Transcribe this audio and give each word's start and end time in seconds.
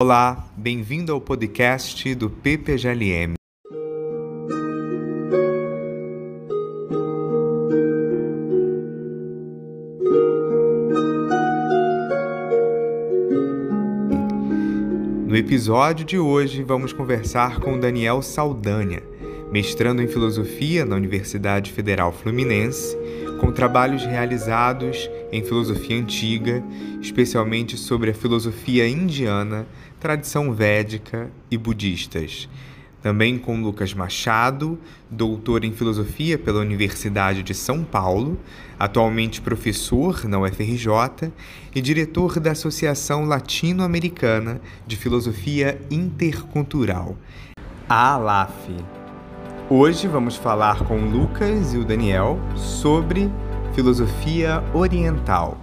Olá, 0.00 0.48
bem-vindo 0.56 1.12
ao 1.12 1.20
podcast 1.20 2.14
do 2.14 2.30
PPGLM. 2.30 3.34
No 15.26 15.36
episódio 15.36 16.06
de 16.06 16.16
hoje, 16.16 16.62
vamos 16.62 16.92
conversar 16.92 17.58
com 17.58 17.76
Daniel 17.76 18.22
Saldanha, 18.22 19.02
mestrando 19.50 20.00
em 20.00 20.06
filosofia 20.06 20.84
na 20.84 20.94
Universidade 20.94 21.72
Federal 21.72 22.12
Fluminense 22.12 22.96
com 23.38 23.52
trabalhos 23.52 24.04
realizados 24.04 25.08
em 25.32 25.42
filosofia 25.42 25.96
antiga, 25.96 26.62
especialmente 27.00 27.76
sobre 27.76 28.10
a 28.10 28.14
filosofia 28.14 28.88
indiana, 28.88 29.66
tradição 29.98 30.52
védica 30.52 31.30
e 31.50 31.56
budistas. 31.56 32.48
Também 33.00 33.38
com 33.38 33.62
Lucas 33.62 33.94
Machado, 33.94 34.78
doutor 35.08 35.64
em 35.64 35.72
filosofia 35.72 36.36
pela 36.36 36.60
Universidade 36.60 37.44
de 37.44 37.54
São 37.54 37.84
Paulo, 37.84 38.38
atualmente 38.78 39.40
professor 39.40 40.24
na 40.24 40.40
UFRJ 40.40 41.32
e 41.74 41.80
diretor 41.80 42.40
da 42.40 42.50
Associação 42.50 43.24
Latino-Americana 43.24 44.60
de 44.86 44.96
Filosofia 44.96 45.80
Intercultural, 45.90 47.16
a 47.88 48.14
ALAF. 48.14 48.97
Hoje 49.70 50.08
vamos 50.08 50.34
falar 50.34 50.82
com 50.84 50.98
o 50.98 51.10
Lucas 51.10 51.74
e 51.74 51.76
o 51.76 51.84
Daniel 51.84 52.40
sobre 52.56 53.30
filosofia 53.74 54.64
oriental. 54.72 55.60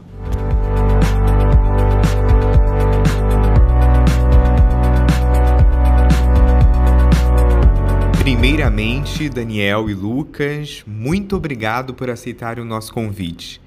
Primeiramente, 8.20 9.28
Daniel 9.28 9.90
e 9.90 9.96
Lucas, 9.96 10.84
muito 10.86 11.36
obrigado 11.36 11.92
por 11.96 12.08
aceitar 12.08 12.60
o 12.60 12.64
nosso 12.64 12.94
convite. 12.94 13.60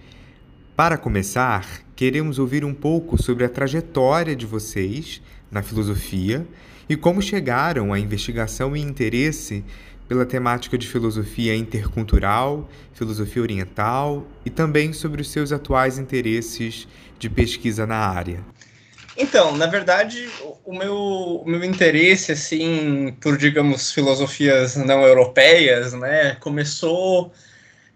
Para 0.76 0.96
começar, 0.96 1.66
queremos 1.96 2.38
ouvir 2.38 2.64
um 2.64 2.72
pouco 2.72 3.20
sobre 3.20 3.44
a 3.44 3.48
trajetória 3.48 4.36
de 4.36 4.46
vocês 4.46 5.20
na 5.50 5.64
filosofia 5.64 6.46
e 6.88 6.96
como 6.96 7.20
chegaram 7.20 7.92
à 7.92 7.98
investigação 7.98 8.76
e 8.76 8.80
interesse 8.80 9.64
pela 10.08 10.24
temática 10.24 10.78
de 10.78 10.88
filosofia 10.88 11.54
intercultural, 11.54 12.66
filosofia 12.94 13.42
oriental 13.42 14.26
e 14.44 14.50
também 14.50 14.92
sobre 14.92 15.20
os 15.20 15.30
seus 15.30 15.52
atuais 15.52 15.98
interesses 15.98 16.88
de 17.18 17.28
pesquisa 17.28 17.86
na 17.86 17.98
área. 17.98 18.40
Então, 19.16 19.56
na 19.56 19.66
verdade, 19.66 20.28
o 20.64 20.72
meu, 20.72 20.94
o 20.94 21.44
meu 21.44 21.62
interesse, 21.64 22.32
assim, 22.32 23.14
por, 23.20 23.36
digamos, 23.36 23.92
filosofias 23.92 24.76
não 24.76 25.02
europeias, 25.02 25.92
né, 25.92 26.36
começou 26.36 27.32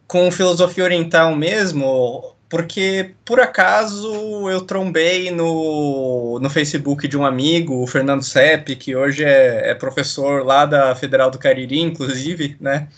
com 0.06 0.30
filosofia 0.30 0.84
oriental 0.84 1.34
mesmo, 1.34 2.31
porque 2.52 3.14
por 3.24 3.40
acaso 3.40 4.50
eu 4.50 4.60
trombei 4.60 5.30
no, 5.30 6.38
no 6.38 6.50
Facebook 6.50 7.08
de 7.08 7.16
um 7.16 7.24
amigo, 7.24 7.82
o 7.82 7.86
Fernando 7.86 8.22
Sepp, 8.22 8.76
que 8.76 8.94
hoje 8.94 9.24
é, 9.24 9.70
é 9.70 9.74
professor 9.74 10.44
lá 10.44 10.66
da 10.66 10.94
Federal 10.94 11.30
do 11.30 11.38
Cariri, 11.38 11.80
inclusive, 11.80 12.54
né? 12.60 12.88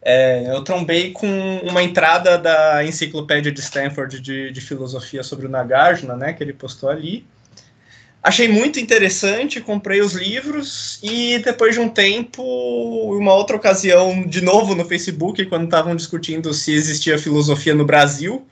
É, 0.00 0.48
eu 0.48 0.62
trombei 0.62 1.10
com 1.10 1.26
uma 1.64 1.82
entrada 1.82 2.38
da 2.38 2.84
enciclopédia 2.84 3.50
de 3.50 3.58
Stanford 3.58 4.20
de, 4.20 4.52
de 4.52 4.60
filosofia 4.60 5.24
sobre 5.24 5.46
o 5.46 5.50
Nagarjuna, 5.50 6.16
né? 6.16 6.32
Que 6.32 6.44
ele 6.44 6.52
postou 6.52 6.88
ali. 6.88 7.26
Achei 8.22 8.46
muito 8.46 8.78
interessante, 8.78 9.60
comprei 9.60 10.02
os 10.02 10.12
livros 10.12 11.00
e 11.02 11.40
depois 11.40 11.74
de 11.74 11.80
um 11.80 11.88
tempo, 11.88 12.44
uma 13.18 13.34
outra 13.34 13.56
ocasião, 13.56 14.24
de 14.24 14.40
novo 14.40 14.72
no 14.76 14.84
Facebook, 14.84 15.44
quando 15.46 15.64
estavam 15.64 15.96
discutindo 15.96 16.54
se 16.54 16.72
existia 16.72 17.18
filosofia 17.18 17.74
no 17.74 17.84
Brasil, 17.84 18.46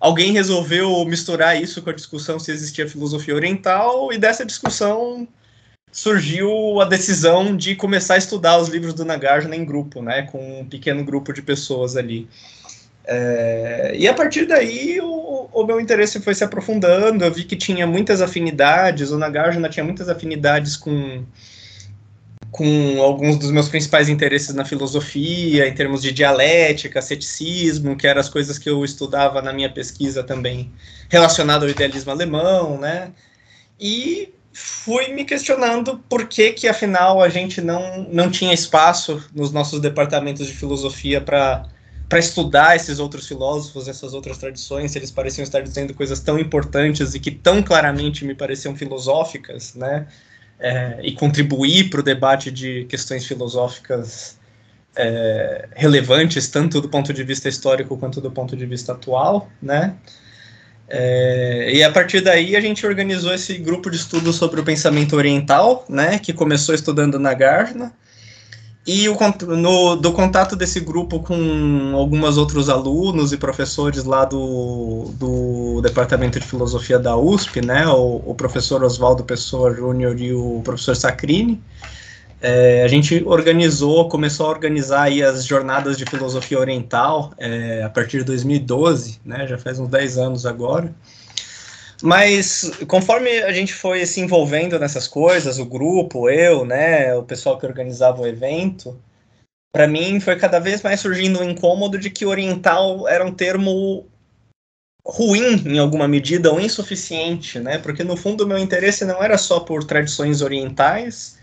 alguém 0.00 0.32
resolveu 0.32 1.04
misturar 1.04 1.60
isso 1.60 1.82
com 1.82 1.90
a 1.90 1.94
discussão 1.94 2.40
se 2.40 2.50
existia 2.50 2.88
filosofia 2.88 3.34
oriental, 3.34 4.12
e 4.12 4.18
dessa 4.18 4.44
discussão 4.44 5.28
surgiu 5.92 6.80
a 6.80 6.84
decisão 6.84 7.56
de 7.56 7.74
começar 7.74 8.14
a 8.14 8.18
estudar 8.18 8.58
os 8.58 8.68
livros 8.68 8.94
do 8.94 9.04
Nagarjuna 9.04 9.56
em 9.56 9.64
grupo, 9.64 10.00
né, 10.02 10.22
com 10.22 10.60
um 10.60 10.64
pequeno 10.64 11.04
grupo 11.04 11.32
de 11.32 11.42
pessoas 11.42 11.96
ali. 11.96 12.28
É, 13.04 13.92
e 13.96 14.06
a 14.06 14.14
partir 14.14 14.46
daí 14.46 15.00
o, 15.00 15.48
o, 15.52 15.64
meu 15.64 15.80
interesse 15.80 16.20
foi 16.20 16.34
se 16.34 16.44
aprofundando, 16.44 17.24
eu 17.24 17.32
vi 17.32 17.44
que 17.44 17.56
tinha 17.56 17.86
muitas 17.86 18.22
afinidades, 18.22 19.10
o 19.10 19.18
Nagarjuna 19.18 19.68
tinha 19.68 19.82
muitas 19.82 20.08
afinidades 20.08 20.76
com 20.76 21.24
com 22.50 23.00
alguns 23.00 23.38
dos 23.38 23.50
meus 23.50 23.68
principais 23.68 24.08
interesses 24.08 24.54
na 24.54 24.64
filosofia, 24.64 25.68
em 25.68 25.74
termos 25.74 26.02
de 26.02 26.12
dialética, 26.12 27.00
ceticismo, 27.00 27.96
que 27.96 28.06
eram 28.06 28.20
as 28.20 28.28
coisas 28.28 28.58
que 28.58 28.68
eu 28.68 28.84
estudava 28.84 29.40
na 29.40 29.52
minha 29.52 29.70
pesquisa 29.70 30.22
também 30.22 30.72
relacionado 31.08 31.62
ao 31.62 31.68
idealismo 31.68 32.10
alemão, 32.10 32.78
né? 32.78 33.12
E 33.78 34.34
fui 34.52 35.08
me 35.12 35.24
questionando 35.24 35.98
por 36.08 36.26
que 36.26 36.52
que 36.52 36.66
afinal 36.68 37.22
a 37.22 37.28
gente 37.28 37.60
não 37.60 38.06
não 38.10 38.30
tinha 38.30 38.52
espaço 38.52 39.22
nos 39.34 39.52
nossos 39.52 39.80
departamentos 39.80 40.46
de 40.46 40.52
filosofia 40.52 41.20
para 41.20 41.68
para 42.08 42.18
estudar 42.18 42.74
esses 42.74 42.98
outros 42.98 43.28
filósofos, 43.28 43.86
essas 43.86 44.12
outras 44.14 44.36
tradições, 44.36 44.96
eles 44.96 45.12
pareciam 45.12 45.44
estar 45.44 45.60
dizendo 45.60 45.94
coisas 45.94 46.18
tão 46.18 46.40
importantes 46.40 47.14
e 47.14 47.20
que 47.20 47.30
tão 47.30 47.62
claramente 47.62 48.24
me 48.24 48.34
pareciam 48.34 48.74
filosóficas, 48.74 49.74
né? 49.76 50.08
É, 50.60 50.98
e 51.02 51.12
contribuir 51.12 51.88
para 51.90 52.00
o 52.00 52.02
debate 52.02 52.50
de 52.50 52.84
questões 52.84 53.26
filosóficas 53.26 54.38
é, 54.94 55.68
relevantes, 55.74 56.48
tanto 56.48 56.80
do 56.80 56.88
ponto 56.88 57.12
de 57.12 57.24
vista 57.24 57.48
histórico 57.48 57.96
quanto 57.96 58.20
do 58.20 58.30
ponto 58.30 58.56
de 58.56 58.66
vista 58.66 58.92
atual, 58.92 59.48
né? 59.62 59.94
É, 60.92 61.72
e 61.72 61.84
a 61.84 61.90
partir 61.92 62.20
daí 62.20 62.56
a 62.56 62.60
gente 62.60 62.84
organizou 62.84 63.32
esse 63.32 63.56
grupo 63.58 63.88
de 63.88 63.96
estudo 63.96 64.32
sobre 64.32 64.60
o 64.60 64.64
pensamento 64.64 65.14
oriental, 65.14 65.84
né, 65.88 66.18
que 66.18 66.32
começou 66.32 66.74
estudando 66.74 67.16
na 67.16 67.32
Garna, 67.32 67.92
e 68.92 69.08
o, 69.08 69.16
no, 69.56 69.94
do 69.94 70.12
contato 70.12 70.56
desse 70.56 70.80
grupo 70.80 71.20
com 71.20 71.92
alguns 71.94 72.36
outros 72.36 72.68
alunos 72.68 73.32
e 73.32 73.36
professores 73.36 74.02
lá 74.02 74.24
do, 74.24 75.12
do 75.14 75.80
Departamento 75.80 76.40
de 76.40 76.44
Filosofia 76.44 76.98
da 76.98 77.16
USP, 77.16 77.64
né, 77.64 77.86
o, 77.86 78.20
o 78.26 78.34
professor 78.34 78.82
Oswaldo 78.82 79.22
Pessoa 79.22 79.72
Júnior 79.72 80.20
e 80.20 80.34
o 80.34 80.60
professor 80.64 80.96
Sacrini, 80.96 81.62
é, 82.42 82.82
a 82.82 82.88
gente 82.88 83.22
organizou, 83.24 84.08
começou 84.08 84.46
a 84.46 84.48
organizar 84.48 85.02
aí 85.02 85.22
as 85.22 85.44
jornadas 85.44 85.96
de 85.96 86.04
filosofia 86.04 86.58
oriental 86.58 87.32
é, 87.38 87.84
a 87.84 87.88
partir 87.88 88.18
de 88.18 88.24
2012, 88.24 89.20
né, 89.24 89.46
já 89.46 89.56
faz 89.56 89.78
uns 89.78 89.88
10 89.88 90.18
anos 90.18 90.44
agora, 90.44 90.92
mas 92.02 92.70
conforme 92.86 93.30
a 93.42 93.52
gente 93.52 93.74
foi 93.74 94.04
se 94.06 94.20
envolvendo 94.20 94.78
nessas 94.78 95.06
coisas, 95.06 95.58
o 95.58 95.66
grupo, 95.66 96.30
eu, 96.30 96.64
né, 96.64 97.14
o 97.14 97.22
pessoal 97.22 97.58
que 97.58 97.66
organizava 97.66 98.22
o 98.22 98.26
evento, 98.26 98.98
para 99.72 99.86
mim 99.86 100.20
foi 100.20 100.36
cada 100.36 100.58
vez 100.58 100.82
mais 100.82 101.00
surgindo 101.00 101.38
o 101.38 101.42
um 101.42 101.50
incômodo 101.50 101.98
de 101.98 102.10
que 102.10 102.26
oriental 102.26 103.06
era 103.08 103.24
um 103.24 103.32
termo 103.32 104.06
ruim 105.04 105.62
em 105.66 105.78
alguma 105.78 106.06
medida 106.06 106.50
ou 106.52 106.60
insuficiente, 106.60 107.58
né? 107.58 107.78
Porque 107.78 108.04
no 108.04 108.16
fundo 108.16 108.44
o 108.44 108.46
meu 108.46 108.58
interesse 108.58 109.04
não 109.04 109.22
era 109.22 109.38
só 109.38 109.60
por 109.60 109.84
tradições 109.84 110.42
orientais, 110.42 111.38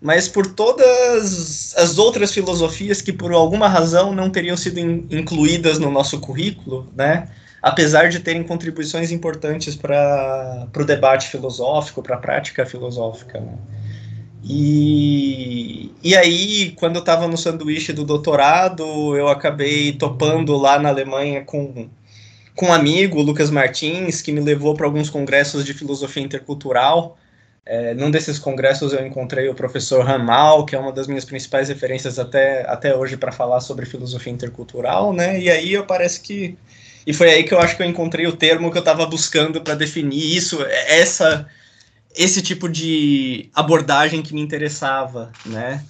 mas 0.00 0.28
por 0.28 0.46
todas 0.54 1.74
as 1.76 1.98
outras 1.98 2.32
filosofias 2.32 3.02
que 3.02 3.12
por 3.12 3.32
alguma 3.32 3.68
razão 3.68 4.14
não 4.14 4.30
teriam 4.30 4.56
sido 4.56 4.78
in 4.78 5.06
incluídas 5.10 5.78
no 5.78 5.90
nosso 5.90 6.20
currículo, 6.20 6.90
né? 6.94 7.28
Apesar 7.62 8.08
de 8.08 8.20
terem 8.20 8.42
contribuições 8.42 9.10
importantes 9.10 9.74
para 9.74 10.68
o 10.76 10.84
debate 10.84 11.28
filosófico, 11.28 12.02
para 12.02 12.16
a 12.16 12.18
prática 12.18 12.64
filosófica. 12.64 13.40
Né? 13.40 13.54
E, 14.44 15.92
e 16.02 16.16
aí, 16.16 16.70
quando 16.72 16.96
eu 16.96 17.00
estava 17.00 17.26
no 17.26 17.36
sanduíche 17.36 17.92
do 17.92 18.04
doutorado, 18.04 19.16
eu 19.16 19.28
acabei 19.28 19.92
topando 19.92 20.56
lá 20.56 20.78
na 20.78 20.88
Alemanha 20.88 21.44
com, 21.44 21.88
com 22.54 22.66
um 22.66 22.72
amigo, 22.72 23.20
Lucas 23.20 23.50
Martins, 23.50 24.22
que 24.22 24.32
me 24.32 24.40
levou 24.40 24.74
para 24.74 24.86
alguns 24.86 25.10
congressos 25.10 25.64
de 25.64 25.74
filosofia 25.74 26.22
intercultural. 26.22 27.18
É, 27.66 27.92
num 27.92 28.10
desses 28.10 28.38
congressos 28.38 28.94
eu 28.94 29.06
encontrei 29.06 29.46
o 29.48 29.54
professor 29.54 30.02
Ramal, 30.02 30.64
que 30.64 30.74
é 30.74 30.78
uma 30.78 30.92
das 30.92 31.06
minhas 31.06 31.26
principais 31.26 31.68
referências 31.68 32.18
até, 32.18 32.66
até 32.66 32.96
hoje 32.96 33.14
para 33.18 33.30
falar 33.30 33.60
sobre 33.60 33.84
filosofia 33.84 34.32
intercultural, 34.32 35.12
né? 35.12 35.38
E 35.38 35.50
aí 35.50 35.74
eu 35.74 35.84
parece 35.84 36.20
que 36.22 36.56
e 37.06 37.12
foi 37.12 37.30
aí 37.30 37.44
que 37.44 37.54
eu 37.54 37.58
acho 37.58 37.76
que 37.76 37.82
eu 37.82 37.86
encontrei 37.86 38.26
o 38.26 38.36
termo 38.36 38.70
que 38.70 38.76
eu 38.76 38.80
estava 38.80 39.06
buscando 39.06 39.60
para 39.60 39.74
definir 39.74 40.36
isso, 40.36 40.62
essa 40.86 41.46
esse 42.16 42.42
tipo 42.42 42.68
de 42.68 43.48
abordagem 43.54 44.22
que 44.22 44.34
me 44.34 44.40
interessava, 44.40 45.30
né? 45.46 45.84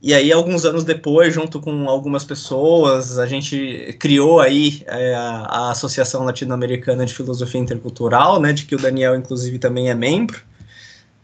E 0.00 0.12
aí, 0.12 0.30
alguns 0.30 0.66
anos 0.66 0.84
depois, 0.84 1.32
junto 1.32 1.58
com 1.58 1.88
algumas 1.88 2.24
pessoas, 2.24 3.18
a 3.18 3.26
gente 3.26 3.96
criou 3.98 4.38
aí 4.38 4.82
é, 4.86 5.14
a, 5.14 5.46
a, 5.48 5.70
Associação 5.70 6.24
Latino-Americana 6.24 7.06
de 7.06 7.14
Filosofia 7.14 7.58
Intercultural, 7.58 8.38
né, 8.38 8.52
de 8.52 8.66
que 8.66 8.74
o 8.74 8.78
Daniel, 8.78 9.16
inclusive, 9.16 9.58
também 9.58 9.88
é 9.88 9.94
membro. 9.94 10.42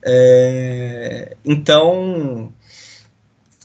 É, 0.03 1.37
então, 1.45 2.51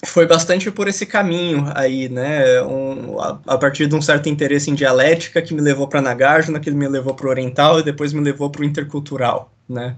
foi 0.05 0.25
bastante 0.25 0.69
por 0.71 0.87
esse 0.87 1.05
caminho 1.05 1.71
aí, 1.75 2.07
né? 2.09 2.61
Um, 2.61 3.19
a, 3.19 3.39
a, 3.47 3.57
partir 3.57 3.87
de 3.87 3.95
um 3.95 4.01
certo 4.01 4.29
interesse 4.29 4.69
em 4.69 4.75
dialética 4.75 5.41
que 5.41 5.53
me 5.53 5.61
levou 5.61 5.87
para 5.87 6.01
Nagarjuna, 6.01 6.59
que 6.59 6.71
me 6.71 6.87
levou 6.87 7.13
para 7.13 7.27
o 7.27 7.29
Oriental 7.29 7.79
e 7.79 7.83
depois 7.83 8.13
me 8.13 8.21
levou 8.21 8.49
para 8.49 8.61
o 8.61 8.65
intercultural, 8.65 9.51
né? 9.67 9.95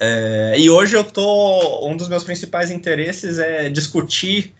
É, 0.00 0.54
e 0.58 0.68
hoje 0.68 0.96
eu 0.96 1.04
tô. 1.04 1.88
Um 1.88 1.96
dos 1.96 2.08
meus 2.08 2.24
principais 2.24 2.70
interesses 2.70 3.38
é 3.38 3.68
discutir 3.68 4.54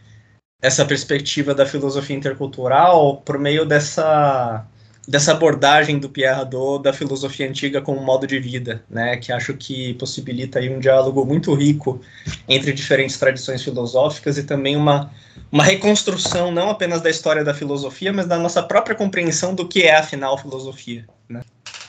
essa 0.62 0.84
perspectiva 0.84 1.55
da 1.55 1.67
filosofia 1.67 2.17
intercultural 2.17 3.19
por 3.19 3.38
meio 3.38 3.67
dessa 3.67 4.64
dessa 5.06 5.32
abordagem 5.32 5.98
do 5.98 6.08
Pierre 6.08 6.40
Hadot 6.40 6.82
da 6.82 6.92
filosofia 6.92 7.48
antiga 7.48 7.80
como 7.80 8.00
modo 8.00 8.26
de 8.26 8.38
vida, 8.38 8.82
né, 8.88 9.16
que 9.16 9.32
acho 9.32 9.54
que 9.54 9.94
possibilita 9.94 10.58
aí 10.58 10.74
um 10.74 10.78
diálogo 10.78 11.24
muito 11.24 11.52
rico 11.54 12.00
entre 12.48 12.72
diferentes 12.72 13.18
tradições 13.18 13.62
filosóficas 13.62 14.38
e 14.38 14.44
também 14.44 14.76
uma, 14.76 15.10
uma 15.52 15.62
reconstrução 15.62 16.50
não 16.50 16.70
apenas 16.70 17.00
da 17.02 17.10
história 17.10 17.44
da 17.44 17.52
filosofia, 17.52 18.12
mas 18.12 18.26
da 18.26 18.38
nossa 18.38 18.62
própria 18.62 18.96
compreensão 18.96 19.54
do 19.54 19.68
que 19.68 19.82
é 19.82 19.96
afinal 19.96 20.38
filosofia, 20.38 21.06
né? 21.28 21.42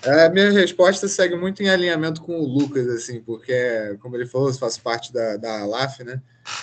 A 0.06 0.30
minha 0.30 0.52
resposta 0.52 1.08
segue 1.08 1.36
muito 1.36 1.64
em 1.64 1.70
alinhamento 1.70 2.22
com 2.22 2.40
o 2.40 2.48
Lucas, 2.48 2.88
assim, 2.90 3.22
porque, 3.22 3.98
como 4.00 4.16
ele 4.16 4.28
falou, 4.28 4.50
eu 4.50 4.54
faço 4.54 4.80
parte 4.80 5.12
da, 5.12 5.36
da 5.36 5.62
ALAF, 5.62 6.04
né? 6.04 6.22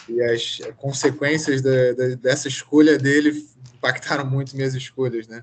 E 0.08 0.22
as 0.22 0.60
consequências 0.76 1.60
da, 1.60 1.92
da, 1.92 2.14
dessa 2.14 2.46
escolha 2.46 2.96
dele 2.96 3.44
impactaram 3.74 4.24
muito 4.24 4.54
minhas 4.54 4.76
escolhas, 4.76 5.26
né? 5.26 5.42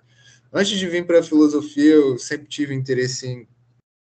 Antes 0.52 0.78
de 0.78 0.88
vir 0.88 1.06
para 1.06 1.20
a 1.20 1.24
filosofia, 1.24 1.94
eu 1.94 2.18
sempre 2.18 2.48
tive 2.48 2.74
interesse 2.74 3.28
em, 3.28 3.48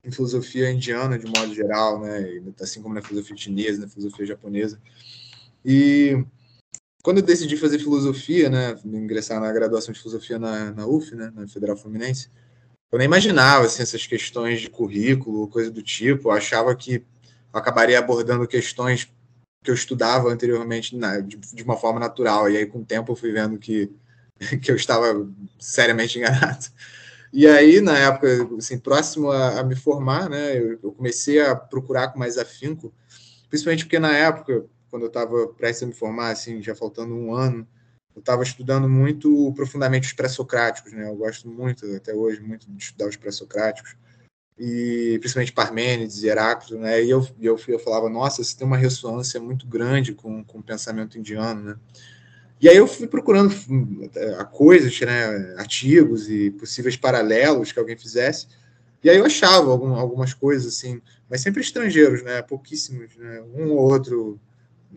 em, 0.04 0.12
filosofia 0.12 0.70
indiana, 0.72 1.18
de 1.18 1.26
modo 1.26 1.54
geral, 1.54 2.00
né? 2.00 2.42
assim 2.62 2.82
como 2.82 2.94
na 2.94 3.02
filosofia 3.02 3.36
chinesa, 3.36 3.82
na 3.82 3.88
filosofia 3.88 4.26
japonesa. 4.26 4.80
E 5.66 6.24
quando 7.02 7.18
eu 7.18 7.24
decidi 7.24 7.58
fazer 7.58 7.80
filosofia, 7.80 8.50
né, 8.50 8.78
ingressar 8.86 9.40
na 9.40 9.52
graduação 9.52 9.94
de 9.94 10.00
filosofia 10.00 10.38
na, 10.38 10.72
na 10.72 10.86
UF, 10.86 11.16
né, 11.16 11.32
na 11.34 11.48
Federal 11.48 11.78
Fluminense, 11.78 12.30
eu 12.92 12.98
nem 12.98 13.06
imaginava 13.06 13.66
assim, 13.66 13.82
essas 13.82 14.06
questões 14.08 14.62
de 14.62 14.70
currículo, 14.70 15.48
coisa 15.48 15.70
do 15.70 15.82
tipo. 15.82 16.30
Eu 16.30 16.32
achava 16.34 16.76
que 16.76 16.96
eu 16.96 17.60
acabaria 17.60 18.00
abordando 18.00 18.48
questões 18.48 19.06
que 19.64 19.70
eu 19.70 19.76
estudava 19.76 20.30
anteriormente 20.30 20.96
na, 20.96 21.20
de, 21.20 21.38
de, 21.38 21.64
uma 21.64 21.78
forma 21.78 22.00
natural. 22.00 22.50
E 22.50 22.58
aí, 22.58 22.66
com 22.66 22.80
o 22.80 22.86
tempo, 22.86 23.12
eu 23.12 23.16
fui 23.16 23.32
vendo 23.32 23.60
que 23.60 23.92
que 24.62 24.72
eu 24.72 24.76
estava 24.76 25.28
seriamente 25.60 26.18
enganado. 26.18 26.68
E 27.32 27.46
aí, 27.46 27.80
na 27.80 27.98
época, 27.98 28.28
assim, 28.58 28.80
próximo 28.80 29.32
a, 29.32 29.60
a 29.60 29.64
me 29.64 29.76
formar, 29.76 30.30
né, 30.30 30.58
eu, 30.58 30.80
eu, 30.82 30.92
comecei 30.92 31.40
a 31.40 31.56
procurar 31.56 32.08
com 32.10 32.18
mais 32.18 32.38
afinco, 32.38 32.92
principalmente 33.50 33.86
porque 33.86 34.00
na 34.00 34.16
época, 34.16 34.66
quando 34.90 35.04
eu 35.04 35.10
estava 35.10 35.48
prestes 35.50 35.84
a 35.84 35.86
me 35.86 35.94
formar, 35.94 36.32
assim, 36.32 36.62
já 36.62 36.74
faltando 36.74 37.14
um 37.14 37.34
ano, 37.34 37.68
eu 38.16 38.20
estava 38.20 38.42
estudando 38.42 38.90
muito 38.90 39.54
profundamente 39.54 40.08
os 40.08 40.14
pré-socráticos, 40.14 40.92
né, 40.92 41.08
eu 41.08 41.16
gosto 41.16 41.48
muito, 41.48 41.86
até 41.96 42.14
hoje, 42.16 42.42
muito 42.42 42.70
de 42.70 42.84
estudar 42.84 43.08
os 43.08 43.16
pré-socráticos, 43.16 43.96
e 44.58 45.18
principalmente 45.20 45.54
Parmênides 45.54 46.24
e 46.24 46.28
Heráclito, 46.28 46.80
né, 46.80 47.04
e 47.04 47.12
eu, 47.12 47.26
eu, 47.40 47.60
eu 47.68 47.80
falava, 47.80 48.10
nossa, 48.10 48.42
isso 48.42 48.58
tem 48.58 48.66
uma 48.66 48.76
ressonância 48.76 49.40
muito 49.40 49.68
grande 49.68 50.16
com, 50.16 50.44
com 50.44 50.58
o 50.58 50.64
pensamento 50.64 51.18
indiano, 51.18 51.62
né, 51.62 51.76
e 52.62 52.68
aí 52.68 52.76
eu 52.76 52.88
fui 52.88 53.08
procurando 53.08 53.54
é, 54.16 54.44
coisas, 54.46 55.00
né, 55.00 55.56
artigos 55.58 56.30
e 56.30 56.52
possíveis 56.52 56.98
paralelos 56.98 57.72
que 57.72 57.80
alguém 57.80 57.98
fizesse. 57.98 58.48
E 59.02 59.10
aí 59.10 59.18
eu 59.18 59.26
achava 59.26 59.72
algum, 59.72 59.94
algumas 59.96 60.34
coisas 60.34 60.74
assim, 60.74 61.02
mas 61.30 61.40
sempre 61.42 61.62
estrangeiros, 61.62 62.22
né, 62.22 62.42
pouquíssimos, 62.42 63.16
né, 63.16 63.42
um 63.56 63.72
ou 63.72 63.80
outro 63.92 64.40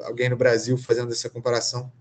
alguém 0.01 0.29
no 0.29 0.37
Brasil 0.37 0.77
fazendo 0.77 1.13
essa 1.13 1.31
comparação. 1.31 1.93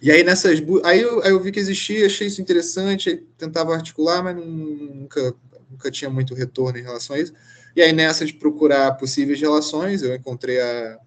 E 0.00 0.10
aí 0.10 0.24
nessas 0.24 0.60
aí 0.84 1.00
eu, 1.00 1.22
aí 1.22 1.30
eu 1.30 1.40
vi 1.40 1.52
que 1.52 1.60
existia, 1.60 2.06
achei 2.06 2.26
isso 2.26 2.42
interessante, 2.42 3.24
tentava 3.38 3.74
articular, 3.74 4.22
mas 4.22 4.34
nunca 4.34 5.34
nunca 5.70 5.90
tinha 5.90 6.10
muito 6.10 6.34
retorno 6.34 6.78
em 6.78 6.82
relação 6.82 7.14
a 7.14 7.20
isso. 7.20 7.32
E 7.76 7.80
aí 7.80 7.92
nessa 7.92 8.26
de 8.26 8.34
procurar 8.34 8.92
possíveis 8.96 9.40
relações, 9.40 10.02
eu 10.02 10.14
encontrei 10.14 10.60
a 10.60 10.98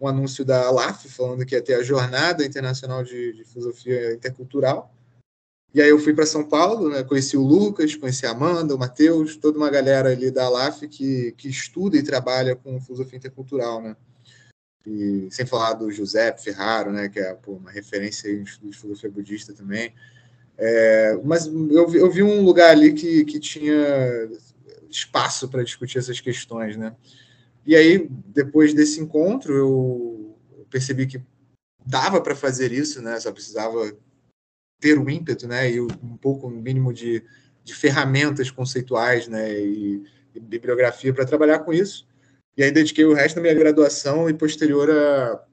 um 0.00 0.08
anúncio 0.08 0.44
da 0.44 0.66
ALAF 0.66 1.08
falando 1.08 1.44
que 1.44 1.54
ia 1.54 1.62
ter 1.62 1.74
a 1.74 1.82
Jornada 1.82 2.44
Internacional 2.44 3.04
de, 3.04 3.34
de 3.34 3.44
Filosofia 3.44 4.14
Intercultural. 4.14 4.94
E 5.72 5.80
aí 5.80 5.88
eu 5.88 5.98
fui 6.00 6.12
para 6.12 6.26
São 6.26 6.42
Paulo, 6.42 6.88
né, 6.88 7.04
conheci 7.04 7.36
o 7.36 7.46
Lucas, 7.46 7.94
conheci 7.94 8.26
a 8.26 8.30
Amanda, 8.30 8.74
o 8.74 8.78
Matheus, 8.78 9.36
toda 9.36 9.56
uma 9.56 9.70
galera 9.70 10.10
ali 10.10 10.30
da 10.30 10.46
ALAF 10.46 10.88
que, 10.88 11.32
que 11.36 11.48
estuda 11.48 11.96
e 11.96 12.02
trabalha 12.02 12.56
com 12.56 12.80
filosofia 12.80 13.18
intercultural, 13.18 13.80
né? 13.80 13.96
E, 14.84 15.28
sem 15.30 15.46
falar 15.46 15.74
do 15.74 15.90
José 15.90 16.36
Ferraro, 16.36 16.90
né, 16.90 17.08
que 17.08 17.20
é 17.20 17.34
pô, 17.34 17.52
uma 17.52 17.70
referência 17.70 18.28
em 18.30 18.42
de 18.42 18.76
filosofia 18.76 19.10
budista 19.10 19.52
também. 19.52 19.92
É, 20.58 21.16
mas 21.22 21.46
eu 21.46 21.88
vi, 21.88 21.98
eu 21.98 22.10
vi 22.10 22.22
um 22.22 22.42
lugar 22.42 22.70
ali 22.70 22.92
que, 22.92 23.24
que 23.24 23.38
tinha 23.38 24.28
espaço 24.90 25.48
para 25.48 25.62
discutir 25.62 25.98
essas 25.98 26.20
questões, 26.20 26.76
né? 26.76 26.96
E 27.66 27.76
aí, 27.76 28.08
depois 28.26 28.74
desse 28.74 29.00
encontro, 29.00 29.54
eu 29.54 30.38
percebi 30.70 31.06
que 31.06 31.22
dava 31.84 32.20
para 32.20 32.34
fazer 32.34 32.72
isso, 32.72 33.02
né? 33.02 33.18
Só 33.20 33.32
precisava 33.32 33.92
ter 34.80 34.98
o 34.98 35.10
ímpeto, 35.10 35.46
né? 35.46 35.70
E 35.70 35.80
um 35.80 36.16
pouco, 36.20 36.46
um 36.46 36.50
mínimo 36.50 36.92
de, 36.92 37.22
de 37.62 37.74
ferramentas 37.74 38.50
conceituais, 38.50 39.28
né? 39.28 39.52
E, 39.60 40.02
e 40.34 40.40
bibliografia 40.40 41.12
para 41.12 41.26
trabalhar 41.26 41.60
com 41.60 41.72
isso. 41.72 42.08
E 42.56 42.62
aí 42.62 42.70
dediquei 42.70 43.04
o 43.04 43.14
resto 43.14 43.36
da 43.36 43.42
minha 43.42 43.54
graduação 43.54 44.28
e 44.28 44.34
posterior 44.34 44.90
a 44.90 45.44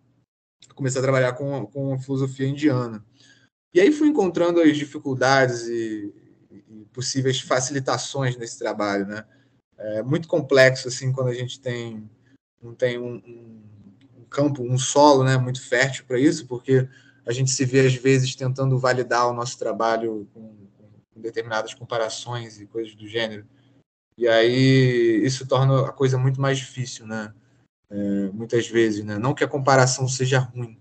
começar 0.75 0.99
a 0.99 1.03
trabalhar 1.03 1.33
com, 1.33 1.65
com 1.67 1.93
a 1.93 1.97
filosofia 1.97 2.47
indiana. 2.47 3.03
E 3.73 3.79
aí 3.79 3.91
fui 3.91 4.07
encontrando 4.07 4.61
as 4.61 4.77
dificuldades 4.77 5.67
e, 5.67 6.13
e 6.51 6.85
possíveis 6.93 7.39
facilitações 7.39 8.37
nesse 8.37 8.57
trabalho, 8.57 9.05
né? 9.05 9.25
É 9.77 10.01
muito 10.01 10.27
complexo 10.27 10.87
assim 10.87 11.11
quando 11.11 11.29
a 11.29 11.33
gente 11.33 11.59
tem 11.59 12.09
não 12.61 12.73
tem 12.73 12.97
um, 12.97 13.15
um, 13.15 14.25
campo, 14.29 14.63
um 14.63 14.77
solo, 14.77 15.23
né, 15.23 15.37
muito 15.37 15.61
fértil 15.61 16.05
para 16.05 16.19
isso, 16.19 16.47
porque 16.47 16.87
a 17.25 17.31
gente 17.31 17.51
se 17.51 17.65
vê 17.65 17.85
às 17.85 17.93
vezes 17.93 18.35
tentando 18.35 18.77
validar 18.79 19.27
o 19.27 19.33
nosso 19.33 19.57
trabalho 19.57 20.27
com, 20.33 20.55
com 21.13 21.21
determinadas 21.21 21.73
comparações 21.73 22.59
e 22.59 22.65
coisas 22.65 22.95
do 22.95 23.07
gênero. 23.07 23.45
E 24.17 24.27
aí 24.27 25.21
isso 25.23 25.47
torna 25.47 25.87
a 25.87 25.91
coisa 25.91 26.17
muito 26.17 26.41
mais 26.41 26.57
difícil, 26.57 27.05
né? 27.05 27.33
É, 27.89 27.95
muitas 28.33 28.67
vezes, 28.67 29.05
né? 29.05 29.17
Não 29.17 29.33
que 29.33 29.43
a 29.43 29.47
comparação 29.47 30.07
seja 30.07 30.39
ruim, 30.39 30.77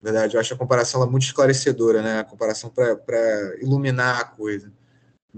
na 0.00 0.12
verdade, 0.12 0.36
eu 0.36 0.40
acho 0.40 0.54
a 0.54 0.58
comparação 0.58 1.00
ela 1.02 1.10
muito 1.10 1.24
esclarecedora, 1.24 2.02
né? 2.02 2.20
A 2.20 2.24
comparação 2.24 2.70
para 2.70 3.56
iluminar 3.60 4.20
a 4.20 4.24
coisa 4.24 4.72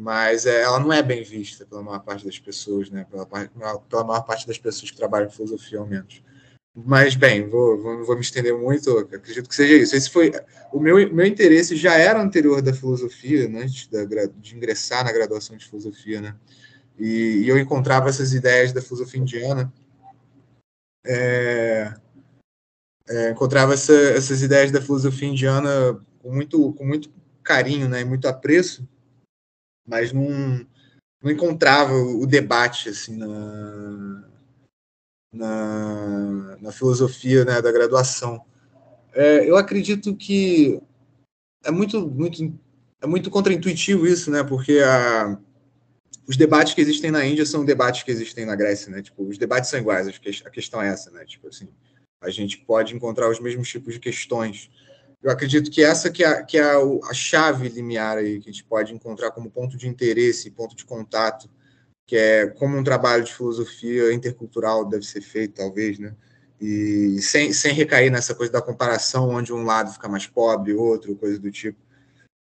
mas 0.01 0.47
é, 0.47 0.63
ela 0.63 0.81
não 0.81 0.91
é 0.91 1.03
bem 1.03 1.23
vista 1.23 1.67
pela 1.67 1.83
maior 1.83 2.01
parte 2.01 2.25
das 2.25 2.39
pessoas, 2.39 2.89
né? 2.89 3.07
Pela, 3.11 3.27
pela 3.27 4.05
maior 4.05 4.23
parte 4.23 4.47
das 4.47 4.57
pessoas 4.57 4.91
que 4.91 4.97
trabalham 4.97 5.29
em 5.29 5.31
filosofia, 5.31 5.79
ao 5.79 5.87
menos. 5.87 6.23
Mas, 6.75 7.15
bem, 7.15 7.47
vou, 7.51 7.79
vou, 7.79 8.05
vou 8.07 8.15
me 8.15 8.23
estender 8.23 8.57
muito, 8.57 8.97
acredito 8.97 9.47
que 9.47 9.55
seja 9.55 9.75
isso. 9.75 9.95
Esse 9.95 10.09
foi 10.09 10.33
o 10.73 10.81
meu, 10.81 11.13
meu 11.13 11.27
interesse 11.27 11.77
já 11.77 11.95
era 11.99 12.19
anterior 12.19 12.63
da 12.63 12.73
filosofia, 12.73 13.47
né, 13.47 13.65
antes 13.65 13.89
da, 13.89 14.05
de 14.39 14.57
ingressar 14.57 15.05
na 15.05 15.13
graduação 15.13 15.55
de 15.55 15.67
filosofia, 15.67 16.23
né? 16.23 16.35
E, 16.99 17.43
e 17.43 17.49
eu 17.49 17.59
encontrava 17.59 18.09
essas 18.09 18.33
ideias 18.33 18.73
da 18.73 18.81
filosofia 18.81 19.21
indiana, 19.21 19.71
é, 21.05 21.93
é, 23.07 23.31
encontrava 23.31 23.75
essa, 23.75 23.93
essas 23.93 24.41
ideias 24.41 24.71
da 24.71 24.81
filosofia 24.81 25.29
indiana 25.29 26.01
com 26.21 26.33
muito, 26.33 26.73
com 26.73 26.87
muito 26.87 27.11
carinho, 27.43 27.87
né, 27.87 28.01
e 28.01 28.05
muito 28.05 28.27
apreço 28.27 28.89
mas 29.91 30.13
não, 30.13 30.65
não 31.21 31.31
encontrava 31.31 31.93
o 31.93 32.25
debate 32.25 32.91
assim 32.91 33.17
na, 33.17 34.25
na, 35.33 36.57
na 36.61 36.73
filosofia 36.73 37.45
né, 37.45 37.61
da 37.61 37.73
graduação. 37.73 38.41
É, 39.13 39.51
eu 39.51 39.57
acredito 39.57 40.15
que 40.15 40.81
é 41.65 41.73
muito, 41.73 42.07
muito, 42.07 42.57
é 43.03 43.07
muito 43.07 43.29
contraintuitivo 43.29 44.07
isso, 44.07 44.31
né? 44.31 44.45
Porque 44.45 44.79
a, 44.79 45.37
os 46.29 46.37
debates 46.37 46.73
que 46.73 46.81
existem 46.81 47.11
na 47.11 47.27
Índia 47.27 47.45
são 47.45 47.65
debates 47.65 48.05
que 48.05 48.13
existem 48.13 48.47
na 48.47 48.55
Grécia, 48.55 48.93
né? 48.93 49.03
Tipo, 49.03 49.25
os 49.25 49.37
debates 49.37 49.69
são 49.69 49.81
iguais, 49.81 50.07
a 50.07 50.51
questão 50.51 50.81
é 50.81 50.89
essa, 50.89 51.11
né? 51.11 51.25
Tipo 51.25 51.49
assim, 51.49 51.69
a 52.23 52.31
gente 52.31 52.59
pode 52.59 52.95
encontrar 52.95 53.29
os 53.29 53.41
mesmos 53.41 53.69
tipos 53.69 53.95
de 53.95 54.01
questões 54.01 54.71
eu 55.23 55.31
acredito 55.31 55.71
que 55.71 55.83
essa 55.83 56.11
que 56.11 56.25
é, 56.25 56.43
que 56.43 56.59
é 56.59 56.63
a, 56.63 56.79
a, 57.11 57.15
chave 57.15 57.69
limiar 57.69 58.19
aí 58.19 58.41
que 58.41 58.49
a 58.49 58.53
gente 58.53 58.65
pode 58.65 58.95
encontrar 58.95 59.31
como 59.31 59.51
ponto 59.51 59.77
de 59.77 59.87
interesse, 59.87 60.51
ponto 60.51 60.75
de 60.75 60.85
contato, 60.85 61.49
que 62.07 62.17
é 62.17 62.47
como 62.47 62.77
um 62.77 62.85
trabalho 62.85 63.25
de 63.25 63.35
filosofia 63.35 64.13
intercultural 64.13 64.85
deve 64.85 65.05
ser 65.05 65.21
feito, 65.21 65.55
talvez, 65.55 65.99
né? 65.99 66.15
E 66.61 67.21
sem, 67.23 67.53
sem 67.53 67.73
recair 67.73 68.11
nessa 68.11 68.35
coisa 68.35 68.53
da 68.53 68.61
comparação, 68.61 69.31
onde 69.31 69.53
um 69.53 69.65
lado 69.65 69.93
fica 69.93 70.09
mais 70.09 70.27
pobre, 70.27 70.75
outro, 70.75 71.17
coisa 71.17 71.39
do 71.39 71.51
tipo. 71.51 71.79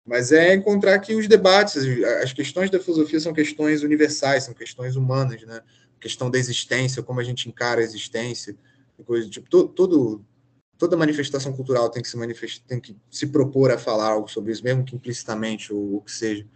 Mas 0.07 0.33
é 0.33 0.55
encontrar 0.55 0.99
que 0.99 1.15
os 1.15 1.27
debates, 1.29 1.77
as 2.23 2.33
questões 2.33 2.71
da 2.71 2.81
filosofia 2.81 3.21
são 3.21 3.33
questões 3.33 3.83
universais, 3.83 4.45
são 4.45 4.55
questões 4.55 4.97
humanas, 4.97 5.43
né? 5.43 5.63
questão 6.01 6.31
da 6.31 6.39
existência, 6.39 7.03
como 7.03 7.21
a 7.21 7.25
gente 7.25 7.49
encara 7.49 7.81
a 7.81 7.85
existência, 7.85 8.57
coisa 9.05 9.29
tipo, 9.29 9.49
todo, 9.49 10.25
toda 10.81 10.97
manifestação 10.97 11.53
cultural 11.53 11.91
tem 11.91 12.03
que 12.03 12.09
se 12.09 12.17
manifestar, 12.17 12.65
tem 12.67 12.81
que 12.81 12.97
se 13.11 13.27
propor 13.27 13.71
a 13.71 13.77
falar 13.77 14.13
algo 14.13 14.27
sobre 14.27 14.51
isso, 14.51 14.65
mesmo 14.65 14.83
que 14.83 14.97
implicitamente 14.97 15.75
ou 15.75 15.97
o 15.97 16.01
que 16.01 16.11
seja. 16.11 16.47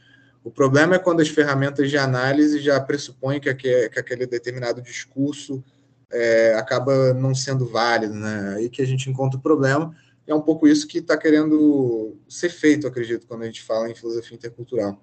O 0.42 0.50
problema 0.50 0.94
é 0.94 0.98
quando 0.98 1.20
as 1.20 1.28
ferramentas 1.28 1.90
de 1.90 1.98
análise 1.98 2.58
já 2.58 2.80
pressupõem 2.80 3.38
que, 3.38 3.50
aquele, 3.50 3.90
que 3.90 3.98
aquele 3.98 4.26
determinado 4.26 4.80
discurso 4.80 5.62
é, 6.10 6.54
acaba 6.54 7.12
não 7.12 7.34
sendo 7.34 7.66
válido, 7.66 8.14
né? 8.14 8.54
Aí 8.56 8.70
que 8.70 8.80
a 8.80 8.86
gente 8.86 9.10
encontra 9.10 9.38
o 9.38 9.42
problema. 9.42 9.94
É 10.26 10.34
um 10.34 10.40
pouco 10.40 10.66
isso 10.66 10.88
que 10.88 10.98
está 10.98 11.18
querendo 11.18 12.16
ser 12.26 12.48
feito, 12.48 12.86
acredito, 12.86 13.26
quando 13.26 13.42
a 13.42 13.46
gente 13.46 13.62
fala 13.62 13.90
em 13.90 13.94
filosofia 13.94 14.36
intercultural. 14.36 14.98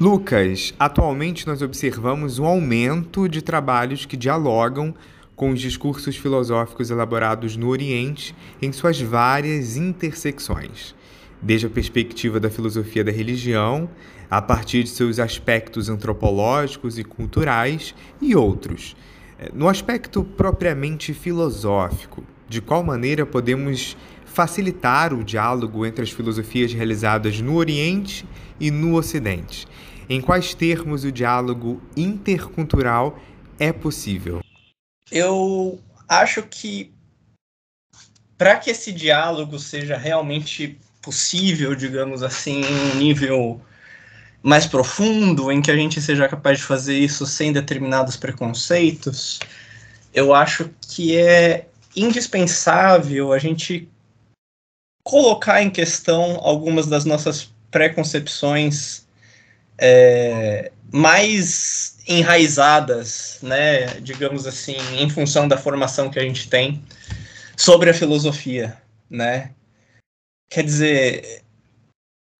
Lucas, 0.00 0.72
atualmente 0.78 1.46
nós 1.46 1.60
observamos 1.60 2.38
um 2.38 2.46
aumento 2.46 3.28
de 3.28 3.42
trabalhos 3.42 4.06
que 4.06 4.16
dialogam 4.16 4.94
com 5.36 5.50
os 5.50 5.60
discursos 5.60 6.16
filosóficos 6.16 6.90
elaborados 6.90 7.54
no 7.54 7.68
Oriente 7.68 8.34
em 8.62 8.72
suas 8.72 8.98
várias 8.98 9.76
intersecções, 9.76 10.94
desde 11.42 11.66
a 11.66 11.70
perspectiva 11.70 12.40
da 12.40 12.48
filosofia 12.48 13.04
da 13.04 13.12
religião, 13.12 13.90
a 14.30 14.40
partir 14.40 14.84
de 14.84 14.88
seus 14.88 15.18
aspectos 15.18 15.90
antropológicos 15.90 16.98
e 16.98 17.04
culturais 17.04 17.94
e 18.22 18.34
outros. 18.34 18.96
É, 19.38 19.50
no 19.52 19.68
aspecto 19.68 20.24
propriamente 20.24 21.12
filosófico, 21.12 22.24
de 22.48 22.62
qual 22.62 22.82
maneira 22.82 23.26
podemos 23.26 23.98
facilitar 24.24 25.12
o 25.12 25.22
diálogo 25.22 25.84
entre 25.84 26.02
as 26.02 26.10
filosofias 26.10 26.72
realizadas 26.72 27.38
no 27.42 27.56
Oriente 27.56 28.24
e 28.58 28.70
no 28.70 28.94
Ocidente? 28.94 29.68
Em 30.10 30.20
quais 30.20 30.54
termos 30.54 31.04
o 31.04 31.12
diálogo 31.12 31.80
intercultural 31.96 33.16
é 33.60 33.72
possível? 33.72 34.40
Eu 35.08 35.78
acho 36.08 36.42
que 36.42 36.92
para 38.36 38.56
que 38.56 38.70
esse 38.70 38.90
diálogo 38.90 39.56
seja 39.60 39.96
realmente 39.96 40.76
possível, 41.00 41.76
digamos 41.76 42.24
assim, 42.24 42.60
em 42.60 42.90
um 42.90 42.94
nível 42.96 43.60
mais 44.42 44.66
profundo, 44.66 45.52
em 45.52 45.62
que 45.62 45.70
a 45.70 45.76
gente 45.76 46.02
seja 46.02 46.26
capaz 46.26 46.58
de 46.58 46.64
fazer 46.64 46.98
isso 46.98 47.24
sem 47.24 47.52
determinados 47.52 48.16
preconceitos, 48.16 49.38
eu 50.12 50.34
acho 50.34 50.70
que 50.88 51.16
é 51.16 51.68
indispensável 51.94 53.32
a 53.32 53.38
gente 53.38 53.88
colocar 55.04 55.62
em 55.62 55.70
questão 55.70 56.36
algumas 56.40 56.88
das 56.88 57.04
nossas 57.04 57.52
preconcepções 57.70 59.08
é, 59.80 60.70
mais 60.92 61.96
enraizadas, 62.06 63.38
né, 63.42 63.86
digamos 64.00 64.46
assim, 64.46 64.76
em 64.98 65.08
função 65.08 65.48
da 65.48 65.56
formação 65.56 66.10
que 66.10 66.18
a 66.18 66.22
gente 66.22 66.48
tem 66.48 66.82
sobre 67.56 67.88
a 67.90 67.94
filosofia, 67.94 68.76
né? 69.08 69.52
Quer 70.50 70.64
dizer, 70.64 71.42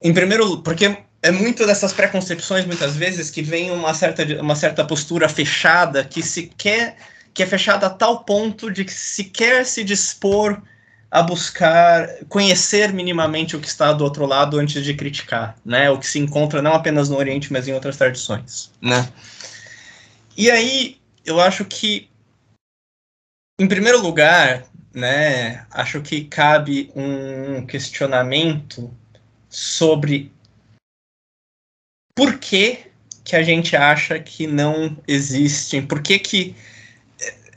em 0.03 0.13
primeiro, 0.13 0.63
porque 0.63 0.97
é 1.23 1.31
muito 1.31 1.67
dessas 1.67 1.93
preconcepções 1.93 2.67
muitas 2.67 2.97
vezes 2.97 3.31
que 3.31 3.43
vem 3.43 3.71
uma 3.71 3.95
certa 3.95 4.25
uma 4.41 4.57
certa 4.57 4.85
postura 4.85 5.29
fechada 5.29 6.05
que 6.05 6.23
se 6.23 6.51
quer 6.57 6.97
que 7.33 7.43
é 7.43 7.47
fechada 7.47 7.87
a 7.87 7.91
tal 7.91 8.25
ponto 8.25 8.71
de 8.71 8.85
que 8.85 8.93
se 8.93 9.25
quer 9.25 9.65
se 9.65 9.85
dispor 9.85 10.61
a 11.11 11.23
buscar 11.23 12.09
conhecer 12.29 12.93
minimamente 12.93 13.57
o 13.57 13.61
que 13.61 13.67
está 13.67 13.93
do 13.93 14.05
outro 14.05 14.25
lado 14.27 14.59
antes 14.59 14.85
de 14.85 14.95
criticar, 14.95 15.57
né? 15.65 15.91
O 15.91 15.99
que 15.99 16.07
se 16.07 16.19
encontra 16.19 16.63
não 16.63 16.73
apenas 16.73 17.09
no 17.09 17.17
Oriente, 17.17 17.53
mas 17.53 17.67
em 17.67 17.73
outras 17.73 17.97
tradições, 17.97 18.71
né? 18.81 19.09
E 20.37 20.51
aí, 20.51 21.01
eu 21.25 21.41
acho 21.41 21.65
que, 21.65 22.09
em 23.59 23.67
primeiro 23.67 24.01
lugar, 24.01 24.65
né, 24.95 25.67
acho 25.71 26.01
que 26.01 26.25
cabe 26.25 26.91
um 26.95 27.67
questionamento 27.67 28.91
sobre 29.49 30.33
por 32.15 32.39
que 32.39 32.87
que 33.25 33.37
a 33.37 33.43
gente 33.43 33.77
acha 33.77 34.19
que 34.19 34.47
não 34.47 34.97
existem, 35.07 35.87
por 35.87 36.03
que 36.03 36.19
que 36.19 36.57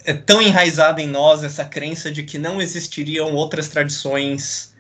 é 0.05 0.13
tão 0.13 0.41
enraizada 0.41 1.01
em 1.01 1.07
nós 1.07 1.43
essa 1.43 1.65
crença 1.65 2.11
de 2.11 2.23
que 2.23 2.37
não 2.37 2.61
existiriam 2.61 3.33
outras 3.33 3.67
tradições 3.69 4.73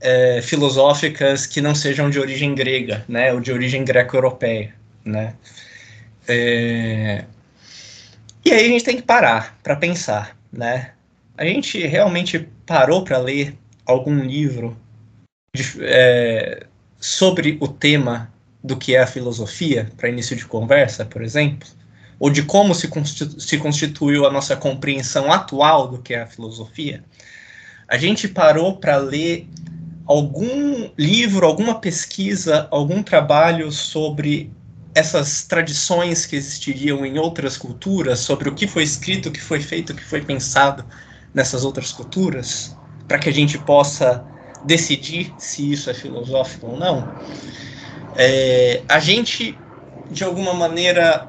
é, 0.00 0.40
filosóficas 0.42 1.46
que 1.46 1.60
não 1.60 1.74
sejam 1.74 2.08
de 2.08 2.18
origem 2.18 2.54
grega, 2.54 3.04
né, 3.08 3.32
ou 3.32 3.40
de 3.40 3.52
origem 3.52 3.84
greco-europeia, 3.84 4.74
né. 5.04 5.34
É... 6.26 7.24
E 8.44 8.52
aí 8.52 8.66
a 8.66 8.68
gente 8.68 8.84
tem 8.84 8.96
que 8.96 9.02
parar 9.02 9.58
para 9.62 9.76
pensar, 9.76 10.36
né. 10.52 10.92
A 11.36 11.44
gente 11.44 11.84
realmente 11.86 12.48
parou 12.66 13.04
para 13.04 13.18
ler 13.18 13.56
algum 13.86 14.20
livro 14.20 14.76
de, 15.54 15.64
é, 15.80 16.66
sobre 17.00 17.56
o 17.60 17.68
tema 17.68 18.32
do 18.62 18.76
que 18.76 18.94
é 18.94 19.00
a 19.00 19.06
filosofia, 19.06 19.88
para 19.96 20.08
início 20.08 20.36
de 20.36 20.44
conversa, 20.44 21.04
por 21.04 21.22
exemplo? 21.22 21.68
Ou 22.18 22.30
de 22.30 22.42
como 22.42 22.74
se, 22.74 22.88
constitu 22.88 23.40
se 23.40 23.58
constituiu 23.58 24.26
a 24.26 24.30
nossa 24.30 24.56
compreensão 24.56 25.32
atual 25.32 25.88
do 25.88 25.98
que 25.98 26.14
é 26.14 26.22
a 26.22 26.26
filosofia, 26.26 27.04
a 27.86 27.96
gente 27.96 28.28
parou 28.28 28.76
para 28.76 28.96
ler 28.96 29.48
algum 30.06 30.90
livro, 30.98 31.46
alguma 31.46 31.80
pesquisa, 31.80 32.66
algum 32.70 33.02
trabalho 33.02 33.70
sobre 33.70 34.50
essas 34.94 35.44
tradições 35.44 36.26
que 36.26 36.34
existiriam 36.34 37.04
em 37.06 37.18
outras 37.18 37.56
culturas, 37.56 38.18
sobre 38.20 38.48
o 38.48 38.54
que 38.54 38.66
foi 38.66 38.82
escrito, 38.82 39.28
o 39.28 39.32
que 39.32 39.40
foi 39.40 39.60
feito, 39.60 39.92
o 39.92 39.94
que 39.94 40.02
foi 40.02 40.20
pensado 40.20 40.84
nessas 41.32 41.64
outras 41.64 41.92
culturas, 41.92 42.76
para 43.06 43.18
que 43.18 43.28
a 43.28 43.32
gente 43.32 43.58
possa 43.58 44.24
decidir 44.64 45.32
se 45.38 45.70
isso 45.70 45.88
é 45.88 45.94
filosófico 45.94 46.66
ou 46.68 46.78
não. 46.78 47.08
É, 48.16 48.82
a 48.88 48.98
gente, 48.98 49.56
de 50.10 50.24
alguma 50.24 50.52
maneira, 50.52 51.28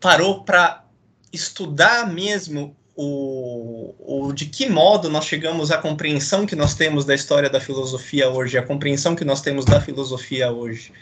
parou 0.00 0.44
para 0.44 0.84
estudar 1.32 2.10
mesmo 2.12 2.76
o, 2.96 3.94
o, 4.00 4.32
de 4.32 4.46
que 4.46 4.68
modo 4.68 5.08
nós 5.08 5.24
chegamos 5.24 5.70
à 5.70 5.78
compreensão 5.78 6.44
que 6.44 6.56
nós 6.56 6.74
temos 6.74 7.04
da 7.04 7.14
história 7.14 7.48
da 7.48 7.60
filosofia 7.60 8.28
hoje, 8.28 8.58
a 8.58 8.62
compreensão 8.62 9.14
que 9.14 9.24
nós 9.24 9.40
temos 9.40 9.64
da 9.64 9.80
filosofia 9.80 10.50
hoje. 10.50 10.92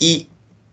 E, 0.00 0.28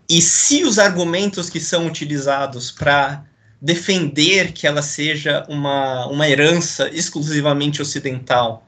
e 0.08 0.22
se 0.22 0.62
os 0.62 0.78
argumentos 0.78 1.50
que 1.50 1.58
são 1.58 1.86
utilizados 1.86 2.70
para 2.70 3.24
defender 3.60 4.52
que 4.52 4.66
ela 4.66 4.82
seja 4.82 5.44
uma, 5.48 6.06
uma 6.06 6.28
herança 6.28 6.88
exclusivamente 6.92 7.80
ocidental 7.80 8.66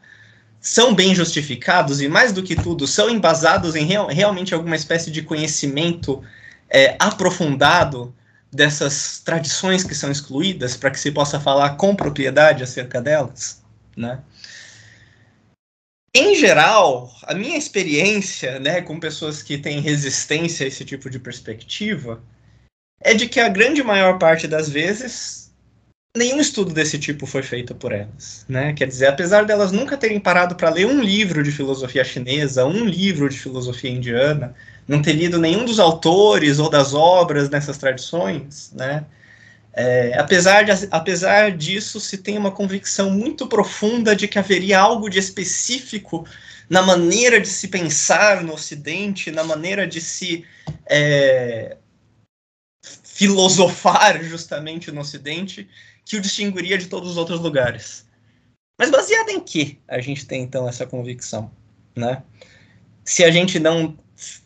são 0.61 0.95
bem 0.95 1.15
justificados 1.15 2.01
e, 2.01 2.09
mais 2.09 2.33
do 2.33 2.43
que 2.43 2.57
tudo, 2.57 2.87
são 2.87 3.11
embasados 3.11 3.75
em 3.75 3.85
real, 3.85 4.07
realmente 4.07 4.55
alguma 4.55 4.77
espécie 4.77 5.11
de 5.11 5.21
conhecimento 5.21 6.23
é, 6.71 6.97
aprofundado 6.99 8.15
dessas 8.55 9.21
tradições 9.21 9.85
que 9.85 9.95
são 9.95 10.11
excluídas 10.11 10.77
para 10.77 10.91
que 10.91 11.01
se 11.01 11.11
possa 11.11 11.41
falar 11.41 11.77
com 11.77 11.95
propriedade 11.95 12.63
acerca 12.63 13.03
delas, 13.03 13.63
né? 13.97 14.23
Em 16.17 16.37
geral, 16.37 17.13
a 17.25 17.35
minha 17.35 17.59
experiência, 17.59 18.61
né, 18.61 18.81
com 18.81 19.01
pessoas 19.01 19.43
que 19.43 19.59
têm 19.59 19.81
resistência 19.81 20.65
a 20.65 20.69
esse 20.69 20.85
tipo 20.85 21.11
de 21.11 21.19
perspectiva, 21.19 22.23
é 23.01 23.15
de 23.15 23.29
que 23.29 23.41
a 23.41 23.49
grande 23.49 23.83
maior 23.83 24.17
parte 24.19 24.47
das 24.47 24.69
vezes 24.69 25.45
nenhum 26.17 26.41
estudo 26.41 26.73
desse 26.73 26.99
tipo 26.99 27.27
foi 27.27 27.43
feito 27.43 27.75
por 27.75 27.91
elas, 27.91 28.47
né? 28.49 28.73
Quer 28.73 28.87
dizer, 28.87 29.07
apesar 29.07 29.45
delas 29.45 29.73
nunca 29.73 29.97
terem 29.97 30.21
parado 30.21 30.55
para 30.55 30.71
ler 30.71 30.87
um 30.87 31.03
livro 31.03 31.43
de 31.43 31.51
filosofia 31.51 32.05
chinesa, 32.05 32.65
um 32.65 32.85
livro 32.85 33.29
de 33.29 33.37
filosofia 33.37 33.91
indiana, 33.91 34.55
não 34.87 35.01
ter 35.01 35.13
lido 35.13 35.39
nenhum 35.39 35.65
dos 35.65 35.79
autores 35.79 36.59
ou 36.59 36.69
das 36.69 36.93
obras 36.95 37.49
nessas 37.49 37.79
tradições, 37.79 38.73
né? 38.73 39.05
É, 39.77 40.17
apesar, 40.17 40.63
de, 40.63 40.71
apesar 40.91 41.51
disso, 41.57 41.99
se 41.99 42.19
tem 42.19 42.39
uma 42.39 42.53
convicção 42.53 43.11
muito 43.11 43.49
profunda 43.49 44.15
de 44.15 44.29
que 44.29 44.39
haveria 44.39 44.79
algo 44.79 45.11
de 45.11 45.19
específico 45.19 46.25
na 46.71 46.81
maneira 46.81 47.41
de 47.41 47.49
se 47.49 47.67
pensar 47.67 48.45
no 48.45 48.55
Ocidente, 48.55 49.33
na 49.33 49.43
maneira 49.43 49.85
de 49.85 50.01
se 50.01 50.45
é, 50.87 51.77
filosofar 53.03 54.23
justamente 54.23 54.93
no 54.93 55.01
Ocidente, 55.01 55.69
que 56.05 56.17
o 56.17 56.21
distinguiria 56.21 56.79
de 56.79 56.87
todos 56.87 57.11
os 57.11 57.17
outros 57.17 57.41
lugares. 57.41 58.07
Mas 58.79 58.91
baseado 58.91 59.31
em 59.31 59.41
que 59.41 59.81
a 59.89 60.01
gente 60.01 60.25
tem 60.27 60.43
então 60.43 60.69
essa 60.69 60.87
convicção, 60.87 61.51
né? 61.97 62.23
Se 63.05 63.25
a 63.25 63.31
gente 63.31 63.59
não 63.59 63.99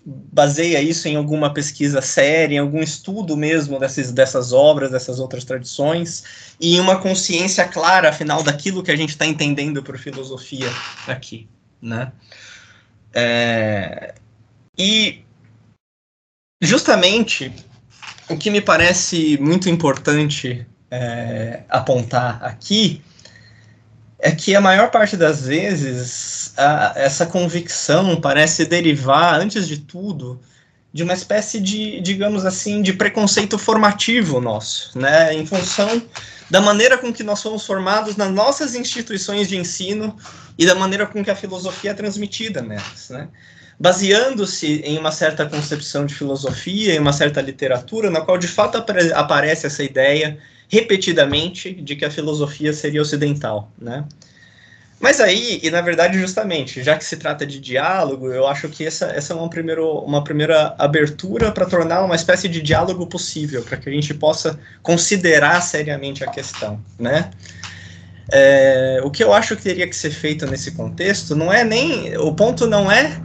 baseia 0.05 0.81
isso 0.81 1.09
em 1.09 1.17
alguma 1.17 1.53
pesquisa 1.53 2.01
séria, 2.01 2.57
em 2.57 2.59
algum 2.59 2.81
estudo 2.81 3.37
mesmo 3.37 3.79
dessas, 3.79 4.13
dessas 4.13 4.53
obras, 4.53 4.91
dessas 4.91 5.19
outras 5.19 5.45
tradições, 5.45 6.25
e 6.61 6.77
em 6.77 6.81
uma 6.81 7.01
consciência 7.01 7.67
clara, 7.67 8.09
afinal, 8.09 8.43
daquilo 8.43 8.83
que 8.83 8.91
a 8.91 8.97
gente 8.97 9.11
está 9.11 9.27
entendendo 9.27 9.83
por 9.83 9.99
filosofia 9.99 10.71
aqui, 11.07 11.49
né? 11.81 12.13
É, 13.13 14.15
e 14.77 15.23
justamente 16.63 17.53
o 18.29 18.37
que 18.37 18.51
me 18.51 18.61
parece 18.61 19.39
muito 19.39 19.69
importante 19.69 20.67
é, 20.91 21.63
apontar 21.69 22.43
aqui 22.45 23.03
é 24.19 24.33
que 24.33 24.55
a 24.55 24.61
maior 24.61 24.91
parte 24.91 25.17
das 25.17 25.47
vezes 25.47 26.53
a, 26.57 26.93
essa 26.97 27.25
convicção 27.25 28.21
parece 28.21 28.65
derivar, 28.65 29.41
antes 29.41 29.69
de 29.69 29.79
tudo, 29.79 30.41
de 30.93 31.03
uma 31.03 31.15
espécie 31.15 31.61
de, 31.61 32.01
digamos 32.01 32.45
assim, 32.45 32.83
de 32.83 32.93
preconceito 32.93 33.59
formativo 33.59 34.41
nosso, 34.41 34.99
né, 34.99 35.33
em 35.35 35.47
função 35.47 36.03
da 36.51 36.61
maneira 36.61 36.97
com 36.97 37.13
que 37.13 37.23
nós 37.23 37.43
fomos 37.43 37.65
formados 37.65 38.17
nas 38.17 38.31
nossas 38.31 38.75
instituições 38.75 39.49
de 39.49 39.57
ensino 39.57 40.17
e 40.57 40.67
da 40.67 40.75
maneira 40.75 41.07
com 41.07 41.23
que 41.23 41.31
a 41.31 41.37
filosofia 41.37 41.91
é 41.91 41.95
transmitida 41.95 42.63
nelas, 42.63 43.11
né? 43.11 43.29
Baseando-se 43.79 44.81
em 44.81 44.99
uma 44.99 45.13
certa 45.13 45.47
concepção 45.47 46.05
de 46.05 46.13
filosofia, 46.13 46.95
em 46.95 46.99
uma 46.99 47.13
certa 47.13 47.41
literatura, 47.41 48.11
na 48.11 48.21
qual 48.23 48.37
de 48.37 48.49
fato 48.49 48.83
aparece 49.15 49.67
essa 49.67 49.85
ideia 49.85 50.39
repetidamente 50.69 51.73
de 51.73 51.97
que 51.97 52.05
a 52.05 52.11
filosofia 52.11 52.73
seria 52.73 53.03
ocidental, 53.03 53.73
né? 53.79 54.05
Mas 55.01 55.21
aí, 55.21 55.61
e 55.63 55.71
na 55.71 55.81
verdade, 55.81 56.19
justamente, 56.19 56.83
já 56.83 56.97
que 56.97 57.05
se 57.05 57.17
trata 57.17 57.47
de 57.47 57.61
diálogo, 57.61 58.33
eu 58.33 58.49
acho 58.49 58.69
que 58.69 58.85
essa, 58.85 59.07
essa 59.07 59.33
é 59.33 59.37
uma, 59.37 59.49
primeiro, 59.49 60.01
uma 60.01 60.25
primeira 60.25 60.75
abertura 60.77 61.53
para 61.53 61.67
tornar 61.67 62.05
uma 62.05 62.17
espécie 62.17 62.49
de 62.49 62.61
diálogo 62.61 63.07
possível, 63.07 63.63
para 63.63 63.77
que 63.77 63.89
a 63.89 63.93
gente 63.93 64.13
possa 64.13 64.59
considerar 64.83 65.61
seriamente 65.61 66.25
a 66.25 66.27
questão, 66.27 66.81
né? 66.99 67.31
É, 68.31 69.01
o 69.05 69.11
que 69.11 69.23
eu 69.23 69.33
acho 69.33 69.57
que 69.57 69.63
teria 69.63 69.87
que 69.87 69.97
ser 69.97 70.11
feito 70.11 70.47
nesse 70.47 70.73
contexto 70.73 71.35
não 71.35 71.51
é 71.53 71.65
nem. 71.65 72.17
O 72.19 72.35
ponto 72.35 72.67
não 72.67 72.91
é 72.91 73.19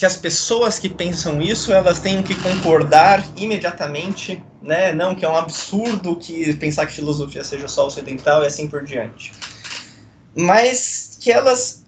que 0.00 0.06
as 0.06 0.16
pessoas 0.16 0.78
que 0.78 0.88
pensam 0.88 1.42
isso 1.42 1.74
elas 1.74 2.00
tenham 2.00 2.22
que 2.22 2.34
concordar 2.34 3.22
imediatamente, 3.36 4.42
né? 4.62 4.94
Não 4.94 5.14
que 5.14 5.26
é 5.26 5.28
um 5.28 5.36
absurdo 5.36 6.16
que 6.16 6.54
pensar 6.54 6.86
que 6.86 6.94
filosofia 6.94 7.44
seja 7.44 7.68
só 7.68 7.86
ocidental 7.86 8.42
e 8.42 8.46
assim 8.46 8.66
por 8.66 8.82
diante. 8.82 9.30
Mas 10.34 11.18
que 11.20 11.30
elas 11.30 11.84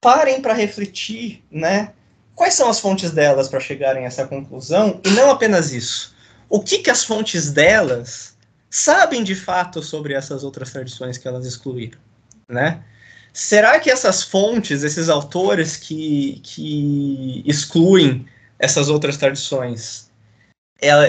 parem 0.00 0.40
para 0.40 0.54
refletir, 0.54 1.42
né? 1.50 1.92
Quais 2.36 2.54
são 2.54 2.68
as 2.70 2.78
fontes 2.78 3.10
delas 3.10 3.48
para 3.48 3.58
chegarem 3.58 4.04
a 4.04 4.06
essa 4.06 4.24
conclusão? 4.24 5.00
E 5.04 5.10
não 5.10 5.28
apenas 5.28 5.72
isso. 5.72 6.14
O 6.48 6.60
que, 6.62 6.78
que 6.78 6.90
as 6.90 7.02
fontes 7.02 7.50
delas 7.50 8.36
sabem 8.70 9.24
de 9.24 9.34
fato 9.34 9.82
sobre 9.82 10.14
essas 10.14 10.44
outras 10.44 10.70
tradições 10.70 11.18
que 11.18 11.26
elas 11.26 11.44
excluíram, 11.44 11.98
né? 12.48 12.84
Será 13.32 13.78
que 13.78 13.90
essas 13.90 14.22
fontes, 14.22 14.82
esses 14.82 15.08
autores 15.08 15.76
que, 15.76 16.40
que 16.42 17.42
excluem 17.46 18.26
essas 18.58 18.88
outras 18.88 19.16
tradições, 19.16 20.08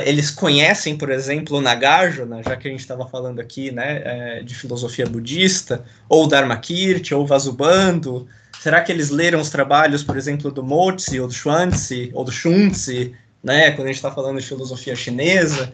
eles 0.06 0.32
conhecem, 0.32 0.98
por 0.98 1.12
exemplo, 1.12 1.62
Nagarjuna, 1.62 2.42
já 2.42 2.56
que 2.56 2.68
a 2.68 2.72
gente 2.72 2.80
estava 2.80 3.08
falando 3.08 3.40
aqui 3.40 3.72
né, 3.72 4.02
é, 4.04 4.44
de 4.44 4.56
filosofia 4.56 5.06
budista, 5.06 5.86
ou 6.08 6.28
Dharmakirti, 6.28 7.14
ou 7.14 7.26
Vasubandhu? 7.26 8.28
Será 8.60 8.82
que 8.82 8.92
eles 8.92 9.10
leram 9.10 9.40
os 9.40 9.50
trabalhos, 9.50 10.04
por 10.04 10.18
exemplo, 10.18 10.52
do 10.52 10.64
Mozi, 10.64 11.20
ou 11.20 11.28
do 11.28 11.34
Xuanzi, 11.34 12.10
ou 12.14 12.24
do 12.24 12.32
Xunzi, 12.32 13.16
né, 13.44 13.72
quando 13.72 13.86
a 13.86 13.88
gente 13.88 13.98
está 13.98 14.12
falando 14.12 14.40
de 14.40 14.46
filosofia 14.46 14.96
chinesa? 14.96 15.72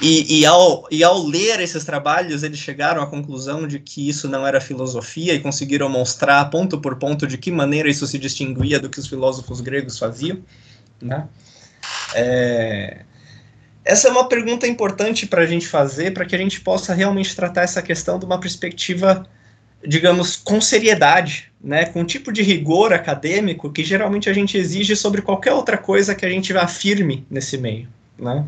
E, 0.00 0.40
e, 0.40 0.46
ao, 0.46 0.86
e 0.90 1.02
ao 1.02 1.22
ler 1.22 1.60
esses 1.60 1.82
trabalhos, 1.84 2.42
eles 2.42 2.58
chegaram 2.58 3.02
à 3.02 3.06
conclusão 3.06 3.66
de 3.66 3.78
que 3.78 4.06
isso 4.06 4.28
não 4.28 4.46
era 4.46 4.60
filosofia 4.60 5.32
e 5.32 5.40
conseguiram 5.40 5.88
mostrar 5.88 6.44
ponto 6.50 6.78
por 6.78 6.96
ponto 6.96 7.26
de 7.26 7.38
que 7.38 7.50
maneira 7.50 7.88
isso 7.88 8.06
se 8.06 8.18
distinguia 8.18 8.78
do 8.78 8.90
que 8.90 9.00
os 9.00 9.06
filósofos 9.06 9.62
gregos 9.62 9.98
faziam. 9.98 10.38
Né? 11.00 11.26
É, 12.14 13.04
essa 13.86 14.08
é 14.08 14.10
uma 14.10 14.28
pergunta 14.28 14.66
importante 14.66 15.26
para 15.26 15.42
a 15.42 15.46
gente 15.46 15.66
fazer, 15.66 16.12
para 16.12 16.26
que 16.26 16.34
a 16.34 16.38
gente 16.38 16.60
possa 16.60 16.92
realmente 16.92 17.34
tratar 17.34 17.62
essa 17.62 17.80
questão 17.80 18.18
de 18.18 18.26
uma 18.26 18.38
perspectiva, 18.38 19.26
digamos, 19.86 20.36
com 20.36 20.60
seriedade, 20.60 21.50
né, 21.58 21.86
com 21.86 22.00
um 22.00 22.04
tipo 22.04 22.32
de 22.32 22.42
rigor 22.42 22.92
acadêmico 22.92 23.72
que 23.72 23.82
geralmente 23.82 24.28
a 24.28 24.32
gente 24.32 24.58
exige 24.58 24.94
sobre 24.94 25.22
qualquer 25.22 25.52
outra 25.52 25.78
coisa 25.78 26.14
que 26.14 26.26
a 26.26 26.28
gente 26.28 26.52
afirme 26.56 27.24
nesse 27.30 27.56
meio. 27.56 27.88
Né? 28.18 28.44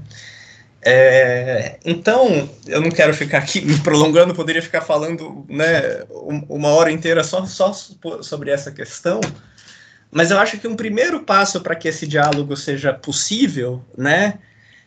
É, 0.81 1.79
então, 1.85 2.49
eu 2.67 2.81
não 2.81 2.91
quero 2.91 3.13
ficar 3.13 3.39
aqui 3.39 3.61
me 3.61 3.79
prolongando, 3.81 4.35
poderia 4.35 4.63
ficar 4.63 4.81
falando 4.81 5.45
né, 5.49 6.05
uma 6.49 6.69
hora 6.69 6.93
inteira 6.93 7.25
só, 7.25 7.45
só 7.47 7.73
sobre 7.73 8.51
essa 8.51 8.71
questão, 8.71 9.21
mas 10.11 10.31
eu 10.31 10.39
acho 10.39 10.59
que 10.59 10.69
um 10.69 10.77
primeiro 10.77 11.21
passo 11.25 11.61
para 11.61 11.75
que 11.75 11.89
esse 11.89 12.07
diálogo 12.07 12.57
seja 12.57 12.93
possível, 12.93 13.85
né, 13.97 14.39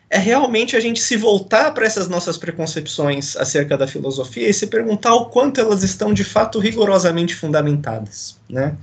é 0.08 0.18
realmente 0.18 0.76
a 0.76 0.80
gente 0.80 1.00
se 1.00 1.16
voltar 1.16 1.72
para 1.72 1.86
essas 1.86 2.08
nossas 2.08 2.36
preconcepções 2.36 3.36
acerca 3.36 3.78
da 3.78 3.86
filosofia 3.86 4.48
e 4.48 4.52
se 4.52 4.66
perguntar 4.66 5.14
o 5.14 5.26
quanto 5.26 5.60
elas 5.60 5.82
estão 5.82 6.12
de 6.12 6.22
fato 6.22 6.58
rigorosamente 6.58 7.34
fundamentadas, 7.34 8.38
né? 8.48 8.76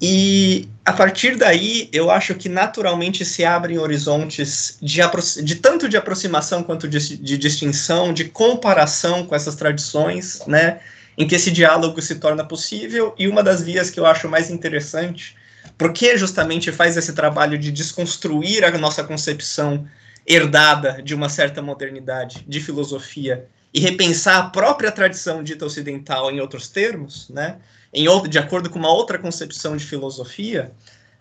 E 0.00 0.68
a 0.84 0.92
partir 0.92 1.36
daí, 1.36 1.88
eu 1.92 2.10
acho 2.10 2.34
que 2.34 2.48
naturalmente 2.48 3.24
se 3.24 3.44
abrem 3.44 3.78
horizontes 3.78 4.76
de, 4.82 5.00
de 5.42 5.54
tanto 5.54 5.88
de 5.88 5.96
aproximação 5.96 6.62
quanto 6.62 6.88
de, 6.88 7.16
de, 7.16 7.38
distinção, 7.38 8.12
de 8.12 8.26
comparação 8.26 9.24
com 9.24 9.34
essas 9.34 9.54
tradições, 9.54 10.42
né, 10.46 10.80
em 11.16 11.26
que 11.26 11.34
esse 11.34 11.50
diálogo 11.50 12.02
se 12.02 12.16
torna 12.16 12.44
possível. 12.44 13.14
E 13.18 13.28
uma 13.28 13.42
das 13.42 13.62
vias 13.62 13.88
que 13.88 13.98
eu 13.98 14.04
acho 14.04 14.28
mais 14.28 14.50
interessante, 14.50 15.36
porque 15.78 16.18
justamente 16.18 16.70
faz 16.70 16.96
esse 16.96 17.12
trabalho 17.12 17.58
de 17.58 17.70
desconstruir 17.70 18.64
a 18.64 18.70
nossa 18.76 19.02
concepção 19.02 19.86
herdada 20.26 21.02
de 21.02 21.14
uma 21.14 21.28
certa 21.28 21.62
modernidade 21.62 22.44
de 22.46 22.60
filosofia 22.60 23.46
e 23.72 23.80
repensar 23.80 24.38
a 24.38 24.50
própria 24.50 24.92
tradição 24.92 25.42
dita 25.42 25.64
ocidental 25.64 26.30
em 26.30 26.40
outros 26.40 26.68
termos, 26.68 27.28
né? 27.28 27.56
Em 27.94 28.08
outro, 28.08 28.28
de 28.28 28.38
acordo 28.38 28.68
com 28.68 28.78
uma 28.78 28.92
outra 28.92 29.18
concepção 29.18 29.76
de 29.76 29.84
filosofia, 29.84 30.72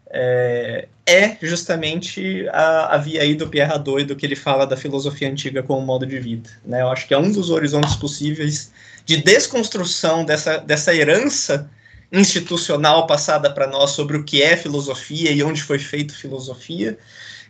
é, 0.10 0.88
é 1.06 1.38
justamente 1.42 2.48
a, 2.50 2.96
a, 2.96 2.98
via 2.98 3.22
aí 3.22 3.36
do 3.36 3.48
Pierre 3.48 3.80
Doido 3.80 4.16
que 4.16 4.26
ele 4.26 4.36
fala 4.36 4.66
da 4.66 4.78
filosofia 4.78 5.30
antiga 5.30 5.64
como 5.64 5.86
modo 5.86 6.06
de 6.06 6.20
vida. 6.20 6.50
Né? 6.66 6.82
Eu 6.82 6.90
acho 6.90 7.08
que 7.08 7.14
é 7.14 7.18
um 7.18 7.32
dos 7.32 7.50
horizontes 7.50 7.96
possíveis 7.96 8.72
de 9.06 9.18
desconstrução 9.18 10.24
dessa, 10.24 10.58
dessa 10.58 10.94
herança 10.94 11.70
institucional 12.12 13.08
passada 13.08 13.52
para 13.52 13.66
nós 13.66 13.92
sobre 13.92 14.18
o 14.18 14.24
que 14.24 14.44
é 14.44 14.56
filosofia 14.56 15.32
e 15.32 15.42
onde 15.44 15.64
foi 15.64 15.80
feita 15.80 16.14
filosofia, 16.14 16.98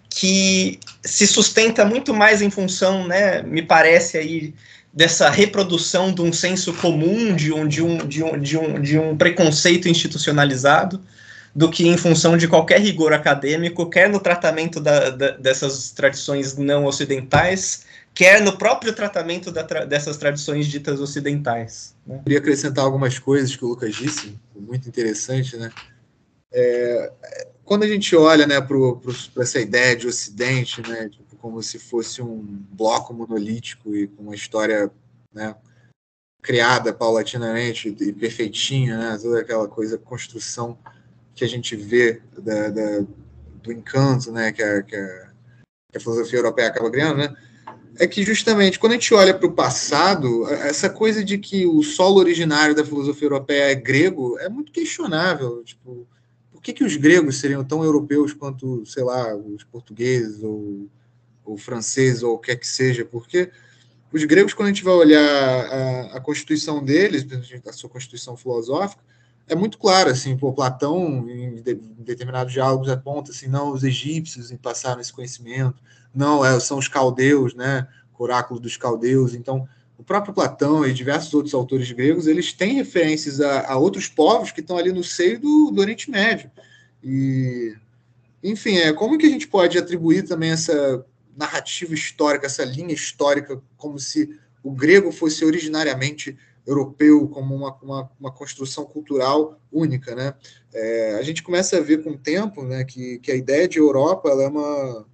que 0.10 0.80
se 1.04 1.28
sustenta 1.28 1.84
muito 1.84 2.14
mais 2.14 2.42
em 2.42 2.50
função, 2.50 3.06
né, 3.06 3.42
me 3.42 3.62
parece 3.62 4.18
aí, 4.18 4.54
dessa 4.94 5.30
reprodução 5.30 6.14
de 6.14 6.22
um 6.22 6.32
senso 6.32 6.72
comum, 6.74 7.36
de 7.36 7.52
um, 7.52 7.68
de 7.68 7.82
um, 7.82 7.98
de 7.98 8.24
um, 8.24 8.40
de 8.40 8.58
um, 8.58 8.82
de 8.82 9.00
um 9.00 9.18
preconceito 9.18 9.90
institucionalizado, 9.90 11.02
do 11.56 11.70
que 11.70 11.88
em 11.88 11.98
função 11.98 12.38
de 12.38 12.48
qualquer 12.48 12.80
rigor 12.80 13.14
acadêmico, 13.14 13.90
quer 13.90 14.10
no 14.10 14.20
tratamento 14.20 14.80
da, 14.80 15.10
da, 15.10 15.32
dessas 15.32 15.92
tradições 15.92 16.58
não 16.58 16.86
ocidentais, 16.86 17.86
quer 18.14 18.42
no 18.42 18.58
próprio 18.58 18.94
tratamento 18.94 19.52
tra 19.52 19.86
dessas 19.86 20.18
tradições 20.18 20.68
ditas 20.68 21.00
ocidentais. 21.00 21.96
Né? 22.06 22.20
Queria 22.24 22.40
acrescentar 22.40 22.86
algumas 22.86 23.18
coisas 23.18 23.56
que 23.56 23.66
o 23.66 23.70
Lucas 23.70 23.96
disse, 23.96 24.36
muito 24.56 24.88
interessante, 24.88 25.58
né? 25.58 25.72
É, 26.52 27.12
quando 27.66 27.84
a 27.84 27.88
gente 27.88 28.16
olha 28.16 28.46
né, 28.46 28.62
para 28.62 28.78
essa 29.42 29.60
ideia 29.60 29.96
de 29.96 30.06
Ocidente, 30.06 30.82
né, 30.88 31.10
tipo, 31.10 31.23
como 31.44 31.62
se 31.62 31.78
fosse 31.78 32.22
um 32.22 32.42
bloco 32.72 33.14
monolítico 33.14 33.94
e 33.94 34.08
com 34.08 34.24
uma 34.24 34.34
história 34.34 34.90
né, 35.34 35.54
criada 36.42 36.94
paulatinamente 36.94 37.94
e 38.00 38.14
perfeitinha, 38.14 38.98
né, 38.98 39.20
toda 39.22 39.42
aquela 39.42 39.68
coisa, 39.68 39.98
construção 39.98 40.78
que 41.36 41.44
a 41.44 41.48
gente 41.48 41.76
vê 41.76 42.22
da, 42.38 42.70
da, 42.70 43.06
do 43.62 43.74
encanto 43.74 44.32
né, 44.32 44.54
que, 44.54 44.64
a, 44.64 44.82
que, 44.84 44.96
a, 44.96 45.32
que 45.92 45.98
a 45.98 46.00
filosofia 46.00 46.40
europeia 46.40 46.70
acaba 46.70 46.90
criando, 46.90 47.18
né, 47.18 47.36
é 48.00 48.08
que 48.08 48.24
justamente 48.24 48.80
quando 48.80 48.94
a 48.94 48.96
gente 48.96 49.14
olha 49.14 49.34
para 49.34 49.46
o 49.46 49.52
passado, 49.52 50.48
essa 50.48 50.90
coisa 50.90 51.26
de 51.26 51.38
que 51.38 51.68
o 51.68 51.84
solo 51.84 52.20
originário 52.20 52.74
da 52.74 52.86
filosofia 52.86 53.26
europeia 53.26 53.70
é 53.70 53.76
grego 53.76 54.40
é 54.40 54.48
muito 54.48 54.72
questionável. 54.72 55.62
Tipo, 55.66 56.08
que, 56.64 56.72
que 56.72 56.86
os 56.86 56.96
gregos 56.96 57.42
seriam 57.42 57.66
tão 57.66 57.84
europeus 57.84 58.32
quanto, 58.32 58.86
sei 58.86 59.04
lá, 59.04 59.36
os 59.36 59.66
portugueses 59.66 60.42
ou, 60.42 60.88
ou 61.46 61.58
franceses 61.58 62.24
ou 62.24 62.36
o 62.36 62.40
que 62.40 62.48
quer 62.48 62.58
que 62.58 62.68
seja? 62.68 63.06
Porque 63.06 63.52
os 64.12 64.24
gregos, 64.26 64.54
quando 64.54 64.68
a 64.68 64.72
gente 64.72 64.84
vai 64.84 64.94
olhar 64.94 65.20
a, 65.20 66.18
a 66.18 66.20
constituição 66.20 66.84
deles, 66.84 67.26
a 67.68 67.74
sua 67.74 67.90
constituição 67.90 68.38
filosófica, 68.38 69.02
é 69.48 69.56
muito 69.56 69.78
claro, 69.78 70.10
assim, 70.10 70.38
pô, 70.38 70.54
Platão, 70.54 71.28
em, 71.30 71.62
de, 71.62 71.72
em 71.72 72.04
determinados 72.04 72.54
diálogos, 72.54 72.90
aponta 72.90 73.32
assim, 73.32 73.48
não, 73.48 73.74
os 73.74 73.84
egípcios 73.84 74.52
passaram 74.62 75.02
esse 75.02 75.12
conhecimento, 75.12 75.76
não, 76.14 76.46
é, 76.46 76.60
são 76.60 76.78
os 76.78 76.88
caldeus, 76.88 77.54
né, 77.54 77.88
oráculo 78.18 78.60
dos 78.60 78.78
caldeus, 78.78 79.34
então, 79.34 79.68
o 79.98 80.04
próprio 80.04 80.34
Platão 80.34 80.86
e 80.86 80.94
diversos 80.94 81.34
outros 81.34 81.54
autores 81.54 81.92
gregos, 81.92 82.26
eles 82.26 82.54
têm 82.54 82.76
referências 82.76 83.42
a, 83.42 83.72
a 83.72 83.78
outros 83.78 84.08
povos 84.08 84.52
que 84.52 84.62
estão 84.62 84.78
ali 84.78 84.94
no 84.94 85.04
seio 85.04 85.40
do, 85.40 85.72
do 85.72 85.82
Oriente 85.82 86.10
Médio, 86.10 86.50
e, 87.04 87.76
enfim, 88.42 88.78
é, 88.78 88.94
como 88.94 89.18
que 89.18 89.26
a 89.26 89.30
gente 89.30 89.48
pode 89.48 89.78
atribuir 89.78 90.24
também 90.24 90.52
essa 90.52 91.06
narrativa 91.36 91.94
histórica, 91.94 92.46
essa 92.46 92.64
linha 92.64 92.94
histórica, 92.94 93.62
como 93.78 94.00
se 94.00 94.40
o 94.64 94.72
grego 94.72 95.12
fosse 95.12 95.44
originariamente 95.44 96.38
europeu 96.66 97.28
como 97.28 97.54
uma, 97.54 97.76
uma, 97.82 98.12
uma 98.20 98.32
construção 98.32 98.86
cultural 98.86 99.60
única, 99.72 100.16
né? 100.16 100.34
É, 100.74 101.16
a 101.16 101.22
gente 101.22 101.44
começa 101.44 101.78
a 101.78 101.82
ver 101.82 102.04
com 102.04 102.12
o 102.12 102.18
tempo, 102.18 102.64
né, 102.64 102.84
que, 102.86 103.20
que 103.20 103.32
a 103.32 103.36
ideia 103.36 103.68
de 103.68 103.78
Europa 103.80 104.30
ela 104.30 104.44
é 104.44 104.48
uma 104.48 105.06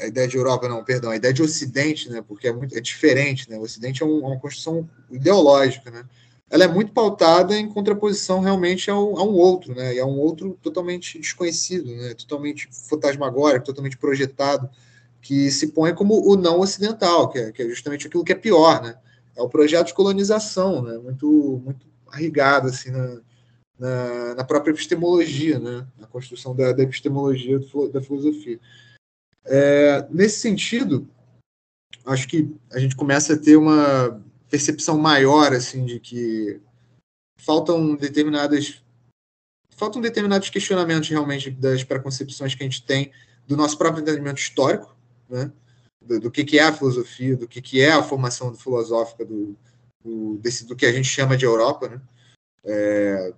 a 0.00 0.06
ideia 0.06 0.26
de 0.26 0.36
Europa 0.36 0.68
não, 0.68 0.82
perdão, 0.82 1.10
a 1.10 1.16
ideia 1.16 1.32
de 1.32 1.42
Ocidente, 1.42 2.08
né, 2.08 2.22
porque 2.26 2.48
é 2.48 2.52
muito 2.52 2.76
é 2.76 2.80
diferente, 2.80 3.48
né? 3.48 3.56
O 3.58 3.62
Ocidente 3.62 4.02
é, 4.02 4.06
um, 4.06 4.24
é 4.24 4.26
uma 4.26 4.40
construção 4.40 4.88
ideológica, 5.10 5.90
né? 5.90 6.04
Ela 6.50 6.64
é 6.64 6.68
muito 6.68 6.92
pautada 6.92 7.56
em 7.56 7.68
contraposição 7.68 8.40
realmente 8.40 8.90
ao, 8.90 9.18
a 9.18 9.22
um 9.22 9.34
outro, 9.34 9.74
né? 9.74 9.94
E 9.94 10.00
a 10.00 10.06
um 10.06 10.18
outro 10.18 10.58
totalmente 10.62 11.18
desconhecido, 11.18 11.94
né? 11.94 12.14
Totalmente 12.14 12.68
fantasmagórico, 12.88 13.66
totalmente 13.66 13.98
projetado, 13.98 14.68
que 15.20 15.50
se 15.50 15.68
põe 15.68 15.94
como 15.94 16.28
o 16.28 16.36
não 16.36 16.60
ocidental, 16.60 17.28
que 17.28 17.38
é, 17.38 17.52
que 17.52 17.62
é 17.62 17.68
justamente 17.68 18.06
aquilo 18.06 18.24
que 18.24 18.32
é 18.32 18.36
pior, 18.36 18.82
né? 18.82 18.96
é 19.38 19.42
o 19.42 19.48
projeto 19.48 19.86
de 19.86 19.94
colonização, 19.94 20.82
né? 20.82 20.98
muito, 20.98 21.62
muito 21.64 21.86
arrigado 22.08 22.68
assim, 22.68 22.90
na, 22.90 23.20
na, 23.78 24.34
na, 24.34 24.44
própria 24.44 24.72
epistemologia, 24.72 25.60
né? 25.60 25.86
na 25.96 26.08
construção 26.08 26.56
da, 26.56 26.72
da 26.72 26.82
epistemologia 26.82 27.60
da 27.92 28.02
filosofia. 28.02 28.58
É, 29.44 30.06
nesse 30.10 30.40
sentido, 30.40 31.08
acho 32.04 32.26
que 32.26 32.52
a 32.72 32.80
gente 32.80 32.96
começa 32.96 33.34
a 33.34 33.38
ter 33.38 33.56
uma 33.56 34.20
percepção 34.50 34.98
maior 34.98 35.52
assim 35.52 35.84
de 35.84 36.00
que 36.00 36.60
faltam 37.36 37.94
determinadas 37.94 38.82
faltam 39.76 40.00
determinados 40.00 40.50
questionamentos 40.50 41.08
realmente 41.08 41.50
das 41.50 41.84
preconcepções 41.84 42.54
que 42.54 42.62
a 42.62 42.66
gente 42.66 42.82
tem 42.82 43.12
do 43.46 43.56
nosso 43.56 43.78
próprio 43.78 44.02
entendimento 44.02 44.38
histórico, 44.38 44.97
né? 45.28 45.52
do, 46.00 46.20
do 46.20 46.30
que, 46.30 46.44
que 46.44 46.58
é 46.58 46.62
a 46.62 46.72
filosofia, 46.72 47.36
do 47.36 47.46
que, 47.46 47.60
que 47.60 47.80
é 47.80 47.92
a 47.92 48.02
formação 48.02 48.54
filosófica 48.54 49.24
do, 49.24 49.56
do, 50.02 50.38
desse, 50.38 50.64
do 50.64 50.74
que 50.74 50.86
a 50.86 50.92
gente 50.92 51.08
chama 51.08 51.36
de 51.36 51.44
Europa. 51.44 51.88
Né? 51.88 52.00
É, 52.64 53.32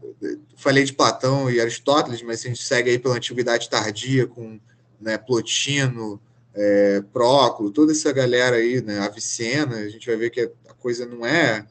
falei 0.57 0.85
de 0.85 0.93
Platão 0.93 1.51
e 1.51 1.61
Aristóteles, 1.61 2.23
mas 2.23 2.45
a 2.45 2.49
gente 2.49 2.63
segue 2.63 2.91
aí 2.91 2.99
pela 2.99 3.17
Antiguidade 3.17 3.69
Tardia 3.69 4.27
com 4.27 4.61
né, 5.01 5.19
Plotino, 5.19 6.21
é, 6.55 7.01
Próculo, 7.13 7.71
toda 7.71 7.93
essa 7.93 8.13
galera 8.13 8.57
aí, 8.57 8.83
né, 8.83 8.99
Avicena, 8.99 9.77
a 9.77 9.89
gente 9.89 10.07
vai 10.07 10.17
ver 10.17 10.31
que 10.31 10.41
a 10.69 10.75
coisa 10.75 11.07
não 11.07 11.25
é 11.25 11.67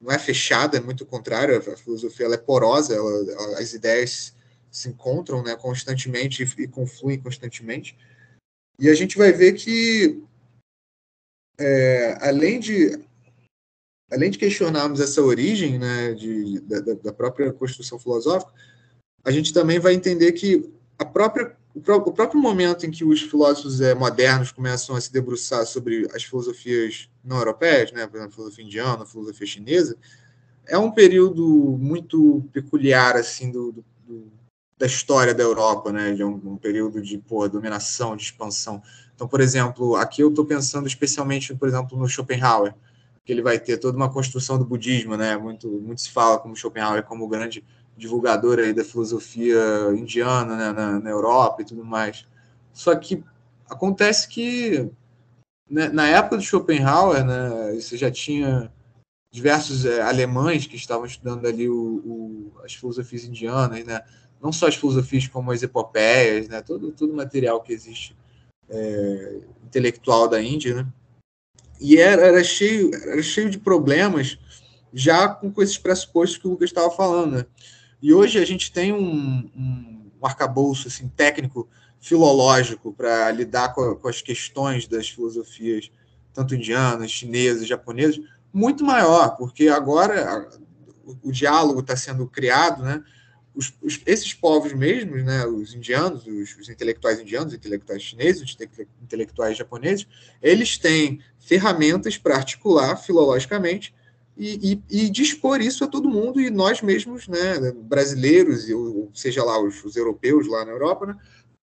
não 0.00 0.10
é 0.10 0.18
fechada, 0.18 0.78
é 0.78 0.80
muito 0.80 1.04
contrário, 1.04 1.58
a 1.58 1.76
filosofia 1.76 2.24
ela 2.24 2.34
é 2.34 2.38
porosa, 2.38 2.94
ela, 2.94 3.58
as 3.58 3.74
ideias 3.74 4.34
se 4.70 4.88
encontram 4.88 5.42
né, 5.42 5.54
constantemente 5.54 6.42
e, 6.42 6.62
e 6.62 6.66
confluem 6.66 7.20
constantemente. 7.20 7.98
E 8.80 8.88
a 8.88 8.94
gente 8.94 9.18
vai 9.18 9.30
ver 9.30 9.52
que, 9.52 10.22
é, 11.58 12.16
além 12.20 12.58
de 12.58 12.98
além 14.10 14.30
de 14.30 14.38
questionarmos 14.38 15.00
essa 15.00 15.22
origem 15.22 15.78
né, 15.78 16.14
de, 16.14 16.58
da, 16.62 16.80
da, 16.80 17.12
própria 17.12 17.52
construção 17.52 17.96
filosófica, 17.96 18.52
a 19.24 19.30
gente 19.30 19.52
também 19.52 19.78
vai 19.78 19.94
entender 19.94 20.32
que 20.32 20.68
a 20.98 21.04
própria, 21.04 21.56
o, 21.72 21.80
próprio 21.80 22.40
momento 22.40 22.84
em 22.84 22.90
que 22.90 23.04
os 23.04 23.22
filósofos 23.22 23.80
é, 23.80 23.94
modernos 23.94 24.50
começam 24.50 24.96
a 24.96 25.00
se 25.00 25.12
debruçar 25.12 25.64
sobre 25.64 26.08
as 26.12 26.24
filosofias 26.24 27.08
não 27.22 27.38
europeias, 27.38 27.92
né, 27.92 28.04
por 28.04 28.16
exemplo, 28.16 28.32
a 28.32 28.36
filosofia 28.36 28.64
indiana, 28.64 29.04
a 29.04 29.06
filosofia 29.06 29.46
chinesa, 29.46 29.96
é 30.66 30.76
um 30.76 30.90
período 30.90 31.46
muito 31.78 32.42
peculiar 32.52 33.16
assim 33.16 33.52
do, 33.52 33.72
do, 33.72 33.84
da 34.80 34.86
história 34.86 35.34
da 35.34 35.42
Europa, 35.42 35.92
né, 35.92 36.14
de 36.14 36.24
um, 36.24 36.40
um 36.42 36.56
período 36.56 37.02
de 37.02 37.18
porra, 37.18 37.50
dominação, 37.50 38.16
de 38.16 38.22
expansão. 38.22 38.82
Então, 39.14 39.28
por 39.28 39.42
exemplo, 39.42 39.94
aqui 39.94 40.22
eu 40.22 40.30
estou 40.30 40.46
pensando 40.46 40.86
especialmente, 40.86 41.54
por 41.54 41.68
exemplo, 41.68 41.98
no 41.98 42.08
Schopenhauer, 42.08 42.74
que 43.22 43.30
ele 43.30 43.42
vai 43.42 43.58
ter 43.58 43.76
toda 43.76 43.94
uma 43.94 44.10
construção 44.10 44.58
do 44.58 44.64
budismo, 44.64 45.18
né? 45.18 45.36
Muito, 45.36 45.68
muito 45.68 46.00
se 46.00 46.10
fala 46.10 46.38
como 46.38 46.56
Schopenhauer 46.56 47.02
como 47.02 47.28
grande 47.28 47.62
divulgador 47.94 48.58
aí 48.58 48.72
da 48.72 48.82
filosofia 48.82 49.60
indiana 49.94 50.56
né, 50.56 50.72
na, 50.72 50.98
na 50.98 51.10
Europa 51.10 51.60
e 51.60 51.66
tudo 51.66 51.84
mais. 51.84 52.26
Só 52.72 52.96
que 52.96 53.22
acontece 53.68 54.26
que 54.28 54.90
né, 55.68 55.90
na 55.90 56.08
época 56.08 56.38
do 56.38 56.42
Schopenhauer, 56.42 57.22
né, 57.22 57.74
você 57.74 57.98
já 57.98 58.10
tinha 58.10 58.72
diversos 59.30 59.84
é, 59.84 60.00
alemães 60.00 60.66
que 60.66 60.76
estavam 60.76 61.04
estudando 61.04 61.46
ali 61.46 61.68
o, 61.68 61.74
o, 61.76 62.52
as 62.64 62.72
filosofias 62.72 63.24
indianas, 63.24 63.84
né? 63.84 64.02
Não 64.42 64.52
só 64.52 64.68
as 64.68 64.74
filosofias 64.74 65.26
como 65.26 65.52
as 65.52 65.62
epopeias, 65.62 66.48
né? 66.48 66.60
todo, 66.62 66.92
todo 66.92 67.14
material 67.14 67.60
que 67.60 67.72
existe 67.72 68.16
é, 68.68 69.40
intelectual 69.64 70.28
da 70.28 70.42
Índia, 70.42 70.76
né? 70.76 70.86
e 71.80 71.96
era, 71.96 72.22
era, 72.22 72.44
cheio, 72.44 72.90
era 72.94 73.22
cheio 73.22 73.50
de 73.50 73.58
problemas 73.58 74.38
já 74.92 75.28
com, 75.28 75.50
com 75.50 75.62
esses 75.62 75.78
pressupostos 75.78 76.38
que 76.38 76.46
o 76.46 76.50
Lucas 76.50 76.70
estava 76.70 76.90
falando. 76.90 77.38
Né? 77.38 77.46
E 78.02 78.12
hoje 78.12 78.38
a 78.38 78.44
gente 78.44 78.70
tem 78.72 78.92
um, 78.92 79.50
um, 79.56 80.10
arcabouço 80.22 80.88
assim, 80.88 81.08
técnico, 81.08 81.68
filológico, 81.98 82.92
para 82.92 83.30
lidar 83.30 83.74
com, 83.74 83.94
com 83.96 84.08
as 84.08 84.20
questões 84.20 84.86
das 84.86 85.08
filosofias, 85.08 85.90
tanto 86.32 86.54
indianas, 86.54 87.10
chinesas, 87.10 87.66
japonesas, 87.66 88.20
muito 88.52 88.84
maior, 88.84 89.36
porque 89.36 89.68
agora 89.68 90.48
o 91.22 91.30
diálogo 91.30 91.80
está 91.80 91.96
sendo 91.96 92.26
criado, 92.26 92.82
né? 92.82 93.02
Os, 93.54 93.72
os, 93.82 94.00
esses 94.06 94.32
povos 94.32 94.72
mesmos, 94.72 95.24
né, 95.24 95.46
os 95.46 95.74
indianos, 95.74 96.26
os, 96.26 96.56
os, 96.56 96.68
intelectuais 96.68 97.20
indianos, 97.20 97.52
os 97.52 97.58
intelectuais 97.58 98.02
chineses, 98.02 98.42
os 98.42 98.56
intelectuais 99.02 99.56
japoneses, 99.56 100.06
eles 100.40 100.78
têm 100.78 101.20
ferramentas 101.38 102.16
para 102.16 102.36
articular 102.36 102.96
filologicamente 102.96 103.94
e, 104.36 104.80
e, 104.90 105.04
e, 105.04 105.10
dispor 105.10 105.60
isso 105.60 105.84
a 105.84 105.88
todo 105.88 106.08
mundo 106.08 106.40
e 106.40 106.48
nós 106.48 106.80
mesmos, 106.80 107.28
né, 107.28 107.72
brasileiros, 107.72 108.68
ou 108.70 109.10
seja 109.12 109.44
lá 109.44 109.60
os, 109.60 109.84
os 109.84 109.96
europeus 109.96 110.46
lá 110.46 110.64
na 110.64 110.70
Europa, 110.70 111.06
né, 111.06 111.16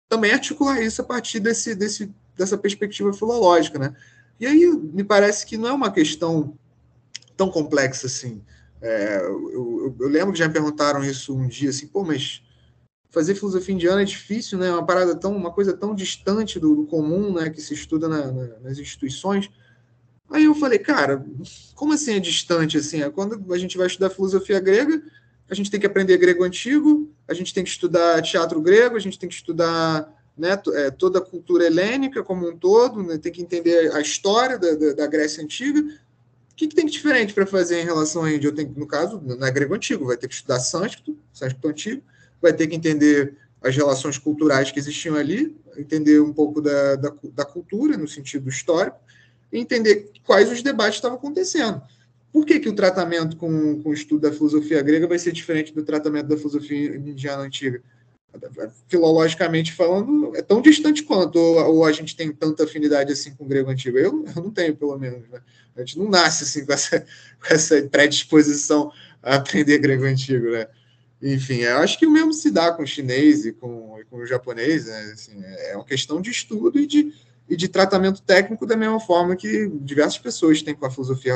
também 0.09 0.33
articular 0.33 0.81
isso 0.83 1.03
a 1.03 1.05
partir 1.05 1.41
desse, 1.41 1.75
desse, 1.75 2.13
dessa 2.37 2.57
perspectiva 2.57 3.13
filológica, 3.13 3.79
né? 3.79 3.95
E 4.39 4.47
aí 4.47 4.67
me 4.67 5.03
parece 5.03 5.47
que 5.47 5.57
não 5.57 5.69
é 5.69 5.73
uma 5.73 5.91
questão 5.91 6.57
tão 7.37 7.51
complexa 7.51 8.07
assim. 8.07 8.43
É, 8.81 9.19
eu, 9.23 9.51
eu, 9.53 9.97
eu, 10.01 10.09
lembro 10.09 10.33
que 10.33 10.39
já 10.39 10.47
me 10.47 10.53
perguntaram 10.53 11.03
isso 11.03 11.35
um 11.35 11.49
dia, 11.49 11.71
assim, 11.71 11.87
pô, 11.87 12.05
mas 12.05 12.43
fazer 13.11 13.35
filosofia 13.35 13.75
indiana 13.75 14.03
é 14.03 14.05
difícil, 14.05 14.59
né? 14.59 14.69
É 14.69 14.73
uma 14.73 14.85
parada 14.85 15.15
tão, 15.15 15.35
uma 15.35 15.51
coisa 15.51 15.73
tão 15.73 15.95
distante 15.95 16.61
do, 16.61 16.75
do 16.75 16.87
comum, 16.87 17.33
né? 17.33 17.51
Que 17.51 17.61
se 17.61 17.73
estuda 17.75 18.09
na, 18.09 18.31
na, 18.31 18.59
nas 18.61 18.79
instituições. 18.79 19.51
Aí 20.31 20.45
eu 20.45 20.55
falei, 20.55 20.79
cara, 20.79 21.25
como 21.75 21.93
assim 21.93 22.15
é 22.15 22.21
distante 22.21 22.77
assim? 22.77 23.03
É 23.03 23.11
quando 23.11 23.53
a 23.53 23.59
gente 23.59 23.79
vai 23.79 23.87
estudar 23.87 24.11
filosofia 24.11 24.61
grega, 24.61 25.03
a 25.49 25.55
gente 25.55 25.71
tem 25.71 25.79
que 25.79 25.87
aprender 25.87 26.19
grego 26.19 26.43
antigo, 26.43 27.11
a 27.29 27.33
gente 27.33 27.55
tem 27.55 27.63
que 27.63 27.71
estudar 27.71 28.21
teatro 28.23 28.61
grego, 28.61 28.97
a 28.97 29.01
gente 29.01 29.19
tem 29.19 29.29
que 29.29 29.35
estudar 29.35 30.13
né, 30.37 30.61
é, 30.75 30.91
toda 30.91 31.19
a 31.19 31.23
cultura 31.23 31.65
helênica 31.65 32.23
como 32.23 32.49
um 32.49 32.57
todo, 32.57 33.03
né, 33.03 33.17
tem 33.17 33.33
que 33.33 33.41
entender 33.41 33.93
a 33.95 34.01
história 34.01 34.59
da, 34.59 34.75
da, 34.75 34.93
da 34.93 35.07
Grécia 35.07 35.43
Antiga, 35.43 35.83
o 36.57 36.59
que, 36.59 36.69
que 36.69 36.75
tem 36.75 36.87
de 36.87 36.93
diferente 36.93 37.35
para 37.35 37.45
fazer 37.45 37.83
em 37.83 37.85
relação 37.85 38.25
a 38.25 38.33
Índia? 38.33 38.49
Eu 38.49 38.55
tenho, 38.55 38.73
no 38.75 38.87
caso, 38.87 39.21
na 39.21 39.51
grego 39.51 39.75
antigo, 39.75 40.07
vai 40.07 40.17
ter 40.17 40.27
que 40.27 40.35
estudar 40.35 40.59
sânscrito, 40.59 41.15
sânscrito 41.31 41.69
antigo, 41.69 42.03
vai 42.41 42.51
ter 42.51 42.67
que 42.67 42.75
entender 42.75 43.37
as 43.63 43.77
relações 43.77 44.17
culturais 44.17 44.71
que 44.73 44.79
existiam 44.79 45.17
ali, 45.17 45.55
entender 45.77 46.19
um 46.19 46.33
pouco 46.33 46.63
da, 46.63 46.97
da, 46.97 47.13
da 47.35 47.45
cultura, 47.45 47.99
no 47.99 48.09
sentido 48.09 48.49
histórico, 48.49 48.97
e 49.53 49.59
entender 49.59 50.11
quais 50.25 50.51
os 50.51 50.63
debates 50.63 50.95
estavam 50.95 51.19
acontecendo. 51.19 51.83
Por 52.33 52.47
que, 52.47 52.59
que 52.59 52.71
o 52.71 52.75
tratamento 52.75 53.37
com, 53.37 53.83
com 53.83 53.91
o 53.91 53.95
estudo 53.95 54.23
da 54.23 54.33
filosofia 54.33 54.81
grega 54.81 55.07
vai 55.07 55.19
ser 55.19 55.33
diferente 55.33 55.75
do 55.75 55.83
tratamento 55.83 56.29
da 56.29 56.39
filosofia 56.39 56.97
indiana 56.97 57.43
antiga? 57.43 57.83
Filologicamente 58.89 59.73
falando, 59.73 60.37
é 60.37 60.43
tão 60.43 60.61
distante 60.61 61.03
quanto, 61.03 61.37
ou, 61.39 61.77
ou, 61.77 61.85
a 61.85 61.93
gente 61.93 62.17
tem 62.17 62.33
tanta 62.33 62.65
afinidade 62.65 63.13
assim 63.13 63.35
com 63.35 63.45
o 63.45 63.49
grego 63.49 63.71
antigo. 63.71 63.99
Eu, 63.99 64.25
eu 64.35 64.43
não 64.43 64.51
tenho, 64.51 64.77
pelo 64.77 64.99
menos. 64.99 65.29
Né? 65.29 65.41
A 65.77 65.81
gente 65.81 65.99
não 65.99 66.09
nasce 66.09 66.45
assim 66.45 66.65
com 66.65 66.73
essa, 66.73 67.01
com 67.41 67.55
essa 67.55 67.83
predisposição 67.83 68.91
a 69.23 69.37
aprender 69.37 69.79
grego 69.79 70.05
antigo, 70.05 70.51
né? 70.51 70.67
Enfim, 71.23 71.61
eu 71.61 71.79
acho 71.79 71.99
que 71.99 72.07
o 72.07 72.11
mesmo 72.11 72.33
se 72.33 72.51
dá 72.51 72.73
com 72.73 72.83
o 72.83 72.87
chinês 72.87 73.47
e 73.47 73.53
com, 73.53 73.99
e 73.99 74.05
com 74.05 74.19
o 74.19 74.27
japonês, 74.27 74.87
né? 74.87 75.13
Assim, 75.15 75.43
é 75.43 75.75
uma 75.75 75.85
questão 75.85 76.21
de 76.21 76.31
estudo 76.31 76.79
e 76.79 76.87
de, 76.87 77.13
e 77.49 77.57
de 77.57 77.69
tratamento 77.69 78.23
técnico 78.23 78.67
da 78.67 78.77
mesma 78.77 79.01
forma 79.01 79.35
que 79.35 79.69
diversas 79.81 80.19
pessoas 80.19 80.63
têm 80.63 80.75
com 80.75 80.85
a 80.87 80.91
filosofia 80.91 81.35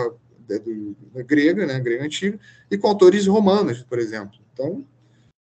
da 1.14 1.22
grega, 1.22 1.64
né, 1.64 1.78
grega 1.78 2.04
antiga, 2.04 2.38
e 2.70 2.76
com 2.76 2.88
autores 2.88 3.26
romanos, 3.26 3.82
por 3.82 3.98
exemplo. 3.98 4.38
Então, 4.52 4.84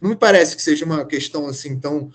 não 0.03 0.09
me 0.09 0.17
parece 0.17 0.53
que 0.53 0.61
seja 0.61 0.83
uma 0.83 1.05
questão 1.05 1.47
assim 1.47 1.79
tão 1.79 2.11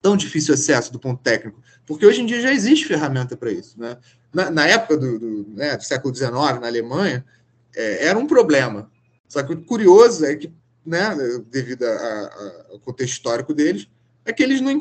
tão 0.00 0.16
difícil 0.16 0.54
acesso 0.54 0.92
do 0.92 0.98
ponto 0.98 1.22
técnico, 1.22 1.62
porque 1.86 2.04
hoje 2.04 2.22
em 2.22 2.26
dia 2.26 2.40
já 2.40 2.52
existe 2.52 2.86
ferramenta 2.86 3.36
para 3.36 3.52
isso. 3.52 3.78
Né? 3.78 3.96
Na, 4.32 4.50
na 4.50 4.66
época 4.66 4.96
do, 4.96 5.16
do, 5.16 5.46
né, 5.50 5.76
do, 5.76 5.84
século 5.84 6.12
XIX, 6.12 6.32
na 6.32 6.66
Alemanha, 6.66 7.24
é, 7.76 8.06
era 8.06 8.18
um 8.18 8.26
problema. 8.26 8.90
Só 9.28 9.44
que 9.44 9.52
o 9.52 9.64
curioso 9.64 10.24
é 10.24 10.34
que, 10.34 10.52
né, 10.84 11.14
devido 11.48 11.84
ao 11.84 12.80
contexto 12.80 13.12
histórico 13.12 13.54
deles, 13.54 13.86
é 14.24 14.32
que 14.32 14.42
eles 14.42 14.60
não, 14.60 14.78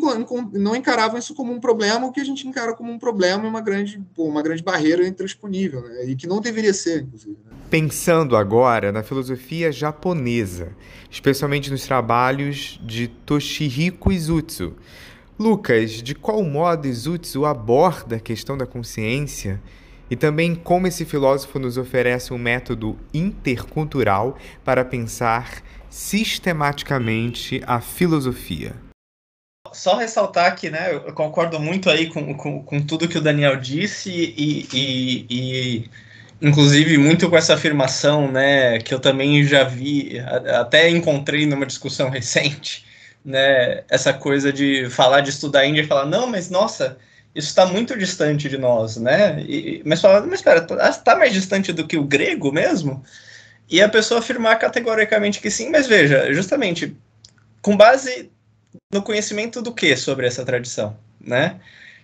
não 0.54 0.75
encaravam 0.75 1.17
isso 1.17 1.34
como 1.34 1.51
um 1.51 1.60
problema, 1.60 2.06
o 2.06 2.12
que 2.12 2.21
a 2.21 2.23
gente 2.23 2.47
encara 2.47 2.73
como 2.73 2.91
um 2.91 2.99
problema 2.99 3.45
é 3.45 3.47
uma 3.47 3.62
grande, 3.62 4.01
uma 4.15 4.41
grande 4.41 4.62
barreira 4.62 5.08
intransponível, 5.08 5.82
né? 5.82 6.06
e 6.06 6.15
que 6.15 6.27
não 6.27 6.39
deveria 6.39 6.73
ser, 6.73 7.01
inclusive. 7.01 7.38
Né? 7.43 7.51
Pensando 7.69 8.36
agora 8.36 8.91
na 8.91 9.01
filosofia 9.01 9.71
japonesa, 9.71 10.75
especialmente 11.10 11.71
nos 11.71 11.86
trabalhos 11.86 12.80
de 12.84 13.08
Toshihiko 13.08 14.12
Izutsu, 14.12 14.75
Lucas, 15.39 16.04
de 16.04 16.13
qual 16.13 16.43
modo 16.43 16.88
Izutsu 16.88 17.45
aborda 17.45 18.17
a 18.17 18.19
questão 18.19 18.56
da 18.56 18.67
consciência 18.67 19.60
e 20.08 20.15
também 20.15 20.54
como 20.54 20.86
esse 20.86 21.04
filósofo 21.04 21.58
nos 21.58 21.77
oferece 21.77 22.32
um 22.32 22.38
método 22.38 22.95
intercultural 23.12 24.38
para 24.63 24.86
pensar 24.86 25.63
sistematicamente 25.89 27.60
a 27.65 27.82
filosofia? 27.82 28.90
Só 29.74 29.96
ressaltar 29.96 30.56
que 30.56 30.70
né, 30.70 30.94
eu 30.94 31.14
concordo 31.14 31.60
muito 31.60 31.90
aí 31.90 32.08
com, 32.10 32.34
com, 32.36 32.64
com 32.64 32.82
tudo 32.82 33.08
que 33.08 33.18
o 33.18 33.22
Daniel 33.22 33.56
disse 33.56 34.10
e, 34.10 34.68
e, 34.74 35.26
e, 35.30 35.90
inclusive 36.42 36.98
muito 36.98 37.30
com 37.30 37.38
essa 37.38 37.54
afirmação 37.54 38.30
né, 38.32 38.80
que 38.80 38.94
eu 38.94 39.00
também 39.00 39.44
já 39.44 39.64
vi, 39.64 40.20
até 40.60 40.90
encontrei 40.90 41.46
numa 41.46 41.66
discussão 41.66 42.10
recente, 42.12 42.86
né, 43.24 43.84
essa 43.90 44.14
coisa 44.14 44.52
de 44.52 44.90
falar 44.90 45.22
de 45.22 45.30
estudar 45.30 45.66
Índia 45.66 45.82
e 45.82 45.88
falar, 45.88 46.06
não, 46.06 46.28
mas 46.28 46.50
nossa, 46.50 46.98
isso 47.34 47.48
está 47.48 47.66
muito 47.66 47.98
distante 47.98 48.50
de 48.50 48.58
nós, 48.58 48.98
né? 48.98 49.42
E, 49.48 49.82
mas 49.86 50.02
falar, 50.02 50.22
mas 50.22 50.40
espera, 50.40 50.60
está 50.60 50.92
tá 50.94 51.16
mais 51.16 51.34
distante 51.34 51.72
do 51.72 51.88
que 51.88 51.98
o 51.98 52.04
grego 52.04 52.52
mesmo? 52.52 53.04
E 53.70 53.82
a 53.82 53.88
pessoa 53.88 54.20
afirmar 54.20 54.60
categoricamente 54.60 55.40
que 55.40 55.50
sim, 55.50 55.70
mas 55.70 55.88
veja, 55.88 56.34
justamente 56.34 56.96
com 57.62 57.78
base 57.78 58.30
no 58.94 59.02
conhecimento 59.02 59.62
do 59.62 59.74
que 59.74 59.96
sobre 59.96 60.28
essa 60.28 60.46
tradição, 60.46 60.98
né? 61.20 61.60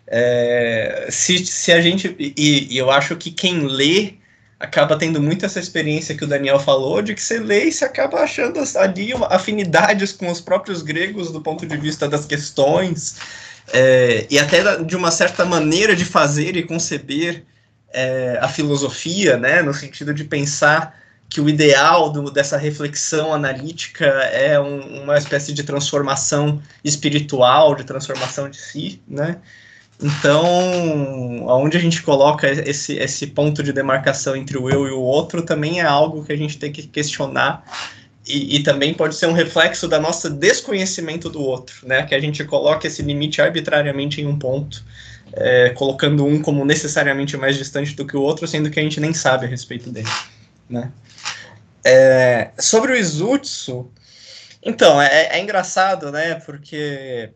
É, 0.05 1.07
se, 1.11 1.45
se 1.45 1.71
a 1.71 1.81
gente 1.81 2.15
e, 2.17 2.67
e 2.73 2.77
eu 2.77 2.89
acho 2.89 3.15
que 3.17 3.29
quem 3.29 3.67
lê 3.67 4.13
acaba 4.59 4.97
tendo 4.97 5.21
muito 5.21 5.45
essa 5.45 5.59
experiência 5.59 6.15
que 6.15 6.23
o 6.23 6.27
Daniel 6.27 6.59
falou, 6.59 7.01
de 7.01 7.13
que 7.13 7.21
você 7.21 7.39
lê 7.39 7.65
e 7.65 7.71
você 7.71 7.85
acaba 7.85 8.21
achando 8.21 8.59
ali 8.77 9.13
afinidades 9.29 10.11
com 10.13 10.31
os 10.31 10.41
próprios 10.41 10.81
gregos 10.81 11.31
do 11.31 11.41
ponto 11.41 11.65
de 11.65 11.77
vista 11.77 12.07
das 12.07 12.25
questões, 12.25 13.17
é, 13.71 14.25
e 14.29 14.39
até 14.39 14.81
de 14.83 14.95
uma 14.95 15.11
certa 15.11 15.45
maneira 15.45 15.95
de 15.95 16.05
fazer 16.05 16.55
e 16.55 16.63
conceber 16.63 17.43
é, 17.91 18.39
a 18.41 18.47
filosofia, 18.47 19.37
né, 19.37 19.61
no 19.61 19.73
sentido 19.73 20.13
de 20.13 20.23
pensar 20.23 20.97
que 21.29 21.41
o 21.41 21.49
ideal 21.49 22.09
do, 22.09 22.31
dessa 22.31 22.57
reflexão 22.57 23.33
analítica 23.33 24.05
é 24.05 24.59
um, 24.59 25.03
uma 25.03 25.17
espécie 25.17 25.53
de 25.53 25.63
transformação 25.63 26.61
espiritual, 26.83 27.75
de 27.75 27.83
transformação 27.83 28.49
de 28.49 28.57
si, 28.57 29.01
né, 29.07 29.37
então, 30.01 31.49
aonde 31.49 31.75
a 31.75 31.79
gente 31.79 32.03
coloca 32.03 32.47
esse, 32.47 32.93
esse 32.93 33.27
ponto 33.27 33.63
de 33.63 33.73
demarcação 33.73 34.35
entre 34.35 34.57
o 34.57 34.69
eu 34.69 34.87
e 34.87 34.91
o 34.91 34.99
outro 34.99 35.41
também 35.41 35.79
é 35.79 35.85
algo 35.85 36.23
que 36.23 36.31
a 36.31 36.37
gente 36.37 36.59
tem 36.59 36.71
que 36.71 36.85
questionar 36.85 37.63
e, 38.27 38.57
e, 38.57 38.63
também 38.63 38.93
pode 38.93 39.15
ser 39.15 39.25
um 39.25 39.31
reflexo 39.31 39.87
da 39.87 39.99
nossa 39.99 40.29
desconhecimento 40.29 41.29
do 41.29 41.41
outro, 41.41 41.87
né? 41.87 42.03
Que 42.03 42.13
a 42.13 42.19
gente 42.19 42.43
coloca 42.43 42.85
esse 42.85 43.01
limite 43.01 43.41
arbitrariamente 43.41 44.19
em 44.19 44.27
um 44.27 44.37
ponto, 44.37 44.83
é, 45.31 45.69
colocando 45.69 46.25
um 46.25 46.41
como 46.41 46.65
necessariamente 46.65 47.37
mais 47.37 47.55
distante 47.55 47.95
do 47.95 48.05
que 48.05 48.17
o 48.17 48.21
outro, 48.21 48.45
sendo 48.45 48.69
que 48.69 48.79
a 48.79 48.83
gente 48.83 48.99
nem 48.99 49.13
sabe 49.13 49.45
a 49.45 49.49
respeito 49.49 49.89
dele, 49.89 50.09
né? 50.69 50.91
É, 51.89 52.51
sobre 52.59 52.91
o 52.91 52.95
Izutsu, 52.97 53.89
então, 54.61 55.01
é, 55.01 55.37
é 55.37 55.39
engraçado, 55.41 56.11
né? 56.11 56.35
Porque 56.35 57.31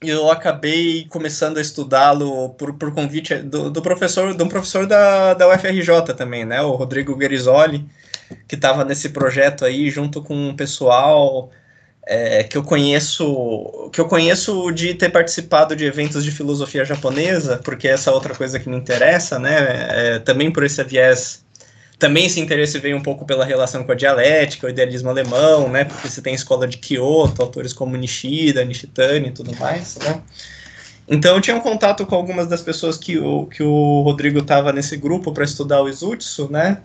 eu 0.00 0.30
acabei 0.30 1.06
começando 1.08 1.58
a 1.58 1.60
estudá-lo 1.60 2.50
por, 2.50 2.74
por 2.74 2.94
convite 2.94 3.34
do, 3.36 3.70
do, 3.70 3.82
professor, 3.82 4.34
de 4.34 4.42
um 4.42 4.48
professor 4.48 4.86
da, 4.86 5.34
da 5.34 5.48
UFRJ 5.48 6.14
também, 6.16 6.44
né, 6.44 6.62
o 6.62 6.72
Rodrigo 6.72 7.16
Guerizoli, 7.16 7.86
que 8.48 8.54
estava 8.54 8.84
nesse 8.84 9.10
projeto 9.10 9.64
aí 9.64 9.90
junto 9.90 10.22
com 10.22 10.34
um 10.34 10.56
pessoal 10.56 11.50
é, 12.06 12.44
que 12.44 12.56
eu 12.56 12.62
conheço, 12.62 13.90
que 13.92 14.00
eu 14.00 14.06
conheço 14.08 14.70
de 14.70 14.94
ter 14.94 15.10
participado 15.10 15.76
de 15.76 15.84
eventos 15.84 16.24
de 16.24 16.30
filosofia 16.30 16.84
japonesa, 16.84 17.58
porque 17.58 17.88
essa 17.88 18.10
é 18.10 18.12
outra 18.14 18.34
coisa 18.34 18.58
que 18.60 18.68
me 18.70 18.76
interessa, 18.76 19.38
né, 19.38 20.14
é, 20.16 20.18
também 20.20 20.52
por 20.52 20.64
esse 20.64 20.82
viés 20.84 21.44
também 22.00 22.24
esse 22.24 22.40
interesse 22.40 22.78
veio 22.78 22.96
um 22.96 23.02
pouco 23.02 23.26
pela 23.26 23.44
relação 23.44 23.84
com 23.84 23.92
a 23.92 23.94
dialética, 23.94 24.66
o 24.66 24.70
idealismo 24.70 25.10
alemão, 25.10 25.68
né? 25.68 25.84
Porque 25.84 26.08
você 26.08 26.22
tem 26.22 26.32
a 26.32 26.34
escola 26.34 26.66
de 26.66 26.78
Kyoto, 26.78 27.42
autores 27.42 27.74
como 27.74 27.94
Nishida, 27.94 28.64
Nishitani 28.64 29.28
e 29.28 29.32
tudo 29.32 29.54
mais, 29.56 29.98
né? 29.98 30.22
Então 31.06 31.34
eu 31.34 31.40
tinha 31.42 31.54
um 31.54 31.60
contato 31.60 32.06
com 32.06 32.14
algumas 32.14 32.46
das 32.46 32.62
pessoas 32.62 32.96
que 32.96 33.18
o, 33.18 33.44
que 33.46 33.62
o 33.62 34.00
Rodrigo 34.00 34.38
estava 34.38 34.72
nesse 34.72 34.96
grupo 34.96 35.30
para 35.30 35.44
estudar 35.44 35.82
o 35.82 35.88
Izutsu, 35.90 36.50
né? 36.50 36.78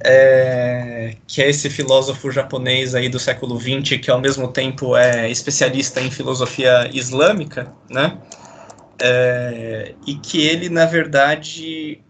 É, 0.00 1.16
que 1.26 1.42
é 1.42 1.50
esse 1.50 1.68
filósofo 1.68 2.30
japonês 2.30 2.94
aí 2.94 3.08
do 3.08 3.18
século 3.18 3.60
XX, 3.60 3.98
que 4.00 4.10
ao 4.10 4.20
mesmo 4.20 4.48
tempo 4.48 4.96
é 4.96 5.28
especialista 5.30 6.00
em 6.00 6.10
filosofia 6.10 6.88
islâmica, 6.94 7.70
né? 7.90 8.16
É, 8.98 9.94
e 10.06 10.14
que 10.14 10.40
ele, 10.40 10.70
na 10.70 10.86
verdade, 10.86 12.00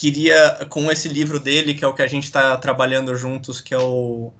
queria, 0.00 0.66
com 0.70 0.90
esse 0.90 1.08
livro 1.08 1.38
dele, 1.38 1.74
que 1.74 1.84
é 1.84 1.86
o 1.86 1.92
que 1.92 2.00
a 2.00 2.06
gente 2.06 2.24
está 2.24 2.56
trabalhando 2.56 3.14
juntos, 3.14 3.60
que 3.60 3.74
é 3.74 3.78
o 3.78 4.32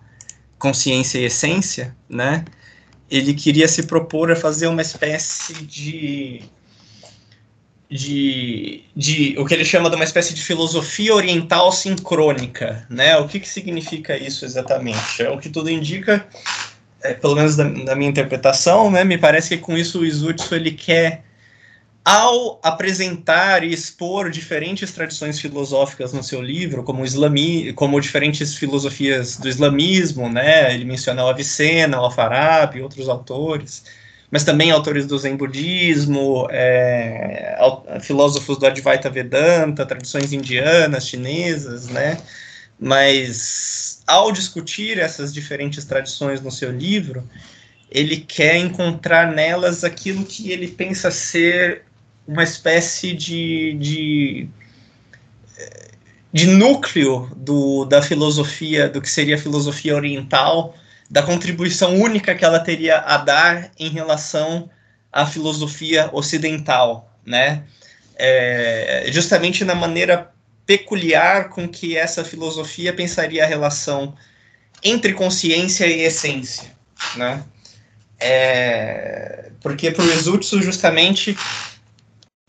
Consciência 0.59 1.19
e 1.19 1.25
Essência, 1.25 1.95
né? 2.09 2.47
Ele 3.11 3.35
queria 3.35 3.69
se 3.69 3.83
propor 3.83 4.33
a 4.33 4.37
fazer 4.37 4.69
uma 4.69 4.81
espécie 4.81 5.53
de, 5.53 6.41
de, 7.91 8.85
de 8.97 9.35
o 9.39 9.45
que 9.45 9.53
ele 9.53 9.65
chama 9.67 9.91
de 9.91 9.97
uma 9.97 10.05
espécie 10.05 10.33
de 10.33 10.43
filosofia 10.43 11.15
oriental 11.15 11.71
sincrônica, 11.71 12.87
né? 12.89 13.19
O 13.19 13.29
que, 13.29 13.39
que 13.39 13.49
significa 13.49 14.17
isso 14.17 14.47
exatamente? 14.47 15.23
É 15.23 15.29
o 15.29 15.39
que 15.39 15.51
tudo 15.51 15.69
indica, 15.69 16.27
é, 17.03 17.13
pelo 17.13 17.35
menos 17.35 17.55
da, 17.55 17.65
da 17.65 17.95
minha 17.95 18.09
interpretação, 18.09 18.91
né? 18.91 19.05
Me 19.05 19.19
parece 19.19 19.51
que 19.51 19.59
com 19.59 19.77
isso 19.77 20.01
o 20.01 20.07
Izutsu 20.07 20.55
ele 20.55 20.71
quer 20.71 21.23
ao 22.05 22.59
apresentar 22.63 23.63
e 23.63 23.73
expor 23.73 24.31
diferentes 24.31 24.93
tradições 24.93 25.39
filosóficas 25.39 26.13
no 26.13 26.23
seu 26.23 26.41
livro, 26.41 26.83
como, 26.83 27.05
islami, 27.05 27.73
como 27.75 28.01
diferentes 28.01 28.55
filosofias 28.55 29.37
do 29.37 29.49
islamismo, 29.49 30.29
né? 30.29 30.75
Ele 30.75 30.85
menciona 30.85 31.25
o 31.25 31.29
Avicena, 31.29 32.01
o 32.01 32.05
Alfarabi, 32.05 32.81
outros 32.81 33.09
autores, 33.09 33.85
mas 34.31 34.45
também 34.45 34.71
autores 34.71 35.07
do 35.07 35.19
Zen 35.19 35.37
budismo, 35.37 36.47
é, 36.51 37.59
filósofos 38.01 38.57
do 38.59 38.67
Advaita 38.67 39.11
Vedanta, 39.11 39.85
tradições 39.85 40.33
indianas, 40.33 41.07
chinesas, 41.07 41.89
né? 41.89 42.17
Mas 42.79 44.03
ao 44.07 44.33
discutir 44.33 44.99
essas 44.99 45.35
diferentes 45.35 45.85
tradições 45.85 46.41
no 46.41 46.51
seu 46.51 46.71
livro, 46.71 47.29
ele 47.91 48.17
quer 48.19 48.57
encontrar 48.57 49.33
nelas 49.33 49.85
aquilo 49.85 50.25
que 50.25 50.51
ele 50.51 50.69
pensa 50.69 51.11
ser 51.11 51.83
uma 52.31 52.45
espécie 52.45 53.13
de, 53.13 53.75
de, 53.75 54.49
de 56.33 56.47
núcleo 56.47 57.29
do, 57.37 57.85
da 57.85 58.01
filosofia, 58.01 58.89
do 58.89 59.03
que 59.03 59.11
seria 59.11 59.35
a 59.35 59.39
filosofia 59.39 59.97
oriental, 59.97 60.77
da 61.11 61.25
contribuição 61.25 61.97
única 61.97 62.33
que 62.37 62.45
ela 62.45 62.61
teria 62.61 62.99
a 62.99 63.17
dar 63.17 63.73
em 63.77 63.89
relação 63.89 64.71
à 65.13 65.27
filosofia 65.27 66.09
ocidental, 66.13 67.13
né? 67.27 67.65
É, 68.15 69.07
justamente 69.09 69.65
na 69.65 69.75
maneira 69.75 70.31
peculiar 70.65 71.49
com 71.49 71.69
que 71.69 71.97
essa 71.97 72.23
filosofia 72.23 72.93
pensaria 72.93 73.43
a 73.43 73.47
relação 73.47 74.15
entre 74.85 75.15
consciência 75.15 75.85
e 75.85 76.03
essência, 76.03 76.71
né? 77.17 77.43
É, 78.21 79.51
porque 79.61 79.91
para 79.91 80.05
o 80.05 80.13
Exúrcio, 80.13 80.63
justamente, 80.63 81.37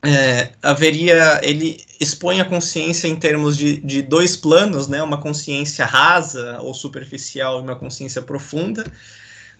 é, 0.04 0.50
haveria, 0.64 1.40
ele 1.44 1.84
expõe 2.00 2.42
a 2.42 2.46
consciência 2.46 3.08
em 3.08 3.16
termos 3.16 3.56
de, 3.56 3.78
de 3.78 4.02
dois 4.02 4.36
planos, 4.36 4.88
né, 4.88 5.02
uma 5.04 5.20
consciência 5.20 5.86
rasa 5.86 6.60
ou 6.62 6.74
superficial 6.74 7.60
e 7.60 7.64
uma 7.64 7.76
consciência 7.76 8.22
profunda, 8.22 8.84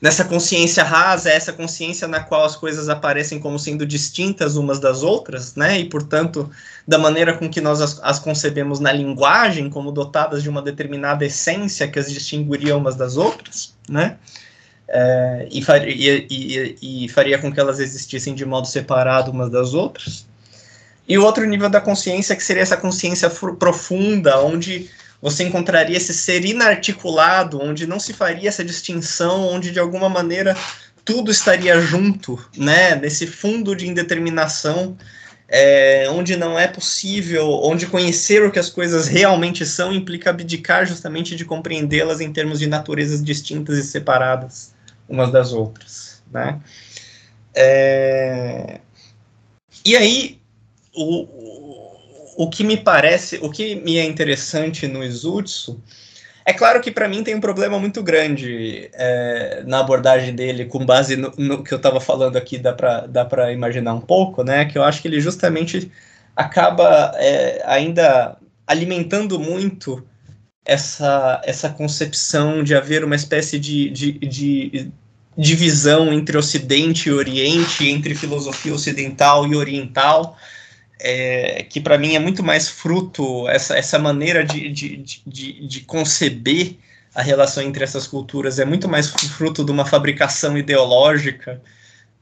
nessa 0.02 0.26
consciência 0.26 0.84
rasa, 0.84 1.30
essa 1.30 1.54
consciência 1.54 2.08
na 2.08 2.22
qual 2.22 2.44
as 2.44 2.56
coisas 2.56 2.90
aparecem 2.90 3.40
como 3.40 3.60
sendo 3.60 3.86
distintas 3.86 4.56
umas 4.56 4.80
das 4.80 5.04
outras, 5.04 5.56
né? 5.56 5.80
E, 5.80 5.86
portanto, 5.86 6.50
da 6.88 6.98
maneira 6.98 7.38
com 7.38 7.48
que 7.48 7.62
nós 7.62 7.80
as, 7.80 8.00
as 8.02 8.18
concebemos 8.18 8.80
na 8.80 8.92
linguagem, 8.92 9.70
como 9.70 9.92
dotadas 9.92 10.42
de 10.42 10.50
uma 10.50 10.62
determinada 10.62 11.24
essência 11.24 11.88
que 11.88 12.00
as 12.00 12.12
distinguiria 12.12 12.76
umas 12.76 12.96
das 12.96 13.16
outras, 13.16 13.76
né? 13.88 14.18
É, 14.88 15.48
e, 15.52 15.62
faria, 15.62 16.26
e, 16.30 16.76
e, 16.82 17.10
faria 17.10 17.38
com 17.38 17.50
que 17.50 17.60
elas 17.60 17.80
existissem 17.80 18.34
de 18.34 18.44
modo 18.44 18.68
separado 18.68 19.32
umas 19.32 19.50
das 19.50 19.74
outras. 19.74 20.28
E 21.12 21.18
o 21.18 21.26
outro 21.26 21.46
nível 21.46 21.70
da 21.70 21.82
consciência, 21.82 22.38
que 22.38 22.42
seria 22.42 22.64
essa 22.64 22.78
consciência 22.78 23.30
profunda, 23.30 24.40
onde 24.40 24.90
você 25.22 25.44
encontraria 25.44 25.98
esse 25.98 26.14
ser 26.14 26.46
inarticulado, 26.46 27.62
onde 27.62 27.86
não 27.86 28.00
se 28.00 28.14
faria 28.14 28.48
essa 28.48 28.64
distinção, 28.64 29.46
onde 29.46 29.72
de 29.72 29.80
alguma 29.80 30.08
maneira 30.08 30.56
tudo 31.04 31.30
estaria 31.30 31.82
junto, 31.82 32.40
né, 32.56 32.96
nesse 32.96 33.28
fundo 33.28 33.76
de 33.76 33.90
indeterminação, 33.90 34.98
é, 35.50 36.08
onde 36.12 36.38
não 36.38 36.58
é 36.58 36.66
possível, 36.66 37.60
onde 37.62 37.88
conhecer 37.88 38.42
o 38.46 38.50
que 38.50 38.58
as 38.58 38.70
coisas 38.70 39.10
realmente 39.10 39.66
são 39.66 39.92
implica 39.92 40.30
abdicar 40.30 40.86
justamente 40.86 41.36
de 41.36 41.44
compreendê-las 41.44 42.22
em 42.22 42.32
termos 42.32 42.58
de 42.58 42.68
naturezas 42.68 43.22
distintas 43.22 43.78
e 43.78 43.84
separadas 43.84 44.74
umas 45.10 45.30
das 45.30 45.52
outras, 45.52 46.24
né? 46.32 46.62
É... 47.54 48.80
E 49.84 49.98
aí, 49.98 50.41
o, 50.96 52.46
o 52.46 52.50
que 52.50 52.64
me 52.64 52.78
parece, 52.78 53.38
o 53.42 53.50
que 53.50 53.76
me 53.76 53.98
é 53.98 54.06
interessante 54.06 54.88
no 54.88 55.04
Izutsu, 55.04 55.82
é 56.46 56.54
claro 56.54 56.82
que 56.82 56.92
para 56.92 57.08
mim 57.08 57.24
tem 57.24 57.36
um 57.36 57.40
problema 57.40 57.78
muito 57.78 58.02
grande 58.02 58.90
é, 58.94 59.64
na 59.66 59.80
abordagem 59.80 60.34
dele, 60.34 60.66
com 60.66 60.86
base 60.86 61.16
no, 61.16 61.32
no 61.38 61.64
que 61.64 61.74
eu 61.74 61.78
estava 61.78 62.02
falando 62.02 62.36
aqui, 62.36 62.58
dá 62.58 62.74
para 62.74 63.06
dá 63.08 63.52
imaginar 63.52 63.94
um 63.94 64.02
pouco, 64.02 64.44
né? 64.44 64.66
Que 64.66 64.78
eu 64.78 64.84
acho 64.84 65.02
que 65.02 65.08
ele 65.08 65.22
justamente 65.22 65.92
acaba 66.36 67.12
é, 67.16 67.62
ainda 67.66 68.38
alimentando 68.66 69.40
muito 69.40 70.04
essa, 70.66 71.42
essa 71.44 71.70
concepção 71.70 72.64
de 72.64 72.74
haver 72.74 73.04
uma 73.04 73.16
espécie 73.16 73.60
de, 73.60 73.90
de, 73.90 74.12
de 74.14 74.92
divisão 75.38 76.12
entre 76.12 76.38
Ocidente 76.38 77.10
e 77.10 77.12
Oriente, 77.12 77.88
entre 77.88 78.16
filosofia 78.16 78.74
ocidental 78.74 79.48
e 79.48 79.56
oriental 79.56 80.38
é, 81.04 81.64
que 81.64 81.82
para 81.82 81.98
mim 81.98 82.16
é 82.16 82.20
muito 82.20 82.44
mais 82.44 82.70
fruto, 82.70 83.48
essa, 83.50 83.78
essa 83.78 83.98
maneira 83.98 84.44
de, 84.44 84.70
de, 84.70 84.98
de, 85.26 85.68
de, 85.68 85.82
conceber 85.82 86.78
a 87.14 87.22
relação 87.22 87.64
entre 87.64 87.84
essas 87.84 88.08
culturas. 88.08 88.60
É 88.60 88.66
muito 88.66 88.88
mais 88.88 89.10
fruto 89.10 89.66
de 89.66 89.72
uma 89.72 89.86
fabricação 89.86 90.58
ideológica, 90.58 91.60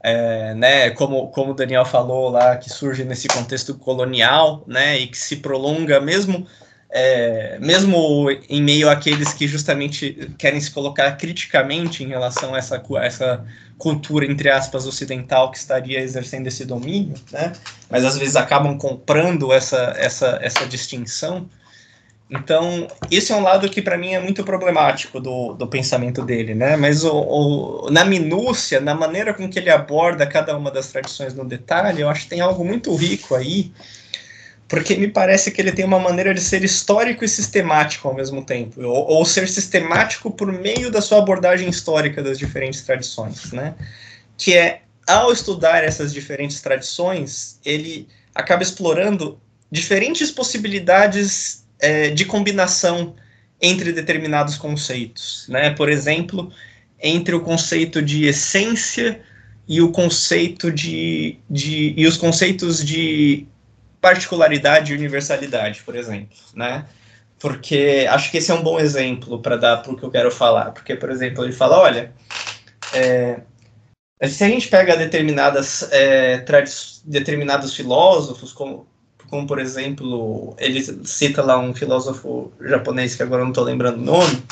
é, 0.02 0.54
né, 0.54 0.90
como, 0.90 1.28
como 1.28 1.52
o 1.52 1.54
Daniel 1.54 1.84
falou 1.84 2.30
lá, 2.30 2.56
que 2.56 2.70
surge 2.70 3.04
nesse 3.04 3.28
contexto 3.28 3.74
colonial, 3.74 4.64
né, 4.66 4.98
e 4.98 5.06
que 5.06 5.18
se 5.18 5.36
prolonga 5.36 6.00
mesmo 6.00 6.46
é, 6.92 7.56
mesmo 7.60 8.28
em 8.48 8.62
meio 8.62 8.90
àqueles 8.90 9.32
que 9.32 9.46
justamente 9.46 10.30
querem 10.36 10.60
se 10.60 10.70
colocar 10.70 11.12
criticamente 11.12 12.02
em 12.02 12.08
relação 12.08 12.54
a 12.54 12.58
essa, 12.58 12.82
essa 13.00 13.44
cultura, 13.78 14.26
entre 14.26 14.50
aspas, 14.50 14.86
ocidental 14.86 15.50
que 15.50 15.58
estaria 15.58 16.00
exercendo 16.00 16.48
esse 16.48 16.64
domínio, 16.64 17.14
né? 17.32 17.52
mas 17.88 18.04
às 18.04 18.18
vezes 18.18 18.36
acabam 18.36 18.76
comprando 18.76 19.52
essa, 19.52 19.94
essa, 19.96 20.38
essa 20.42 20.66
distinção. 20.66 21.48
Então, 22.28 22.86
esse 23.10 23.32
é 23.32 23.34
um 23.34 23.42
lado 23.42 23.68
que 23.68 23.82
para 23.82 23.98
mim 23.98 24.14
é 24.14 24.20
muito 24.20 24.44
problemático 24.44 25.20
do, 25.20 25.54
do 25.54 25.66
pensamento 25.66 26.22
dele, 26.22 26.54
né? 26.54 26.76
Mas 26.76 27.02
o, 27.02 27.12
o, 27.12 27.90
na 27.90 28.04
minúcia, 28.04 28.80
na 28.80 28.94
maneira 28.94 29.34
com 29.34 29.50
que 29.50 29.58
ele 29.58 29.68
aborda 29.68 30.24
cada 30.24 30.56
uma 30.56 30.70
das 30.70 30.92
tradições 30.92 31.34
no 31.34 31.44
detalhe, 31.44 32.02
eu 32.02 32.08
acho 32.08 32.22
que 32.22 32.28
tem 32.28 32.40
algo 32.40 32.64
muito 32.64 32.94
rico 32.94 33.34
aí, 33.34 33.72
porque 34.70 34.94
me 34.94 35.08
parece 35.08 35.50
que 35.50 35.60
ele 35.60 35.72
tem 35.72 35.84
uma 35.84 35.98
maneira 35.98 36.32
de 36.32 36.40
ser 36.40 36.62
histórico 36.62 37.24
e 37.24 37.28
sistemático 37.28 38.06
ao 38.06 38.14
mesmo 38.14 38.44
tempo, 38.44 38.80
ou, 38.80 39.04
ou, 39.10 39.26
ser 39.26 39.48
sistemático 39.48 40.30
por 40.30 40.52
meio 40.52 40.92
da 40.92 41.02
sua 41.02 41.18
abordagem 41.18 41.68
histórica 41.68 42.22
das 42.22 42.38
diferentes 42.38 42.82
tradições, 42.82 43.50
né? 43.50 43.74
Que 44.38 44.56
é, 44.56 44.82
ao 45.08 45.32
estudar 45.32 45.82
essas 45.82 46.12
diferentes 46.12 46.60
tradições, 46.60 47.58
ele 47.64 48.06
acaba 48.32 48.62
explorando 48.62 49.40
diferentes 49.72 50.30
possibilidades 50.30 51.66
é, 51.80 52.10
de 52.10 52.24
combinação 52.24 53.16
entre 53.60 53.92
determinados 53.92 54.56
conceitos, 54.56 55.46
né? 55.48 55.70
Por 55.70 55.88
exemplo, 55.88 56.52
entre 57.02 57.34
o 57.34 57.40
conceito 57.40 58.00
de 58.00 58.26
essência 58.26 59.20
e 59.66 59.82
o 59.82 59.90
conceito 59.90 60.70
de, 60.70 61.40
de 61.50 61.92
e 61.96 62.06
os 62.06 62.16
conceitos 62.16 62.84
de 62.84 63.48
particularidade 64.00 64.92
e 64.92 64.96
universalidade, 64.96 65.82
por 65.82 65.94
exemplo, 65.94 66.36
né? 66.54 66.86
Porque 67.38 68.06
acho 68.10 68.30
que 68.30 68.38
esse 68.38 68.50
é 68.50 68.54
um 68.54 68.62
bom 68.62 68.78
exemplo 68.78 69.40
para 69.40 69.56
dar 69.56 69.78
para 69.78 69.92
o 69.92 69.96
que 69.96 70.02
eu 70.02 70.10
quero 70.10 70.30
falar. 70.30 70.72
Porque, 70.72 70.94
por 70.94 71.10
exemplo, 71.10 71.42
ele 71.42 71.52
fala, 71.52 71.78
olha, 71.78 72.12
é, 72.92 73.40
se 74.28 74.44
a 74.44 74.48
gente 74.48 74.68
pega 74.68 74.96
determinadas 74.96 75.88
é, 75.90 76.44
determinados 77.04 77.74
filósofos, 77.74 78.52
como, 78.52 78.86
como 79.28 79.46
por 79.46 79.58
exemplo, 79.58 80.54
ele 80.58 80.82
cita 81.06 81.42
lá 81.42 81.58
um 81.58 81.74
filósofo 81.74 82.52
japonês 82.60 83.14
que 83.14 83.22
agora 83.22 83.42
não 83.42 83.50
estou 83.50 83.64
lembrando 83.64 83.98
o 83.98 84.04
nome, 84.04 84.42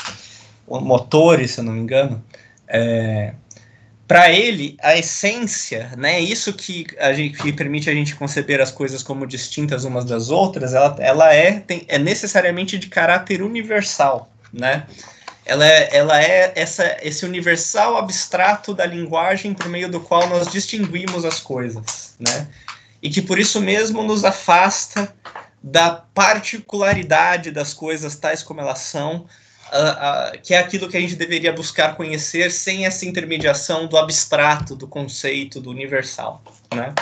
o 0.66 0.80
Motori, 0.80 1.46
se 1.46 1.60
eu 1.60 1.64
não 1.64 1.74
me 1.74 1.80
engano, 1.80 2.22
é, 2.66 3.34
para 4.08 4.30
ele, 4.30 4.74
a 4.82 4.96
essência, 4.96 5.92
né, 5.94 6.18
isso 6.18 6.54
que, 6.54 6.86
a 6.98 7.12
gente, 7.12 7.36
que 7.36 7.52
permite 7.52 7.90
a 7.90 7.94
gente 7.94 8.16
conceber 8.16 8.58
as 8.58 8.70
coisas 8.70 9.02
como 9.02 9.26
distintas 9.26 9.84
umas 9.84 10.06
das 10.06 10.30
outras, 10.30 10.72
ela, 10.72 10.96
ela 10.98 11.34
é, 11.34 11.60
tem, 11.60 11.84
é 11.86 11.98
necessariamente 11.98 12.78
de 12.78 12.88
caráter 12.88 13.42
universal, 13.42 14.32
né? 14.50 14.86
Ela 15.44 15.66
é, 15.66 15.96
ela 15.96 16.22
é 16.22 16.52
essa, 16.56 16.96
esse 17.02 17.26
universal 17.26 17.98
abstrato 17.98 18.72
da 18.74 18.86
linguagem 18.86 19.52
por 19.52 19.68
meio 19.68 19.90
do 19.90 20.00
qual 20.00 20.26
nós 20.26 20.50
distinguimos 20.50 21.26
as 21.26 21.38
coisas, 21.38 22.14
né? 22.18 22.48
E 23.02 23.10
que 23.10 23.20
por 23.20 23.38
isso 23.38 23.60
mesmo 23.60 24.02
nos 24.02 24.24
afasta 24.24 25.14
da 25.62 25.90
particularidade 25.90 27.50
das 27.50 27.74
coisas 27.74 28.16
tais 28.16 28.42
como 28.42 28.60
elas 28.60 28.78
são, 28.78 29.26
que 30.42 30.54
é 30.54 30.58
aquilo 30.58 30.88
que 30.88 30.96
a 30.96 31.00
gente 31.00 31.16
deveria 31.16 31.52
buscar 31.52 31.96
conhecer 31.96 32.50
sem 32.50 32.86
essa 32.86 33.04
intermediação 33.06 33.86
do 33.86 33.96
abstrato, 33.96 34.74
do 34.74 34.86
conceito, 34.86 35.60
do 35.60 35.70
universal, 35.70 36.42
né? 36.74 36.94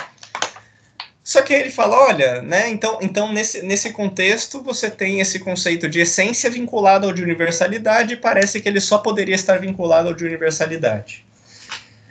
Só 1.23 1.41
que 1.41 1.53
ele 1.53 1.69
fala, 1.69 1.99
olha, 2.07 2.41
né, 2.41 2.69
então, 2.69 2.99
então 3.01 3.33
nesse, 3.33 3.61
nesse 3.61 3.91
contexto 3.91 4.63
você 4.63 4.89
tem 4.89 5.19
esse 5.19 5.39
conceito 5.39 5.89
de 5.89 5.99
essência 5.99 6.49
vinculado 6.49 7.05
ao 7.05 7.11
de 7.11 7.21
universalidade 7.21 8.13
e 8.13 8.17
parece 8.17 8.61
que 8.61 8.69
ele 8.69 8.79
só 8.79 8.97
poderia 8.97 9.35
estar 9.35 9.59
vinculado 9.59 10.07
ao 10.07 10.13
de 10.13 10.23
universalidade. 10.23 11.25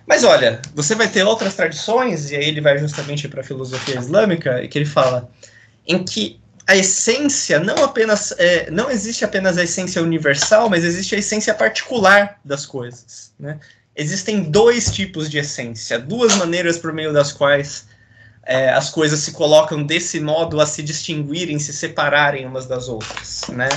Mas 0.07 0.23
olha, 0.23 0.61
você 0.75 0.95
vai 0.95 1.09
ter 1.09 1.25
outras 1.25 1.55
tradições, 1.55 2.31
e 2.31 2.37
aí 2.37 2.45
ele 2.45 2.61
vai 2.61 2.77
justamente 2.79 3.27
para 3.27 3.41
a 3.41 3.45
filosofia 3.45 3.99
islâmica, 3.99 4.63
e 4.63 4.69
que 4.69 4.79
ele 4.79 4.85
fala 4.85 5.31
em 5.87 6.05
que 6.05 6.39
a 6.67 6.77
essência 6.77 7.61
não 7.61 7.85
apenas 7.85 8.33
é, 8.39 8.71
não 8.71 8.91
existe 8.91 9.25
apenas 9.25 9.57
a 9.57 9.65
essência 9.65 10.03
universal, 10.03 10.69
mas 10.69 10.85
existe 10.85 11.15
a 11.15 11.19
essência 11.19 11.55
particular 11.55 12.41
das 12.45 12.67
coisas. 12.67 13.33
Né? 13.39 13.59
Existem 13.95 14.51
dois 14.51 14.91
tipos 14.91 15.31
de 15.31 15.39
essência, 15.39 15.99
duas 15.99 16.35
maneiras 16.37 16.77
por 16.77 16.93
meio 16.93 17.13
das 17.13 17.33
quais 17.33 17.87
é, 18.43 18.71
as 18.71 18.91
coisas 18.91 19.21
se 19.21 19.33
colocam 19.33 19.83
desse 19.83 20.21
modo 20.21 20.61
a 20.61 20.67
se 20.67 20.83
distinguirem, 20.83 21.59
se 21.59 21.73
separarem 21.73 22.47
umas 22.47 22.67
das 22.67 22.89
outras, 22.89 23.43
né? 23.49 23.69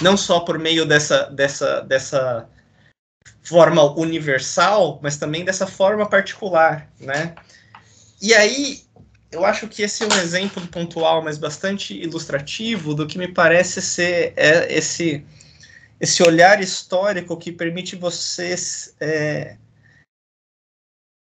Não 0.00 0.16
só 0.16 0.40
por 0.40 0.58
meio 0.58 0.84
dessa, 0.84 1.24
dessa, 1.26 1.80
dessa 1.82 2.48
forma 3.42 3.82
universal, 3.96 4.98
mas 5.00 5.16
também 5.16 5.44
dessa 5.44 5.66
forma 5.66 6.08
particular, 6.08 6.88
né? 6.98 7.34
E 8.20 8.34
aí 8.34 8.85
eu 9.30 9.44
acho 9.44 9.66
que 9.68 9.82
esse 9.82 10.04
é 10.04 10.06
um 10.06 10.18
exemplo 10.20 10.66
pontual, 10.68 11.22
mas 11.22 11.38
bastante 11.38 11.94
ilustrativo 11.94 12.94
do 12.94 13.06
que 13.06 13.18
me 13.18 13.28
parece 13.28 13.82
ser 13.82 14.32
é, 14.36 14.72
esse, 14.72 15.24
esse 16.00 16.22
olhar 16.22 16.62
histórico 16.62 17.36
que 17.36 17.50
permite 17.50 17.96
vocês 17.96 18.94
é, 19.00 19.56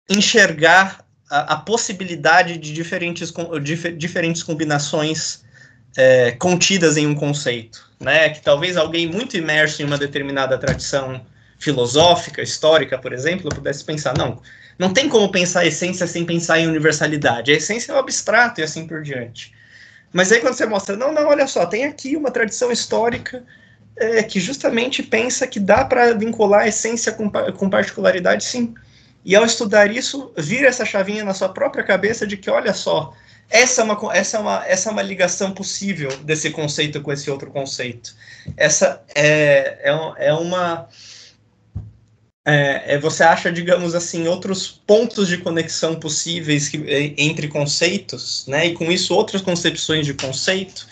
enxergar 0.09 1.05
a, 1.29 1.55
a, 1.55 1.57
possibilidade 1.57 2.57
de 2.57 2.73
diferentes, 2.73 3.33
de, 3.63 3.93
diferentes 3.93 4.43
combinações 4.43 5.45
é, 5.97 6.33
contidas 6.33 6.97
em 6.97 7.07
um 7.07 7.15
conceito. 7.15 7.89
Né? 8.01 8.31
Que 8.31 8.41
talvez 8.41 8.77
alguém 8.77 9.07
muito 9.07 9.37
imerso 9.37 9.83
em 9.83 9.85
uma 9.85 9.99
determinada 9.99 10.57
tradição 10.59 11.25
filosófica, 11.59 12.41
histórica, 12.41 12.99
por 12.99 13.13
exemplo, 13.13 13.51
pudesse 13.51 13.85
pensar, 13.85 14.17
não, 14.17 14.41
não 14.81 14.95
tem 14.95 15.11
como 15.11 15.31
pensar 15.31 15.61
a 15.61 15.67
essência 15.67 16.07
sem 16.07 16.25
pensar 16.25 16.59
em 16.59 16.67
universalidade. 16.67 17.53
A 17.53 17.55
essência 17.55 17.93
é 17.93 17.95
o 17.95 17.99
abstrato 17.99 18.63
e 18.63 18.65
assim 18.65 18.87
por 18.87 19.03
diante. 19.03 19.53
Mas 20.11 20.33
aí 20.33 20.41
quando 20.41 20.55
você 20.55 20.65
mostra, 20.65 20.97
não, 20.97 21.13
não, 21.13 21.29
olha 21.29 21.47
só, 21.47 21.67
tem 21.67 21.85
aqui 21.85 22.17
uma 22.17 22.31
tradição 22.31 22.73
histórica 22.73 23.45
é, 23.95 24.23
que 24.23 24.41
justamente 24.41 25.03
pensa 25.03 25.47
que 25.47 25.61
dá 25.61 25.85
para 25.85 26.15
vincular 26.15 26.63
a 26.63 26.69
essência 26.69 27.13
com, 27.13 27.31
com 27.31 27.69
particularidade, 27.69 28.43
sim. 28.43 28.73
E 29.23 29.37
ao 29.37 29.45
estudar 29.45 29.95
isso, 29.95 30.33
vira 30.35 30.69
essa 30.69 30.87
chavinha 30.87 31.25
na 31.25 31.35
sua 31.35 31.51
própria 31.51 31.85
cabeça 31.85 32.27
de 32.27 32.39
que, 32.39 32.49
olha 32.49 32.73
só, 32.73 33.13
essa 33.51 33.83
é 33.83 33.85
uma, 33.85 34.17
essa 34.17 34.39
é 34.39 34.41
uma, 34.41 34.67
essa 34.67 34.89
é 34.89 34.93
uma 34.93 35.03
ligação 35.03 35.53
possível 35.53 36.09
desse 36.23 36.49
conceito 36.49 37.03
com 37.03 37.13
esse 37.13 37.31
outro 37.31 37.51
conceito. 37.51 38.15
Essa 38.57 39.03
é, 39.15 39.79
é, 39.83 40.29
é 40.29 40.33
uma. 40.33 40.89
É, 42.45 42.95
é, 42.95 42.99
você 42.99 43.23
acha, 43.23 43.53
digamos 43.53 43.95
assim, 43.95 44.27
outros 44.27 44.67
pontos 44.87 45.29
de 45.29 45.37
conexão 45.37 45.97
possíveis 45.97 46.69
que, 46.69 46.79
é, 46.87 47.15
entre 47.19 47.49
conceitos, 47.49 48.47
né? 48.47 48.67
E 48.67 48.73
com 48.75 48.91
isso 48.91 49.15
outras 49.15 49.43
concepções 49.43 50.07
de 50.07 50.15
conceito 50.15 50.87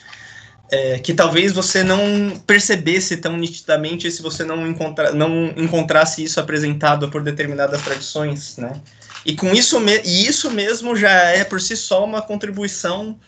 é, 0.70 0.98
que 0.98 1.14
talvez 1.14 1.52
você 1.52 1.82
não 1.82 2.38
percebesse 2.46 3.16
tão 3.16 3.36
nitidamente 3.36 4.10
se 4.10 4.20
você 4.20 4.44
não, 4.44 4.66
encontra, 4.66 5.12
não 5.12 5.48
encontrasse 5.56 6.22
isso 6.22 6.38
apresentado 6.38 7.08
por 7.10 7.22
determinadas 7.22 7.80
tradições, 7.82 8.58
né? 8.58 8.80
E 9.24 9.34
com 9.34 9.52
isso, 9.52 9.78
e 10.04 10.26
isso 10.26 10.50
mesmo 10.50 10.94
já 10.94 11.10
é 11.10 11.44
por 11.44 11.60
si 11.60 11.76
só 11.76 12.04
uma 12.04 12.20
contribuição 12.20 13.18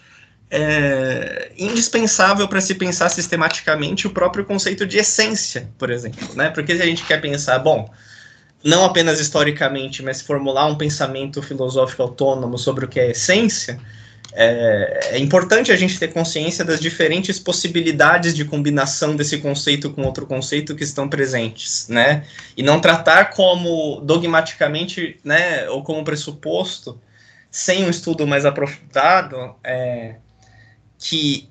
é, 0.51 1.53
indispensável 1.57 2.47
para 2.49 2.61
se 2.61 2.75
pensar 2.75 3.09
sistematicamente 3.09 4.07
o 4.07 4.11
próprio 4.11 4.45
conceito 4.45 4.87
de 4.87 4.99
essência, 4.99 5.71
por 5.79 5.91
exemplo, 5.91 6.35
né? 6.35 6.51
Porque 6.51 6.77
se 6.77 6.83
a 6.83 6.87
gente 6.87 7.05
quer 7.05 7.21
pensar, 7.21 7.59
bom, 7.59 7.91
não 8.63 8.85
apenas 8.85 9.21
historicamente, 9.21 10.03
mas 10.03 10.21
formular 10.21 10.67
um 10.67 10.77
pensamento 10.77 11.43
filosófico 11.43 12.03
autônomo 12.03 12.59
sobre 12.59 12.85
o 12.85 12.89
que 12.89 13.01
é 13.01 13.11
essência, 13.11 13.81
é, 14.33 15.15
é, 15.15 15.19
importante 15.19 15.73
a 15.73 15.77
gente 15.77 15.99
ter 15.99 16.09
consciência 16.13 16.65
das 16.65 16.79
diferentes 16.79 17.39
possibilidades 17.39 18.35
de 18.35 18.45
combinação 18.45 19.17
desse 19.17 19.39
conceito 19.39 19.91
com 19.91 20.03
outro 20.03 20.25
conceito 20.25 20.77
que 20.77 20.85
estão 20.85 21.09
presentes, 21.09 21.89
né? 21.89 22.25
E 22.57 22.63
não 22.63 22.81
tratar 22.81 23.31
como 23.31 24.01
dogmaticamente, 24.03 25.19
né, 25.25 25.69
ou 25.69 25.83
como 25.83 26.05
pressuposto, 26.05 27.01
sem 27.51 27.85
um 27.85 27.91
estudo 27.91 28.27
mais 28.27 28.45
aprofundado, 28.45 29.57
é, 29.65 30.17
que 30.97 31.50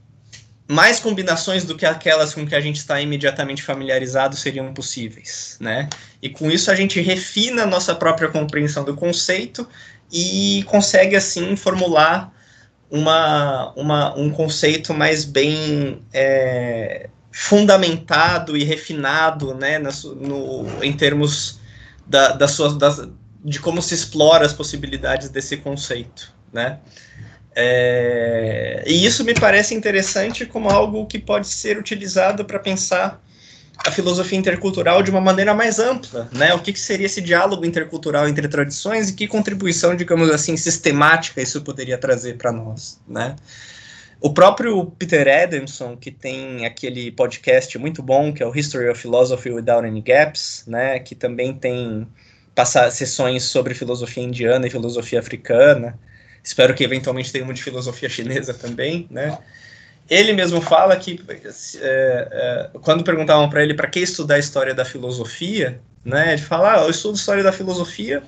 mais 0.69 0.99
combinações 0.99 1.65
do 1.65 1.75
que 1.75 1.83
aquelas 1.83 2.31
com 2.31 2.45
que 2.45 2.53
a 2.53 2.61
gente 2.61 2.75
está 2.75 3.01
imediatamente 3.01 3.63
familiarizado 3.63 4.35
seriam 4.35 4.71
possíveis, 4.71 5.57
né? 5.59 5.89
E 6.21 6.29
com 6.29 6.51
isso 6.51 6.69
a 6.69 6.75
gente 6.75 7.01
refina 7.01 7.63
a 7.63 7.65
nossa 7.65 7.95
própria 7.95 8.29
compreensão 8.29 8.83
do 8.83 8.95
conceito 8.95 9.67
e 10.11 10.63
consegue 10.67 11.15
assim 11.15 11.55
formular 11.55 12.31
uma, 12.87 13.73
uma, 13.75 14.15
um 14.15 14.29
conceito 14.29 14.93
mais 14.93 15.25
bem 15.25 16.03
é, 16.13 17.09
fundamentado 17.31 18.55
e 18.55 18.63
refinado, 18.63 19.55
né, 19.55 19.79
no, 19.79 19.89
no, 20.15 20.83
em 20.83 20.93
termos 20.93 21.59
da, 22.05 22.37
de 23.43 23.59
como 23.59 23.81
se 23.81 23.95
explora 23.95 24.45
as 24.45 24.53
possibilidades 24.53 25.29
desse 25.29 25.57
conceito, 25.57 26.31
né. 26.53 26.77
É, 27.61 28.83
e 28.87 29.05
isso 29.05 29.21
me 29.25 29.33
parece 29.33 29.75
interessante 29.75 30.45
como 30.45 30.69
algo 30.69 31.05
que 31.05 31.19
pode 31.19 31.47
ser 31.47 31.77
utilizado 31.77 32.45
para 32.45 32.57
pensar 32.57 33.21
a 33.85 33.91
filosofia 33.91 34.37
intercultural 34.37 35.03
de 35.03 35.11
uma 35.11 35.19
maneira 35.19 35.53
mais 35.53 35.77
ampla, 35.77 36.29
né? 36.31 36.53
O 36.53 36.59
que, 36.59 36.71
que, 36.71 36.79
seria 36.79 37.05
esse 37.05 37.19
diálogo 37.19 37.65
intercultural 37.65 38.29
entre 38.29 38.47
tradições 38.47 39.09
e 39.09 39.13
que 39.13 39.27
contribuição, 39.27 39.93
digamos 39.93 40.29
assim, 40.29 40.55
sistemática 40.55 41.41
isso 41.41 41.61
poderia 41.61 41.97
trazer 41.97 42.37
para 42.37 42.53
nós, 42.53 42.97
né? 43.05 43.35
O 44.21 44.33
próprio 44.33 44.85
Peter 44.97 45.27
Adamson, 45.43 45.97
que 45.97 46.11
tem 46.11 46.65
aquele 46.65 47.11
podcast 47.11 47.77
muito 47.77 48.01
bom, 48.01 48.31
que 48.31 48.41
é 48.41 48.47
o 48.47 48.57
History 48.57 48.87
of 48.87 49.01
Philosophy 49.01 49.49
Without 49.49 49.85
Any 49.85 50.01
Gaps, 50.01 50.63
né? 50.65 50.97
Que 50.99 51.13
também 51.13 51.53
tem 51.53 52.07
passar 52.55 52.89
sessões 52.91 53.43
sobre 53.43 53.73
filosofia 53.73 54.23
indiana 54.23 54.65
e 54.65 54.69
filosofia 54.69 55.19
africana. 55.19 55.99
Espero 56.43 56.73
que 56.73 56.83
eventualmente 56.83 57.31
tenha 57.31 57.43
uma 57.43 57.53
de 57.53 57.63
filosofia 57.63 58.09
chinesa 58.09 58.53
também, 58.53 59.07
né? 59.09 59.37
Ele 60.09 60.33
mesmo 60.33 60.59
fala 60.59 60.95
que 60.95 61.23
é, 61.29 62.27
é, 62.31 62.69
quando 62.81 63.03
perguntavam 63.03 63.47
para 63.49 63.61
ele 63.61 63.75
para 63.75 63.87
que 63.87 63.99
estudar 63.99 64.35
a 64.35 64.39
história 64.39 64.73
da 64.73 64.83
filosofia, 64.83 65.79
né, 66.03 66.33
ele 66.33 66.41
fala: 66.41 66.75
ah, 66.75 66.83
eu 66.83 66.89
estudo 66.89 67.15
história 67.15 67.43
da 67.43 67.51
filosofia 67.51 68.23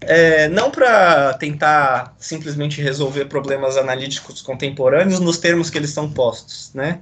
é, 0.00 0.48
não 0.48 0.70
para 0.70 1.34
tentar 1.34 2.14
simplesmente 2.18 2.80
resolver 2.80 3.24
problemas 3.24 3.76
analíticos 3.76 4.40
contemporâneos 4.42 5.20
nos 5.20 5.38
termos 5.38 5.70
que 5.70 5.78
eles 5.78 5.90
são 5.90 6.10
postos, 6.10 6.70
né? 6.74 7.00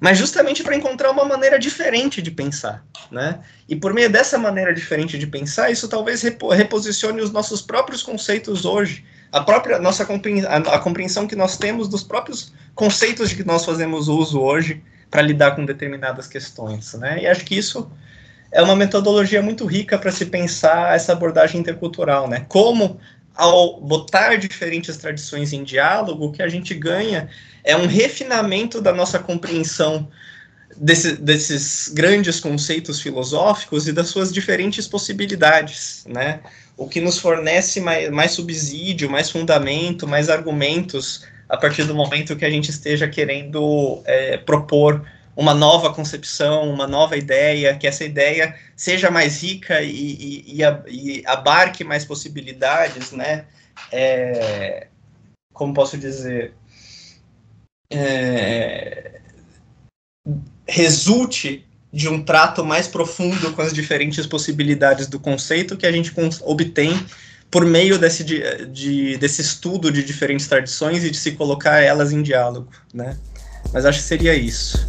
Mas 0.00 0.16
justamente 0.16 0.62
para 0.62 0.76
encontrar 0.76 1.10
uma 1.10 1.24
maneira 1.24 1.58
diferente 1.58 2.22
de 2.22 2.30
pensar, 2.30 2.84
né? 3.10 3.40
E 3.68 3.74
por 3.74 3.92
meio 3.92 4.08
dessa 4.08 4.38
maneira 4.38 4.72
diferente 4.72 5.18
de 5.18 5.26
pensar, 5.26 5.70
isso 5.70 5.88
talvez 5.88 6.22
reposicione 6.22 7.20
os 7.20 7.32
nossos 7.32 7.60
próprios 7.60 8.02
conceitos 8.02 8.64
hoje 8.64 9.04
a 9.30 9.40
própria 9.40 9.78
nossa 9.78 10.04
a 10.04 10.78
compreensão 10.78 11.26
que 11.26 11.36
nós 11.36 11.56
temos 11.56 11.88
dos 11.88 12.02
próprios 12.02 12.52
conceitos 12.74 13.30
de 13.30 13.36
que 13.36 13.44
nós 13.44 13.64
fazemos 13.64 14.08
uso 14.08 14.40
hoje 14.40 14.82
para 15.10 15.22
lidar 15.22 15.56
com 15.56 15.64
determinadas 15.64 16.26
questões, 16.26 16.94
né? 16.94 17.22
E 17.22 17.26
acho 17.26 17.44
que 17.44 17.56
isso 17.56 17.90
é 18.50 18.62
uma 18.62 18.76
metodologia 18.76 19.42
muito 19.42 19.66
rica 19.66 19.98
para 19.98 20.10
se 20.10 20.26
pensar 20.26 20.94
essa 20.94 21.12
abordagem 21.12 21.60
intercultural, 21.60 22.28
né? 22.28 22.46
Como 22.48 22.98
ao 23.34 23.80
botar 23.80 24.36
diferentes 24.36 24.96
tradições 24.96 25.52
em 25.52 25.62
diálogo, 25.62 26.26
o 26.26 26.32
que 26.32 26.42
a 26.42 26.48
gente 26.48 26.74
ganha 26.74 27.28
é 27.62 27.76
um 27.76 27.86
refinamento 27.86 28.80
da 28.80 28.92
nossa 28.92 29.18
compreensão 29.18 30.08
desse, 30.76 31.16
desses 31.16 31.88
grandes 31.88 32.40
conceitos 32.40 33.00
filosóficos 33.00 33.86
e 33.86 33.92
das 33.92 34.08
suas 34.08 34.32
diferentes 34.32 34.86
possibilidades, 34.86 36.04
né? 36.08 36.40
O 36.78 36.88
que 36.88 37.00
nos 37.00 37.18
fornece 37.18 37.80
mais, 37.80 38.08
mais 38.08 38.30
subsídio, 38.30 39.10
mais 39.10 39.28
fundamento, 39.28 40.06
mais 40.06 40.30
argumentos 40.30 41.26
a 41.48 41.56
partir 41.56 41.82
do 41.84 41.94
momento 41.94 42.36
que 42.36 42.44
a 42.44 42.50
gente 42.50 42.70
esteja 42.70 43.08
querendo 43.08 44.00
é, 44.04 44.38
propor 44.38 45.04
uma 45.34 45.54
nova 45.54 45.92
concepção, 45.92 46.70
uma 46.70 46.86
nova 46.86 47.16
ideia, 47.16 47.76
que 47.76 47.86
essa 47.86 48.04
ideia 48.04 48.54
seja 48.76 49.10
mais 49.10 49.42
rica 49.42 49.82
e, 49.82 50.46
e, 50.46 50.62
e, 50.88 51.26
abarque 51.26 51.82
mais 51.84 52.04
possibilidades, 52.04 53.12
né? 53.12 53.44
É, 53.90 54.86
como 55.52 55.74
posso 55.74 55.96
dizer? 55.96 56.54
É, 57.90 59.20
resulte 60.66 61.67
de 61.98 62.08
um 62.08 62.22
trato 62.22 62.64
mais 62.64 62.86
profundo 62.86 63.52
com 63.52 63.60
as 63.60 63.72
diferentes 63.72 64.24
possibilidades 64.24 65.08
do 65.08 65.18
conceito 65.18 65.76
que 65.76 65.84
a 65.84 65.90
gente 65.90 66.12
obtém 66.44 66.96
por 67.50 67.66
meio 67.66 67.98
desse, 67.98 68.22
de, 68.22 68.40
de, 68.66 69.16
desse 69.16 69.40
estudo 69.42 69.90
de 69.90 70.04
diferentes 70.04 70.46
tradições 70.46 71.02
e 71.02 71.10
de 71.10 71.16
se 71.16 71.32
colocar 71.32 71.80
elas 71.80 72.12
em 72.12 72.22
diálogo, 72.22 72.68
né? 72.94 73.16
Mas 73.72 73.84
acho 73.84 73.98
que 73.98 74.04
seria 74.04 74.32
isso. 74.32 74.86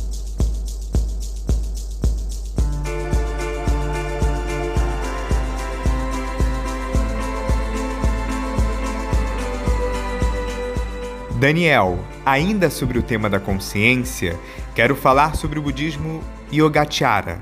Daniel, 11.40 11.98
ainda 12.24 12.70
sobre 12.70 13.00
o 13.00 13.02
tema 13.02 13.30
da 13.30 13.40
consciência, 13.40 14.38
quero 14.80 14.96
falar 14.96 15.36
sobre 15.36 15.60
o 15.60 15.62
budismo 15.62 16.24
Yogacara, 16.54 17.42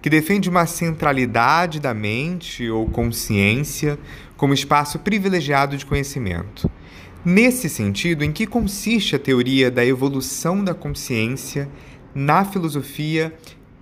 que 0.00 0.08
defende 0.08 0.48
uma 0.48 0.64
centralidade 0.64 1.80
da 1.80 1.92
mente 1.92 2.66
ou 2.70 2.88
consciência 2.88 3.98
como 4.38 4.54
espaço 4.54 4.98
privilegiado 4.98 5.76
de 5.76 5.84
conhecimento. 5.84 6.70
Nesse 7.22 7.68
sentido, 7.68 8.24
em 8.24 8.32
que 8.32 8.46
consiste 8.46 9.14
a 9.14 9.18
teoria 9.18 9.70
da 9.70 9.84
evolução 9.84 10.64
da 10.64 10.72
consciência 10.72 11.68
na 12.14 12.42
filosofia 12.42 13.34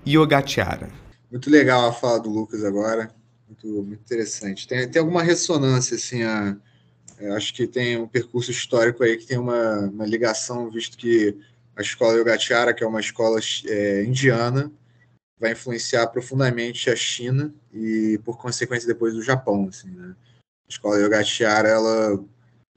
Yogacara? 0.04 0.90
Muito 1.30 1.48
legal 1.48 1.88
a 1.88 1.92
fala 1.92 2.18
do 2.18 2.28
Lucas 2.28 2.64
agora, 2.64 3.14
muito, 3.46 3.84
muito 3.84 4.00
interessante. 4.00 4.66
Tem, 4.66 4.90
tem 4.90 4.98
alguma 4.98 5.22
ressonância, 5.22 5.94
assim, 5.94 6.24
a, 6.24 6.56
acho 7.36 7.54
que 7.54 7.68
tem 7.68 7.98
um 7.98 8.08
percurso 8.08 8.50
histórico 8.50 9.04
aí 9.04 9.16
que 9.16 9.26
tem 9.26 9.38
uma, 9.38 9.82
uma 9.94 10.04
ligação, 10.04 10.68
visto 10.68 10.98
que 10.98 11.36
a 11.76 11.82
escola 11.82 12.18
Yogacara, 12.18 12.72
que 12.72 12.82
é 12.82 12.86
uma 12.86 13.00
escola 13.00 13.38
é, 13.66 14.02
indiana, 14.02 14.72
vai 15.38 15.52
influenciar 15.52 16.06
profundamente 16.06 16.88
a 16.88 16.96
China 16.96 17.54
e, 17.72 18.18
por 18.24 18.38
consequência, 18.38 18.88
depois 18.88 19.14
o 19.14 19.22
Japão. 19.22 19.68
Assim, 19.68 19.90
né? 19.90 20.16
A 20.66 20.68
escola 20.68 20.98
Yogacara 20.98 21.68
ela 21.68 22.16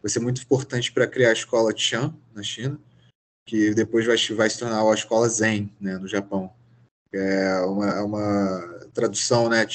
vai 0.02 0.10
ser 0.10 0.20
muito 0.20 0.42
importante 0.42 0.92
para 0.92 1.08
criar 1.08 1.30
a 1.30 1.34
escola 1.34 1.76
Chan 1.76 2.14
na 2.34 2.44
China, 2.44 2.80
que 3.46 3.74
depois 3.74 4.06
vai, 4.06 4.18
vai 4.36 4.50
se 4.50 4.60
tornar 4.60 4.82
a 4.82 4.94
escola 4.94 5.30
Zen 5.30 5.74
né, 5.80 5.98
no 5.98 6.08
Japão. 6.08 6.54
É 7.12 7.62
uma, 7.62 7.90
é 7.90 8.02
uma 8.02 8.88
tradução, 8.94 9.50
né? 9.50 9.66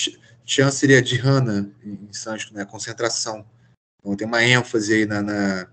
Chan 0.45 0.70
seria 0.70 1.03
dhyana 1.03 1.72
em 1.83 2.12
sânscrito, 2.12 2.55
né? 2.55 2.64
Concentração. 2.64 3.45
Então 3.99 4.14
tem 4.14 4.27
uma 4.27 4.45
ênfase 4.45 4.93
aí 4.93 5.07
na, 5.07 5.22
na 5.22 5.68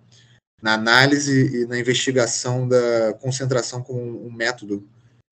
na 0.62 0.74
análise 0.74 1.64
e 1.64 1.66
na 1.66 1.80
investigação 1.80 2.68
da 2.68 3.14
concentração 3.20 3.82
como 3.82 4.26
um 4.26 4.32
método 4.32 4.88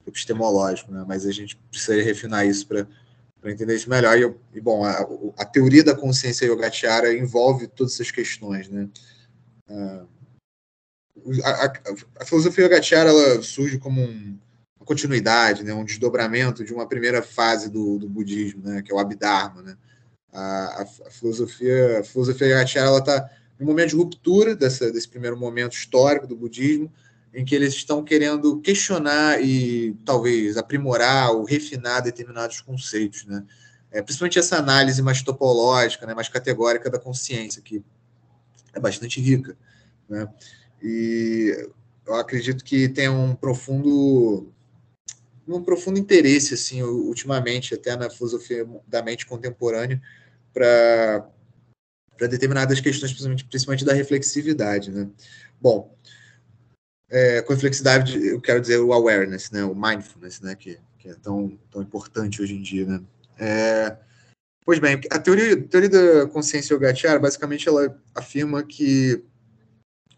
epistemológico, 0.07 0.91
né? 0.91 1.05
mas 1.07 1.25
a 1.25 1.31
gente 1.31 1.55
precisa 1.69 2.01
refinar 2.01 2.47
isso 2.47 2.67
para 2.67 2.87
entender 3.45 3.75
isso 3.75 3.89
melhor. 3.89 4.17
E, 4.17 4.57
e 4.57 4.61
bom, 4.61 4.83
a, 4.83 5.07
a, 5.37 5.45
teoria 5.45 5.83
da 5.83 5.95
consciência 5.95 6.47
yogachyara 6.47 7.13
envolve 7.13 7.67
todas 7.67 7.93
essas 7.93 8.09
questões. 8.09 8.67
Né? 8.69 8.89
Uh, 9.69 10.07
a, 11.43 11.65
a, 11.65 11.73
a, 12.21 12.25
filosofia 12.25 12.65
yogachyara 12.65 13.09
ela 13.09 13.43
surge 13.43 13.77
como 13.77 14.01
um, 14.01 14.37
uma 14.79 14.85
continuidade, 14.85 15.63
né? 15.63 15.73
um 15.73 15.85
desdobramento 15.85 16.63
de 16.63 16.73
uma 16.73 16.87
primeira 16.87 17.21
fase 17.21 17.69
do, 17.69 17.99
do 17.99 18.09
budismo, 18.09 18.63
né? 18.63 18.81
que 18.81 18.91
é 18.91 18.95
o 18.95 18.99
Abhidharma. 18.99 19.61
Né? 19.61 19.77
A, 20.33 20.85
filosofia, 21.11 21.99
a 21.99 22.03
filosofia 22.03 22.47
yogachyara 22.47 22.97
está 22.97 23.29
um 23.59 23.65
momento 23.65 23.89
de 23.89 23.95
ruptura 23.95 24.55
dessa, 24.55 24.91
desse 24.91 25.07
primeiro 25.07 25.37
momento 25.37 25.73
histórico 25.73 26.25
do 26.25 26.35
budismo, 26.35 26.91
em 27.33 27.45
que 27.45 27.53
eles 27.53 27.73
estão 27.73 28.03
querendo 28.03 28.59
questionar 28.61 29.41
e 29.43 29.95
talvez 30.05 30.57
aprimorar 30.57 31.31
ou 31.31 31.43
refinar 31.43 32.01
determinados 32.01 32.61
conceitos, 32.61 33.25
né? 33.25 33.45
É, 33.91 34.01
principalmente 34.01 34.37
essa 34.37 34.57
análise 34.57 35.01
mais 35.01 35.21
topológica, 35.23 36.05
né, 36.05 36.13
mais 36.13 36.29
categórica 36.29 36.91
da 36.91 36.99
consciência, 36.99 37.61
que 37.61 37.83
é 38.73 38.79
bastante 38.79 39.19
rica. 39.19 39.57
Né? 40.07 40.27
E 40.81 41.67
eu 42.05 42.13
acredito 42.15 42.63
que 42.63 42.87
tem 42.87 43.09
um 43.09 43.35
profundo 43.35 44.51
um 45.47 45.63
profundo 45.63 45.97
interesse 45.97 46.53
assim 46.53 46.83
ultimamente 46.83 47.73
até 47.73 47.95
na 47.95 48.07
filosofia 48.07 48.67
da 48.87 49.01
mente 49.01 49.25
contemporânea 49.25 49.99
para 50.53 51.27
para 52.19 52.27
determinadas 52.27 52.79
questões 52.81 53.11
principalmente, 53.11 53.45
principalmente 53.45 53.85
da 53.85 53.93
reflexividade 53.93 54.91
né? 54.91 55.07
Bom 55.59 55.95
é, 57.09 57.41
com 57.41 57.53
reflexividade 57.53 58.23
eu 58.27 58.41
quero 58.41 58.61
dizer 58.61 58.77
o 58.77 58.93
awareness 58.93 59.49
né? 59.49 59.63
O 59.63 59.73
mindfulness 59.73 60.41
né? 60.41 60.53
Que, 60.53 60.77
que 60.99 61.09
é 61.09 61.15
tão 61.15 61.57
tão 61.71 61.81
importante 61.81 62.41
hoje 62.41 62.53
em 62.53 62.61
dia 62.61 62.85
né? 62.85 63.01
É, 63.39 63.97
pois 64.65 64.79
bem 64.79 64.99
a 65.09 65.17
teoria 65.17 65.53
a 65.53 65.67
teoria 65.67 65.89
da 65.89 66.27
consciência 66.27 66.73
yogacara 66.73 67.17
basicamente 67.17 67.67
ela 67.67 67.97
afirma 68.13 68.61
que 68.61 69.23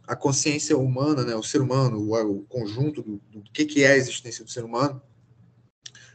a 0.07 0.15
consciência 0.15 0.77
humana, 0.77 1.23
né, 1.23 1.35
o 1.35 1.43
ser 1.43 1.61
humano, 1.61 1.99
o, 1.99 2.39
o 2.39 2.41
conjunto 2.41 3.01
do, 3.01 3.21
do, 3.31 3.43
que, 3.53 3.63
que 3.63 3.83
é 3.83 3.93
a 3.93 3.95
existência 3.95 4.43
do 4.43 4.51
ser 4.51 4.65
humano, 4.65 5.01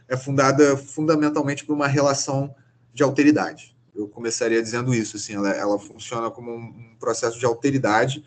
é 0.07 0.15
fundada 0.15 0.77
fundamentalmente 0.77 1.65
por 1.65 1.73
uma 1.73 1.87
relação 1.87 2.53
de 2.93 3.03
alteridade. 3.03 3.76
Eu 3.97 4.07
começaria 4.07 4.61
dizendo 4.61 4.93
isso, 4.93 5.17
assim, 5.17 5.33
ela, 5.33 5.49
ela 5.49 5.79
funciona 5.79 6.29
como 6.29 6.51
um, 6.55 6.95
processo 6.99 7.39
de 7.39 7.45
alteridade 7.45 8.23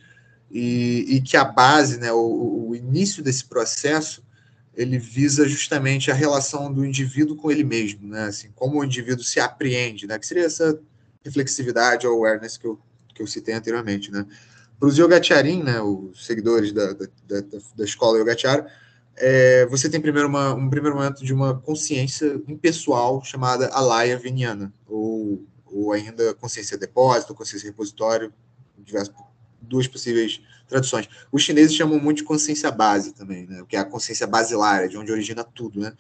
e, 0.51 1.07
e 1.09 1.21
que 1.21 1.37
a 1.37 1.45
base, 1.45 1.99
né, 1.99 2.13
o, 2.13 2.69
o, 2.69 2.75
início 2.75 3.23
desse 3.23 3.45
processo, 3.45 4.25
ele 4.75 4.99
visa 4.99 5.47
justamente 5.47 6.11
a 6.11 6.15
relação 6.15 6.73
do 6.73 6.85
indivíduo 6.85 7.37
com 7.37 7.53
ele 7.53 7.63
mesmo, 7.63 8.09
né, 8.09 8.25
assim, 8.25 8.51
como 8.55 8.81
o 8.81 8.85
indivíduo 8.85 9.23
se 9.23 9.39
apreende, 9.39 10.09
né, 10.09 10.19
que 10.19 10.27
seria 10.27 10.45
essa 10.45 10.77
reflexividade 11.25 12.05
ou 12.05 12.15
awareness 12.17 12.57
que 12.57 12.67
eu, 12.67 12.81
que 13.15 13.23
eu 13.23 13.27
citei 13.29 13.55
anteriormente, 13.55 14.11
né, 14.11 14.27
para 14.79 14.89
os 14.89 14.99
Yogacharin, 14.99 15.63
né, 15.63 15.81
os 15.81 16.27
seguidores 16.27 16.73
da, 16.73 16.95
da, 16.95 17.07
da, 17.29 17.59
da 17.77 17.85
escola 17.85 18.19
Yogachara, 18.19 18.67
é, 19.17 19.67
você 19.67 19.89
tem 19.89 20.01
primeiro 20.01 20.29
uma, 20.29 20.55
um 20.55 20.69
primeiro 20.71 20.97
momento 20.97 21.23
de 21.23 21.33
uma 21.33 21.61
consciência 21.61 22.41
impessoal 22.49 23.23
chamada 23.23 23.69
alaya 23.69 24.17
viniana, 24.17 24.73
ou, 24.89 25.45
ou 25.73 25.93
ainda 25.93 26.35
consciência 26.35 26.77
depósito, 26.77 27.35
consciência 27.35 27.69
repositório, 27.69 28.33
diversas, 28.79 29.15
duas 29.61 29.87
possíveis 29.87 30.41
traduções. 30.67 31.09
Os 31.31 31.43
chineses 31.43 31.75
chamam 31.75 31.99
muito 31.99 32.19
de 32.19 32.25
consciência 32.25 32.71
base 32.71 33.13
também, 33.13 33.47
né, 33.47 33.63
que 33.69 33.77
é 33.77 33.81
a 33.81 33.85
consciência 33.85 34.27
basilar, 34.27 34.89
de 34.89 34.97
onde 34.97 35.13
origina 35.13 35.45
tudo. 35.45 35.81
Né? 35.81 35.93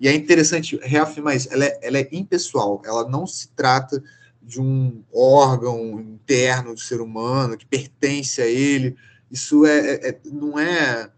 E 0.00 0.08
é 0.08 0.14
interessante 0.14 0.78
reafirmar 0.82 1.36
isso, 1.36 1.48
ela 1.52 1.64
é, 1.64 1.78
ela 1.82 1.98
é 1.98 2.08
impessoal, 2.12 2.82
ela 2.84 3.08
não 3.08 3.26
se 3.26 3.48
trata 3.48 4.02
de 4.42 4.60
um 4.60 5.02
órgão 5.12 6.00
interno 6.00 6.74
do 6.74 6.80
ser 6.80 7.00
humano 7.00 7.56
que 7.56 7.64
pertence 7.64 8.42
a 8.42 8.46
ele. 8.46 8.96
Isso 9.30 9.64
é, 9.64 9.78
é, 9.78 10.08
é 10.08 10.20
não 10.24 10.58
é. 10.58 11.10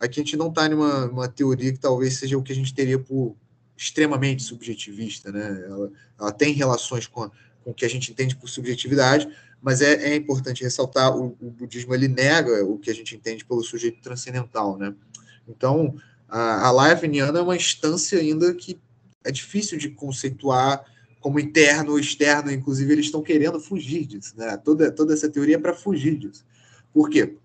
Aqui 0.00 0.20
a 0.20 0.24
gente 0.24 0.36
não 0.36 0.48
está 0.48 0.68
numa 0.68 1.06
uma 1.06 1.28
teoria 1.28 1.72
que 1.72 1.78
talvez 1.78 2.18
seja 2.18 2.36
o 2.36 2.42
que 2.42 2.52
a 2.52 2.54
gente 2.54 2.74
teria 2.74 2.98
por 2.98 3.36
extremamente 3.76 4.42
subjetivista, 4.42 5.32
né? 5.32 5.64
Ela, 5.66 5.92
ela 6.18 6.32
tem 6.32 6.52
relações 6.52 7.06
com, 7.06 7.22
a, 7.22 7.30
com 7.62 7.70
o 7.70 7.74
que 7.74 7.84
a 7.84 7.88
gente 7.88 8.10
entende 8.10 8.36
por 8.36 8.48
subjetividade, 8.48 9.28
mas 9.60 9.80
é, 9.80 10.12
é 10.12 10.14
importante 10.14 10.62
ressaltar 10.62 11.16
o, 11.16 11.36
o, 11.40 11.50
budismo 11.50 11.94
ele 11.94 12.08
nega 12.08 12.64
o 12.64 12.78
que 12.78 12.90
a 12.90 12.94
gente 12.94 13.16
entende 13.16 13.44
pelo 13.44 13.62
sujeito 13.62 14.00
transcendental, 14.00 14.76
né? 14.76 14.94
Então 15.48 15.96
a, 16.28 16.68
a 16.68 16.70
live 16.70 17.18
é 17.18 17.40
uma 17.40 17.56
instância 17.56 18.18
ainda 18.18 18.54
que 18.54 18.78
é 19.24 19.32
difícil 19.32 19.78
de 19.78 19.88
conceituar 19.88 20.84
como 21.18 21.40
interno 21.40 21.92
ou 21.92 21.98
externo, 21.98 22.52
inclusive 22.52 22.92
eles 22.92 23.06
estão 23.06 23.22
querendo 23.22 23.58
fugir 23.58 24.04
disso, 24.04 24.34
né? 24.36 24.58
Toda, 24.58 24.92
toda 24.92 25.14
essa 25.14 25.28
teoria 25.30 25.56
é 25.56 25.58
para 25.58 25.72
fugir 25.72 26.18
disso. 26.18 26.44
Por 26.92 27.08
quê? 27.08 27.38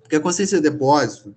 Porque 0.00 0.14
a 0.14 0.20
consciência 0.20 0.60
de 0.60 0.70
depósito, 0.70 1.34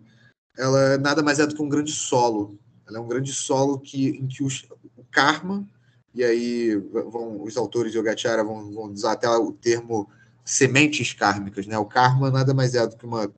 ela 0.55 0.99
nada 0.99 1.23
mais 1.23 1.39
é 1.39 1.47
do 1.47 1.55
que 1.55 1.61
um 1.61 1.67
grande 1.67 1.91
solo. 1.91 2.59
Ela 2.93 3.01
é 3.01 3.05
um 3.05 3.07
grande 3.07 3.33
solo 3.33 3.79
que, 3.79 4.09
em 4.09 4.27
que 4.27 4.43
os, 4.43 4.65
o 4.95 5.03
karma, 5.11 5.67
e 6.13 6.23
aí 6.23 6.75
vão, 6.75 7.41
os 7.43 7.57
autores 7.57 7.91
de 7.91 7.97
Yogacara 7.97 8.43
vão, 8.43 8.71
vão 8.71 8.91
usar 8.91 9.13
até 9.13 9.27
o 9.27 9.51
termo 9.51 10.07
sementes 10.45 11.11
kármicas, 11.13 11.65
né? 11.65 11.77
O 11.77 11.85
karma 11.85 12.29
nada 12.29 12.53
mais 12.53 12.75
é 12.75 12.85
do 12.85 12.95
que 12.95 13.05
uma 13.05 13.33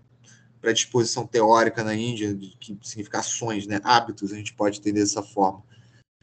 predisposição 0.59 1.25
teórica 1.25 1.83
na 1.83 1.95
Índia, 1.95 2.35
que 2.59 2.77
significa 2.81 3.19
ações, 3.19 3.65
né? 3.65 3.79
Hábitos, 3.83 4.33
a 4.33 4.35
gente 4.35 4.53
pode 4.53 4.79
entender 4.79 4.99
dessa 4.99 5.23
forma 5.23 5.63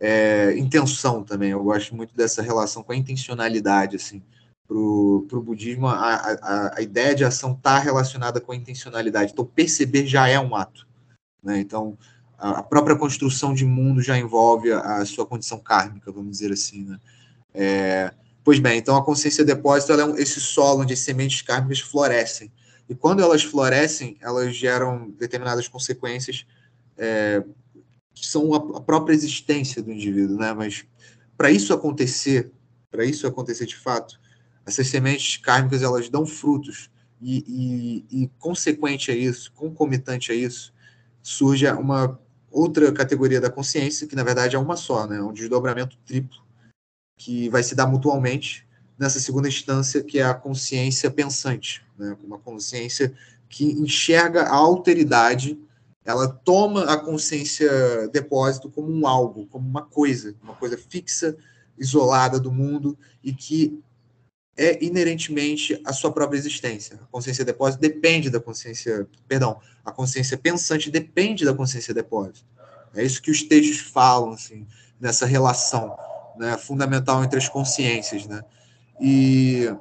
é, 0.02 0.58
intenção 0.58 1.22
também. 1.22 1.50
Eu 1.50 1.62
gosto 1.62 1.94
muito 1.94 2.14
dessa 2.16 2.42
relação 2.42 2.82
com 2.82 2.90
a 2.90 2.96
intencionalidade, 2.96 3.94
assim. 3.94 4.20
Para 4.66 4.76
o 4.76 5.42
budismo, 5.42 5.86
a, 5.86 6.14
a, 6.14 6.78
a, 6.78 6.82
ideia 6.82 7.14
de 7.14 7.24
ação 7.24 7.52
está 7.52 7.78
relacionada 7.78 8.40
com 8.40 8.50
a 8.50 8.56
intencionalidade. 8.56 9.32
Então, 9.32 9.44
perceber 9.44 10.06
já 10.06 10.26
é 10.26 10.40
um 10.40 10.56
ato. 10.56 10.88
Né? 11.42 11.60
Então, 11.60 11.96
a, 12.42 12.58
a 12.58 12.62
própria 12.62 12.96
construção 12.96 13.54
de 13.54 13.64
mundo 13.64 14.02
já 14.02 14.18
envolve 14.18 14.72
a, 14.72 14.96
a, 14.96 15.06
sua 15.06 15.24
condição 15.24 15.60
kármica, 15.60 16.10
vamos 16.10 16.32
dizer 16.32 16.50
assim. 16.50 16.82
Né? 16.82 16.98
É, 17.54 18.12
pois 18.42 18.58
bem, 18.58 18.78
então 18.78 18.96
a 18.96 19.04
consciência 19.04 19.44
depósito 19.44 19.92
é 19.92 20.04
um, 20.04 20.16
esse 20.16 20.40
solo 20.40 20.82
onde 20.82 20.92
as 20.92 20.98
sementes 20.98 21.40
kármicas 21.42 21.78
florescem. 21.78 22.50
E 22.88 22.96
quando 22.96 23.22
elas 23.22 23.44
florescem, 23.44 24.16
elas 24.20 24.56
geram 24.56 25.10
determinadas 25.16 25.68
consequências 25.68 26.44
é, 26.98 27.44
que 28.12 28.26
são 28.26 28.52
a, 28.52 28.80
própria 28.80 29.14
existência 29.14 29.80
do 29.80 29.92
indivíduo, 29.92 30.36
né? 30.36 30.52
Mas 30.52 30.84
para 31.36 31.50
isso 31.50 31.72
acontecer, 31.72 32.50
para 32.90 33.04
isso 33.04 33.24
acontecer 33.24 33.66
de 33.66 33.76
fato, 33.76 34.20
essas 34.66 34.88
sementes 34.88 35.36
kármicas 35.36 35.82
elas 35.82 36.08
dão 36.08 36.26
frutos 36.26 36.90
e, 37.20 38.04
e, 38.10 38.22
e, 38.24 38.30
consequente 38.40 39.12
a 39.12 39.14
isso, 39.14 39.52
concomitante 39.52 40.32
a 40.32 40.34
isso, 40.34 40.74
surge 41.22 41.66
uma 41.70 42.20
outra 42.52 42.92
categoria 42.92 43.40
da 43.40 43.50
consciência 43.50 44.06
que 44.06 44.16
na 44.16 44.22
verdade 44.22 44.56
é 44.56 44.58
uma 44.58 44.76
só, 44.76 45.06
né? 45.06 45.20
Um 45.20 45.32
desdobramento 45.32 45.96
triplo 46.06 46.40
que 47.16 47.48
vai 47.48 47.62
se 47.62 47.74
dar 47.74 47.86
mutualmente 47.86 48.66
nessa 48.98 49.18
segunda 49.20 49.48
instância 49.48 50.02
que 50.02 50.18
é 50.18 50.24
a 50.24 50.34
consciência 50.34 51.10
pensante, 51.10 51.84
né? 51.98 52.16
Uma 52.22 52.38
consciência 52.38 53.12
que 53.48 53.64
enxerga 53.64 54.42
a 54.42 54.54
alteridade 54.54 55.58
ela 56.04 56.28
toma 56.28 56.84
a 56.84 56.96
consciência 56.96 58.08
depósito 58.08 58.68
como 58.68 58.92
um 58.92 59.06
algo, 59.06 59.46
como 59.46 59.68
uma 59.68 59.82
coisa, 59.82 60.34
uma 60.42 60.54
coisa 60.54 60.76
fixa, 60.76 61.36
isolada 61.78 62.40
do 62.40 62.50
mundo 62.50 62.98
e 63.22 63.32
que 63.32 63.80
é 64.56 64.84
inerentemente 64.84 65.80
a 65.84 65.92
sua 65.92 66.12
própria 66.12 66.38
existência. 66.38 66.98
A 67.02 67.06
consciência 67.06 67.44
depósito 67.44 67.80
depende 67.80 68.30
da 68.30 68.40
consciência, 68.40 69.06
perdão, 69.26 69.60
a 69.84 69.90
consciência 69.90 70.36
pensante 70.36 70.90
depende 70.90 71.44
da 71.44 71.54
consciência 71.54 71.94
depósito. 71.94 72.44
É 72.94 73.02
isso 73.02 73.22
que 73.22 73.30
os 73.30 73.42
textos 73.42 73.78
falam, 73.78 74.32
assim, 74.32 74.66
nessa 75.00 75.24
relação 75.24 75.96
né, 76.36 76.56
fundamental 76.58 77.24
entre 77.24 77.38
as 77.38 77.48
consciências, 77.48 78.26
né? 78.26 78.42
E 79.00 79.74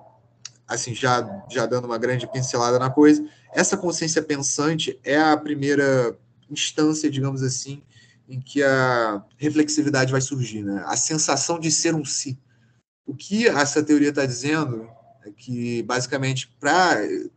assim, 0.68 0.96
já, 0.96 1.44
já 1.50 1.66
dando 1.66 1.86
uma 1.86 1.98
grande 1.98 2.26
pincelada 2.26 2.80
na 2.80 2.90
coisa, 2.90 3.24
essa 3.54 3.76
consciência 3.76 4.22
pensante 4.22 4.98
é 5.04 5.20
a 5.20 5.36
primeira 5.36 6.18
instância, 6.50 7.12
digamos 7.12 7.44
assim, 7.44 7.84
em 8.28 8.40
que 8.40 8.64
a 8.64 9.22
reflexividade 9.38 10.12
vai 10.12 10.22
surgir, 10.22 10.64
né? 10.64 10.84
A 10.88 10.96
sensação 10.96 11.60
de 11.60 11.70
ser 11.70 11.94
um 11.94 12.06
si. 12.06 12.40
O 13.12 13.14
que 13.14 13.46
essa 13.46 13.84
teoria 13.84 14.08
está 14.08 14.26
dizendo 14.26 14.88
é 15.26 15.32
que, 15.32 15.84
basicamente, 15.84 16.48
para 16.58 16.96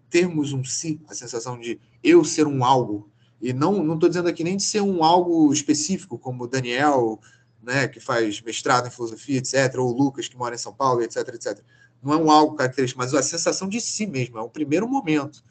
termos 0.09 0.53
um 0.53 0.63
si, 0.63 1.01
a 1.09 1.15
sensação 1.17 1.59
de 1.59 1.81
eu 2.01 2.23
ser 2.23 2.47
um 2.47 2.65
algo, 2.65 3.11
e 3.43 3.53
não 3.53 3.93
estou 3.93 4.09
dizendo 4.09 4.29
aqui 4.29 4.45
nem 4.45 4.57
de 4.57 4.63
ser 4.63 4.83
um 4.83 5.03
algo 5.03 5.53
específico, 5.53 6.17
como 6.17 6.47
Daniel, 6.47 7.19
né, 7.61 7.89
que 7.89 7.99
faz 7.99 8.41
mestrado 8.41 8.87
em 8.87 8.91
filosofia, 8.93 9.39
etc., 9.39 9.75
ou 9.79 9.91
Lucas, 9.91 10.29
que 10.29 10.37
mora 10.37 10.55
em 10.55 10.59
São 10.59 10.73
Paulo, 10.73 11.03
etc., 11.03 11.27
etc., 11.35 11.59
não 12.01 12.13
é 12.13 12.17
um 12.17 12.31
algo 12.31 12.55
característico, 12.55 13.01
mas 13.01 13.13
a 13.13 13.21
sensação 13.21 13.69
de 13.69 13.81
si 13.81 14.07
mesmo, 14.07 14.39
é 14.39 14.43
o 14.43 14.49
primeiro 14.49 14.89
momento. 14.89 15.43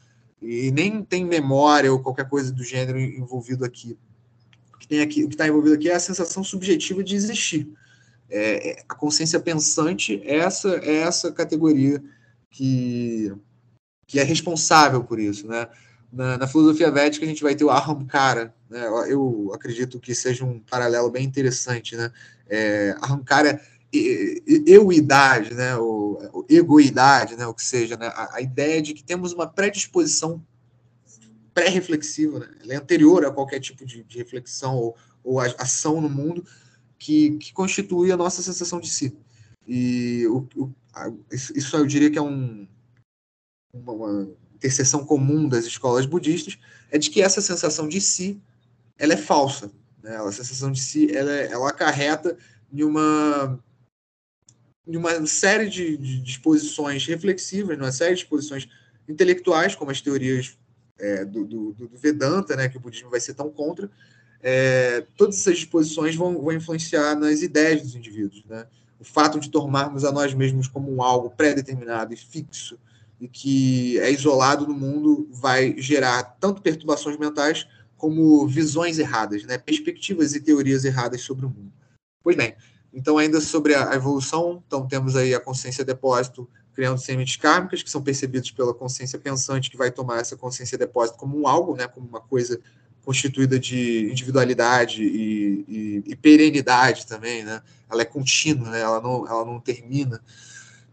E 0.41 0.71
nem 0.71 1.03
tem 1.03 1.25
memória 1.25 1.91
ou 1.91 1.99
qualquer 1.99 2.29
coisa 2.29 2.49
do 2.49 2.63
gênero 2.63 2.97
envolvido 2.97 3.65
aqui, 3.65 3.97
o 4.73 4.77
que 4.77 4.95
está 4.95 5.45
envolvido 5.45 5.75
aqui 5.75 5.89
é 5.89 5.95
a 5.95 5.99
sensação 5.99 6.45
subjetiva 6.45 7.03
de 7.03 7.13
existir. 7.13 7.69
É, 8.35 8.71
é, 8.71 8.83
a 8.89 8.95
consciência 8.95 9.39
pensante 9.39 10.19
é 10.25 10.37
essa, 10.37 10.69
é 10.77 11.01
essa 11.01 11.31
categoria 11.31 12.03
que, 12.49 13.31
que 14.07 14.19
é 14.19 14.23
responsável 14.23 15.03
por 15.03 15.19
isso, 15.19 15.47
né? 15.47 15.67
Na, 16.11 16.39
na, 16.39 16.47
filosofia 16.47 16.89
védica 16.89 17.25
a 17.25 17.29
gente 17.29 17.43
vai 17.43 17.53
ter 17.53 17.63
o 17.63 17.69
Ahamkara, 17.69 18.51
né? 18.67 18.87
Eu 19.07 19.51
acredito 19.53 19.99
que 19.99 20.15
seja 20.15 20.43
um 20.43 20.59
paralelo 20.59 21.11
bem 21.11 21.23
interessante, 21.23 21.95
né? 21.95 22.11
É, 22.49 22.95
Ahamkara 23.01 23.61
euidade, 24.65 25.53
né, 25.53 25.77
ou, 25.77 26.45
egoidade, 26.49 27.35
né, 27.35 27.45
o 27.45 27.53
que 27.53 27.63
seja, 27.63 27.95
né, 27.95 28.07
a, 28.07 28.37
a, 28.37 28.41
ideia 28.41 28.81
de 28.81 28.91
que 28.91 29.03
temos 29.03 29.33
uma 29.33 29.45
predisposição 29.45 30.43
pré-reflexiva, 31.53 32.39
né, 32.39 32.47
ela 32.63 32.73
é 32.73 32.77
anterior 32.77 33.23
a 33.23 33.29
qualquer 33.29 33.59
tipo 33.59 33.85
de, 33.85 34.03
de 34.03 34.17
reflexão 34.17 34.77
ou, 34.77 34.97
ou 35.23 35.39
ação 35.39 36.01
no 36.01 36.09
mundo 36.09 36.43
que, 37.03 37.31
que, 37.37 37.51
constitui 37.51 38.13
a 38.13 38.17
nossa 38.17 38.41
sensação 38.41 38.79
de 38.79 38.89
si. 38.89 39.13
E 39.67 40.25
o, 40.27 40.47
o, 40.55 40.73
isso 41.29 41.75
eu 41.75 41.85
diria 41.85 42.09
que 42.09 42.17
é 42.17 42.21
um, 42.21 42.65
uma, 43.73 43.91
uma 43.91 44.29
interseção 44.55 45.05
comum 45.05 45.49
das 45.49 45.65
escolas 45.65 46.05
budistas, 46.05 46.57
é 46.89 46.97
de 46.97 47.09
que 47.09 47.21
essa 47.21 47.41
sensação 47.41 47.89
de 47.89 47.99
si 47.99 48.41
ela 48.97 49.13
é 49.13 49.17
falsa. 49.17 49.69
Né? 50.01 50.15
A 50.15 50.31
sensação 50.31 50.71
de 50.71 50.79
si 50.79 51.13
ela, 51.13 51.31
ela 51.31 51.69
acarreta 51.69 52.37
em 52.71 52.83
uma 52.83 53.59
de 54.87 54.97
uma 54.97 55.25
série 55.25 55.69
de, 55.69 55.97
de 55.97 56.21
disposições 56.21 57.05
reflexivas, 57.05 57.77
uma 57.77 57.91
série 57.91 58.15
de 58.15 58.21
disposições 58.21 58.67
intelectuais, 59.07 59.75
como 59.75 59.91
as 59.91 60.01
teorias 60.01 60.57
é, 60.99 61.23
do, 61.23 61.45
do, 61.45 61.73
do, 61.73 61.97
Vedanta, 61.97 62.55
né, 62.55 62.67
que 62.67 62.75
o 62.75 62.81
budismo 62.81 63.09
vai 63.09 63.21
ser 63.21 63.33
tão 63.33 63.49
contra, 63.49 63.89
é, 64.43 65.05
todas 65.15 65.39
essas 65.39 65.55
disposições 65.55 66.15
vão, 66.15 66.41
vão, 66.41 66.51
influenciar 66.51 67.15
nas 67.15 67.41
ideias 67.41 67.81
dos 67.81 67.95
indivíduos. 67.95 68.43
Né? 68.45 68.67
O 68.99 69.05
fato 69.05 69.39
de 69.39 69.49
tomarmos 69.49 70.03
a 70.03 70.11
nós 70.11 70.33
mesmos 70.33 70.67
como 70.67 71.01
algo 71.01 71.29
pré-determinado 71.29 72.13
e 72.13 72.17
fixo 72.17 72.77
e 73.21 73.27
que 73.27 73.97
é 73.99 74.11
isolado 74.11 74.67
no 74.67 74.73
mundo 74.73 75.29
vai 75.31 75.75
gerar 75.77 76.23
tanto 76.41 76.61
perturbações 76.61 77.17
mentais 77.17 77.65
como 77.95 78.45
visões 78.45 78.99
erradas, 78.99 79.45
né? 79.45 79.57
perspectivas 79.57 80.35
e 80.35 80.41
teorias 80.41 80.83
erradas 80.83 81.21
sobre 81.21 81.45
o 81.45 81.49
mundo. 81.49 81.71
Pois 82.21 82.35
bem, 82.35 82.53
então, 82.93 83.17
ainda 83.17 83.41
sobre 83.41 83.73
a 83.73 83.95
evolução, 83.95 84.61
então 84.67 84.85
temos 84.85 85.15
aí 85.15 85.33
a 85.33 85.39
consciência 85.39 85.85
depósito 85.85 86.47
criando 86.73 86.97
sementes 86.97 87.35
kármicas, 87.37 87.83
que 87.83 87.89
são 87.89 88.01
percebidos 88.01 88.51
pela 88.51 88.73
consciência 88.73 89.17
pensante, 89.17 89.69
que 89.69 89.77
vai 89.77 89.91
tomar 89.91 90.19
essa 90.19 90.35
consciência 90.35 90.77
depósito 90.77 91.17
como 91.17 91.39
um 91.39 91.47
algo, 91.47 91.75
né, 91.75 91.87
como 91.87 92.07
uma 92.07 92.19
coisa 92.19 92.59
constituída 93.03 93.59
de 93.59 94.09
individualidade 94.09 95.03
e, 95.03 95.65
e, 95.67 96.03
e 96.07 96.15
perenidade 96.15 97.05
também, 97.05 97.43
né? 97.43 97.61
Ela 97.89 98.01
é 98.01 98.05
contínua, 98.05 98.69
né? 98.69 98.81
ela, 98.81 99.01
não, 99.01 99.27
ela 99.27 99.45
não 99.45 99.59
termina. 99.59 100.21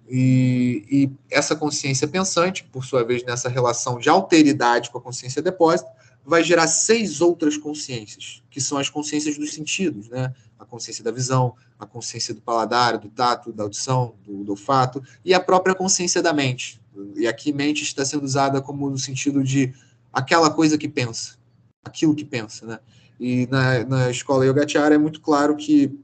E, 0.09 0.85
e, 0.91 1.11
essa 1.31 1.55
consciência 1.55 2.09
pensante, 2.09 2.65
por 2.65 2.85
sua 2.85 3.05
vez, 3.05 3.23
nessa 3.25 3.49
relação 3.49 3.99
de 3.99 4.09
alteridade 4.09 4.91
com 4.91 4.99
a 4.99 5.01
consciência 5.01 5.41
depósito, 5.41 5.89
vai 6.27 6.43
gerar 6.43 6.67
seis 6.67 7.21
outras 7.21 7.57
consciências, 7.57 8.43
que 8.51 8.61
são 8.61 8.77
as 8.77 8.91
consciências 8.91 9.39
dos 9.39 9.53
sentidos, 9.53 10.09
né? 10.09 10.35
A 10.59 10.65
consciência 10.65 11.03
da 11.03 11.11
visão, 11.11 11.55
a 11.79 11.87
consciência 11.87 12.35
do 12.35 12.43
paladar, 12.43 12.99
do 12.99 13.09
tato, 13.09 13.53
da 13.53 13.63
audição, 13.63 14.15
do, 14.27 14.45
do 14.45 14.51
olfato, 14.51 15.03
e 15.25 15.33
a 15.33 15.41
própria 15.41 15.75
consciência 15.75 16.21
da 16.21 16.33
mente. 16.33 16.81
E 17.17 17.27
aqui 17.27 17.53
mente 17.53 17.83
está 17.83 18.05
sendo 18.05 18.25
usada 18.25 18.61
como 18.61 18.91
no 18.91 18.99
sentido 18.99 19.43
de 19.43 19.73
aquela 20.13 20.51
coisa 20.51 20.77
que 20.77 20.89
pensa, 20.89 21.40
aquilo 21.85 22.15
que 22.15 22.25
pensa, 22.25 22.67
né? 22.67 22.81
E 23.19 23.47
na, 23.49 23.85
na 23.85 24.11
escola 24.11 24.47
Yogacara 24.47 24.95
é 24.95 24.99
muito 24.99 25.21
claro 25.21 25.57
que 25.57 25.99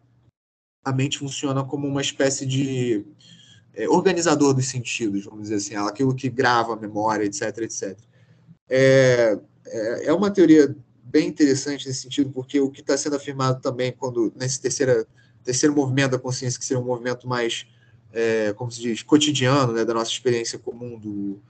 a 0.85 0.93
mente 0.93 1.19
funciona 1.19 1.65
como 1.65 1.87
uma 1.87 2.01
espécie 2.01 2.47
de 2.47 3.05
é, 3.75 3.89
organizador 3.89 4.55
dos 4.55 4.67
sentidos, 4.67 5.25
vamos 5.25 5.49
dizer 5.49 5.57
assim, 5.57 5.75
aquilo 5.77 6.15
que 6.15 6.29
grava 6.29 6.75
a 6.75 6.77
memória, 6.77 7.25
etc, 7.25 7.59
etc. 7.59 7.99
É, 8.69 9.39
é, 9.67 10.07
é 10.07 10.13
uma 10.13 10.31
teoria 10.31 10.75
bem 11.03 11.29
interessante 11.29 11.87
nesse 11.87 12.03
sentido, 12.03 12.31
porque 12.31 12.61
o 12.61 12.71
que 12.71 12.81
está 12.81 12.97
sendo 12.97 13.17
afirmado 13.17 13.61
também 13.61 13.93
quando 13.93 14.33
nesse 14.37 14.61
terceira, 14.61 15.07
terceiro 15.43 15.75
movimento 15.75 16.13
da 16.13 16.19
consciência, 16.19 16.59
que 16.59 16.65
seria 16.65 16.83
um 16.83 16.87
movimento 16.87 17.29
mais, 17.29 17.67
é, 18.13 18.53
como 18.55 18.71
se 18.71 18.81
diz, 18.81 19.03
cotidiano, 19.03 19.73
né, 19.73 19.85
da 19.85 19.95
nossa 19.95 20.11
experiência 20.11 20.59
comum 20.59 20.99
do, 20.99 21.41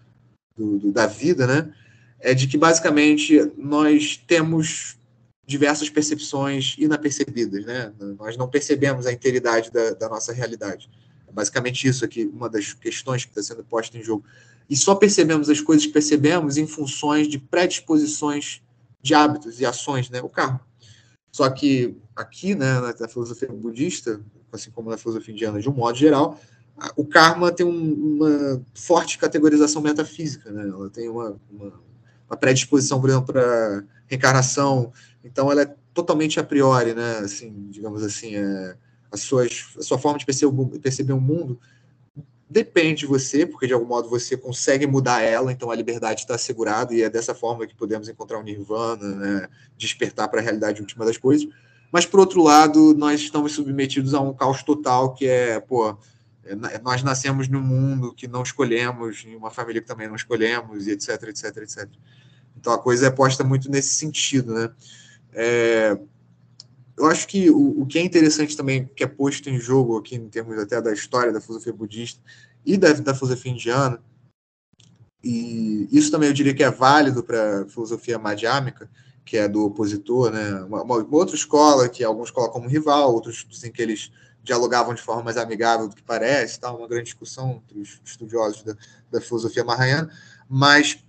do, 0.57 0.79
do, 0.79 0.93
da 0.93 1.07
vida, 1.07 1.47
né, 1.47 1.73
é 2.27 2.35
de 2.35 2.49
que 2.49 2.59
basicamente 2.59 3.53
nós 3.57 4.21
temos 4.27 4.99
diversas 5.47 5.89
percepções 5.89 6.75
inapercebidas, 6.77 7.65
né? 7.65 7.93
Nós 8.19 8.37
não 8.37 8.49
percebemos 8.49 9.07
a 9.07 9.13
integridade 9.13 9.71
da, 9.71 9.91
da 9.91 10.09
nossa 10.09 10.33
realidade. 10.33 10.91
É 11.29 11.31
basicamente 11.33 11.87
isso 11.87 12.05
aqui, 12.05 12.25
uma 12.25 12.51
das 12.51 12.73
questões 12.73 13.25
que 13.25 13.31
está 13.31 13.41
sendo 13.55 13.63
posta 13.63 13.97
em 13.97 14.03
jogo 14.03 14.25
e 14.69 14.77
só 14.77 14.97
percebemos 14.97 15.49
as 15.49 15.61
coisas 15.61 15.87
que 15.87 15.93
percebemos 15.93 16.57
em 16.57 16.67
funções 16.67 17.29
de 17.29 17.39
predisposições 17.39 18.61
de 19.01 19.15
hábitos 19.15 19.61
e 19.61 19.65
ações, 19.65 20.11
né? 20.11 20.21
O 20.21 20.29
karma. 20.29 20.61
Só 21.31 21.49
que 21.49 21.97
aqui, 22.17 22.57
né, 22.57 22.81
na 22.99 23.07
filosofia 23.07 23.47
budista, 23.53 24.21
assim 24.51 24.73
como 24.73 24.91
na 24.91 24.99
filosofia 24.99 25.33
indiana 25.33 25.61
de 25.61 25.69
um 25.69 25.73
modo 25.73 25.97
geral, 25.97 26.41
o 26.97 27.07
karma 27.07 27.53
tem 27.53 27.65
um, 27.65 28.17
uma 28.17 28.63
forte 28.75 29.17
categorização 29.17 29.81
metafísica, 29.81 30.51
né? 30.51 30.69
Ela 30.69 30.91
tem 30.91 31.09
uma, 31.09 31.37
uma, 31.49 31.86
uma 32.29 32.37
predisposição, 32.37 33.01
por 33.01 33.11
exemplo, 33.11 33.33
para 33.33 33.85
reencarnação. 34.07 34.93
Então, 35.25 35.51
ela 35.51 35.63
é 35.63 35.75
totalmente 35.93 36.39
a 36.39 36.45
priori, 36.45 36.95
né? 36.95 37.19
Assim, 37.19 37.69
digamos 37.71 38.03
assim, 38.03 38.37
é, 38.37 38.77
as 39.11 39.21
suas, 39.21 39.67
a 39.79 39.83
sua 39.83 39.99
forma 39.99 40.19
de 40.19 40.27
perceber, 40.27 40.79
perceber 40.81 41.13
o 41.13 41.21
mundo 41.21 41.59
Depende 42.49 43.01
de 43.01 43.07
você, 43.07 43.45
porque 43.45 43.67
de 43.67 43.73
algum 43.73 43.87
modo 43.87 44.09
você 44.09 44.37
consegue 44.37 44.87
mudar 44.87 45.21
ela, 45.21 45.51
então 45.51 45.69
a 45.69 45.75
liberdade 45.75 46.21
está 46.21 46.37
assegurada 46.37 46.95
e 46.95 47.03
é 47.03 47.11
dessa 47.11 47.35
forma 47.35 47.67
que 47.67 47.75
podemos 47.75 48.09
encontrar 48.09 48.39
o 48.39 48.43
nirvana, 48.43 49.17
né? 49.17 49.49
despertar 49.77 50.29
para 50.29 50.39
a 50.39 50.43
realidade 50.43 50.81
última 50.81 51.05
das 51.05 51.19
coisas. 51.19 51.49
Mas, 51.91 52.07
por 52.07 52.21
outro 52.21 52.43
lado, 52.43 52.95
nós 52.95 53.21
estamos 53.21 53.53
submetidos 53.53 54.15
a 54.15 54.21
um 54.21 54.33
caos 54.33 54.63
total 54.63 55.13
que 55.13 55.27
é, 55.27 55.59
pô, 55.59 55.97
nós 56.83 57.03
nascemos 57.03 57.49
num 57.49 57.61
mundo 57.61 58.15
que 58.15 58.29
não 58.29 58.43
escolhemos, 58.43 59.25
em 59.25 59.35
uma 59.35 59.51
família 59.51 59.81
que 59.81 59.89
também 59.89 60.09
não 60.09 60.17
escolhemos, 60.17 60.87
e 60.87 60.93
etc, 60.93 61.23
etc, 61.25 61.57
etc. 61.59 61.89
Então 62.57 62.73
a 62.73 62.79
coisa 62.79 63.07
é 63.07 63.11
posta 63.11 63.45
muito 63.45 63.71
nesse 63.71 63.95
sentido, 63.95 64.55
né? 64.55 64.71
É, 65.33 65.99
eu 66.97 67.07
acho 67.07 67.27
que 67.29 67.51
o, 67.51 67.83
o, 67.83 67.87
que 67.87 67.99
é 67.99 68.03
interessante 68.03 68.57
também, 68.57 68.89
que 68.97 69.05
é 69.05 69.07
posto 69.07 69.51
em 69.51 69.61
jogo 69.61 69.99
aqui, 69.99 70.17
em 70.17 70.29
termos 70.29 70.59
até 70.59 70.81
da 70.81 70.93
história 70.93 71.33
da 71.33 71.41
filosofia 71.41 71.73
budista 71.73 72.21
e 72.65 72.77
da, 72.77 72.93
da 72.93 73.15
filosofia 73.15 73.53
indiana, 73.53 74.01
e 75.23 75.89
isso 75.91 76.11
também 76.11 76.29
eu 76.29 76.33
diria 76.33 76.55
que 76.55 76.63
é 76.63 76.71
válido 76.71 77.23
para 77.23 77.63
a 77.63 77.69
filosofia 77.69 78.19
madhyamika, 78.19 78.89
que 79.25 79.37
é 79.37 79.49
do 79.49 79.65
opositor, 79.65 80.31
né? 80.31 80.63
Uma, 80.63 80.83
uma, 80.83 81.07
outra 81.11 81.35
escola 81.35 81.89
que 81.89 82.05
alguns 82.05 82.31
colocam 82.31 82.61
como 82.61 82.69
rival, 82.69 83.13
outros 83.13 83.45
dizem 83.49 83.73
que 83.73 83.83
eles 83.83 84.13
dialogavam 84.47 84.95
de 84.95 85.03
forma 85.03 85.25
mais 85.25 85.37
amigável 85.37 85.89
do 85.89 85.97
que 85.97 86.03
parece, 86.03 86.61
tá? 86.61 86.73
uma 86.73 86.87
grande 86.87 87.07
discussão 87.07 87.61
entre 87.65 87.81
os 87.81 88.01
estudiosos 88.05 88.63
da, 88.63 88.77
da 89.11 89.21
filosofia 89.21 89.65
mahayana, 89.65 90.11
mas 90.49 91.05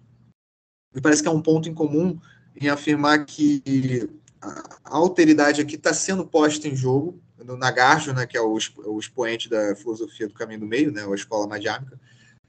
me 0.93 0.99
parece 0.99 1.21
que 1.21 1.27
é 1.27 1.31
um 1.31 1.41
ponto 1.41 1.69
em 1.69 1.73
comum 1.73 2.19
em 2.59 2.67
afirmar 2.67 3.23
que 3.25 4.09
a 4.41 4.97
alteridade 4.97 5.61
aqui 5.61 5.75
está 5.75 5.93
sendo 5.93 6.25
posta 6.25 6.67
em 6.67 6.75
jogo 6.75 7.21
no 7.37 7.55
Nagarjo, 7.55 8.11
né, 8.13 8.25
que 8.25 8.35
é 8.35 8.41
o, 8.41 8.57
expoente 8.99 9.47
da 9.47 9.75
filosofia 9.75 10.27
do 10.27 10.33
caminho 10.33 10.61
do 10.61 10.65
meio, 10.65 10.91
né, 10.91 11.05
a 11.05 11.15
escola 11.15 11.47
madhyamika. 11.47 11.99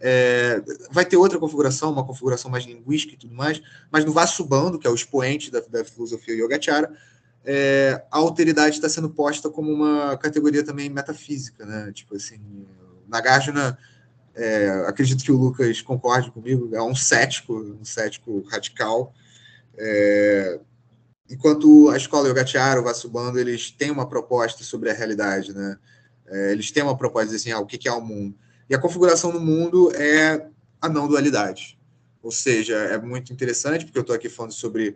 É, 0.00 0.62
vai 0.90 1.04
ter 1.04 1.16
outra 1.16 1.38
configuração, 1.38 1.92
uma 1.92 2.06
configuração 2.06 2.50
mais 2.50 2.64
linguística 2.64 3.14
e 3.14 3.18
tudo 3.18 3.34
mais, 3.34 3.60
mas 3.90 4.04
no 4.04 4.12
Vasubandhu, 4.12 4.78
que 4.78 4.86
é 4.86 4.90
o 4.90 4.94
expoente 4.94 5.50
da, 5.50 5.60
da 5.60 5.84
filosofia 5.84 6.34
Yogacara, 6.34 6.90
é, 7.50 8.04
a 8.10 8.18
alteridade 8.18 8.76
está 8.76 8.90
sendo 8.90 9.08
posta 9.08 9.48
como 9.48 9.72
uma 9.72 10.18
categoria 10.18 10.62
também 10.62 10.90
metafísica, 10.90 11.64
né? 11.64 11.90
Tipo 11.94 12.14
assim, 12.14 12.38
Nagarjuna, 13.08 13.78
é, 14.34 14.84
acredito 14.86 15.24
que 15.24 15.32
o 15.32 15.36
Lucas 15.38 15.80
concorde 15.80 16.30
comigo, 16.30 16.68
é 16.76 16.82
um 16.82 16.94
cético, 16.94 17.54
um 17.54 17.86
cético 17.86 18.42
radical, 18.50 19.14
é, 19.78 20.60
enquanto 21.30 21.88
a 21.88 21.96
escola 21.96 22.28
Yogacara, 22.28 22.80
o 22.80 22.84
Vasubandhu, 22.84 23.38
eles 23.38 23.70
têm 23.70 23.90
uma 23.90 24.06
proposta 24.06 24.62
sobre 24.62 24.90
a 24.90 24.94
realidade, 24.94 25.54
né? 25.54 25.78
É, 26.26 26.52
eles 26.52 26.70
têm 26.70 26.82
uma 26.82 26.98
proposta 26.98 27.34
assim, 27.34 27.50
ah, 27.50 27.60
o 27.60 27.66
que 27.66 27.88
é 27.88 27.92
o 27.92 28.02
mundo. 28.02 28.36
E 28.68 28.74
a 28.74 28.78
configuração 28.78 29.32
do 29.32 29.40
mundo 29.40 29.90
é 29.96 30.46
a 30.82 30.86
não 30.86 31.08
dualidade. 31.08 31.78
Ou 32.22 32.30
seja, 32.30 32.74
é 32.76 32.98
muito 32.98 33.32
interessante, 33.32 33.86
porque 33.86 33.96
eu 33.96 34.02
estou 34.02 34.14
aqui 34.14 34.28
falando 34.28 34.52
sobre 34.52 34.94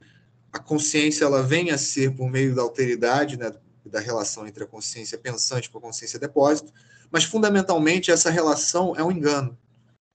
a 0.53 0.59
consciência, 0.59 1.25
ela 1.25 1.43
vem 1.43 1.71
a 1.71 1.79
ser 1.79 2.15
por 2.15 2.31
meio 2.31 2.55
da 2.55 2.63
alteridade, 2.63 3.39
né, 3.39 3.53
da 3.87 4.01
relação 4.01 4.47
entre 4.47 4.65
a 4.65 4.67
consciência 4.67 5.17
pensante 5.17 5.71
com 5.71 5.79
a 5.79 5.81
consciência 5.81 6.19
depósito, 6.19 6.73
mas 7.11 7.25
fundamentalmente 7.25 8.11
essa 8.11 8.31
relação 8.31 8.95
é 8.97 9.03
um 9.03 9.11
engano, 9.11 9.59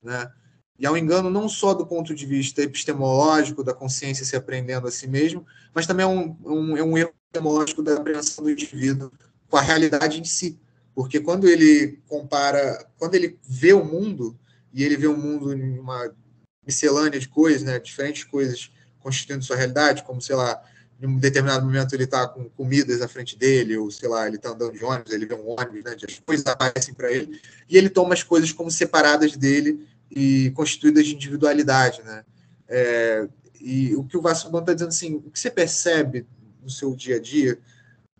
né? 0.02 0.30
E 0.78 0.86
é 0.86 0.90
um 0.90 0.96
engano 0.96 1.28
não 1.28 1.48
só 1.48 1.74
do 1.74 1.84
ponto 1.84 2.14
de 2.14 2.24
vista 2.24 2.62
epistemológico, 2.62 3.64
da 3.64 3.74
consciência 3.74 4.24
se 4.24 4.36
aprendendo 4.36 4.86
a 4.86 4.92
si 4.92 5.08
mesmo, 5.08 5.44
mas 5.74 5.86
também 5.86 6.04
é 6.04 6.08
um, 6.08 6.36
um, 6.44 6.76
é 6.76 6.82
um 6.84 6.96
erro 6.96 7.12
epistemológico 7.24 7.82
da 7.82 7.94
apreensão 7.94 8.44
do 8.44 8.50
indivíduo 8.50 9.10
com 9.48 9.56
a 9.56 9.60
realidade 9.60 10.20
em 10.20 10.24
si. 10.24 10.60
Porque 10.94 11.18
quando 11.18 11.48
ele 11.48 12.00
compara, 12.06 12.88
quando 12.96 13.16
ele 13.16 13.38
vê 13.42 13.72
o 13.72 13.84
mundo, 13.84 14.38
e 14.72 14.84
ele 14.84 14.96
vê 14.96 15.08
o 15.08 15.16
mundo 15.16 15.52
em 15.52 15.78
uma 15.78 16.14
miscelânea 16.64 17.18
de 17.18 17.28
coisas, 17.28 17.62
né, 17.62 17.80
diferentes 17.80 18.22
coisas 18.22 18.70
constituindo 19.08 19.42
sua 19.42 19.56
realidade, 19.56 20.02
como, 20.02 20.20
sei 20.20 20.36
lá, 20.36 20.62
em 21.00 21.06
um 21.06 21.16
determinado 21.16 21.64
momento 21.64 21.94
ele 21.94 22.04
está 22.04 22.28
com 22.28 22.48
comidas 22.50 23.00
à 23.00 23.08
frente 23.08 23.38
dele, 23.38 23.76
ou 23.78 23.90
sei 23.90 24.08
lá, 24.08 24.26
ele 24.26 24.36
está 24.36 24.50
andando 24.50 24.72
de 24.72 24.84
ônibus, 24.84 25.12
ele 25.12 25.26
vê 25.26 25.34
um 25.34 25.48
ônibus, 25.48 25.82
né, 25.82 25.96
as 26.06 26.18
coisas 26.18 26.44
aparecem 26.46 26.92
para 26.92 27.10
ele, 27.10 27.40
e 27.68 27.78
ele 27.78 27.88
toma 27.88 28.12
as 28.12 28.22
coisas 28.22 28.52
como 28.52 28.70
separadas 28.70 29.36
dele 29.36 29.86
e 30.10 30.50
constituídas 30.50 31.06
de 31.06 31.14
individualidade. 31.14 32.02
Né? 32.02 32.24
É, 32.68 33.28
e 33.60 33.94
o 33.94 34.04
que 34.04 34.16
o 34.16 34.20
Vasco 34.20 34.56
está 34.58 34.74
dizendo 34.74 34.88
assim, 34.88 35.14
o 35.14 35.30
que 35.30 35.38
você 35.38 35.50
percebe 35.50 36.26
no 36.62 36.68
seu 36.68 36.94
dia 36.94 37.16
a 37.16 37.20
dia 37.20 37.58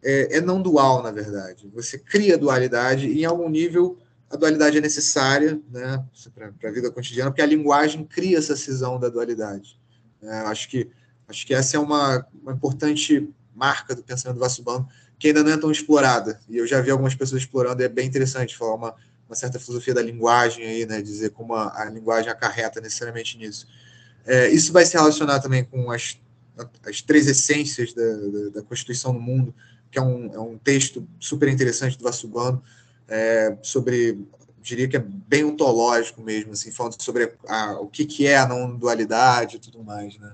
é, 0.03 0.39
é 0.39 0.41
não 0.41 0.63
dual, 0.63 1.03
na 1.03 1.11
verdade. 1.11 1.69
Você 1.75 1.99
cria 1.99 2.39
dualidade 2.39 3.09
e, 3.09 3.23
em 3.23 3.25
algum 3.25 3.49
nível, 3.49 3.99
a 4.31 4.37
dualidade 4.37 4.79
é 4.79 4.81
necessária 4.81 5.61
né, 5.71 6.05
para 6.35 6.71
a 6.71 6.73
vida 6.73 6.91
cotidiana, 6.91 7.31
porque 7.31 7.43
a 7.43 7.47
linguagem 7.47 8.05
cria 8.05 8.39
essa 8.39 8.57
cisão 8.57 8.99
da 8.99 9.09
dualidade. 9.09 9.78
É, 10.23 10.39
acho 10.41 10.69
que 10.69 10.91
Acho 11.29 11.47
que 11.47 11.53
essa 11.53 11.77
é 11.77 11.81
uma, 11.81 12.27
uma 12.43 12.53
importante 12.53 13.29
marca 13.55 13.95
do 13.95 14.03
pensamento 14.03 14.37
do 14.37 14.41
Vassubano, 14.41 14.89
que 15.19 15.29
ainda 15.29 15.45
não 15.45 15.53
é 15.53 15.57
tão 15.59 15.71
explorada. 15.71 16.41
E 16.49 16.57
eu 16.57 16.67
já 16.67 16.81
vi 16.81 16.91
algumas 16.91 17.15
pessoas 17.15 17.43
explorando, 17.43 17.83
e 17.83 17.85
é 17.85 17.89
bem 17.89 18.07
interessante 18.07 18.57
falar 18.57 18.75
uma, 18.75 18.95
uma 19.29 19.37
certa 19.37 19.61
filosofia 19.61 19.93
da 19.93 20.01
linguagem 20.01 20.65
aí, 20.65 20.87
né? 20.87 21.03
Dizer 21.03 21.31
como 21.31 21.55
a, 21.55 21.83
a 21.83 21.85
linguagem 21.91 22.31
acarreta 22.31 22.81
necessariamente 22.81 23.37
nisso. 23.37 23.67
É, 24.25 24.49
isso 24.49 24.73
vai 24.73 24.87
se 24.87 24.95
relacionar 24.97 25.41
também 25.41 25.65
com 25.65 25.91
as, 25.91 26.19
as 26.87 27.03
três 27.03 27.27
essências 27.27 27.93
da, 27.93 28.03
da, 28.03 28.49
da 28.55 28.63
Constituição 28.63 29.13
do 29.13 29.21
Mundo, 29.21 29.55
que 29.91 29.99
é 29.99 30.03
um, 30.03 30.33
é 30.33 30.41
um 30.41 30.57
texto 30.57 31.07
super 31.21 31.49
interessante 31.49 31.99
do 31.99 32.05
Vassubano, 32.05 32.63
é, 33.07 33.57
sobre, 33.63 34.19
diria 34.61 34.89
que 34.89 34.97
é 34.97 35.01
bem 35.01 35.45
ontológico 35.45 36.23
mesmo, 36.23 36.53
assim, 36.53 36.71
falando 36.71 37.01
sobre 37.01 37.33
a, 37.47 37.81
o 37.81 37.87
que, 37.87 38.05
que 38.05 38.27
é 38.27 38.39
a 38.39 38.47
não 38.47 38.77
dualidade 38.77 39.57
e 39.57 39.59
tudo 39.59 39.83
mais, 39.83 40.19
né? 40.19 40.33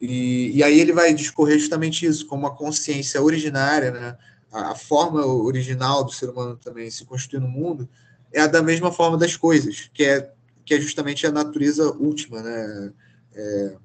E, 0.00 0.50
e 0.56 0.62
aí 0.62 0.78
ele 0.78 0.92
vai 0.92 1.12
discorrer 1.14 1.58
justamente 1.58 2.04
isso, 2.04 2.26
como 2.26 2.46
a 2.46 2.54
consciência 2.54 3.22
originária, 3.22 3.90
né, 3.90 4.16
a, 4.52 4.72
a, 4.72 4.74
forma 4.74 5.24
original 5.24 6.04
do 6.04 6.12
ser 6.12 6.28
humano 6.28 6.56
também 6.56 6.90
se 6.90 7.04
constituir 7.04 7.40
no 7.40 7.48
mundo, 7.48 7.88
é 8.32 8.40
a 8.40 8.46
da 8.46 8.62
mesma 8.62 8.92
forma 8.92 9.16
das 9.16 9.36
coisas, 9.36 9.90
que 9.94 10.04
é, 10.04 10.30
que 10.64 10.74
é 10.74 10.80
justamente 10.80 11.26
a 11.26 11.32
natureza 11.32 11.90
última, 11.92 12.42
né, 12.42 12.92
é, 13.34 13.76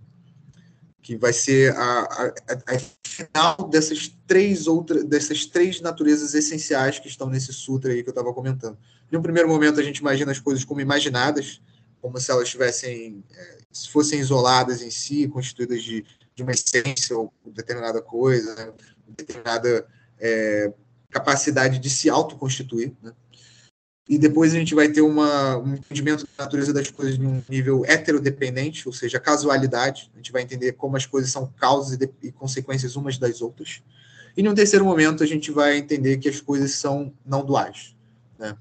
que 1.02 1.18
vai 1.18 1.34
ser 1.34 1.76
a, 1.76 1.99
a, 2.02 2.34
a, 2.76 2.80
final 3.04 3.70
dessas 3.70 4.08
três 4.28 4.68
outras 4.68 5.04
dessas 5.04 5.45
três 5.45 5.82
naturezas 5.82 6.34
essenciais 6.34 6.99
que 6.99 7.08
estão 7.08 7.30
nesse 7.30 7.52
sutra 7.52 7.91
aí 7.91 8.04
que 8.04 8.10
eu 8.10 8.14
estava 8.14 8.34
comentando. 8.34 8.78
Em 9.12 9.18
um 9.18 9.22
primeiro 9.22 9.49
momento 9.49 9.80
a 9.80 9.84
gente 9.84 9.97
imagina 9.97 10.32
as 10.32 10.39
coisas 10.39 10.64
como 10.64 10.80
imaginadas, 10.80 11.62
como 12.02 12.20
se 12.20 12.32
elas 12.32 12.45
estivessem, 12.45 13.24
é, 13.36 13.58
se 13.72 13.89
fossem 13.89 14.20
isoladas 14.20 14.82
em 14.82 14.89
si, 14.89 15.28
constituídas 15.28 15.84
de, 15.84 16.06
de 16.36 16.43
uma 16.43 16.52
essência 16.52 17.18
ou 17.18 17.34
determinada 17.45 18.02
coisa, 18.02 18.74
determinada 19.08 19.88
é, 20.20 20.72
capacidade 21.10 21.80
de 21.80 21.89
se 21.89 22.10
autoconstituir. 22.10 22.93
Né? 23.02 23.12
E 24.10 24.18
depois 24.18 24.54
a 24.54 24.58
gente 24.58 24.76
vai 24.76 24.89
ter 24.89 25.02
uma, 25.02 25.58
um 25.58 25.76
entendimento 25.76 26.28
da 26.38 26.43
natureza 26.43 26.74
das 26.74 26.89
coisas 26.89 27.18
em 27.18 27.26
um 27.26 27.41
nível 27.47 27.86
heterodependente, 27.86 28.88
ou 28.88 28.93
seja, 28.93 29.20
casualidade. 29.20 30.12
A 30.14 30.18
gente 30.18 30.32
vai 30.32 30.41
entender 30.41 30.74
como 30.74 30.97
as 30.97 31.06
coisas 31.06 31.32
são 31.32 31.47
causas 31.60 31.93
e, 31.93 31.97
de, 31.97 32.10
e 32.24 32.32
consequências 32.32 32.95
umas 32.95 33.18
das 33.18 33.41
outras. 33.41 33.82
E 34.36 34.41
num 34.41 34.56
terceiro 34.56 34.86
momento, 34.86 35.24
a 35.24 35.28
gente 35.28 35.52
vai 35.52 35.78
entender 35.78 36.18
que 36.18 36.30
as 36.30 36.41
coisas 36.41 36.72
são 36.72 37.14
não 37.26 37.45
duais. 37.45 37.95
Né? 38.39 38.56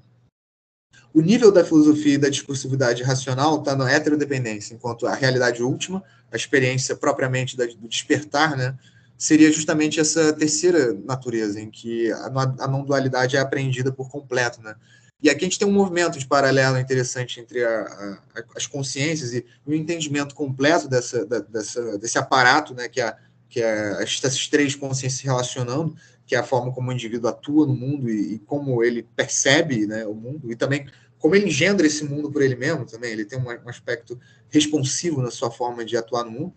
O 1.13 1.21
nível 1.21 1.51
da 1.51 1.65
filosofia 1.65 2.13
e 2.13 2.17
da 2.17 2.29
discursividade 2.29 3.03
racional 3.03 3.59
está 3.59 3.75
na 3.75 3.91
heterodependência, 3.91 4.73
enquanto 4.73 5.05
a 5.05 5.13
realidade 5.13 5.61
última, 5.61 6.03
a 6.31 6.35
experiência 6.37 6.95
propriamente 6.95 7.57
do 7.57 7.87
despertar, 7.87 8.55
né, 8.55 8.77
seria 9.17 9.51
justamente 9.51 9.99
essa 9.99 10.31
terceira 10.33 10.93
natureza, 11.05 11.59
em 11.59 11.69
que 11.69 12.11
a 12.11 12.67
não 12.67 12.83
dualidade 12.83 13.35
é 13.35 13.39
apreendida 13.39 13.91
por 13.91 14.09
completo. 14.09 14.61
Né? 14.61 14.73
E 15.21 15.29
aqui 15.29 15.45
a 15.45 15.47
gente 15.47 15.59
tem 15.59 15.67
um 15.67 15.71
movimento 15.71 16.17
de 16.17 16.25
paralelo 16.25 16.79
interessante 16.79 17.39
entre 17.39 17.63
a, 17.63 17.81
a, 17.81 18.43
as 18.55 18.65
consciências 18.65 19.33
e 19.33 19.45
o 19.65 19.73
entendimento 19.73 20.33
completo 20.33 20.87
dessa, 20.87 21.25
da, 21.25 21.39
dessa, 21.39 21.97
desse 21.99 22.17
aparato, 22.17 22.73
né, 22.73 22.89
que, 22.89 22.99
é, 22.99 23.15
que 23.47 23.61
é 23.61 24.01
essas 24.01 24.47
três 24.47 24.73
consciências 24.73 25.21
se 25.21 25.25
relacionando, 25.25 25.95
que 26.25 26.35
é 26.35 26.39
a 26.39 26.43
forma 26.43 26.71
como 26.71 26.89
o 26.89 26.93
indivíduo 26.93 27.29
atua 27.29 27.67
no 27.67 27.75
mundo 27.75 28.09
e, 28.09 28.35
e, 28.35 28.39
como 28.39 28.83
ele 28.83 29.03
percebe 29.15 29.85
né, 29.85 30.07
o 30.07 30.15
mundo, 30.15 30.51
e 30.51 30.55
também 30.55 30.87
como 31.19 31.35
ele 31.35 31.47
engendra 31.47 31.85
esse 31.85 32.03
mundo 32.03 32.31
por 32.31 32.41
ele 32.41 32.55
mesmo 32.55 32.83
também, 32.83 33.11
ele 33.11 33.25
tem 33.25 33.37
um, 33.37 33.45
um 33.45 33.69
aspecto 33.69 34.19
responsivo 34.49 35.21
na 35.21 35.29
sua 35.29 35.51
forma 35.51 35.85
de 35.85 35.95
atuar 35.95 36.23
no 36.23 36.31
mundo, 36.31 36.53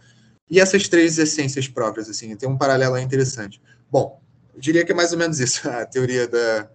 e 0.50 0.58
essas 0.58 0.88
três 0.88 1.18
essências 1.18 1.68
próprias, 1.68 2.08
assim, 2.08 2.34
tem 2.34 2.48
um 2.48 2.56
paralelo 2.56 2.96
interessante. 2.98 3.60
Bom, 3.90 4.22
eu 4.54 4.60
diria 4.60 4.84
que 4.84 4.92
é 4.92 4.94
mais 4.94 5.12
ou 5.12 5.18
menos 5.18 5.38
isso, 5.38 5.68
a 5.68 5.84
teoria 5.84 6.26
da, 6.26 6.70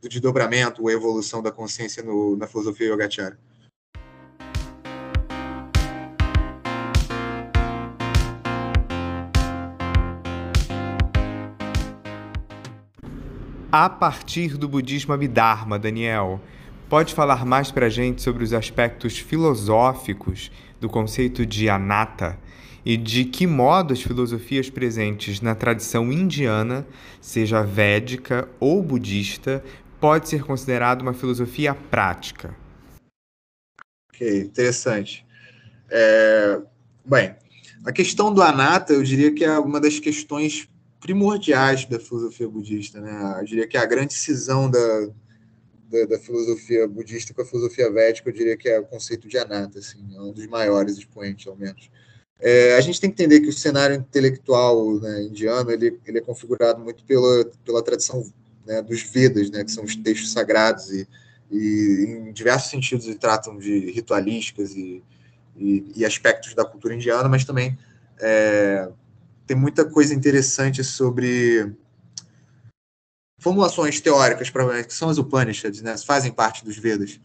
do 0.00 0.08
desdobramento, 0.08 0.86
a 0.86 0.92
evolução 0.92 1.42
da 1.42 1.50
consciência 1.50 2.02
no, 2.02 2.36
na 2.36 2.46
filosofia 2.46 2.88
Yogacara. 2.88 3.38
a 13.78 13.90
partir 13.90 14.56
do 14.56 14.66
budismo 14.66 15.12
Abhidharma, 15.12 15.78
Daniel. 15.78 16.40
Pode 16.88 17.12
falar 17.12 17.44
mais 17.44 17.70
para 17.70 17.86
a 17.86 17.88
gente 17.90 18.22
sobre 18.22 18.42
os 18.42 18.54
aspectos 18.54 19.18
filosóficos 19.18 20.50
do 20.80 20.88
conceito 20.88 21.44
de 21.44 21.68
anatta 21.68 22.38
e 22.86 22.96
de 22.96 23.24
que 23.24 23.46
modo 23.46 23.92
as 23.92 24.00
filosofias 24.00 24.70
presentes 24.70 25.42
na 25.42 25.54
tradição 25.54 26.10
indiana, 26.10 26.86
seja 27.20 27.62
védica 27.62 28.48
ou 28.58 28.82
budista, 28.82 29.62
pode 30.06 30.28
ser 30.28 30.44
considerado 30.44 31.02
uma 31.02 31.12
filosofia 31.12 31.74
prática? 31.74 32.54
Ok, 34.08 34.42
interessante. 34.42 35.26
É, 35.90 36.62
bem, 37.04 37.34
a 37.84 37.90
questão 37.90 38.32
do 38.32 38.40
anatta, 38.40 38.92
eu 38.92 39.02
diria 39.02 39.34
que 39.34 39.44
é 39.44 39.58
uma 39.58 39.80
das 39.80 39.98
questões 39.98 40.68
primordiais 41.00 41.86
da 41.86 41.98
filosofia 41.98 42.48
budista, 42.48 43.00
né? 43.00 43.38
Eu 43.40 43.44
diria 43.44 43.66
que 43.66 43.76
é 43.76 43.80
a 43.80 43.84
grande 43.84 44.14
cisão 44.14 44.70
da, 44.70 45.08
da, 45.90 46.04
da, 46.10 46.18
filosofia 46.20 46.86
budista 46.86 47.34
com 47.34 47.42
a 47.42 47.44
filosofia 47.44 47.90
védica, 47.90 48.30
eu 48.30 48.32
diria 48.32 48.56
que 48.56 48.68
é 48.68 48.78
o 48.78 48.86
conceito 48.86 49.26
de 49.26 49.36
anatta, 49.36 49.80
assim, 49.80 49.98
é 50.14 50.20
um 50.20 50.30
dos 50.30 50.46
maiores 50.46 50.98
expoentes, 50.98 51.48
ao 51.48 51.56
menos. 51.56 51.90
É, 52.38 52.76
a 52.76 52.80
gente 52.80 53.00
tem 53.00 53.10
que 53.10 53.20
entender 53.20 53.40
que 53.40 53.48
o 53.48 53.52
cenário 53.52 53.96
intelectual 53.96 55.00
né, 55.00 55.24
indiano 55.24 55.68
ele, 55.72 55.98
ele 56.06 56.18
é 56.18 56.20
configurado 56.20 56.78
muito 56.78 57.04
pela, 57.04 57.44
pela 57.64 57.82
tradição 57.82 58.22
né, 58.66 58.82
dos 58.82 59.02
Vedas, 59.02 59.50
né, 59.50 59.64
que 59.64 59.70
são 59.70 59.84
os 59.84 59.94
textos 59.96 60.32
sagrados 60.32 60.90
e, 60.90 61.08
e 61.50 62.04
em 62.08 62.32
diversos 62.32 62.70
sentidos 62.70 63.06
tratam 63.16 63.58
de 63.58 63.90
ritualísticas 63.90 64.74
e, 64.74 65.02
e, 65.56 65.92
e 65.96 66.04
aspectos 66.04 66.54
da 66.54 66.64
cultura 66.64 66.94
indiana, 66.94 67.28
mas 67.28 67.44
também 67.44 67.78
é, 68.18 68.88
tem 69.46 69.56
muita 69.56 69.84
coisa 69.84 70.14
interessante 70.14 70.82
sobre 70.82 71.72
formulações 73.38 74.00
teóricas, 74.00 74.50
que 74.50 74.94
são 74.94 75.08
as 75.08 75.18
Upanishads, 75.18 75.82
né? 75.82 75.96
Fazem 75.98 76.32
parte 76.32 76.64
dos 76.64 76.76
Vedas. 76.76 77.20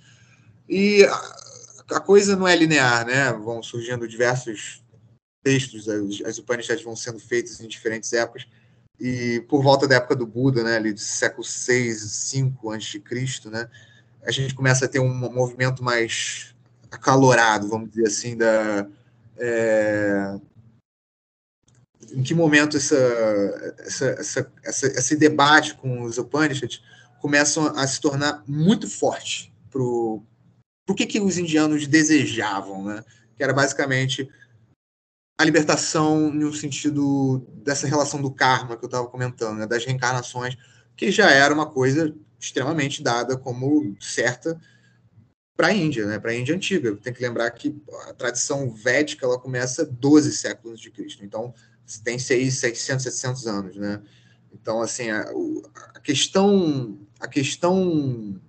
E 0.70 1.04
a, 1.06 1.96
a 1.98 2.00
coisa 2.00 2.36
não 2.36 2.48
é 2.48 2.56
linear, 2.56 3.06
né? 3.06 3.32
Vão 3.34 3.64
surgindo 3.64 4.08
diversos 4.08 4.84
textos, 5.44 5.90
as, 5.90 6.22
as 6.22 6.38
Upanishads 6.38 6.84
vão 6.84 6.96
sendo 6.96 7.20
feitas 7.20 7.60
em 7.60 7.68
diferentes 7.68 8.14
épocas. 8.14 8.46
E 9.00 9.42
por 9.50 9.64
volta 9.64 9.88
da 9.88 9.96
época 9.96 10.16
do 10.16 10.28
Buda, 10.28 10.64
né, 10.64 10.76
ali 10.76 10.94
do 10.94 11.00
século 11.00 11.44
6, 11.44 12.02
5 12.02 12.72
a.C., 12.72 13.02
né, 13.50 13.70
a 14.24 14.32
gente 14.32 14.54
começa 14.54 14.86
a 14.86 14.88
ter 14.88 15.00
um 15.00 15.14
movimento 15.32 15.84
mais 15.84 16.54
acalorado, 16.92 17.68
vamos 17.68 17.90
dizer 17.90 18.08
assim, 18.08 18.38
da, 18.38 18.88
é, 19.38 20.40
em 22.14 22.22
que 22.22 22.34
momento 22.34 22.78
essa, 22.78 22.96
essa, 23.80 24.06
essa, 24.06 24.52
essa, 24.64 24.88
esse 24.88 25.16
debate 25.16 25.76
com 25.76 26.04
os 26.04 26.18
Upanishads 26.18 26.82
começam 27.20 27.68
a 27.68 27.88
se 27.88 28.02
tornar 28.02 28.44
muito 28.48 28.90
forte 28.90 29.54
para 29.70 29.82
o 29.82 30.24
que, 30.96 31.06
que 31.06 31.20
os 31.20 31.38
indianos 31.38 31.88
desejavam, 31.88 32.84
né? 32.84 33.04
que 33.38 33.44
era 33.44 33.54
basicamente 33.54 34.30
a 35.42 35.46
libertação 35.46 36.32
no 36.32 36.54
sentido 36.54 37.40
dessa 37.64 37.88
relação 37.88 38.22
do 38.22 38.32
karma 38.32 38.78
que 38.78 38.86
eu 38.86 38.88
estava 38.88 39.08
comentando, 39.08 39.58
né? 39.58 39.66
das 39.66 39.84
reencarnações, 39.84 40.56
que 40.96 41.12
já 41.12 41.32
era 41.32 41.52
uma 41.52 41.66
coisa 41.66 42.16
extremamente 42.40 43.02
dada 43.02 43.36
como 43.36 43.96
certa 44.00 44.60
para 45.58 45.68
a 45.68 45.74
Índia, 45.74 46.06
né? 46.06 46.20
para 46.20 46.32
a 46.32 46.36
Índia 46.36 46.56
antiga. 46.56 46.96
Tem 46.96 47.12
que 47.12 47.24
lembrar 47.24 47.50
que 47.52 47.76
a 48.08 48.14
tradição 48.14 48.70
védica 48.72 49.26
ela 49.26 49.40
começa 49.40 49.84
12 49.84 50.32
séculos 50.32 50.80
de 50.80 50.92
Cristo. 50.92 51.26
Então, 51.26 51.54
tem 52.04 52.20
600, 52.20 53.02
700 53.02 53.48
anos, 53.48 53.76
né? 53.76 54.00
Então, 54.54 54.80
assim, 54.80 55.10
a, 55.10 55.26
a 55.96 56.00
questão 56.00 57.00
a 57.20 57.28
questão 57.28 58.40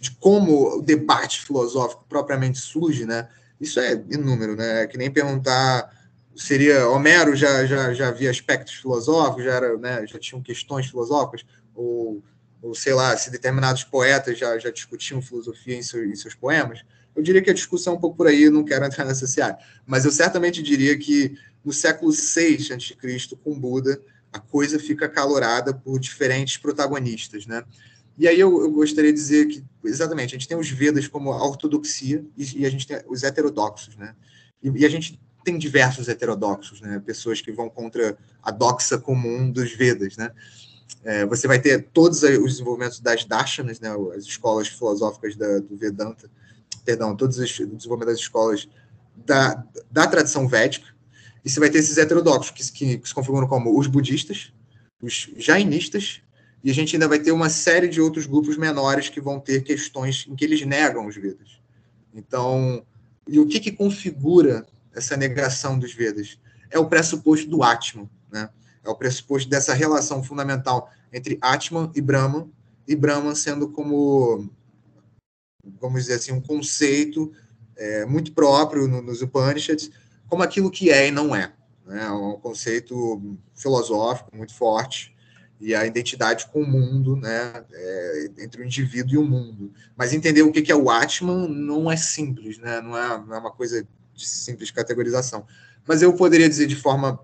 de 0.00 0.10
como 0.12 0.78
o 0.78 0.82
debate 0.82 1.44
filosófico 1.44 2.04
propriamente 2.08 2.58
surge, 2.58 3.04
né? 3.04 3.28
Isso 3.60 3.80
é 3.80 3.92
inúmero, 4.10 4.54
né? 4.54 4.82
É 4.82 4.86
que 4.86 4.98
nem 4.98 5.10
perguntar 5.10 5.90
seria 6.36 6.88
Homero 6.88 7.34
já, 7.34 7.64
já, 7.64 7.94
já 7.94 8.08
havia 8.08 8.30
aspectos 8.30 8.74
filosóficos, 8.74 9.44
já 9.44 9.54
era, 9.54 9.76
né, 9.78 10.06
já 10.06 10.18
tinham 10.18 10.42
questões 10.42 10.86
filosóficas, 10.86 11.44
ou, 11.74 12.22
ou 12.60 12.74
sei 12.74 12.92
lá, 12.92 13.16
se 13.16 13.30
determinados 13.30 13.82
poetas 13.84 14.38
já, 14.38 14.58
já 14.58 14.70
discutiam 14.70 15.22
filosofia 15.22 15.76
em, 15.76 15.82
seu, 15.82 16.04
em 16.04 16.14
seus 16.14 16.34
poemas. 16.34 16.84
Eu 17.14 17.22
diria 17.22 17.40
que 17.40 17.50
a 17.50 17.54
discussão 17.54 17.94
é 17.94 17.96
um 17.96 18.00
pouco 18.00 18.16
por 18.16 18.26
aí, 18.26 18.50
não 18.50 18.62
quero 18.62 18.84
entrar 18.84 19.06
nessa 19.06 19.26
seara. 19.26 19.58
Mas 19.86 20.04
eu 20.04 20.12
certamente 20.12 20.62
diria 20.62 20.96
que 20.98 21.38
no 21.64 21.72
século 21.72 22.12
VI 22.12 22.74
a.C., 22.74 23.36
com 23.42 23.58
Buda, 23.58 24.00
a 24.30 24.38
coisa 24.38 24.78
fica 24.78 25.08
calorada 25.08 25.72
por 25.72 25.98
diferentes 25.98 26.58
protagonistas, 26.58 27.46
né? 27.46 27.64
E 28.18 28.26
aí 28.26 28.40
eu, 28.40 28.62
eu, 28.62 28.70
gostaria 28.70 29.12
de 29.12 29.18
dizer 29.18 29.46
que, 29.46 29.64
exatamente, 29.84 30.34
a 30.34 30.38
gente 30.38 30.48
tem 30.48 30.56
os 30.56 30.70
Vedas 30.70 31.06
como 31.06 31.32
a 31.32 31.44
ortodoxia 31.44 32.24
e, 32.36 32.60
e 32.60 32.66
a 32.66 32.70
gente 32.70 32.86
tem 32.86 32.98
os 33.08 33.22
heterodoxos, 33.22 33.96
né? 33.96 34.14
E, 34.62 34.70
e, 34.70 34.86
a 34.86 34.88
gente 34.88 35.20
tem 35.44 35.58
diversos 35.58 36.08
heterodoxos, 36.08 36.80
né? 36.80 37.00
Pessoas 37.04 37.40
que 37.40 37.52
vão 37.52 37.68
contra 37.68 38.16
a 38.42 38.50
doxa 38.50 38.96
comum 38.96 39.50
dos 39.50 39.72
Vedas, 39.72 40.16
né? 40.16 40.30
É, 41.04 41.26
você 41.26 41.46
vai 41.46 41.60
ter 41.60 41.88
todos 41.92 42.22
os 42.22 42.52
desenvolvimentos 42.52 43.00
das 43.00 43.24
darshanas, 43.24 43.80
né? 43.80 43.90
As 44.16 44.24
escolas 44.24 44.68
filosóficas 44.68 45.36
da, 45.36 45.58
do 45.58 45.76
Vedanta, 45.76 46.30
perdão, 46.84 47.14
todos 47.14 47.38
os 47.38 47.50
desenvolvimentos 47.50 48.14
das 48.14 48.20
escolas 48.20 48.68
da, 49.14 49.62
da 49.90 50.06
tradição 50.06 50.48
védica, 50.48 50.86
e 51.44 51.50
você 51.50 51.60
vai 51.60 51.70
ter 51.70 51.78
esses 51.78 51.96
heterodoxos 51.96 52.50
que, 52.50 52.72
que, 52.72 52.98
que 52.98 53.08
se 53.08 53.14
configuram 53.14 53.46
como 53.46 53.78
os 53.78 53.86
budistas, 53.86 54.52
os 55.00 55.30
jainistas 55.36 56.22
e 56.66 56.70
a 56.70 56.74
gente 56.74 56.96
ainda 56.96 57.06
vai 57.06 57.20
ter 57.20 57.30
uma 57.30 57.48
série 57.48 57.86
de 57.86 58.00
outros 58.00 58.26
grupos 58.26 58.56
menores 58.56 59.08
que 59.08 59.20
vão 59.20 59.38
ter 59.38 59.62
questões 59.62 60.26
em 60.28 60.34
que 60.34 60.44
eles 60.44 60.66
negam 60.66 61.06
os 61.06 61.14
Vedas. 61.14 61.60
Então, 62.12 62.84
e 63.24 63.38
o 63.38 63.46
que, 63.46 63.60
que 63.60 63.70
configura 63.70 64.66
essa 64.92 65.16
negação 65.16 65.78
dos 65.78 65.94
Vedas? 65.94 66.40
É 66.68 66.76
o 66.76 66.88
pressuposto 66.88 67.48
do 67.48 67.62
Atman, 67.62 68.10
né? 68.32 68.50
É 68.84 68.90
o 68.90 68.96
pressuposto 68.96 69.48
dessa 69.48 69.74
relação 69.74 70.24
fundamental 70.24 70.90
entre 71.12 71.38
Atman 71.40 71.88
e 71.94 72.00
Brahman, 72.00 72.50
e 72.88 72.96
Brahman 72.96 73.36
sendo 73.36 73.68
como, 73.68 74.50
vamos 75.80 76.02
dizer 76.02 76.14
assim, 76.14 76.32
um 76.32 76.40
conceito 76.40 77.32
é, 77.76 78.04
muito 78.04 78.32
próprio 78.32 78.88
no, 78.88 79.00
nos 79.00 79.22
Upanishads, 79.22 79.88
como 80.28 80.42
aquilo 80.42 80.68
que 80.68 80.90
é 80.90 81.06
e 81.06 81.10
não 81.12 81.32
é. 81.32 81.52
Né? 81.86 82.06
É 82.06 82.10
um 82.10 82.40
conceito 82.40 83.38
filosófico 83.54 84.36
muito 84.36 84.52
forte, 84.52 85.14
e 85.60 85.74
a 85.74 85.86
identidade 85.86 86.46
com 86.48 86.62
o 86.62 86.66
mundo, 86.66 87.16
né, 87.16 87.64
é, 87.72 88.30
entre 88.38 88.62
o 88.62 88.64
indivíduo 88.64 89.14
e 89.14 89.18
o 89.18 89.24
mundo. 89.24 89.72
Mas 89.96 90.12
entender 90.12 90.42
o 90.42 90.52
que 90.52 90.70
é 90.70 90.76
o 90.76 90.90
Atman 90.90 91.48
não 91.48 91.90
é 91.90 91.96
simples, 91.96 92.58
né, 92.58 92.80
não, 92.80 92.96
é, 92.96 93.18
não 93.26 93.34
é 93.34 93.38
uma 93.38 93.52
coisa 93.52 93.86
de 94.14 94.28
simples 94.28 94.70
categorização. 94.70 95.46
Mas 95.86 96.02
eu 96.02 96.12
poderia 96.14 96.48
dizer 96.48 96.66
de 96.66 96.76
forma 96.76 97.18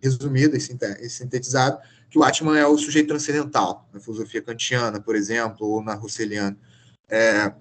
resumida 0.00 0.56
e 0.56 1.10
sintetizada 1.10 1.80
que 2.10 2.18
o 2.18 2.22
Atman 2.22 2.58
é 2.58 2.66
o 2.66 2.76
sujeito 2.78 3.08
transcendental, 3.08 3.88
na 3.92 3.98
filosofia 3.98 4.40
kantiana, 4.40 5.00
por 5.00 5.16
exemplo, 5.16 5.66
ou 5.66 5.82
na 5.82 5.94
russeliana. 5.94 6.56
É, 7.08 7.52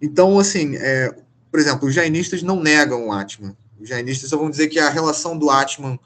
então, 0.00 0.38
assim, 0.38 0.76
é, 0.76 1.14
por 1.50 1.58
exemplo, 1.58 1.88
os 1.88 1.94
jainistas 1.94 2.42
não 2.42 2.60
negam 2.60 3.08
o 3.08 3.12
Atman. 3.12 3.56
Os 3.80 3.88
jainistas 3.88 4.30
só 4.30 4.36
vão 4.36 4.50
dizer 4.50 4.68
que 4.68 4.78
a 4.78 4.90
relação 4.90 5.38
do 5.38 5.50
Atman 5.50 5.98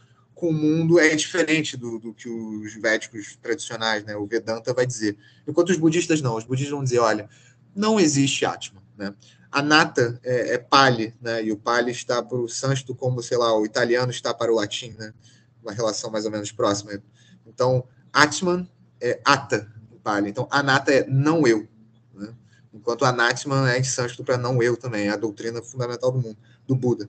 com 0.42 0.48
o 0.48 0.52
mundo 0.52 0.98
é 0.98 1.14
diferente 1.14 1.76
do, 1.76 2.00
do, 2.00 2.12
que 2.12 2.28
os 2.28 2.74
védicos 2.74 3.38
tradicionais, 3.40 4.02
né, 4.02 4.16
o 4.16 4.26
Vedanta 4.26 4.74
vai 4.74 4.84
dizer. 4.84 5.16
Enquanto 5.46 5.70
os 5.70 5.76
budistas 5.76 6.20
não, 6.20 6.36
os 6.36 6.42
budistas 6.42 6.72
vão 6.72 6.82
dizer, 6.82 6.98
olha, 6.98 7.30
não 7.72 8.00
existe 8.00 8.44
Atman, 8.44 8.82
né? 8.98 9.14
Anatta 9.52 10.18
é, 10.24 10.54
é 10.54 10.58
Pali, 10.58 11.14
né? 11.20 11.44
E 11.44 11.52
o 11.52 11.56
Pali 11.56 11.92
está 11.92 12.20
para 12.20 12.36
o 12.36 12.48
sânscrito 12.48 12.92
como, 12.92 13.22
sei 13.22 13.38
lá, 13.38 13.56
o 13.56 13.64
italiano 13.64 14.10
está 14.10 14.34
para 14.34 14.50
o 14.50 14.56
latim, 14.56 14.96
né? 14.98 15.14
Uma 15.62 15.70
relação 15.70 16.10
mais 16.10 16.24
ou 16.24 16.32
menos 16.32 16.50
próxima. 16.50 17.00
Então, 17.46 17.84
Atman 18.12 18.68
é 19.00 19.20
Atta 19.24 19.70
em 19.92 19.98
Pali. 19.98 20.28
Então, 20.28 20.48
Anatta 20.50 20.92
é 20.92 21.06
não 21.06 21.46
eu, 21.46 21.68
né? 22.12 22.34
Enquanto 22.74 23.04
Anatman 23.04 23.70
é 23.70 23.78
em 23.78 23.84
sânscrito 23.84 24.24
para 24.24 24.36
não 24.36 24.60
eu 24.60 24.76
também, 24.76 25.06
é 25.06 25.10
a 25.10 25.16
doutrina 25.16 25.62
fundamental 25.62 26.10
do 26.10 26.18
mundo, 26.18 26.36
do 26.66 26.74
Buda. 26.74 27.08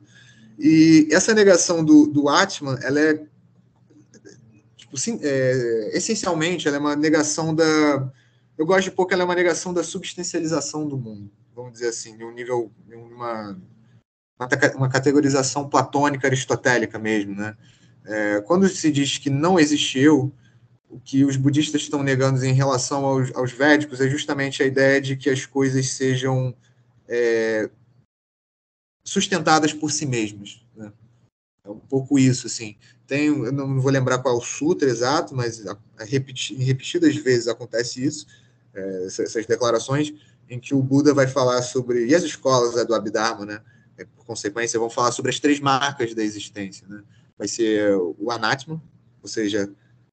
E 0.58 1.08
essa 1.12 1.34
negação 1.34 1.84
do, 1.84 2.08
do 2.08 2.30
Atman, 2.30 2.78
ela 2.82 3.00
é, 3.00 3.26
tipo, 4.76 4.98
sim, 4.98 5.20
é, 5.22 5.92
essencialmente, 5.94 6.68
ela 6.68 6.78
é 6.78 6.80
uma 6.80 6.96
negação 6.96 7.54
da. 7.54 8.12
Eu 8.58 8.66
gosto 8.66 8.84
de 8.84 8.92
pouco, 8.92 9.14
ela 9.14 9.24
é 9.24 9.26
uma 9.26 9.36
negação 9.36 9.74
da 9.74 9.84
substancialização 9.84 10.88
do 10.88 10.98
mundo, 10.98 11.32
vamos 11.56 11.74
dizer 11.74 11.88
assim, 11.88 12.16
de 12.16 12.24
um 12.24 12.32
nível, 12.32 12.72
uma, 12.88 13.60
uma 14.76 14.90
categorização 14.90 15.68
platônica 15.68 16.28
aristotélica 16.28 17.00
mesmo, 17.00 17.36
né? 17.36 17.56
É, 18.06 18.42
quando 18.42 18.68
se 18.68 18.92
diz 18.92 19.18
que 19.18 19.30
não 19.30 19.60
existe 19.60 19.98
eu, 19.98 20.32
o 20.90 21.00
que 21.00 21.24
os 21.24 21.36
budistas 21.36 21.82
estão 21.82 22.04
negando 22.04 22.46
em 22.46 22.54
relação 22.54 23.06
aos, 23.06 23.34
aos 23.34 23.52
védicos 23.52 24.00
é 24.00 24.08
justamente 24.08 24.62
a 24.62 24.66
ideia 24.66 25.02
de 25.02 25.16
que 25.16 25.30
as 25.30 25.46
coisas 25.46 25.90
sejam 25.90 26.54
é, 27.08 27.70
sustentadas 29.04 29.74
por 29.74 29.92
si 29.92 30.06
mesmas. 30.06 30.64
Né? 30.76 30.92
É 31.64 31.70
um 31.70 31.80
pouco 31.80 32.18
isso, 32.18 32.48
assim. 32.48 32.76
Tem, 33.06 33.28
eu 33.28 33.52
não 33.52 33.80
vou 33.80 33.92
lembrar 33.92 34.20
qual 34.20 34.38
é 34.38 34.42
sutra 34.42 34.90
exato, 34.90 35.36
mas 35.36 35.66
a, 35.68 35.78
a 35.98 36.04
repeti, 36.04 36.56
repetidas 36.56 37.16
vezes 37.16 37.48
acontece 37.48 38.04
isso, 38.04 38.26
é, 38.74 39.06
essas 39.06 39.46
declarações, 39.46 40.14
em 40.50 40.60
que 40.60 40.74
o 40.74 40.82
Buda 40.82 41.14
vai 41.14 41.28
falar 41.28 41.62
sobre, 41.62 42.06
e 42.08 42.16
as 42.16 42.24
escolas 42.24 42.78
é, 42.78 42.86
do 42.86 42.96
Abhidharma, 42.96 43.46
né, 43.46 43.62
é, 43.98 44.06
por 44.06 44.26
consequência, 44.26 44.80
vão 44.80 44.90
falar 44.90 45.12
sobre 45.12 45.32
as 45.32 45.40
três 45.40 45.60
marcas 45.60 46.14
da 46.14 46.24
existência. 46.24 46.88
Né? 46.88 47.04
Vai 47.38 47.48
ser 47.48 47.96
o 47.96 48.32
anatma, 48.32 48.82
ou 49.22 49.30
seja, 49.30 49.72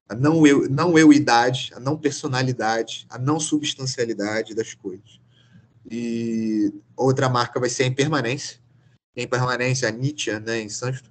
a 0.08 0.14
não, 0.14 0.46
eu, 0.46 0.68
não 0.68 0.98
euidade, 0.98 1.70
a 1.74 1.80
não 1.80 1.96
personalidade, 1.96 3.06
a 3.08 3.18
não 3.18 3.38
substancialidade 3.38 4.54
das 4.54 4.74
coisas. 4.74 5.20
E 5.88 6.72
outra 6.96 7.28
marca 7.28 7.58
vai 7.58 7.68
ser 7.68 7.84
a 7.84 7.86
impermanência, 7.86 8.59
em 9.16 9.26
permanência 9.26 9.90
Nietzsche, 9.90 10.38
né, 10.40 10.60
em 10.60 10.68
sânscrito, 10.68 11.10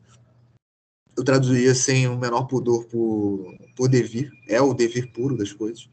eu 1.15 1.23
traduziria 1.23 1.75
sem 1.75 2.07
o 2.07 2.17
menor 2.17 2.45
pudor 2.45 2.85
por, 2.85 3.57
por 3.75 3.89
devir, 3.89 4.31
é 4.47 4.61
o 4.61 4.73
devir 4.73 5.11
puro 5.11 5.37
das 5.37 5.51
coisas. 5.51 5.89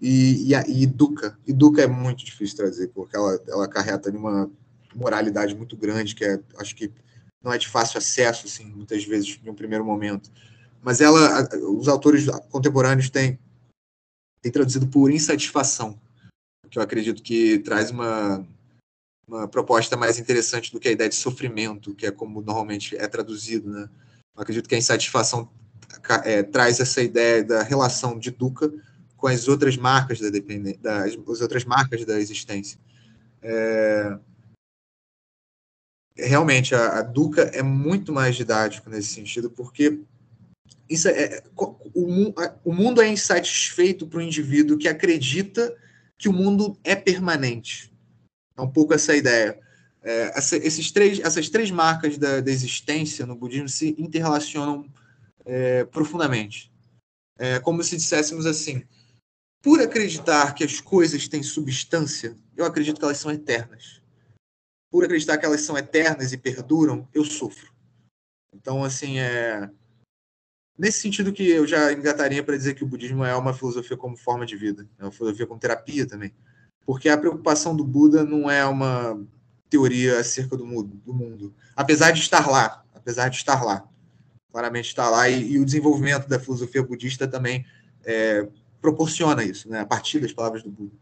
E, 0.00 0.48
e, 0.48 0.54
a, 0.54 0.64
e 0.66 0.86
Duca, 0.86 1.38
e 1.46 1.52
Duca 1.52 1.82
é 1.82 1.86
muito 1.86 2.24
difícil 2.24 2.56
trazer, 2.56 2.88
porque 2.88 3.16
ela, 3.16 3.38
ela 3.46 3.68
carreta 3.68 4.10
uma 4.10 4.50
moralidade 4.94 5.54
muito 5.54 5.76
grande, 5.76 6.14
que 6.14 6.24
é, 6.24 6.40
acho 6.58 6.74
que 6.74 6.90
não 7.42 7.52
é 7.52 7.58
de 7.58 7.68
fácil 7.68 7.98
acesso, 7.98 8.46
assim, 8.46 8.64
muitas 8.64 9.04
vezes, 9.04 9.38
em 9.44 9.50
um 9.50 9.54
primeiro 9.54 9.84
momento. 9.84 10.30
Mas 10.82 11.00
ela, 11.00 11.46
os 11.68 11.88
autores 11.88 12.26
contemporâneos 12.50 13.10
têm, 13.10 13.38
têm 14.40 14.52
traduzido 14.52 14.86
por 14.86 15.10
insatisfação, 15.10 16.00
que 16.70 16.78
eu 16.78 16.82
acredito 16.82 17.22
que 17.22 17.58
traz 17.58 17.90
uma, 17.90 18.46
uma 19.26 19.48
proposta 19.48 19.96
mais 19.96 20.18
interessante 20.18 20.70
do 20.72 20.78
que 20.78 20.88
a 20.88 20.92
ideia 20.92 21.08
de 21.08 21.16
sofrimento, 21.16 21.94
que 21.94 22.06
é 22.06 22.10
como 22.10 22.40
normalmente 22.40 22.96
é 22.96 23.06
traduzido, 23.06 23.70
né? 23.70 23.88
Eu 24.36 24.42
acredito 24.42 24.68
que 24.68 24.74
a 24.74 24.78
insatisfação 24.78 25.48
é, 26.24 26.42
traz 26.42 26.80
essa 26.80 27.00
ideia 27.00 27.42
da 27.42 27.62
relação 27.62 28.18
de 28.18 28.30
Duca 28.30 28.72
com 29.16 29.26
as 29.26 29.48
outras 29.48 29.76
marcas 29.76 30.20
da 30.20 30.28
das 30.80 31.14
as 31.14 31.40
outras 31.40 31.64
marcas 31.64 32.04
da 32.04 32.20
existência. 32.20 32.78
É, 33.40 34.18
realmente 36.16 36.74
a, 36.74 36.98
a, 36.98 37.02
Duca 37.02 37.42
é 37.42 37.62
muito 37.62 38.12
mais 38.12 38.36
didático 38.36 38.90
nesse 38.90 39.08
sentido, 39.08 39.50
porque 39.50 40.00
isso 40.88 41.08
é, 41.08 41.42
o, 41.56 42.34
o 42.64 42.72
mundo 42.72 43.00
é 43.00 43.08
insatisfeito 43.08 44.06
para 44.06 44.18
o 44.18 44.22
indivíduo 44.22 44.78
que 44.78 44.88
acredita 44.88 45.74
que 46.18 46.28
o 46.28 46.32
mundo 46.32 46.78
é 46.84 46.94
permanente. 46.94 47.93
É 48.56 48.62
um 48.62 48.70
pouco 48.70 48.94
essa 48.94 49.14
ideia. 49.14 49.58
É, 50.02 50.38
essa, 50.38 50.56
esses 50.56 50.92
três, 50.92 51.18
essas 51.20 51.48
três 51.48 51.70
marcas 51.70 52.18
da, 52.18 52.40
da, 52.40 52.50
existência 52.50 53.24
no 53.24 53.34
budismo 53.34 53.68
se 53.68 53.94
interrelacionam 53.98 54.86
é, 55.44 55.84
profundamente. 55.84 56.70
É 57.38 57.58
como 57.58 57.82
se 57.82 57.96
disséssemos 57.96 58.46
assim: 58.46 58.84
por 59.62 59.80
acreditar 59.80 60.54
que 60.54 60.62
as 60.62 60.80
coisas 60.80 61.26
têm 61.26 61.42
substância, 61.42 62.36
eu 62.56 62.64
acredito 62.64 62.98
que 62.98 63.04
elas 63.04 63.18
são 63.18 63.30
eternas. 63.30 64.00
Por 64.90 65.04
acreditar 65.04 65.38
que 65.38 65.46
elas 65.46 65.62
são 65.62 65.76
eternas 65.76 66.32
e 66.32 66.36
perduram, 66.36 67.08
eu 67.12 67.24
sofro. 67.24 67.72
Então, 68.54 68.84
assim, 68.84 69.18
é 69.18 69.68
nesse 70.76 71.00
sentido 71.00 71.32
que 71.32 71.48
eu 71.48 71.66
já 71.66 71.92
engataria 71.92 72.42
para 72.42 72.56
dizer 72.56 72.74
que 72.74 72.84
o 72.84 72.86
budismo 72.86 73.24
é 73.24 73.34
uma 73.34 73.54
filosofia 73.54 73.96
como 73.96 74.16
forma 74.16 74.44
de 74.44 74.56
vida, 74.56 74.88
é 74.98 75.04
uma 75.04 75.12
filosofia 75.12 75.46
como 75.46 75.58
terapia 75.58 76.06
também 76.06 76.34
porque 76.86 77.08
a 77.08 77.18
preocupação 77.18 77.74
do 77.74 77.84
Buda 77.84 78.24
não 78.24 78.50
é 78.50 78.64
uma 78.64 79.20
teoria 79.70 80.20
acerca 80.20 80.56
do 80.56 80.66
mundo, 80.66 81.00
do 81.04 81.12
mundo, 81.12 81.54
apesar 81.74 82.10
de 82.12 82.20
estar 82.20 82.48
lá, 82.48 82.84
apesar 82.94 83.28
de 83.28 83.36
estar 83.36 83.64
lá. 83.64 83.88
claramente 84.52 84.86
está 84.86 85.10
lá, 85.10 85.28
e, 85.28 85.52
e, 85.52 85.58
o 85.58 85.64
desenvolvimento 85.64 86.28
da 86.28 86.38
filosofia 86.38 86.82
budista 86.82 87.26
também 87.26 87.66
é, 88.04 88.46
proporciona 88.80 89.42
isso, 89.42 89.68
né, 89.68 89.80
a 89.80 89.86
partir 89.86 90.20
das 90.20 90.32
palavras 90.32 90.62
do 90.62 90.70
Buda. 90.70 90.92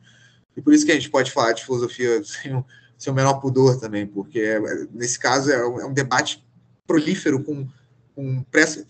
E 0.57 0.63
por 0.63 0.73
isso 0.73 0.87
que 0.87 0.93
a 0.93 0.95
gente 0.95 1.11
pode 1.11 1.31
falar 1.31 1.53
de 1.53 1.65
filosofia 1.65 2.23
sem 2.25 2.55
o, 2.55 2.65
sem 2.97 3.13
o 3.13 3.17
menor 3.17 3.35
pudor 3.35 3.79
também, 3.79 4.07
porque 4.07 4.41
é, 4.41 4.61
nesse 4.93 5.19
caso 5.19 5.51
é 5.51 5.67
um, 5.67 5.81
é 5.81 5.87
um 5.87 5.93
debate 5.93 6.45
prolífero 6.87 7.43
com, 7.43 7.67
com, 8.15 8.45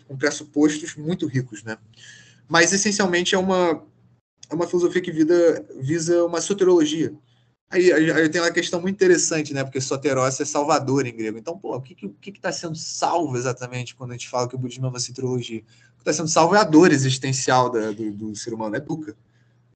com 0.06 0.16
pressupostos 0.16 0.94
muito 0.96 1.26
ricos, 1.26 1.62
né? 1.62 1.78
Mas 2.48 2.72
essencialmente 2.72 3.34
é 3.34 3.38
uma, 3.38 3.82
é 4.52 4.54
uma 4.54 4.66
filosofia 4.66 5.02
que 5.02 5.10
vida, 5.10 5.66
visa 5.80 6.24
uma 6.24 6.40
soteriologia, 6.40 7.12
Aí, 7.72 7.90
aí, 7.90 8.28
tem 8.28 8.38
uma 8.38 8.50
questão 8.50 8.82
muito 8.82 8.96
interessante, 8.96 9.54
né? 9.54 9.64
Porque 9.64 9.80
soteros 9.80 10.38
é 10.38 10.44
salvador 10.44 11.06
em 11.06 11.16
grego. 11.16 11.38
Então, 11.38 11.56
pô, 11.58 11.74
o 11.74 11.80
que 11.80 11.94
está 11.94 12.08
que, 12.20 12.32
que 12.32 12.40
tá 12.40 12.52
sendo 12.52 12.76
salvo 12.76 13.34
exatamente 13.34 13.94
quando 13.94 14.10
a 14.10 14.12
gente 14.12 14.28
fala 14.28 14.46
que 14.46 14.54
o 14.54 14.58
budismo 14.58 14.84
é 14.84 14.88
uma 14.90 15.00
soteriologia? 15.00 15.60
O 15.60 15.94
que 15.94 16.00
está 16.02 16.12
sendo 16.12 16.28
salvo 16.28 16.54
é 16.54 16.58
a 16.58 16.64
dor 16.64 16.92
existencial 16.92 17.70
da, 17.70 17.90
do, 17.90 18.12
do, 18.12 18.36
ser 18.36 18.52
humano, 18.52 18.76
é 18.76 18.80
dukkha. 18.80 19.16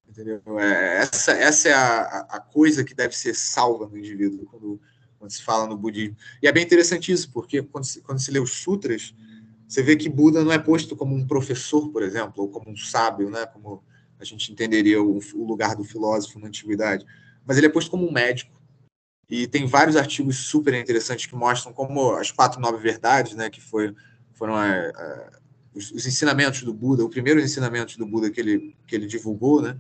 Entendeu? 0.07 0.43
É, 0.61 0.99
essa, 0.99 1.33
essa 1.33 1.69
é 1.71 1.73
a, 1.73 2.27
a 2.29 2.39
coisa 2.39 2.85
que 2.85 2.95
deve 2.95 3.17
ser 3.17 3.35
salva 3.35 3.87
no 3.87 3.97
indivíduo 3.97 4.45
quando, 4.45 4.79
quando 5.19 5.31
se 5.31 5.43
fala 5.43 5.67
no 5.67 5.75
budismo. 5.75 6.17
E 6.43 6.47
é 6.47 6.53
bem 6.53 6.65
interessante 6.65 7.11
isso, 7.11 7.31
porque 7.33 7.63
quando 7.63 7.85
se, 7.85 8.03
quando 8.03 8.19
se 8.19 8.31
lê 8.31 8.39
os 8.39 8.53
sutras, 8.53 9.15
você 9.67 9.83
vê 9.83 9.97
que 9.97 10.11
Buda 10.11 10.45
não 10.45 10.53
é 10.53 10.59
posto 10.59 10.95
como 10.95 11.15
um 11.15 11.27
professor, 11.27 11.89
por 11.89 12.03
exemplo, 12.03 12.43
ou 12.43 12.51
como 12.51 12.71
um 12.71 12.77
sábio, 12.77 13.31
né? 13.31 13.47
Como 13.47 13.83
a 14.19 14.25
gente 14.25 14.51
entenderia 14.51 15.03
o, 15.03 15.19
o 15.35 15.45
lugar 15.45 15.77
do 15.77 15.85
filósofo 15.85 16.39
na 16.39 16.49
antiguidade 16.49 17.05
mas 17.47 17.57
ele 17.57 17.67
é 17.67 17.71
posto 17.71 17.91
como 17.91 18.07
um 18.07 18.13
médico. 18.13 18.51
E 19.31 19.47
tem 19.47 19.67
vários 19.67 19.97
artigos 19.97 20.37
super 20.37 20.75
interessantes 20.75 21.27
que 21.27 21.35
mostram 21.35 21.73
como 21.73 22.13
as 22.13 22.31
quatro 22.31 22.61
nove 22.61 22.79
verdades, 22.79 23.35
né, 23.35 23.49
que 23.49 23.61
foi, 23.61 23.95
foram 24.33 24.55
a, 24.55 24.69
a, 24.69 25.31
os, 25.75 25.91
os, 25.93 26.07
ensinamentos 26.07 26.63
do 26.63 26.75
Buda, 26.75 27.05
o 27.05 27.09
primeiro 27.09 27.41
ensinamento 27.41 27.99
do 27.99 28.07
Buda 28.07 28.31
que 28.31 28.41
ele, 28.41 28.77
que 28.87 28.95
ele 28.95 29.07
divulgou, 29.07 29.63
né, 29.63 29.77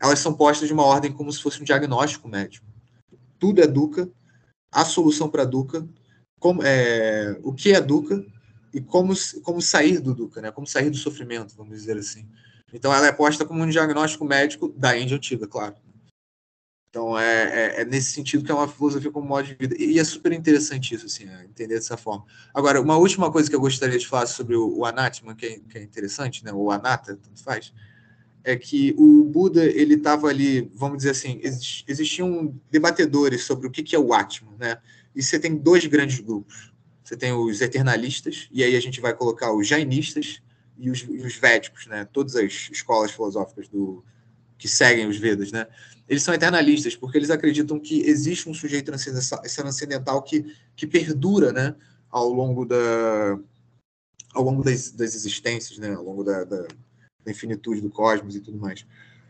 elas 0.00 0.20
são 0.20 0.32
postas 0.32 0.68
de 0.68 0.74
uma 0.74 0.84
ordem 0.84 1.12
como 1.12 1.30
se 1.32 1.42
fosse 1.42 1.60
um 1.60 1.64
diagnóstico 1.64 2.28
médico. 2.28 2.66
Tudo 3.38 3.60
é 3.60 3.66
Dukkha, 3.66 4.08
a 4.72 4.84
solução 4.84 5.28
para 5.28 5.44
Dukkha, 5.44 5.86
como, 6.38 6.62
é, 6.62 7.38
o 7.42 7.52
que 7.52 7.72
é 7.72 7.80
Dukkha 7.80 8.24
e 8.72 8.80
como, 8.80 9.12
como 9.42 9.60
sair 9.60 10.00
do 10.00 10.14
Dukkha, 10.14 10.40
né, 10.40 10.50
como 10.50 10.66
sair 10.66 10.88
do 10.88 10.96
sofrimento, 10.96 11.54
vamos 11.54 11.76
dizer 11.76 11.98
assim. 11.98 12.26
Então 12.72 12.92
ela 12.92 13.06
é 13.06 13.12
posta 13.12 13.44
como 13.44 13.62
um 13.62 13.68
diagnóstico 13.68 14.24
médico 14.24 14.68
da 14.76 14.96
Índia 14.96 15.16
antiga, 15.16 15.46
claro. 15.46 15.74
Então, 16.90 17.18
é, 17.18 17.42
é, 17.42 17.80
é, 17.82 17.84
nesse 17.84 18.12
sentido 18.12 18.42
que 18.42 18.50
é 18.50 18.54
uma 18.54 18.66
filosofia 18.66 19.10
como 19.10 19.26
modo 19.26 19.46
de 19.46 19.54
vida. 19.54 19.76
E 19.78 19.98
é 19.98 20.04
super 20.04 20.32
interessante 20.32 20.94
isso, 20.94 21.06
assim, 21.06 21.28
é, 21.28 21.44
entender 21.44 21.74
dessa 21.74 21.96
forma. 21.96 22.24
Agora, 22.54 22.80
uma 22.80 22.96
última 22.96 23.30
coisa 23.30 23.48
que 23.48 23.54
eu 23.54 23.60
gostaria 23.60 23.98
de 23.98 24.06
falar 24.06 24.26
sobre 24.26 24.56
o, 24.56 24.80
o 24.80 25.34
que 25.36 25.46
é, 25.46 25.60
que 25.68 25.78
é 25.78 25.82
interessante, 25.82 26.44
né, 26.44 26.52
o 26.52 26.70
Anatta, 26.70 27.16
tanto 27.16 27.42
faz, 27.42 27.74
é 28.42 28.56
que 28.56 28.94
o 28.96 29.24
Buda, 29.24 29.64
ele 29.64 29.94
estava 29.94 30.28
ali, 30.28 30.70
vamos 30.74 30.98
dizer 30.98 31.10
assim, 31.10 31.40
existiam 31.86 32.58
debatedores 32.70 33.44
sobre 33.44 33.66
o 33.66 33.70
que, 33.70 33.82
que 33.82 33.94
é 33.94 33.98
o 33.98 34.14
Atman, 34.14 34.56
né? 34.58 34.78
E 35.14 35.22
você 35.22 35.38
tem 35.38 35.54
dois 35.54 35.84
grandes 35.84 36.20
grupos. 36.20 36.72
Você 37.04 37.16
tem 37.16 37.32
os 37.32 37.60
eternalistas, 37.60 38.48
e 38.50 38.62
aí 38.64 38.74
a 38.74 38.80
gente 38.80 39.00
vai 39.00 39.14
colocar 39.14 39.52
os 39.52 39.66
jainistas 39.66 40.40
e 40.78 40.90
os, 40.90 41.00
e 41.00 41.18
os 41.18 41.36
védicos, 41.36 41.86
né? 41.86 42.06
Todas 42.12 42.36
as 42.36 42.68
escolas 42.70 43.10
filosóficas 43.10 43.68
do, 43.68 44.04
que 44.56 44.68
seguem 44.68 45.06
os 45.06 45.16
Vedas, 45.16 45.52
né? 45.52 45.66
eles 46.08 46.22
são 46.22 46.32
eternalistas, 46.32 46.96
porque 46.96 47.18
eles 47.18 47.30
acreditam 47.30 47.78
que 47.78 48.00
existe 48.00 48.48
um 48.48 48.54
sujeito 48.54 48.90
transcendental 48.90 50.22
que, 50.22 50.56
que 50.74 50.86
perdura 50.86 51.52
né, 51.52 51.74
ao 52.10 52.32
longo, 52.32 52.64
da, 52.64 53.38
ao 54.32 54.42
longo 54.42 54.64
das, 54.64 54.90
das 54.90 55.14
existências, 55.14 55.78
né, 55.78 55.94
ao 55.94 56.02
longo 56.02 56.24
da, 56.24 56.44
da, 56.44 56.62
da, 57.24 57.30
infinitude 57.30 57.82
do 57.82 57.90
cosmos 57.90 58.34
e 58.34 58.40
tudo 58.40 58.58
mais. 58.58 58.86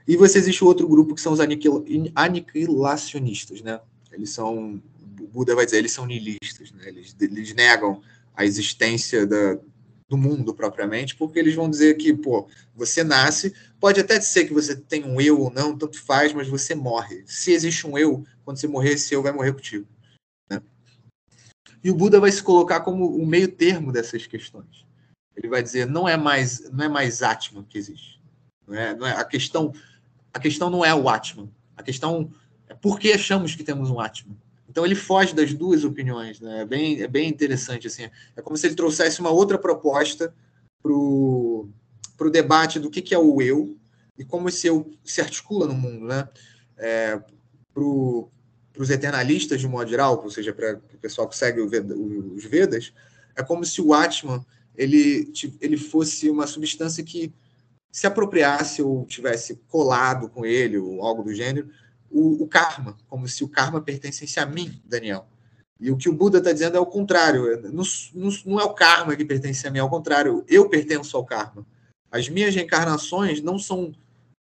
E 0.07 0.17
você 0.17 0.39
existe 0.39 0.65
outro 0.65 0.87
grupo 0.87 1.15
que 1.15 1.21
são 1.21 1.33
os 1.33 1.41
aniquil, 1.41 1.85
aniquilacionistas. 2.15 3.61
Né? 3.61 3.81
Eles 4.13 4.31
são, 4.31 4.81
o 5.21 5.27
Buda 5.27 5.57
vai 5.57 5.65
dizer, 5.65 5.79
eles 5.79 5.93
são 5.93 6.07
nihilistas, 6.07 6.71
né? 6.71 6.89
eles, 6.89 7.15
eles 7.21 7.55
negam 7.55 8.01
a 8.37 8.45
existência 8.45 9.27
da, 9.27 9.59
do 10.09 10.17
mundo 10.17 10.55
propriamente, 10.55 11.15
porque 11.15 11.39
eles 11.39 11.55
vão 11.55 11.69
dizer 11.69 11.95
que, 11.97 12.15
pô, 12.15 12.49
você 12.75 13.05
nasce, 13.05 13.55
pode 13.79 14.01
até 14.01 14.19
ser 14.21 14.47
que 14.47 14.55
você 14.55 14.75
tem 14.75 15.05
um 15.05 15.21
eu 15.21 15.39
ou 15.39 15.51
não, 15.51 15.77
tanto 15.77 16.01
faz, 16.01 16.33
mas 16.33 16.49
você 16.49 16.75
morre. 16.75 17.23
Se 17.27 17.53
existe 17.53 17.87
um 17.87 17.99
eu, 17.99 18.25
quando 18.45 18.57
você 18.57 18.67
morrer, 18.67 18.93
esse 18.93 19.13
eu 19.13 19.23
vai 19.23 19.33
morrer 19.33 19.53
contigo. 19.53 19.87
Né? 20.51 20.63
E 21.85 21.91
o 21.91 21.95
Buda 21.95 22.19
vai 22.19 22.33
se 22.33 22.43
colocar 22.43 22.81
como 22.81 23.07
o 23.07 23.27
meio 23.27 23.49
termo 23.49 23.93
dessas 23.93 24.27
questões. 24.27 24.87
Ele 25.37 25.49
vai 25.49 25.63
dizer, 25.63 25.87
não 25.87 26.09
é 26.09 26.17
mais, 26.17 26.71
não 26.71 26.87
é 26.87 26.89
mais 26.89 27.23
Atman 27.23 27.63
que 27.65 27.77
existe. 27.77 28.19
Não 28.67 28.75
é, 28.75 28.95
não 28.95 29.07
é, 29.07 29.13
a 29.13 29.25
questão, 29.25 29.73
a 30.33 30.41
questão 30.41 30.71
não 30.71 30.83
é 30.83 30.95
o 30.95 31.09
Atman. 31.09 31.51
A 31.77 31.83
questão 31.83 32.33
é 32.67 32.75
por 32.75 32.99
que 32.99 33.13
achamos 33.13 33.55
que 33.55 33.63
temos 33.63 33.91
um 33.91 34.01
Atman. 34.01 34.37
Então 34.79 34.87
ele 34.87 34.95
foge 34.95 35.35
das 35.35 35.53
duas 35.53 35.83
opiniões, 35.83 36.39
né? 36.39 36.61
É 36.61 36.65
bem, 36.65 37.03
é 37.03 37.09
bem 37.09 37.29
interessante 37.29 37.89
assim. 37.89 38.09
É 38.37 38.41
como 38.41 38.57
se 38.57 38.65
ele 38.65 38.77
trouxesse 38.77 39.19
uma 39.19 39.31
outra 39.31 39.59
proposta 39.59 40.33
para 40.81 40.93
o 40.93 41.69
debate 42.31 42.79
do 42.79 42.89
que, 42.89 43.03
que 43.03 43.13
é 43.13 43.19
o 43.19 43.43
eu 43.43 43.77
e 44.17 44.25
como 44.25 44.49
esse 44.49 44.69
eu 44.69 44.89
se 45.03 45.21
articula 45.21 45.67
no 45.67 45.75
mundo, 45.75 46.07
né? 46.07 46.29
É, 46.77 47.21
para 47.75 47.83
os 47.83 48.89
eternalistas 48.89 49.59
de 49.59 49.67
um 49.67 49.71
modo 49.71 49.91
geral, 49.91 50.23
ou 50.23 50.31
seja, 50.31 50.53
para 50.53 50.81
o 50.95 50.99
pessoal 50.99 51.29
que 51.29 51.37
segue 51.37 51.67
Veda, 51.67 51.97
os 51.97 52.45
Vedas, 52.45 52.93
é 53.35 53.43
como 53.43 53.65
se 53.65 53.83
o 53.83 53.93
Atman 53.93 54.47
ele, 54.77 55.33
ele 55.61 55.77
fosse 55.77 56.31
uma 56.31 56.47
substância 56.47 57.03
que 57.03 57.35
se 57.91 58.07
apropriasse 58.07 58.81
ou 58.81 59.05
tivesse 59.07 59.57
colado 59.67 60.29
com 60.29 60.47
ele 60.47 60.79
ou 60.79 61.03
algo 61.03 61.25
do 61.25 61.35
gênero 61.35 61.69
o, 62.11 62.43
o 62.43 62.49
karma, 62.49 62.97
como 63.07 63.29
se 63.29 63.45
o 63.45 63.49
karma 63.49 63.81
pertencesse 63.81 64.41
a 64.41 64.47
mim, 64.47 64.81
Daniel. 64.85 65.27
E 65.81 65.91
o 65.91 65.97
que 65.97 66.09
o 66.09 66.13
Buda 66.13 66.39
está 66.39 66.53
dizendo 66.53 66.77
é 66.77 66.81
o 66.81 66.87
contrário. 66.87 67.45
Não, 67.73 67.85
não, 68.15 68.31
não, 68.45 68.61
é 68.61 68.65
o 68.65 68.75
karma 68.75 69.15
que 69.15 69.25
pertence 69.25 69.67
a 69.67 69.71
mim, 69.71 69.79
é 69.79 69.83
o 69.83 69.89
contrário. 69.89 70.45
Eu 70.49 70.69
pertenço 70.69 71.17
ao 71.17 71.25
karma. 71.25 71.65
As 72.11 72.29
minhas 72.29 72.55
reencarnações 72.55 73.41
não 73.41 73.59
são 73.59 73.93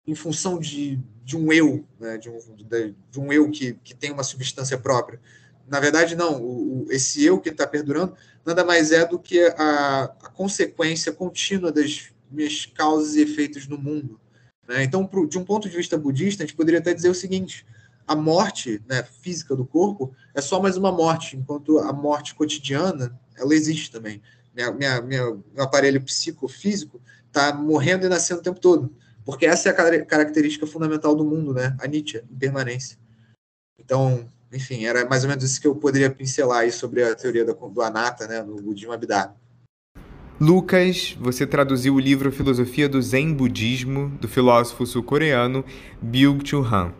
em 0.06 0.16
função 0.16 0.58
de, 0.58 1.00
de 1.24 1.38
um 1.38 1.52
eu, 1.52 1.86
né? 2.00 2.18
de, 2.18 2.30
um, 2.30 2.40
de, 2.56 2.96
de, 3.12 3.20
um 3.20 3.32
eu 3.32 3.52
que, 3.52 3.74
que 3.84 3.94
tem 3.94 4.12
uma 4.12 4.24
substância 4.24 4.78
própria. 4.78 5.20
Na 5.68 5.80
verdade, 5.80 6.16
não. 6.16 6.42
O, 6.42 6.86
o, 6.86 6.92
esse 6.92 7.24
eu 7.24 7.40
que 7.40 7.50
está 7.50 7.68
perdurando 7.68 8.16
nada 8.44 8.64
mais 8.64 8.92
é 8.92 9.06
do 9.06 9.20
que 9.20 9.42
a, 9.58 10.04
a 10.24 10.30
consequência 10.30 11.12
contínua 11.12 11.72
das 11.72 12.12
minhas 12.32 12.66
causas 12.66 13.16
e 13.16 13.22
efeitos 13.22 13.68
no 13.68 13.78
mundo. 13.78 14.20
Né? 14.68 14.84
Então, 14.84 15.06
pro, 15.06 15.28
de 15.28 15.38
um 15.38 15.46
ponto 15.46 15.70
de 15.70 15.78
vista 15.78 15.98
budista, 15.98 16.44
a 16.44 16.46
gente 16.46 16.56
poderia 16.56 16.80
até 16.80 16.94
dizer 16.94 17.10
o 17.10 17.16
seguinte: 17.16 17.66
a 18.06 18.16
morte 18.16 18.82
né, 18.88 19.04
física 19.22 19.56
do 19.56 19.66
corpo 19.66 20.14
é 20.34 20.42
só 20.42 20.62
mais 20.62 20.78
uma 20.78 20.92
morte, 20.92 21.38
enquanto 21.38 21.80
a 21.80 21.94
morte 21.94 22.36
cotidiana 22.36 23.18
ela 23.36 23.54
existe 23.54 23.92
também. 23.92 24.22
Minha, 24.54 24.72
minha, 24.72 25.02
minha 25.02 25.24
meu 25.26 25.44
aparelho 25.58 26.02
psicofísico 26.02 27.02
está 27.28 27.54
morrendo 27.54 28.06
e 28.06 28.10
nascendo 28.10 28.40
o 28.40 28.44
tempo 28.44 28.60
todo, 28.60 28.94
porque 29.24 29.46
essa 29.46 29.70
é 29.70 29.72
a 29.72 30.06
característica 30.06 30.66
fundamental 30.66 31.16
do 31.16 31.24
mundo, 31.24 31.54
né? 31.54 31.76
A 31.80 31.88
Nietzsche, 31.88 32.24
impermanência. 32.32 32.98
Então, 33.78 34.28
enfim, 34.52 34.86
era 34.86 35.08
mais 35.08 35.24
ou 35.24 35.30
menos 35.30 35.44
isso 35.44 35.62
que 35.62 35.68
eu 35.68 35.76
poderia 35.76 36.10
pincelar 36.10 36.60
aí 36.60 36.72
sobre 36.72 37.04
a 37.04 37.14
teoria 37.16 37.46
do, 37.46 37.82
Anatta, 37.82 38.28
né, 38.28 38.42
no 38.42 38.56
budismo 38.56 38.94
Abhidharma. 38.94 39.36
Lucas, 40.40 41.18
você 41.20 41.48
traduziu 41.48 41.96
o 41.96 42.00
livro 42.00 42.32
Filosofia 42.32 42.88
do 42.88 43.02
Zen 43.02 43.34
Budismo, 43.34 44.12
do 44.22 44.28
filósofo 44.28 44.86
sul-coreano 44.86 45.66
Byung-Chul 46.00 46.64
Han. 46.64 46.94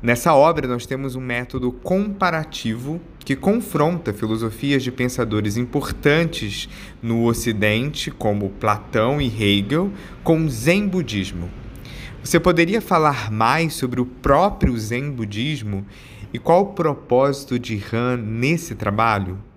Nessa 0.00 0.32
obra, 0.34 0.68
nós 0.68 0.86
temos 0.86 1.16
um 1.16 1.20
método 1.20 1.72
comparativo 1.72 3.00
que 3.24 3.34
confronta 3.34 4.12
filosofias 4.12 4.84
de 4.84 4.92
pensadores 4.92 5.56
importantes 5.56 6.68
no 7.02 7.24
Ocidente, 7.24 8.08
como 8.08 8.50
Platão 8.50 9.20
e 9.20 9.26
Hegel, 9.26 9.90
com 10.22 10.44
o 10.44 10.48
Zen 10.48 10.86
Budismo. 10.86 11.50
Você 12.22 12.38
poderia 12.38 12.80
falar 12.80 13.32
mais 13.32 13.74
sobre 13.74 14.00
o 14.00 14.06
próprio 14.06 14.78
Zen 14.78 15.10
Budismo 15.10 15.84
e 16.32 16.38
qual 16.38 16.62
o 16.62 16.72
propósito 16.72 17.58
de 17.58 17.82
Han 17.92 18.18
nesse 18.18 18.76
trabalho? 18.76 19.49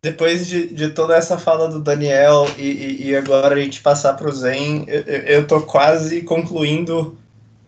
Depois 0.00 0.46
de, 0.46 0.68
de 0.68 0.90
toda 0.90 1.16
essa 1.16 1.38
fala 1.38 1.68
do 1.68 1.80
Daniel 1.80 2.46
e, 2.56 2.62
e, 2.62 3.08
e 3.08 3.16
agora 3.16 3.54
a 3.54 3.60
gente 3.60 3.80
passar 3.80 4.14
para 4.14 4.28
o 4.28 4.32
Zen, 4.32 4.84
eu, 4.86 5.02
eu 5.02 5.46
tô 5.46 5.62
quase 5.62 6.22
concluindo 6.22 7.18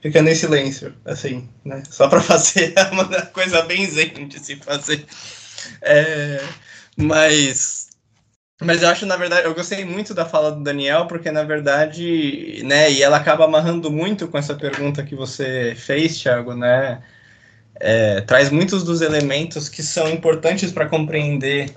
ficando 0.01 0.31
em 0.31 0.35
silêncio, 0.35 0.95
assim, 1.05 1.49
né? 1.65 1.83
Só 1.91 2.09
para 2.09 2.21
fazer 2.23 2.75
uma 2.93 3.05
coisa 3.27 3.63
bem 3.63 3.87
zen 3.87 4.29
de 4.29 4.39
se 4.39 4.57
fazer. 4.57 5.05
É, 5.83 6.43
mas, 6.97 7.89
mas 8.63 8.83
eu 8.83 8.89
acho, 8.89 9.07
na 9.07 9.17
verdade, 9.17 9.47
eu 9.47 9.55
gostei 9.55 9.85
muito 9.85 10.15
da 10.15 10.25
fala 10.25 10.53
do 10.53 10.63
Daniel, 10.63 11.07
porque, 11.07 11.31
na 11.31 11.43
verdade, 11.43 12.63
né, 12.65 12.91
e 12.91 13.03
ela 13.03 13.19
acaba 13.19 13.45
amarrando 13.45 13.91
muito 13.91 14.29
com 14.29 14.39
essa 14.39 14.55
pergunta 14.55 15.03
que 15.05 15.15
você 15.15 15.75
fez, 15.77 16.19
Thiago, 16.19 16.55
né? 16.55 17.03
É, 17.83 18.21
traz 18.23 18.51
muitos 18.51 18.85
dos 18.85 19.01
elementos 19.01 19.69
que 19.69 19.83
são 19.83 20.09
importantes 20.11 20.71
para 20.71 20.87
compreender 20.87 21.75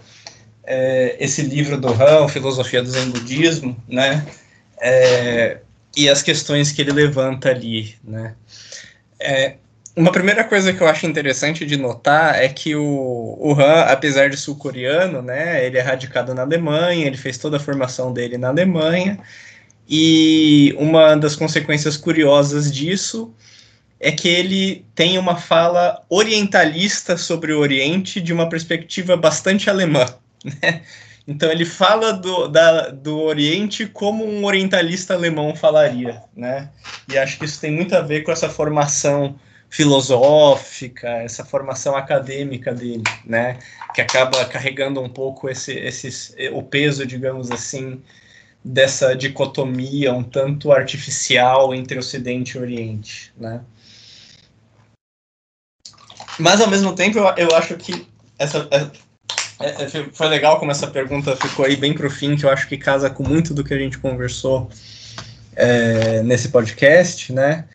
é, 0.66 1.16
esse 1.20 1.42
livro 1.42 1.78
do 1.78 1.90
Han, 1.90 2.28
Filosofia 2.28 2.82
do 2.82 2.90
Zen 2.90 3.10
Budismo, 3.10 3.76
né? 3.88 4.26
É, 4.80 5.58
e 5.96 6.10
as 6.10 6.22
questões 6.22 6.72
que 6.72 6.82
ele 6.82 6.92
levanta 6.92 7.50
ali, 7.50 7.96
né? 8.04 8.36
É, 9.20 9.56
uma 9.96 10.12
primeira 10.12 10.44
coisa 10.44 10.74
que 10.74 10.82
eu 10.82 10.88
acho 10.88 11.06
interessante 11.06 11.66
de 11.66 11.78
notar 11.78 12.42
é 12.42 12.50
que 12.50 12.76
o, 12.76 13.38
o 13.40 13.54
Han, 13.54 13.82
apesar 13.84 14.30
de 14.30 14.38
sul-coreano, 14.38 15.22
né, 15.22 15.64
ele 15.66 15.78
é 15.78 15.82
radicado 15.82 16.34
na 16.34 16.42
Alemanha, 16.42 17.06
ele 17.06 17.16
fez 17.16 17.38
toda 17.38 17.58
a 17.58 17.60
formação 17.60 18.12
dele 18.12 18.36
na 18.36 18.48
Alemanha, 18.48 19.20
e 19.88 20.74
uma 20.80 21.16
das 21.16 21.36
consequências 21.36 21.96
curiosas 21.96 22.72
disso 22.74 23.32
é 24.00 24.12
que 24.12 24.28
ele 24.28 24.84
tem 24.96 25.18
uma 25.18 25.38
fala 25.38 26.02
orientalista 26.10 27.16
sobre 27.16 27.54
o 27.54 27.60
Oriente 27.60 28.20
de 28.20 28.34
uma 28.34 28.50
perspectiva 28.50 29.16
bastante 29.16 29.70
alemã. 29.70 30.06
Né? 30.44 30.82
Então 31.26 31.50
ele 31.50 31.64
fala 31.64 32.12
do, 32.12 32.48
da, 32.48 32.90
do 32.90 33.22
Oriente 33.22 33.86
como 33.86 34.26
um 34.26 34.44
orientalista 34.44 35.14
alemão 35.14 35.56
falaria, 35.56 36.22
né? 36.36 36.70
E 37.08 37.18
acho 37.18 37.40
que 37.40 37.46
isso 37.46 37.62
tem 37.62 37.72
muito 37.72 37.96
a 37.96 38.02
ver 38.02 38.24
com 38.24 38.32
essa 38.32 38.50
formação 38.50 39.40
filosófica, 39.70 41.08
essa 41.08 41.46
formação 41.46 41.96
acadêmica 41.96 42.74
dele, 42.74 43.04
né? 43.26 43.58
Que 43.96 44.02
acaba 44.02 44.44
carregando 44.46 45.02
um 45.02 45.10
pouco 45.10 45.50
esse, 45.50 45.72
esse, 45.72 46.50
o 46.52 46.62
peso, 46.62 47.06
digamos 47.06 47.50
assim, 47.50 48.02
dessa 48.64 49.16
dicotomia 49.16 50.14
um 50.14 50.24
tanto 50.24 50.72
artificial 50.72 51.74
entre 51.74 51.98
Ocidente 51.98 52.58
e 52.58 52.62
Oriente, 52.62 53.34
né? 53.38 53.62
Mas 56.38 56.60
ao 56.60 56.70
mesmo 56.70 56.94
tempo 56.94 57.18
eu, 57.18 57.26
eu 57.38 57.56
acho 57.56 57.78
que 57.78 58.06
essa, 58.38 58.68
é, 59.60 59.84
é, 59.84 59.88
foi 60.12 60.28
legal 60.28 60.60
como 60.60 60.72
essa 60.72 60.88
pergunta 60.88 61.36
ficou 61.36 61.66
aí 61.66 61.76
bem 61.76 61.94
para 61.94 62.08
o 62.08 62.10
fim, 62.10 62.36
que 62.36 62.46
eu 62.46 62.50
acho 62.50 62.68
que 62.68 62.78
casa 62.78 63.10
com 63.10 63.24
muito 63.24 63.54
do 63.54 63.64
que 63.64 63.74
a 63.74 63.78
gente 63.78 63.98
conversou 63.98 64.70
é, 65.56 66.22
nesse 66.24 66.50
podcast, 66.50 67.32
né? 67.32 67.66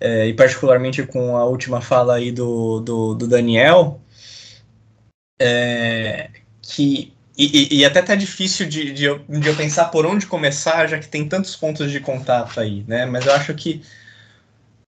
É, 0.00 0.26
e 0.26 0.34
particularmente 0.34 1.02
com 1.04 1.36
a 1.36 1.44
última 1.44 1.80
fala 1.80 2.16
aí 2.16 2.30
do, 2.30 2.80
do, 2.80 3.14
do 3.14 3.26
Daniel, 3.26 4.00
é, 5.38 6.30
que 6.60 7.12
e, 7.36 7.80
e, 7.80 7.84
até 7.84 8.00
tá 8.00 8.14
difícil 8.14 8.68
de, 8.68 8.92
de, 8.92 9.04
eu, 9.04 9.18
de 9.28 9.48
eu 9.48 9.56
pensar 9.56 9.86
por 9.86 10.06
onde 10.06 10.24
começar, 10.24 10.86
já 10.86 11.00
que 11.00 11.08
tem 11.08 11.28
tantos 11.28 11.56
pontos 11.56 11.90
de 11.90 11.98
contato 11.98 12.60
aí, 12.60 12.84
né? 12.86 13.06
Mas 13.06 13.26
eu 13.26 13.32
acho 13.32 13.52
que 13.54 13.82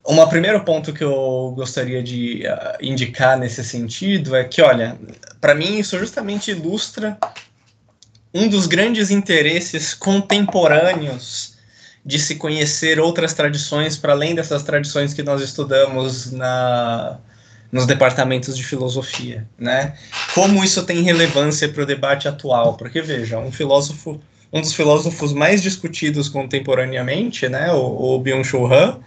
um 0.06 0.28
primeiro 0.28 0.62
ponto 0.64 0.92
que 0.92 1.02
eu 1.02 1.52
gostaria 1.56 2.02
de 2.02 2.44
uh, 2.46 2.84
indicar 2.84 3.38
nesse 3.38 3.64
sentido 3.64 4.36
é 4.36 4.44
que, 4.44 4.60
olha, 4.60 4.98
para 5.40 5.54
mim 5.54 5.78
isso 5.78 5.98
justamente 5.98 6.50
ilustra 6.50 7.16
um 8.32 8.48
dos 8.48 8.66
grandes 8.66 9.10
interesses 9.10 9.94
contemporâneos 9.94 11.54
de 12.04 12.18
se 12.18 12.34
conhecer 12.34 13.00
outras 13.00 13.32
tradições 13.32 13.96
para 13.96 14.12
além 14.12 14.34
dessas 14.34 14.62
tradições 14.62 15.14
que 15.14 15.22
nós 15.22 15.40
estudamos 15.40 16.30
na, 16.32 17.18
nos 17.72 17.86
departamentos 17.86 18.56
de 18.56 18.62
filosofia, 18.62 19.48
né? 19.58 19.94
Como 20.34 20.62
isso 20.62 20.84
tem 20.84 21.02
relevância 21.02 21.68
para 21.68 21.82
o 21.82 21.86
debate 21.86 22.28
atual? 22.28 22.76
Porque 22.76 23.00
veja, 23.00 23.38
um 23.38 23.50
filósofo, 23.50 24.20
um 24.52 24.60
dos 24.60 24.74
filósofos 24.74 25.32
mais 25.32 25.62
discutidos 25.62 26.28
contemporaneamente, 26.28 27.48
né, 27.48 27.72
o, 27.72 28.16
o 28.16 28.20
Byung-Chul 28.20 28.72
Han, 28.72 29.00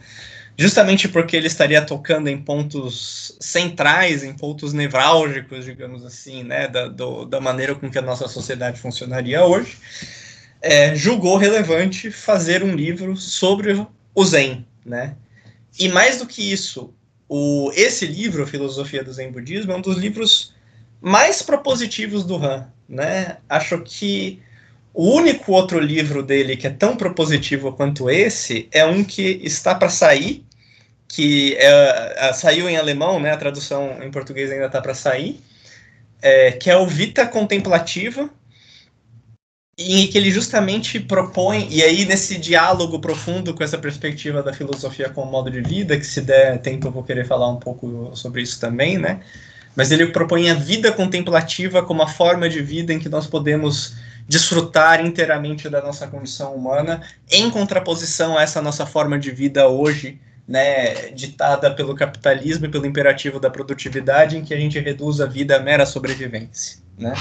justamente 0.58 1.08
porque 1.08 1.38
ele 1.38 1.48
estaria 1.48 1.82
tocando 1.82 2.28
em 2.28 2.38
pontos 2.42 3.38
centrais, 3.40 4.24
em 4.24 4.34
pontos 4.34 4.74
nevrálgicos, 4.74 5.64
digamos 5.64 6.04
assim, 6.04 6.44
né, 6.44 6.68
da, 6.68 6.88
do, 6.88 7.26
da 7.26 7.40
maneira 7.40 7.76
com 7.76 7.90
que 7.90 8.00
a 8.00 8.02
nossa 8.02 8.28
sociedade 8.28 8.80
funcionaria 8.80 9.46
hoje, 9.46 9.78
é, 10.60 10.96
julgou 10.96 11.38
relevante 11.38 12.10
fazer 12.10 12.64
um 12.64 12.76
livro 12.76 13.16
sobre 13.16 13.86
o 14.16 14.26
Zen, 14.26 14.66
né? 14.84 15.16
E 15.80 15.88
mais 15.90 16.18
do 16.18 16.26
que 16.26 16.52
isso, 16.52 16.92
o, 17.30 17.72
esse 17.76 18.08
livro, 18.08 18.48
Filosofia 18.48 19.04
do 19.04 19.14
Zen 19.14 19.32
Budismo, 19.32 19.74
é 19.74 19.76
um 19.76 19.82
dos 19.82 19.98
livros 19.98 20.56
mais 21.00 21.44
propositivos 21.44 22.24
do 22.24 22.44
Han, 22.44 22.68
né? 22.90 23.38
Acho 23.48 23.80
que 23.82 24.42
o 24.92 25.12
único 25.14 25.52
outro 25.52 25.80
livro 25.80 26.24
dele 26.24 26.58
que 26.58 26.66
é 26.66 26.72
tão 26.72 26.98
propositivo 26.98 27.72
quanto 27.74 28.10
esse 28.10 28.68
é 28.72 28.84
um 28.84 29.04
que 29.04 29.40
está 29.44 29.76
para 29.76 29.90
sair 29.90 30.47
que 31.08 31.56
é, 31.58 32.32
saiu 32.34 32.70
em 32.70 32.78
alemão, 32.78 33.20
né? 33.20 33.32
A 33.32 33.38
tradução 33.38 34.04
em 34.04 34.12
português 34.12 34.52
ainda 34.52 34.66
está 34.66 34.82
para 34.82 34.94
sair, 34.94 35.40
é, 36.22 36.52
que 36.52 36.70
é 36.70 36.78
o 36.78 36.86
Vita 36.86 37.26
Contemplativa, 37.26 38.30
em 39.78 40.08
que 40.08 40.18
ele 40.18 40.32
justamente 40.32 41.00
propõe, 41.00 41.68
e 41.70 41.84
aí 41.84 42.04
nesse 42.04 42.38
diálogo 42.38 43.00
profundo 43.00 43.54
com 43.54 43.64
essa 43.64 43.78
perspectiva 43.78 44.42
da 44.42 44.52
filosofia 44.52 45.08
como 45.10 45.32
modo 45.32 45.52
de 45.52 45.62
vida, 45.62 45.98
que 45.98 46.06
se 46.06 46.20
der 46.20 46.60
tempo 46.60 46.88
eu 46.88 46.92
vou 46.92 47.04
querer 47.04 47.28
falar 47.28 47.48
um 47.48 47.58
pouco 47.58 48.12
sobre 48.16 48.42
isso 48.42 48.60
também, 48.60 48.98
né? 48.98 49.20
Mas 49.76 49.92
ele 49.92 50.08
propõe 50.08 50.50
a 50.50 50.56
vida 50.56 50.92
contemplativa 50.92 51.84
como 51.84 52.02
a 52.02 52.08
forma 52.08 52.50
de 52.50 52.60
vida 52.62 52.92
em 52.92 52.98
que 52.98 53.08
nós 53.08 53.28
podemos 53.28 53.96
desfrutar 54.28 55.06
inteiramente 55.06 55.70
da 55.70 55.82
nossa 55.82 56.08
condição 56.08 56.56
humana, 56.56 57.02
em 57.30 57.50
contraposição 57.52 58.36
a 58.36 58.42
essa 58.42 58.62
nossa 58.62 58.86
forma 58.86 59.20
de 59.20 59.30
vida 59.30 59.68
hoje, 59.68 60.20
né, 60.48 61.10
ditada 61.12 61.70
pelo 61.72 61.96
capitalismo 61.96 62.66
e 62.66 62.70
pelo 62.70 62.86
imperativo 62.86 63.40
da 63.40 63.50
produtividade, 63.50 64.38
em 64.38 64.44
que 64.44 64.54
a 64.54 64.58
gente 64.58 64.80
reduz 64.80 65.20
a 65.20 65.26
vida 65.26 65.58
à 65.58 65.60
mera 65.60 65.86
sobrevivência. 65.86 66.80
Né? 66.98 67.14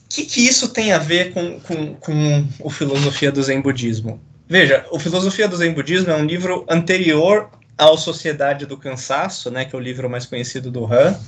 O 0.00 0.08
que, 0.08 0.24
que 0.24 0.40
isso 0.40 0.68
tem 0.70 0.92
a 0.92 0.98
ver 0.98 1.34
com, 1.34 1.60
com, 1.60 1.94
com 1.94 2.48
o 2.60 2.70
Filosofia 2.70 3.30
do 3.30 3.42
Zen 3.42 3.60
Budismo? 3.60 4.20
Veja, 4.48 4.86
o 4.90 4.98
Filosofia 4.98 5.46
do 5.46 5.56
Zen 5.56 5.74
Budismo 5.74 6.10
é 6.10 6.16
um 6.16 6.24
livro 6.24 6.64
anterior 6.70 7.50
ao 7.76 7.98
Sociedade 7.98 8.64
do 8.64 8.78
Cansaço, 8.78 9.50
né, 9.50 9.66
que 9.66 9.76
é 9.76 9.78
o 9.78 9.82
livro 9.82 10.08
mais 10.08 10.24
conhecido 10.24 10.70
do 10.70 10.86
Han, 10.86 11.18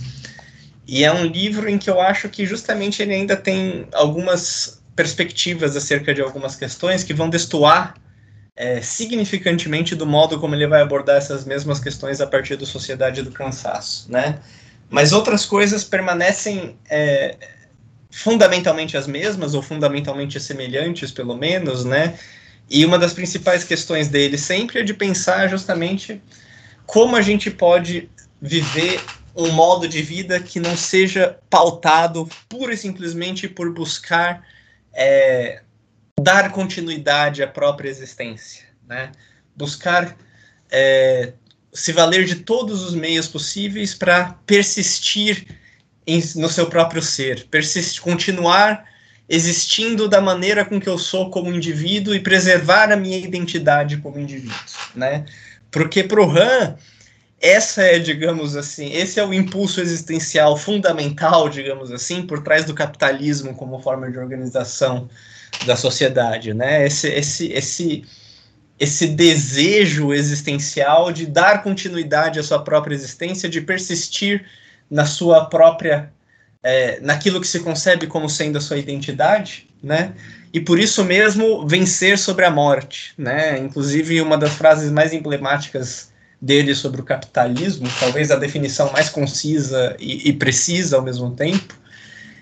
e 0.87 1.05
é 1.05 1.13
um 1.13 1.27
livro 1.27 1.69
em 1.69 1.77
que 1.77 1.91
eu 1.91 2.01
acho 2.01 2.31
que 2.31 2.47
justamente 2.47 3.03
ele 3.03 3.13
ainda 3.13 3.37
tem 3.37 3.87
algumas 3.93 4.81
perspectivas 4.97 5.77
acerca 5.77 6.15
de 6.15 6.23
algumas 6.23 6.57
questões 6.57 7.05
que 7.05 7.13
vão 7.13 7.29
destoar 7.29 7.95
é, 8.59 8.83
significantemente 8.83 9.95
do 9.95 10.05
modo 10.05 10.41
como 10.41 10.53
ele 10.53 10.67
vai 10.67 10.83
abordar 10.83 11.17
essas 11.17 11.45
mesmas 11.45 11.79
questões 11.79 12.21
a 12.21 12.27
partir 12.27 12.57
da 12.57 12.67
sociedade 12.67 13.23
do 13.23 13.31
cansaço, 13.31 14.11
né? 14.11 14.41
Mas 14.91 15.13
outras 15.13 15.47
coisas 15.47 15.85
permanecem 15.85 16.77
é, 16.91 17.37
fundamentalmente 18.11 18.97
as 18.97 19.07
mesmas 19.07 19.55
ou 19.55 19.63
fundamentalmente 19.63 20.41
semelhantes, 20.41 21.13
pelo 21.13 21.37
menos, 21.37 21.85
né? 21.85 22.19
E 22.69 22.85
uma 22.85 22.99
das 22.99 23.13
principais 23.13 23.63
questões 23.63 24.09
dele 24.09 24.37
sempre 24.37 24.81
é 24.81 24.83
de 24.83 24.93
pensar 24.93 25.49
justamente 25.49 26.21
como 26.85 27.15
a 27.15 27.23
gente 27.23 27.53
pode 27.53 28.11
viver 28.43 29.01
um 29.37 29.53
modo 29.53 29.87
de 29.87 30.03
vida 30.03 30.41
que 30.41 30.59
não 30.59 30.77
seja 30.77 31.39
pautado 31.49 32.29
pura 32.49 32.75
e 32.75 32.77
simplesmente 32.77 33.47
por 33.47 33.73
buscar 33.73 34.45
é, 34.93 35.63
dar 36.19 36.53
continuidade 36.53 37.43
à 37.43 37.47
própria 37.47 37.89
existência, 37.89 38.65
né? 38.87 39.13
buscar 39.57 40.17
é, 40.71 41.33
se 41.73 41.93
valer 41.93 42.25
de 42.25 42.37
todos 42.37 42.83
os 42.83 42.95
meios 42.95 43.27
possíveis 43.27 43.95
para 43.95 44.37
persistir 44.47 45.47
em, 46.07 46.23
no 46.37 46.49
seu 46.49 46.67
próprio 46.67 47.03
ser, 47.03 47.47
persistir, 47.51 48.01
continuar 48.01 48.85
existindo 49.29 50.09
da 50.09 50.21
maneira 50.21 50.65
com 50.65 50.81
que 50.81 50.89
eu 50.89 50.99
sou 50.99 51.31
como 51.31 51.53
indivíduo 51.53 52.15
e 52.15 52.21
preservar 52.21 52.91
a 52.91 52.97
minha 52.97 53.19
identidade 53.19 53.99
como 53.99 54.19
indivíduo, 54.19 54.57
né? 54.95 55.27
Porque 55.71 56.03
para 56.03 56.23
o 56.23 56.31
Han, 56.31 56.77
essa 57.41 57.83
é, 57.83 57.99
digamos 57.99 58.57
assim, 58.57 58.91
esse 58.93 59.21
é 59.21 59.27
o 59.27 59.35
impulso 59.35 59.83
existencial 59.83 60.57
fundamental, 60.57 61.49
digamos 61.51 61.93
assim, 61.93 62.27
por 62.27 62.43
trás 62.43 62.65
do 62.65 62.75
capitalismo 62.75 63.55
como 63.55 63.83
forma 63.83 64.11
de 64.11 64.19
organização 64.19 65.11
da 65.67 65.77
sociedade, 65.77 66.55
né? 66.55 66.87
Esse, 66.87 67.09
esse, 67.09 67.53
esse, 67.53 68.05
esse 68.79 69.07
desejo 69.09 70.13
existencial 70.13 71.13
de 71.13 71.27
dar 71.27 71.63
continuidade 71.63 72.39
à 72.39 72.43
sua 72.43 72.63
própria 72.63 72.95
existência, 72.95 73.49
de 73.49 73.61
persistir 73.61 74.45
na 74.91 75.05
sua 75.05 75.47
própria, 75.47 76.13
é, 76.63 77.01
naquilo 77.01 77.41
que 77.41 77.47
se 77.47 77.61
concebe 77.61 78.07
como 78.07 78.29
sendo 78.29 78.59
a 78.59 78.61
sua 78.61 78.79
identidade, 78.79 79.69
né? 79.83 80.15
E 80.53 80.61
por 80.61 80.79
isso 80.79 81.05
mesmo 81.05 81.67
vencer 81.67 82.19
sobre 82.19 82.45
a 82.45 82.51
morte, 82.51 83.13
né? 83.19 83.59
Inclusive 83.59 84.21
uma 84.21 84.39
das 84.39 84.55
frases 84.55 84.91
mais 84.91 85.13
emblemáticas 85.13 86.11
dele 86.41 86.75
sobre 86.75 87.01
o 87.01 87.05
capitalismo, 87.05 87.89
talvez 87.99 88.31
a 88.31 88.37
definição 88.37 88.93
mais 88.93 89.09
concisa 89.09 89.97
e, 89.99 90.29
e 90.29 90.33
precisa 90.33 90.97
ao 90.97 91.03
mesmo 91.03 91.33
tempo, 91.33 91.75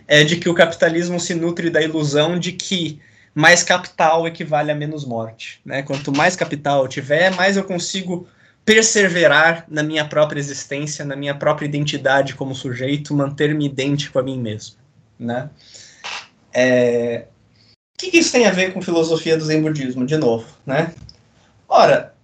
é 0.06 0.24
de 0.24 0.36
que 0.36 0.48
o 0.48 0.54
capitalismo 0.54 1.18
se 1.18 1.34
nutre 1.34 1.70
da 1.70 1.82
ilusão 1.82 2.38
de 2.38 2.52
que 2.52 3.00
mais 3.34 3.62
capital 3.62 4.26
equivale 4.26 4.70
a 4.70 4.74
menos 4.74 5.04
morte. 5.04 5.60
Né? 5.64 5.82
Quanto 5.82 6.10
mais 6.10 6.34
capital 6.34 6.82
eu 6.82 6.88
tiver, 6.88 7.34
mais 7.34 7.56
eu 7.56 7.64
consigo 7.64 8.26
perseverar 8.64 9.64
na 9.68 9.82
minha 9.82 10.04
própria 10.04 10.40
existência, 10.40 11.04
na 11.04 11.14
minha 11.14 11.34
própria 11.34 11.66
identidade 11.66 12.34
como 12.34 12.54
sujeito, 12.54 13.14
manter-me 13.14 13.66
idêntico 13.66 14.18
a 14.18 14.22
mim 14.22 14.40
mesmo. 14.40 14.76
né? 15.18 15.50
É... 16.52 17.26
O 17.94 17.98
que, 17.98 18.18
isso 18.18 18.32
tem 18.32 18.46
a 18.46 18.50
ver 18.50 18.72
com 18.72 18.82
filosofia 18.82 19.36
do 19.36 19.44
Zen 19.44 19.62
budismo, 19.62 20.04
de 20.04 20.16
novo, 20.16 20.46
né? 20.66 20.92
Ora, 21.66 22.14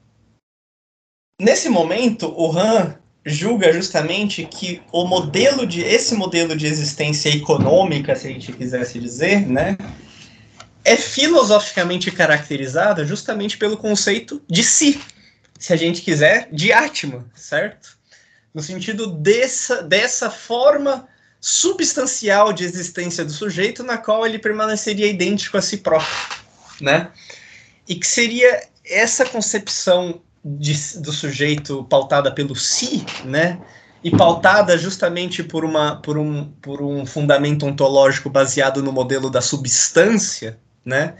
nesse 1.40 1.68
momento, 1.68 2.28
o 2.36 2.50
Han 2.56 2.94
julga 3.24 3.72
justamente 3.72 4.44
que 4.44 4.82
o 4.90 5.04
modelo 5.04 5.66
de 5.66 5.80
esse 5.80 6.14
modelo 6.14 6.56
de 6.56 6.66
existência 6.66 7.28
econômica, 7.28 8.16
se 8.16 8.26
a 8.26 8.30
gente 8.30 8.52
quisesse 8.52 8.98
dizer, 8.98 9.46
né, 9.46 9.76
é 10.84 10.96
filosoficamente 10.96 12.10
caracterizada 12.10 13.04
justamente 13.04 13.56
pelo 13.56 13.76
conceito 13.76 14.42
de 14.48 14.64
si, 14.64 15.00
se 15.58 15.72
a 15.72 15.76
gente 15.76 16.02
quiser, 16.02 16.48
de 16.52 16.72
Atma, 16.72 17.24
certo? 17.34 17.96
No 18.52 18.60
sentido 18.60 19.06
dessa, 19.06 19.82
dessa 19.82 20.28
forma 20.28 21.06
substancial 21.40 22.52
de 22.52 22.64
existência 22.64 23.24
do 23.24 23.32
sujeito 23.32 23.82
na 23.82 23.96
qual 23.96 24.26
ele 24.26 24.38
permaneceria 24.38 25.06
idêntico 25.06 25.56
a 25.56 25.62
si 25.62 25.78
próprio, 25.78 26.12
né? 26.80 27.10
E 27.88 27.94
que 27.94 28.06
seria 28.06 28.68
essa 28.84 29.24
concepção 29.24 30.20
de, 30.44 30.98
do 30.98 31.12
sujeito 31.12 31.84
pautada 31.84 32.30
pelo 32.32 32.56
si, 32.56 33.04
né? 33.24 33.60
E 34.02 34.10
pautada 34.10 34.76
justamente 34.76 35.44
por, 35.44 35.64
uma, 35.64 35.96
por, 35.96 36.18
um, 36.18 36.46
por 36.60 36.82
um 36.82 37.06
fundamento 37.06 37.64
ontológico 37.64 38.28
baseado 38.28 38.82
no 38.82 38.90
modelo 38.90 39.30
da 39.30 39.40
substância, 39.40 40.58
né? 40.84 41.14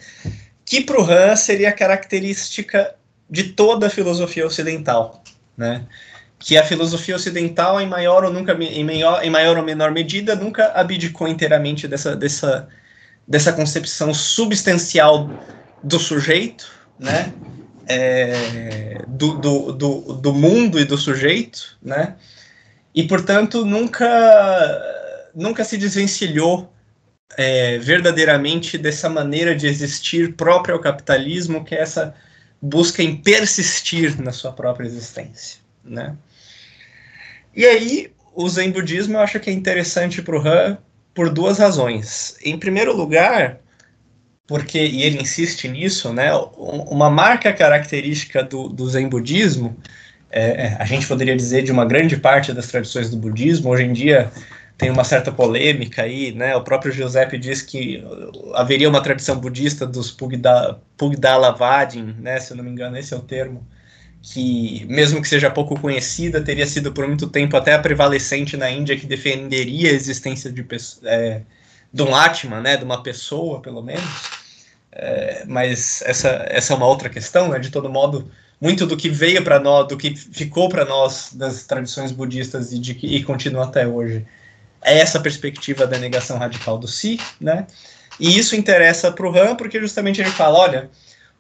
Que 0.65 0.81
para 0.81 1.01
o 1.01 1.05
Han 1.05 1.37
seria 1.37 1.71
característica 1.71 2.95
de 3.31 3.45
toda 3.45 3.87
a 3.87 3.91
filosofia 3.91 4.45
ocidental, 4.45 5.23
né? 5.57 5.87
Que 6.41 6.59
a 6.59 6.65
filosofia 6.65 7.15
ocidental, 7.15 7.81
em 7.81 7.87
maior 7.87 8.25
ou 8.25 8.33
nunca, 8.33 8.53
em 8.53 8.83
maior, 8.83 9.25
em 9.25 9.31
maior 9.31 9.57
ou 9.57 9.63
menor 9.63 9.93
medida, 9.93 10.35
nunca 10.35 10.73
abdicou 10.75 11.29
inteiramente 11.29 11.87
dessa, 11.87 12.17
dessa, 12.17 12.69
dessa 13.29 13.53
concepção 13.53 14.13
substancial 14.13 15.31
do 15.85 16.01
sujeito, 16.01 16.69
né? 16.99 17.33
É, 17.87 19.05
do, 19.07 19.39
do, 19.39 19.73
do, 19.73 20.01
do, 20.15 20.33
mundo 20.33 20.79
e 20.79 20.85
do 20.85 20.97
sujeito, 20.97 21.77
né? 21.83 22.17
E, 22.95 23.05
portanto, 23.05 23.65
nunca, 23.65 25.31
nunca 25.35 25.65
se 25.65 25.77
desvencilhou 25.77 26.73
é, 27.37 27.79
verdadeiramente 27.79 28.77
dessa 28.77 29.09
maneira 29.09 29.55
de 29.55 29.67
existir 29.67 30.35
própria 30.35 30.75
ao 30.75 30.81
capitalismo, 30.81 31.65
que 31.65 31.75
é 31.75 31.81
essa 31.81 32.15
busca 32.61 33.03
em 33.03 33.17
persistir 33.17 34.21
na 34.23 34.31
sua 34.31 34.53
própria 34.53 34.87
existência, 34.87 35.59
né? 35.85 36.17
E 37.55 37.65
aí, 37.65 38.13
o 38.35 38.49
Zen 38.49 38.71
Budismo 38.71 39.15
eu 39.15 39.21
acho 39.21 39.41
que 39.41 39.51
é 39.51 39.53
interessante 39.53 40.23
para 40.23 40.37
o 40.37 40.47
Han 40.47 40.79
por 41.15 41.29
duas 41.29 41.59
razões. 41.59 42.37
Em 42.43 42.59
primeiro 42.59 42.97
lugar, 42.97 43.62
porque, 44.53 44.79
e 44.79 45.03
ele 45.03 45.23
insiste 45.23 45.67
nisso, 45.67 46.13
né, 46.13 46.31
uma 46.59 47.09
marca 47.09 47.51
característica 47.55 48.43
do, 48.43 48.69
do 48.69 48.87
Zen 48.87 49.09
budismo, 49.09 49.75
é, 50.31 50.67
é, 50.67 50.77
a 50.79 50.85
gente 50.85 51.07
poderia 51.07 51.35
dizer 51.35 51.63
de 51.63 51.73
uma 51.73 51.87
grande 51.87 52.19
parte 52.19 52.53
das 52.53 52.67
tradições 52.67 53.09
do 53.09 53.17
budismo, 53.17 53.71
hoje 53.71 53.85
em 53.85 53.95
dia 53.95 54.31
tem 54.77 54.91
uma 54.91 55.05
certa 55.05 55.33
polêmica 55.33 56.03
aí, 56.03 56.33
né, 56.33 56.55
o 56.55 56.61
próprio 56.61 56.93
Giuseppe 56.93 57.39
diz 57.39 57.63
que 57.63 58.05
haveria 58.53 58.91
uma 58.91 59.01
tradição 59.01 59.37
budista 59.41 59.87
dos 59.87 60.11
Pugda, 60.11 60.79
Pugdalavadin, 60.99 62.15
né, 62.21 62.39
se 62.39 62.53
eu 62.53 62.59
não 62.59 62.65
me 62.65 62.71
engano 62.71 62.99
esse 62.99 63.15
é 63.15 63.17
o 63.17 63.21
termo, 63.21 63.67
que 64.21 64.85
mesmo 64.87 65.23
que 65.23 65.29
seja 65.29 65.51
pouco 65.51 65.81
conhecida, 65.81 66.43
teria 66.43 66.67
sido 66.67 66.93
por 66.93 67.09
muito 67.09 67.27
tempo 67.27 67.57
até 67.57 67.73
a 67.73 67.79
prevalecente 67.79 68.55
na 68.55 68.71
Índia 68.71 68.99
que 68.99 69.07
defenderia 69.07 69.89
a 69.89 69.95
existência 69.95 70.53
de 70.53 70.63
é, 71.05 71.41
de 71.91 72.03
um 72.03 72.15
Atman, 72.15 72.61
né, 72.61 72.77
de 72.77 72.85
uma 72.85 73.03
pessoa, 73.03 73.63
pelo 73.63 73.83
menos. 73.83 74.42
É, 74.93 75.45
mas 75.47 76.03
essa, 76.05 76.45
essa 76.49 76.73
é 76.73 76.77
uma 76.77 76.87
outra 76.87 77.09
questão, 77.09 77.49
né? 77.49 77.59
De 77.59 77.71
todo 77.71 77.89
modo, 77.89 78.31
muito 78.61 78.87
do 78.87 78.97
que 78.97 79.09
veio 79.09 79.43
para 79.43 79.59
nós, 79.59 79.89
do 79.89 79.97
que 79.97 80.15
ficou 80.15 80.69
para 80.69 80.85
nós 80.85 81.31
das 81.33 81.65
tradições 81.65 82.13
budistas 82.13 82.73
e, 82.73 82.79
de, 82.79 82.93
e 83.03 83.25
continua 83.25 83.65
até 83.65 83.87
hoje, 83.87 84.27
é 84.83 84.99
essa 84.99 85.19
perspectiva 85.19 85.87
da 85.87 85.99
negação 85.99 86.39
radical 86.39 86.77
do 86.79 86.87
si, 86.87 87.19
né? 87.41 87.67
E 88.21 88.39
isso 88.39 88.55
interessa 88.55 89.11
para 89.11 89.27
o 89.27 89.37
Han, 89.37 89.57
porque 89.57 89.81
justamente 89.81 90.21
ele 90.21 90.31
fala, 90.31 90.59
olha, 90.59 90.91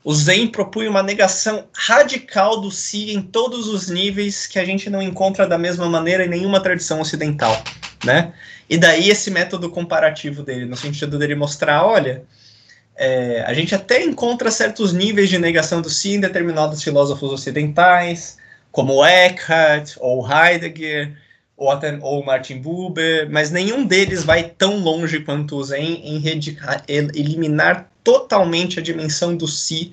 o 0.02 0.12
Zen 0.14 0.48
propõe 0.48 0.88
uma 0.88 1.02
negação 1.02 1.64
radical 1.72 2.60
do 2.60 2.70
si 2.70 3.12
em 3.12 3.20
todos 3.20 3.68
os 3.68 3.88
níveis 3.88 4.46
que 4.46 4.58
a 4.58 4.64
gente 4.64 4.88
não 4.88 5.02
encontra 5.02 5.46
da 5.46 5.58
mesma 5.58 5.88
maneira 5.88 6.24
em 6.24 6.28
nenhuma 6.28 6.60
tradição 6.60 7.00
ocidental, 7.00 7.62
né? 8.04 8.32
E 8.68 8.78
daí 8.78 9.10
esse 9.10 9.30
método 9.30 9.68
comparativo 9.70 10.42
dele, 10.42 10.64
no 10.64 10.76
sentido 10.76 11.18
dele 11.18 11.34
mostrar, 11.34 11.84
olha, 11.84 12.24
é, 12.96 13.42
a 13.46 13.52
gente 13.54 13.74
até 13.74 14.02
encontra 14.02 14.50
certos 14.50 14.92
níveis 14.92 15.28
de 15.28 15.38
negação 15.38 15.80
do 15.80 15.90
si 15.90 16.14
em 16.14 16.20
determinados 16.20 16.82
filósofos 16.82 17.32
ocidentais, 17.32 18.36
como 18.70 19.04
Eckhart, 19.04 19.96
ou 19.98 20.26
Heidegger, 20.26 21.16
ou 21.56 21.70
até 21.70 21.96
ou 22.00 22.24
Martin 22.24 22.60
Buber, 22.60 23.28
mas 23.30 23.50
nenhum 23.50 23.84
deles 23.84 24.24
vai 24.24 24.44
tão 24.44 24.78
longe 24.78 25.20
quanto 25.20 25.56
o 25.56 25.64
Zen 25.64 26.00
em 26.04 26.22
eliminar 26.88 27.90
totalmente 28.02 28.78
a 28.78 28.82
dimensão 28.82 29.36
do 29.36 29.46
si 29.46 29.92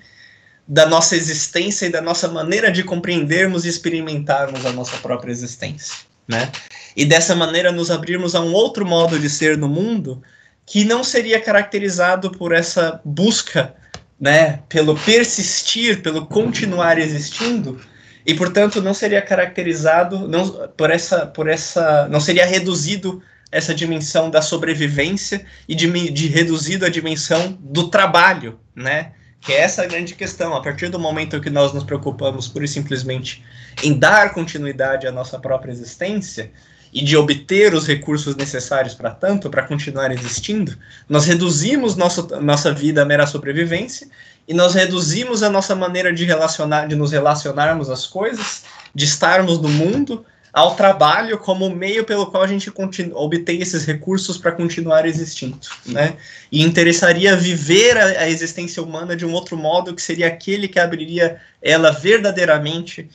da 0.68 0.86
nossa 0.86 1.16
existência 1.16 1.88
e 1.88 1.90
da 1.90 2.02
nossa 2.02 2.28
maneira 2.28 2.72
de 2.72 2.84
compreendermos 2.84 3.66
e 3.66 3.70
experimentarmos 3.70 4.66
a 4.66 4.72
nossa 4.72 4.98
própria 4.98 5.32
existência, 5.32 5.96
né? 6.28 6.52
e 6.96 7.06
dessa 7.06 7.36
maneira 7.36 7.72
nos 7.72 7.90
abrirmos 7.90 8.36
a 8.36 8.42
um 8.42 8.54
outro 8.54 8.86
modo 8.86 9.18
de 9.20 9.30
ser 9.30 9.58
no 9.58 9.68
mundo 9.68 10.22
que 10.70 10.86
não 10.86 11.04
seria 11.04 11.42
caracterizado 11.42 12.30
por 12.30 12.54
essa 12.54 13.02
busca, 13.04 13.74
né, 14.20 14.60
pelo 14.70 14.96
persistir, 14.96 16.04
pelo 16.04 16.28
continuar 16.28 17.00
existindo, 17.00 17.82
e 18.24 18.36
portanto 18.36 18.80
não 18.80 18.94
seria 18.94 19.20
caracterizado 19.20 20.28
não, 20.28 20.70
por 20.78 20.92
essa 20.92 21.26
por 21.26 21.50
essa 21.50 22.08
não 22.10 22.20
seria 22.20 22.46
reduzido 22.46 23.24
essa 23.52 23.74
dimensão 23.74 24.30
da 24.30 24.44
sobrevivência 24.44 25.44
e 25.68 25.74
de, 25.74 26.12
de 26.12 26.28
reduzido 26.28 26.86
a 26.86 26.90
dimensão 26.90 27.58
do 27.60 27.90
trabalho, 27.90 28.60
né? 28.76 29.14
Que 29.42 29.54
é 29.54 29.62
essa 29.62 29.82
a 29.82 29.88
grande 29.88 30.14
questão. 30.14 30.54
A 30.54 30.62
partir 30.62 30.90
do 30.90 31.00
momento 31.00 31.42
que 31.42 31.50
nós 31.50 31.74
nos 31.74 31.84
preocupamos 31.84 32.48
pura 32.48 32.66
e 32.66 32.68
simplesmente 32.68 33.44
em 33.82 33.98
dar 33.98 34.34
continuidade 34.34 35.08
à 35.08 35.12
nossa 35.12 35.40
própria 35.40 35.72
existência, 35.72 36.52
e 36.94 37.04
de 37.04 37.16
obter 37.16 37.74
os 37.74 37.88
recursos 37.88 38.36
necessários 38.36 38.94
para 38.94 39.12
tanto, 39.12 39.50
para 39.50 39.64
continuar 39.64 40.12
existindo, 40.12 40.78
nós 41.08 41.26
reduzimos 41.26 41.96
nosso, 41.96 42.28
nossa 42.42 42.74
vida 42.74 43.04
à 43.04 43.06
mera 43.06 43.28
sobrevivência 43.28 44.08
e 44.48 44.54
nós 44.54 44.74
reduzimos 44.74 45.44
a 45.44 45.50
nossa 45.50 45.76
maneira 45.76 46.12
de 46.12 46.26
relacionar, 46.26 46.88
de 46.88 46.96
nos 46.96 47.12
relacionarmos 47.12 47.90
às 47.90 48.08
coisas, 48.08 48.64
de 48.94 49.06
estarmos 49.06 49.60
no 49.60 49.70
mundo, 49.70 50.26
ao 50.52 50.76
trabalho 50.76 51.38
como 51.38 51.70
meio 51.70 52.04
pelo 52.04 52.26
qual 52.26 52.42
a 52.42 52.48
gente 52.48 52.72
obtém 53.14 53.62
esses 53.62 53.86
recursos 53.86 54.38
para 54.38 54.52
continuar 54.52 55.06
existindo, 55.06 55.68
né? 55.86 56.18
E 56.52 56.64
interessaria 56.64 57.36
viver 57.36 57.98
a, 57.98 58.06
a 58.24 58.30
existência 58.30 58.82
humana 58.82 59.16
de 59.16 59.26
um 59.26 59.34
outro 59.34 59.56
modo 59.56 59.94
que 59.94 60.02
seria 60.02 60.28
aquele 60.28 60.68
que 60.68 60.80
abriria 60.80 61.40
ela 61.62 61.92
verdadeiramente 61.92 63.08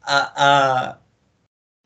a, 0.00 0.32
a 0.36 0.96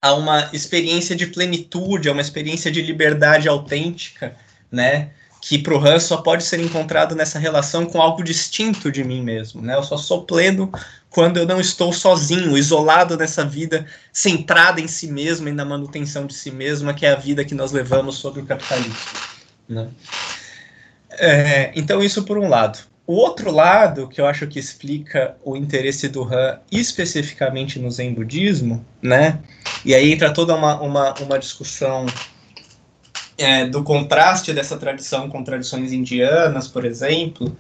a 0.02 0.14
uma 0.14 0.48
experiência 0.52 1.14
de 1.14 1.26
plenitude, 1.26 2.08
a 2.08 2.12
uma 2.12 2.22
experiência 2.22 2.70
de 2.70 2.80
liberdade 2.80 3.48
autêntica, 3.48 4.34
né? 4.70 5.10
Que 5.42 5.58
para 5.58 5.74
o 5.74 5.78
Han 5.78 5.98
só 5.98 6.18
pode 6.18 6.42
ser 6.44 6.60
encontrado 6.60 7.14
nessa 7.14 7.38
relação 7.38 7.86
com 7.86 8.00
algo 8.00 8.22
distinto 8.22 8.90
de 8.90 9.02
mim 9.04 9.22
mesmo, 9.22 9.60
né? 9.62 9.76
Eu 9.76 9.82
só 9.82 9.96
sou 9.96 10.24
pleno 10.24 10.70
quando 11.08 11.38
eu 11.38 11.46
não 11.46 11.60
estou 11.60 11.92
sozinho, 11.92 12.56
isolado 12.56 13.16
nessa 13.16 13.44
vida, 13.44 13.86
centrada 14.12 14.80
em 14.80 14.86
si 14.86 15.06
mesmo 15.08 15.48
e 15.48 15.52
na 15.52 15.64
manutenção 15.64 16.26
de 16.26 16.34
si 16.34 16.50
mesma, 16.50 16.94
que 16.94 17.04
é 17.04 17.12
a 17.12 17.16
vida 17.16 17.44
que 17.44 17.54
nós 17.54 17.72
levamos 17.72 18.16
sobre 18.16 18.40
o 18.40 18.46
capitalismo, 18.46 18.96
né? 19.68 19.88
É, 21.12 21.72
então 21.74 22.02
isso 22.02 22.22
por 22.22 22.38
um 22.38 22.48
lado. 22.48 22.89
O 23.10 23.14
outro 23.14 23.50
lado, 23.50 24.06
que 24.06 24.20
eu 24.20 24.26
acho 24.26 24.46
que 24.46 24.56
explica 24.56 25.34
o 25.42 25.56
interesse 25.56 26.06
do 26.06 26.22
Han 26.22 26.60
especificamente 26.70 27.76
no 27.76 27.90
Zen 27.90 28.14
budismo, 28.14 28.86
né? 29.02 29.40
E 29.84 29.96
aí 29.96 30.12
entra 30.12 30.32
toda 30.32 30.54
uma, 30.54 30.80
uma, 30.80 31.14
uma 31.14 31.36
discussão 31.36 32.06
é, 33.36 33.66
do 33.66 33.82
contraste 33.82 34.52
dessa 34.52 34.76
tradição 34.76 35.28
com 35.28 35.42
tradições 35.42 35.92
indianas, 35.92 36.68
por 36.68 36.84
exemplo, 36.84 37.58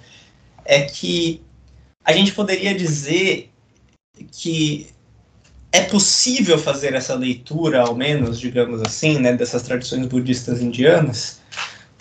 é 0.64 0.82
que 0.82 1.42
a 2.04 2.12
gente 2.12 2.30
poderia 2.30 2.72
dizer 2.72 3.50
que 4.30 4.86
é 5.72 5.80
possível 5.80 6.60
fazer 6.60 6.94
essa 6.94 7.16
leitura, 7.16 7.80
ao 7.80 7.96
menos, 7.96 8.38
digamos 8.38 8.80
assim, 8.82 9.18
né, 9.18 9.32
dessas 9.32 9.62
tradições 9.62 10.06
budistas 10.06 10.62
indianas, 10.62 11.39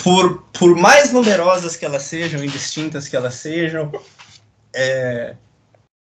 por, 0.04 0.44
por 0.54 0.76
mais 0.76 1.12
numerosas 1.12 1.76
que 1.76 1.86
elas 1.86 2.04
sejam 2.04 2.44
e 2.44 2.48
distintas 2.48 3.08
que 3.08 3.16
elas 3.16 3.36
sejam, 3.36 3.92
é, 4.74 5.36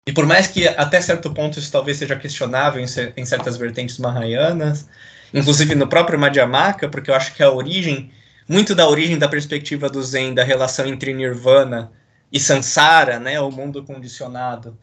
e 0.08 0.14
por 0.14 0.26
mais 0.26 0.48
que 0.48 0.68
até 0.68 1.02
certo 1.02 1.34
ponto 1.34 1.60
isso 1.60 1.72
talvez 1.72 1.98
seja 1.98 2.16
questionável 2.16 2.82
em, 2.82 2.88
em 3.18 3.26
certas 3.26 3.58
vertentes 3.58 3.98
mahayanas, 3.98 4.88
inclusive 5.34 5.76
no 5.76 5.88
próprio 5.88 6.20
Madhyamaka, 6.20 6.88
porque 6.88 7.12
eu 7.12 7.16
acho 7.16 7.34
que 7.34 7.44
a 7.44 7.52
origem 7.52 8.12
muito 8.48 8.74
da 8.74 8.88
origem 8.88 9.18
da 9.18 9.28
perspectiva 9.28 9.90
do 9.90 10.02
Zen, 10.02 10.34
da 10.34 10.44
relação 10.44 10.86
entre 10.86 11.14
Nirvana 11.14 11.92
e 12.32 12.40
Sansara, 12.40 13.20
né, 13.20 13.40
o 13.42 13.52
mundo 13.52 13.84
condicionado, 13.84 14.78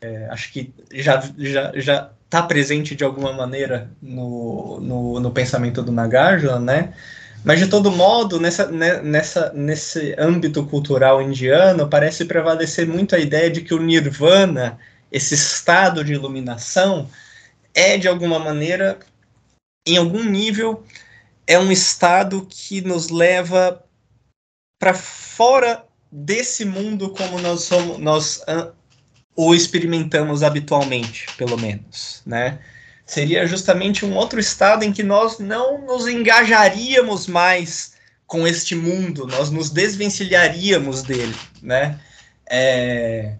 é, 0.00 0.28
acho 0.30 0.52
que 0.52 0.74
já 0.92 1.22
já 1.38 1.72
já 1.74 2.10
está 2.26 2.42
presente 2.42 2.94
de 2.94 3.04
alguma 3.04 3.32
maneira 3.32 3.90
no, 4.02 4.80
no, 4.80 5.20
no, 5.20 5.30
pensamento 5.30 5.82
do 5.82 5.92
Nagarjuna, 5.92 6.58
né? 6.58 6.92
Mas 7.46 7.60
de 7.60 7.68
todo 7.68 7.92
modo, 7.92 8.40
nessa, 8.40 8.66
né, 8.66 9.00
nessa, 9.02 9.52
nesse 9.52 10.16
âmbito 10.18 10.66
cultural 10.66 11.22
indiano, 11.22 11.88
parece 11.88 12.24
prevalecer 12.24 12.88
muito 12.88 13.14
a 13.14 13.20
ideia 13.20 13.48
de 13.48 13.60
que 13.60 13.72
o 13.72 13.80
nirvana, 13.80 14.76
esse 15.12 15.34
estado 15.34 16.02
de 16.02 16.12
iluminação, 16.12 17.08
é 17.72 17.96
de 17.96 18.08
alguma 18.08 18.40
maneira, 18.40 18.98
em 19.86 19.96
algum 19.96 20.24
nível, 20.24 20.82
é 21.46 21.56
um 21.56 21.70
estado 21.70 22.44
que 22.50 22.80
nos 22.80 23.10
leva 23.10 23.80
para 24.76 24.92
fora 24.92 25.84
desse 26.10 26.64
mundo 26.64 27.10
como 27.10 27.38
nós 27.38 27.60
somos, 27.62 27.98
nós 27.98 28.42
o 29.36 29.54
experimentamos 29.54 30.42
habitualmente, 30.42 31.28
pelo 31.36 31.56
menos, 31.56 32.22
né? 32.26 32.58
Seria 33.06 33.46
justamente 33.46 34.04
um 34.04 34.14
outro 34.16 34.40
estado 34.40 34.82
em 34.82 34.92
que 34.92 35.04
nós 35.04 35.38
não 35.38 35.80
nos 35.86 36.08
engajaríamos 36.08 37.28
mais 37.28 37.94
com 38.26 38.44
este 38.44 38.74
mundo, 38.74 39.26
nós 39.28 39.48
nos 39.48 39.70
desvencilharíamos 39.70 41.04
dele, 41.04 41.34
né? 41.62 41.98
É... 42.50 43.34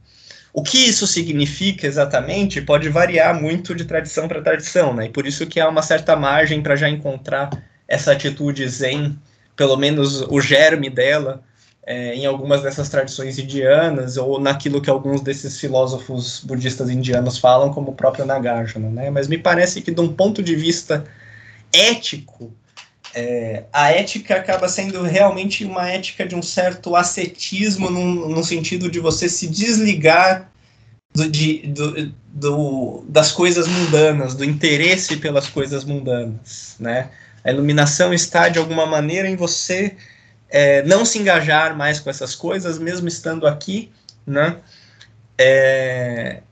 O 0.52 0.62
que 0.62 0.78
isso 0.78 1.06
significa 1.06 1.86
exatamente 1.86 2.62
pode 2.62 2.88
variar 2.88 3.38
muito 3.38 3.74
de 3.74 3.84
tradição 3.84 4.28
para 4.28 4.40
tradição, 4.40 4.94
né? 4.94 5.06
E 5.06 5.10
por 5.10 5.26
isso 5.26 5.46
que 5.46 5.60
há 5.60 5.68
uma 5.68 5.82
certa 5.82 6.16
margem 6.16 6.62
para 6.62 6.76
já 6.76 6.88
encontrar 6.88 7.50
essa 7.88 8.12
atitude 8.12 8.66
zen, 8.68 9.18
pelo 9.54 9.76
menos 9.76 10.22
o 10.22 10.40
germe 10.40 10.88
dela, 10.88 11.42
é, 11.86 12.16
em 12.16 12.26
algumas 12.26 12.62
dessas 12.62 12.88
tradições 12.88 13.38
indianas 13.38 14.16
ou 14.16 14.40
naquilo 14.40 14.82
que 14.82 14.90
alguns 14.90 15.20
desses 15.20 15.60
filósofos 15.60 16.42
budistas 16.44 16.90
indianos 16.90 17.38
falam, 17.38 17.72
como 17.72 17.92
o 17.92 17.94
próprio 17.94 18.26
Nagarjuna, 18.26 18.90
né? 18.90 19.08
Mas 19.08 19.28
me 19.28 19.38
parece 19.38 19.80
que 19.80 19.92
de 19.92 20.00
um 20.00 20.12
ponto 20.12 20.42
de 20.42 20.56
vista 20.56 21.04
ético, 21.72 22.52
é, 23.14 23.62
a 23.72 23.92
ética 23.92 24.34
acaba 24.34 24.68
sendo 24.68 25.00
realmente 25.04 25.64
uma 25.64 25.88
ética 25.88 26.26
de 26.26 26.34
um 26.34 26.42
certo 26.42 26.96
ascetismo 26.96 27.88
no, 27.88 28.28
no 28.30 28.42
sentido 28.42 28.90
de 28.90 28.98
você 28.98 29.28
se 29.28 29.46
desligar 29.46 30.50
do, 31.14 31.30
de, 31.30 31.68
do, 31.68 32.12
do, 32.26 33.04
das 33.08 33.30
coisas 33.30 33.68
mundanas, 33.68 34.34
do 34.34 34.44
interesse 34.44 35.18
pelas 35.18 35.48
coisas 35.48 35.84
mundanas, 35.84 36.74
né? 36.80 37.10
A 37.44 37.52
iluminação 37.52 38.12
está 38.12 38.48
de 38.48 38.58
alguma 38.58 38.86
maneira 38.86 39.30
em 39.30 39.36
você 39.36 39.96
é, 40.48 40.82
não 40.82 41.04
se 41.04 41.18
engajar 41.18 41.76
mais 41.76 42.00
com 42.00 42.10
essas 42.10 42.34
coisas, 42.34 42.78
mesmo 42.78 43.08
estando 43.08 43.46
aqui, 43.46 43.90
né? 44.26 44.58
É, 45.38 46.42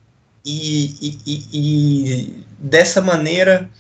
e, 0.45 1.19
e, 1.25 1.49
e, 1.53 2.45
dessa 2.59 3.01
maneira 3.01 3.71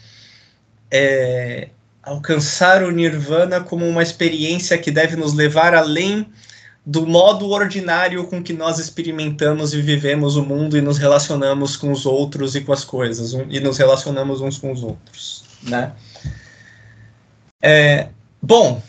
é, 0.91 1.69
alcançar 2.03 2.83
o 2.83 2.91
nirvana 2.91 3.61
como 3.61 3.87
uma 3.87 4.03
experiência 4.03 4.79
que 4.79 4.91
deve 4.91 5.17
nos 5.17 5.35
levar 5.35 5.75
além 5.75 6.27
do 6.87 7.07
modo 7.07 7.49
ordinário 7.51 8.27
com 8.27 8.43
que 8.43 8.53
nós 8.53 8.79
experimentamos 8.79 9.73
e 9.73 9.81
vivemos 9.81 10.37
o 10.37 10.45
mundo 10.45 10.77
e 10.77 10.83
nos 10.83 10.99
relacionamos 10.99 11.77
com 11.77 11.91
os 11.91 12.05
outros 12.05 12.55
e 12.55 12.61
com 12.61 12.73
as 12.73 12.85
coisas 12.85 13.33
um, 13.33 13.47
e 13.49 13.59
nos 13.59 13.79
relacionamos 13.79 14.41
uns 14.41 14.59
com 14.59 14.71
os 14.71 14.83
outros, 14.83 15.45
né? 15.63 15.93
É, 17.63 18.09
bom, 18.43 18.83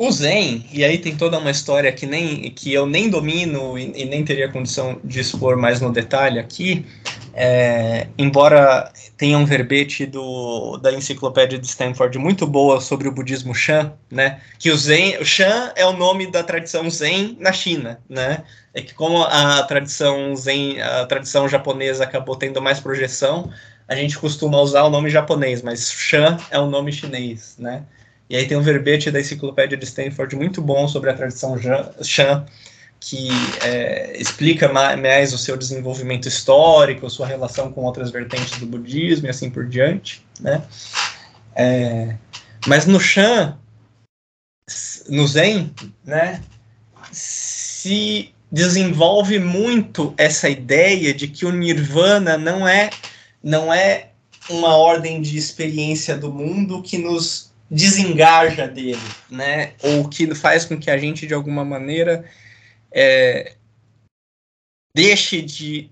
o 0.00 0.10
Zen, 0.10 0.64
e 0.72 0.82
aí 0.82 0.96
tem 0.96 1.14
toda 1.14 1.38
uma 1.38 1.50
história 1.50 1.92
que, 1.92 2.06
nem, 2.06 2.50
que 2.52 2.72
eu 2.72 2.86
nem 2.86 3.10
domino 3.10 3.78
e, 3.78 3.92
e 3.94 4.06
nem 4.06 4.24
teria 4.24 4.50
condição 4.50 4.98
de 5.04 5.20
expor 5.20 5.58
mais 5.58 5.78
no 5.78 5.92
detalhe 5.92 6.38
aqui, 6.38 6.86
é, 7.34 8.06
embora 8.16 8.90
tenha 9.18 9.36
um 9.36 9.44
verbete 9.44 10.06
do, 10.06 10.78
da 10.78 10.90
enciclopédia 10.90 11.58
de 11.58 11.66
Stanford 11.66 12.18
muito 12.18 12.46
boa 12.46 12.80
sobre 12.80 13.08
o 13.08 13.12
budismo 13.12 13.54
Shan, 13.54 13.92
né, 14.10 14.40
que 14.58 14.70
o 14.70 14.76
Zen, 14.78 15.18
o 15.18 15.24
Shan 15.26 15.70
é 15.76 15.84
o 15.84 15.92
nome 15.92 16.30
da 16.30 16.42
tradição 16.42 16.88
Zen 16.88 17.36
na 17.38 17.52
China, 17.52 18.00
né, 18.08 18.42
é 18.72 18.80
que 18.80 18.94
como 18.94 19.22
a 19.22 19.62
tradição 19.64 20.34
Zen, 20.34 20.80
a 20.80 21.04
tradição 21.04 21.46
japonesa 21.46 22.04
acabou 22.04 22.36
tendo 22.36 22.62
mais 22.62 22.80
projeção, 22.80 23.52
a 23.86 23.94
gente 23.94 24.18
costuma 24.18 24.62
usar 24.62 24.84
o 24.84 24.88
nome 24.88 25.10
japonês, 25.10 25.60
mas 25.60 25.92
Shan 25.92 26.38
é 26.50 26.58
o 26.58 26.70
nome 26.70 26.90
chinês, 26.90 27.56
né, 27.58 27.82
e 28.30 28.36
aí 28.36 28.46
tem 28.46 28.56
um 28.56 28.62
verbete 28.62 29.10
da 29.10 29.20
enciclopédia 29.20 29.76
de 29.76 29.84
Stanford 29.84 30.36
muito 30.36 30.62
bom 30.62 30.86
sobre 30.86 31.10
a 31.10 31.14
tradição 31.14 31.56
Shan, 32.00 32.46
que 33.00 33.28
é, 33.60 34.16
explica 34.16 34.72
mais 34.72 35.34
o 35.34 35.38
seu 35.38 35.56
desenvolvimento 35.56 36.28
histórico, 36.28 37.10
sua 37.10 37.26
relação 37.26 37.72
com 37.72 37.82
outras 37.82 38.12
vertentes 38.12 38.60
do 38.60 38.66
budismo 38.66 39.26
e 39.26 39.30
assim 39.30 39.50
por 39.50 39.66
diante, 39.66 40.24
né? 40.38 40.62
É, 41.56 42.14
mas 42.68 42.86
no 42.86 43.00
Shan, 43.00 43.58
no 45.08 45.26
Zen, 45.26 45.74
né, 46.04 46.40
se 47.10 48.32
desenvolve 48.52 49.40
muito 49.40 50.14
essa 50.16 50.48
ideia 50.48 51.12
de 51.12 51.26
que 51.26 51.44
o 51.44 51.50
Nirvana 51.50 52.38
não 52.38 52.68
é 52.68 52.90
não 53.42 53.74
é 53.74 54.10
uma 54.48 54.76
ordem 54.76 55.20
de 55.20 55.36
experiência 55.36 56.16
do 56.16 56.32
mundo 56.32 56.82
que 56.82 56.98
nos 56.98 57.49
desengaja 57.70 58.66
dele, 58.66 58.98
né? 59.30 59.74
Ou 59.82 60.08
que 60.08 60.34
faz 60.34 60.64
com 60.64 60.78
que 60.78 60.90
a 60.90 60.98
gente, 60.98 61.26
de 61.26 61.34
alguma 61.34 61.64
maneira, 61.64 62.24
é, 62.90 63.54
deixe 64.94 65.40
de 65.40 65.88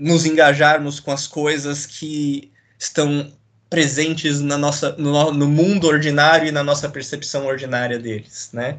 nos 0.00 0.26
engajarmos 0.26 0.98
com 0.98 1.12
as 1.12 1.28
coisas 1.28 1.86
que 1.86 2.50
estão 2.78 3.32
presentes 3.70 4.40
na 4.40 4.58
nossa, 4.58 4.96
no, 4.96 5.32
no, 5.32 5.48
mundo 5.48 5.86
ordinário 5.86 6.48
e 6.48 6.52
na 6.52 6.64
nossa 6.64 6.88
percepção 6.88 7.46
ordinária 7.46 7.98
deles, 7.98 8.50
né? 8.52 8.78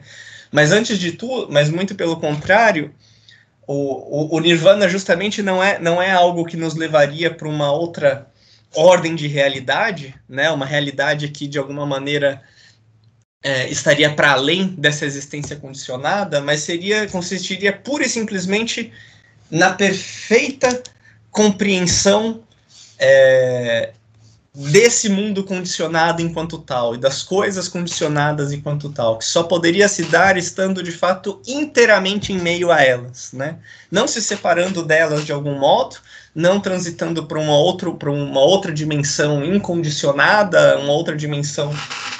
Mas 0.51 0.71
antes 0.71 0.99
de 0.99 1.13
tudo, 1.13 1.51
mas 1.51 1.69
muito 1.69 1.95
pelo 1.95 2.19
contrário, 2.19 2.93
o, 3.65 4.35
o, 4.35 4.35
o 4.35 4.39
Nirvana 4.39 4.89
justamente 4.89 5.41
não 5.41 5.63
é, 5.63 5.79
não 5.79 6.01
é 6.01 6.11
algo 6.11 6.45
que 6.45 6.57
nos 6.57 6.75
levaria 6.75 7.33
para 7.33 7.47
uma 7.47 7.71
outra 7.71 8.27
ordem 8.75 9.15
de 9.15 9.27
realidade, 9.27 10.15
né, 10.27 10.49
uma 10.51 10.65
realidade 10.65 11.27
que 11.29 11.47
de 11.47 11.57
alguma 11.57 11.85
maneira 11.85 12.41
é, 13.43 13.69
estaria 13.69 14.13
para 14.13 14.31
além 14.31 14.67
dessa 14.67 15.05
existência 15.05 15.55
condicionada, 15.55 16.41
mas 16.41 16.61
seria 16.61 17.07
consistiria 17.09 17.73
pura 17.73 18.05
e 18.05 18.09
simplesmente 18.09 18.91
na 19.51 19.73
perfeita 19.73 20.81
compreensão 21.29 22.41
é, 22.97 23.93
desse 24.55 25.09
mundo 25.09 25.43
condicionado 25.43 26.21
enquanto 26.21 26.59
tal 26.59 26.93
e 26.93 26.97
das 26.97 27.23
coisas 27.23 27.67
condicionadas 27.67 28.51
enquanto 28.51 28.89
tal, 28.89 29.17
que 29.17 29.25
só 29.25 29.43
poderia 29.43 29.87
se 29.87 30.03
dar 30.03 30.37
estando 30.37 30.83
de 30.83 30.91
fato 30.91 31.41
inteiramente 31.47 32.31
em 32.31 32.39
meio 32.39 32.71
a 32.71 32.81
elas, 32.81 33.33
né? 33.33 33.57
Não 33.91 34.07
se 34.07 34.21
separando 34.21 34.83
delas 34.83 35.25
de 35.25 35.31
algum 35.31 35.57
modo, 35.57 35.97
não 36.35 36.59
transitando 36.59 37.25
para 37.25 37.39
uma, 37.39 37.55
outro, 37.55 37.97
uma 38.11 38.41
outra 38.41 38.71
dimensão 38.71 39.43
incondicionada, 39.45 40.79
uma 40.79 40.91
outra 40.93 41.15
dimensão, 41.15 41.71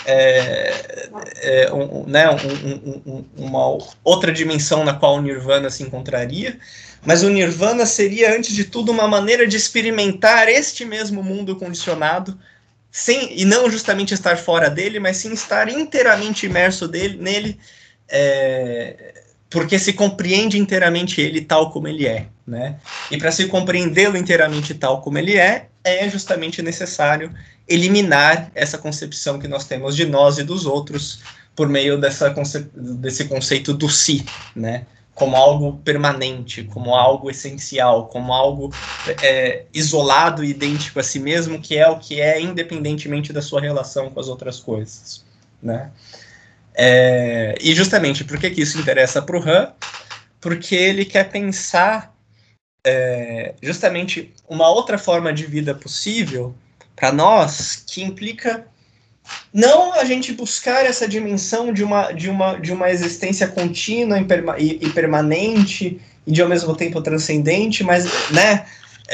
é, 0.05 1.09
é, 1.41 1.73
um, 1.73 2.05
né, 2.05 2.29
um, 2.29 3.01
um, 3.05 3.25
uma 3.37 3.77
outra 4.03 4.31
dimensão 4.31 4.83
na 4.83 4.93
qual 4.93 5.15
o 5.15 5.21
Nirvana 5.21 5.69
se 5.69 5.81
encontraria, 5.81 6.59
mas 7.03 7.23
o 7.23 7.29
Nirvana 7.29 7.85
seria, 7.85 8.35
antes 8.35 8.53
de 8.53 8.65
tudo, 8.65 8.91
uma 8.91 9.07
maneira 9.07 9.47
de 9.47 9.57
experimentar 9.57 10.47
este 10.47 10.85
mesmo 10.85 11.23
mundo 11.23 11.55
condicionado, 11.55 12.37
sem, 12.91 13.39
e 13.39 13.43
não 13.43 13.69
justamente 13.69 14.13
estar 14.13 14.37
fora 14.37 14.69
dele, 14.69 14.99
mas 14.99 15.17
sim 15.17 15.33
estar 15.33 15.67
inteiramente 15.67 16.45
imerso 16.45 16.87
dele, 16.87 17.17
nele, 17.17 17.59
é, 18.07 19.22
porque 19.53 19.77
se 19.77 19.93
compreende 19.93 20.57
inteiramente 20.57 21.21
ele 21.21 21.39
tal 21.39 21.69
como 21.69 21.87
ele 21.87 22.07
é, 22.07 22.25
né? 22.45 22.77
E 23.11 23.17
para 23.19 23.31
se 23.31 23.45
compreendê-lo 23.45 24.17
inteiramente 24.17 24.73
tal 24.73 24.99
como 24.99 25.19
ele 25.19 25.37
é, 25.37 25.67
é 25.83 26.09
justamente 26.09 26.59
necessário 26.63 27.31
eliminar 27.67 28.51
essa 28.55 28.79
concepção 28.79 29.37
que 29.37 29.47
nós 29.47 29.65
temos 29.65 29.95
de 29.95 30.07
nós 30.07 30.39
e 30.39 30.43
dos 30.43 30.65
outros 30.65 31.19
por 31.55 31.69
meio 31.69 32.01
dessa 32.01 32.31
conce 32.31 32.67
desse 32.75 33.25
conceito 33.25 33.75
do 33.75 33.87
si, 33.87 34.25
né? 34.55 34.87
Como 35.13 35.35
algo 35.35 35.77
permanente, 35.85 36.63
como 36.63 36.95
algo 36.95 37.29
essencial, 37.29 38.07
como 38.07 38.33
algo 38.33 38.73
é, 39.21 39.65
isolado 39.71 40.43
e 40.43 40.49
idêntico 40.49 40.99
a 40.99 41.03
si 41.03 41.19
mesmo, 41.19 41.61
que 41.61 41.77
é 41.77 41.87
o 41.87 41.99
que 41.99 42.19
é 42.19 42.41
independentemente 42.41 43.31
da 43.31 43.41
sua 43.41 43.61
relação 43.61 44.09
com 44.09 44.19
as 44.19 44.27
outras 44.27 44.59
coisas, 44.59 45.23
né? 45.61 45.91
É, 46.75 47.55
e 47.61 47.73
justamente 47.73 48.23
por 48.23 48.37
que, 48.37 48.49
que 48.49 48.61
isso 48.61 48.79
interessa 48.79 49.21
para 49.21 49.37
o 49.37 49.41
Han? 49.41 49.71
Porque 50.41 50.75
ele 50.75 51.05
quer 51.05 51.29
pensar 51.29 52.13
é, 52.85 53.53
justamente 53.61 54.33
uma 54.47 54.69
outra 54.69 54.97
forma 54.97 55.31
de 55.31 55.45
vida 55.45 55.73
possível 55.73 56.53
para 56.95 57.11
nós 57.11 57.83
que 57.87 58.03
implica 58.03 58.67
não 59.53 59.93
a 59.93 60.03
gente 60.03 60.33
buscar 60.33 60.85
essa 60.85 61.07
dimensão 61.07 61.71
de 61.71 61.83
uma, 61.83 62.11
de 62.11 62.29
uma, 62.29 62.55
de 62.55 62.73
uma 62.73 62.89
existência 62.89 63.47
contínua 63.47 64.19
e, 64.19 64.89
permanente 64.89 65.99
e 66.27 66.31
de 66.31 66.41
ao 66.41 66.49
mesmo 66.49 66.75
tempo 66.75 67.01
transcendente, 67.01 67.83
mas, 67.83 68.05
né, 68.31 68.65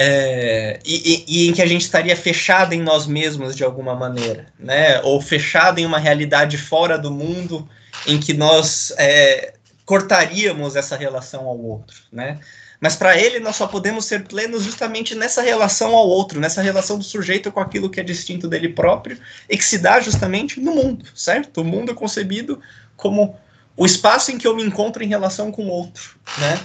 é, 0.02 0.80
e, 0.86 1.26
e, 1.28 1.44
e, 1.44 1.50
em 1.50 1.54
que 1.54 1.62
a 1.62 1.66
gente 1.66 1.82
estaria 1.82 2.16
fechado 2.16 2.72
em 2.72 2.82
nós 2.82 3.06
mesmos 3.06 3.54
de 3.54 3.66
alguma 3.66 3.94
maneira, 3.94 4.48
né, 4.58 5.02
ou 5.02 5.20
fechado 5.20 5.78
em 5.80 5.86
uma 5.86 6.00
realidade 6.00 6.58
fora 6.58 6.98
do 6.98 7.12
mundo 7.12 7.68
em 8.08 8.18
que 8.18 8.34
nós 8.34 8.94
é, 8.98 9.56
cortaríamos 9.84 10.78
essa 10.78 10.96
relação 10.96 11.48
ao 11.48 11.60
outro, 11.60 11.98
né, 12.14 12.40
mas 12.80 12.96
para 12.96 13.20
ele, 13.20 13.42
nós 13.42 13.58
só 13.58 13.68
podemos 13.68 14.06
ser 14.06 14.24
plenos 14.24 14.64
justamente 14.64 15.14
nessa 15.14 15.42
relação 15.42 15.94
ao 15.94 16.08
outro, 16.08 16.40
nessa 16.40 16.62
relação 16.62 16.98
do 16.98 17.04
sujeito 17.04 17.52
com 17.52 17.60
aquilo 17.60 17.90
que 17.90 18.00
é 18.00 18.04
distinto 18.04 18.48
dele 18.48 18.70
próprio 18.70 19.20
e 19.50 19.58
que 19.58 19.66
se 19.66 19.78
dá 19.78 20.00
justamente 20.00 20.62
no 20.62 20.76
mundo, 20.76 21.08
certo? 21.14 21.60
O 21.60 21.66
mundo 21.66 21.92
é 21.92 21.94
concebido 21.94 22.62
como 22.96 23.38
o 23.76 23.86
espaço 23.86 24.32
em 24.32 24.38
que 24.38 24.48
eu 24.48 24.56
me 24.56 24.64
encontro 24.64 25.04
em 25.04 25.10
relação 25.10 25.52
com 25.52 25.66
o 25.66 25.70
outro, 25.70 26.18
né? 26.38 26.58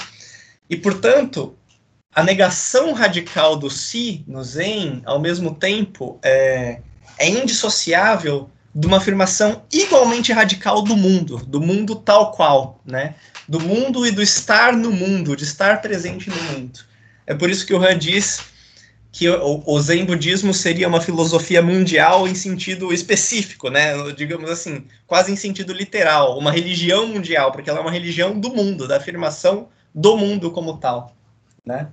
E, 0.70 0.76
portanto, 0.76 1.58
a 2.14 2.22
negação 2.22 2.92
radical 2.92 3.56
do 3.56 3.68
si 3.68 4.24
no 4.26 4.42
Zen, 4.44 5.02
ao 5.04 5.18
mesmo 5.18 5.54
tempo, 5.54 6.18
é, 6.22 6.80
é 7.18 7.28
indissociável 7.28 8.48
de 8.74 8.86
uma 8.86 8.98
afirmação 8.98 9.62
igualmente 9.72 10.32
radical 10.32 10.82
do 10.82 10.96
mundo, 10.96 11.38
do 11.46 11.60
mundo 11.60 11.96
tal 11.96 12.32
qual, 12.32 12.80
né? 12.84 13.14
do 13.48 13.60
mundo 13.60 14.06
e 14.06 14.10
do 14.10 14.22
estar 14.22 14.72
no 14.72 14.90
mundo, 14.90 15.36
de 15.36 15.44
estar 15.44 15.80
presente 15.80 16.28
no 16.30 16.42
mundo. 16.44 16.80
É 17.26 17.34
por 17.34 17.50
isso 17.50 17.66
que 17.66 17.74
o 17.74 17.82
Han 17.82 17.98
diz 17.98 18.40
que 19.12 19.28
o, 19.28 19.62
o 19.64 19.80
Zen 19.80 20.04
budismo 20.04 20.52
seria 20.52 20.88
uma 20.88 21.00
filosofia 21.00 21.62
mundial 21.62 22.26
em 22.26 22.34
sentido 22.34 22.92
específico, 22.92 23.70
né? 23.70 23.92
Digamos 24.12 24.50
assim, 24.50 24.84
quase 25.06 25.30
em 25.30 25.36
sentido 25.36 25.72
literal, 25.72 26.36
uma 26.36 26.50
religião 26.50 27.06
mundial, 27.06 27.52
porque 27.52 27.70
ela 27.70 27.78
é 27.78 27.82
uma 27.82 27.92
religião 27.92 28.38
do 28.38 28.50
mundo, 28.50 28.88
da 28.88 28.96
afirmação 28.96 29.68
do 29.94 30.16
mundo 30.16 30.50
como 30.50 30.78
tal, 30.78 31.14
né? 31.64 31.88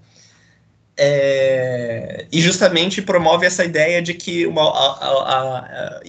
É, 0.97 2.27
e 2.31 2.41
justamente 2.41 3.01
promove 3.01 3.45
essa 3.45 3.63
ideia 3.63 4.01
de 4.01 4.13
que 4.13 4.45
uma 4.45 4.61
a, 4.61 5.07
a, 5.07 5.59
a, 5.59 6.01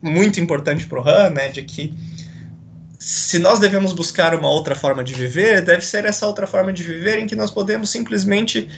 muito 0.00 0.38
importante 0.38 0.86
para 0.86 1.00
o 1.00 1.08
Han, 1.08 1.30
né, 1.30 1.48
de 1.48 1.62
que 1.62 1.94
se 2.98 3.38
nós 3.38 3.58
devemos 3.58 3.92
buscar 3.92 4.34
uma 4.34 4.48
outra 4.48 4.74
forma 4.74 5.02
de 5.02 5.14
viver, 5.14 5.62
deve 5.62 5.84
ser 5.84 6.04
essa 6.04 6.26
outra 6.26 6.46
forma 6.46 6.72
de 6.72 6.82
viver 6.82 7.18
em 7.18 7.26
que 7.26 7.36
nós 7.36 7.50
podemos 7.50 7.90
simplesmente 7.90 8.68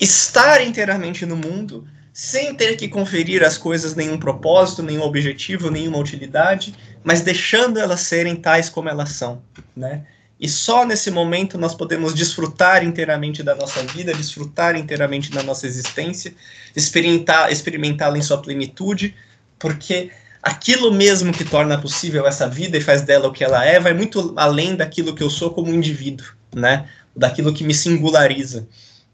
estar 0.00 0.62
inteiramente 0.62 1.24
no 1.24 1.36
mundo, 1.36 1.86
sem 2.12 2.54
ter 2.54 2.76
que 2.76 2.88
conferir 2.88 3.42
às 3.42 3.58
coisas 3.58 3.94
nenhum 3.94 4.18
propósito, 4.18 4.82
nenhum 4.82 5.02
objetivo, 5.02 5.70
nenhuma 5.70 5.98
utilidade, 5.98 6.74
mas 7.02 7.20
deixando 7.20 7.78
elas 7.78 8.00
serem 8.00 8.36
tais 8.36 8.68
como 8.68 8.88
elas 8.88 9.10
são, 9.10 9.42
né? 9.76 10.04
E 10.38 10.48
só 10.48 10.84
nesse 10.84 11.10
momento 11.10 11.56
nós 11.56 11.74
podemos 11.74 12.12
desfrutar 12.12 12.84
inteiramente 12.84 13.42
da 13.42 13.54
nossa 13.54 13.82
vida, 13.84 14.12
desfrutar 14.12 14.76
inteiramente 14.76 15.30
da 15.30 15.42
nossa 15.42 15.66
existência, 15.66 16.34
experimentar, 16.74 17.52
experimentá-la 17.52 18.18
em 18.18 18.22
sua 18.22 18.38
plenitude, 18.38 19.14
porque 19.58 20.10
aquilo 20.42 20.92
mesmo 20.92 21.32
que 21.32 21.44
torna 21.44 21.80
possível 21.80 22.26
essa 22.26 22.48
vida 22.48 22.76
e 22.76 22.80
faz 22.80 23.02
dela 23.02 23.28
o 23.28 23.32
que 23.32 23.42
ela 23.42 23.64
é, 23.64 23.80
vai 23.80 23.94
muito 23.94 24.34
além 24.36 24.76
daquilo 24.76 25.14
que 25.14 25.22
eu 25.22 25.30
sou 25.30 25.50
como 25.50 25.72
indivíduo, 25.72 26.26
né? 26.54 26.88
Daquilo 27.16 27.54
que 27.54 27.64
me 27.64 27.72
singulariza. 27.72 28.66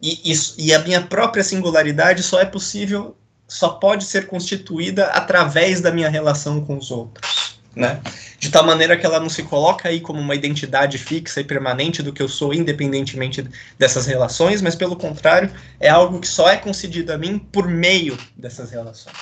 E, 0.02 0.32
e, 0.32 0.66
e 0.66 0.74
a 0.74 0.78
minha 0.80 1.02
própria 1.02 1.44
singularidade 1.44 2.22
só 2.22 2.40
é 2.40 2.44
possível, 2.46 3.16
só 3.46 3.68
pode 3.68 4.04
ser 4.04 4.26
constituída 4.26 5.06
através 5.06 5.80
da 5.80 5.92
minha 5.92 6.08
relação 6.08 6.64
com 6.64 6.78
os 6.78 6.90
outros, 6.90 7.39
né? 7.74 8.00
De 8.38 8.50
tal 8.50 8.64
maneira 8.64 8.96
que 8.96 9.06
ela 9.06 9.20
não 9.20 9.28
se 9.28 9.42
coloca 9.42 9.88
aí 9.88 10.00
como 10.00 10.20
uma 10.20 10.34
identidade 10.34 10.98
fixa 10.98 11.40
e 11.40 11.44
permanente 11.44 12.02
do 12.02 12.12
que 12.12 12.22
eu 12.22 12.28
sou, 12.28 12.52
independentemente 12.52 13.46
dessas 13.78 14.06
relações, 14.06 14.60
mas 14.60 14.74
pelo 14.74 14.96
contrário, 14.96 15.52
é 15.78 15.88
algo 15.88 16.20
que 16.20 16.28
só 16.28 16.48
é 16.48 16.56
concedido 16.56 17.12
a 17.12 17.18
mim 17.18 17.38
por 17.38 17.68
meio 17.68 18.18
dessas 18.36 18.70
relações, 18.70 19.16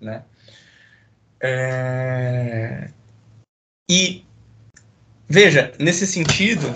né? 0.00 0.22
É... 1.40 2.90
E 3.88 4.24
veja, 5.28 5.72
nesse 5.78 6.06
sentido, 6.06 6.74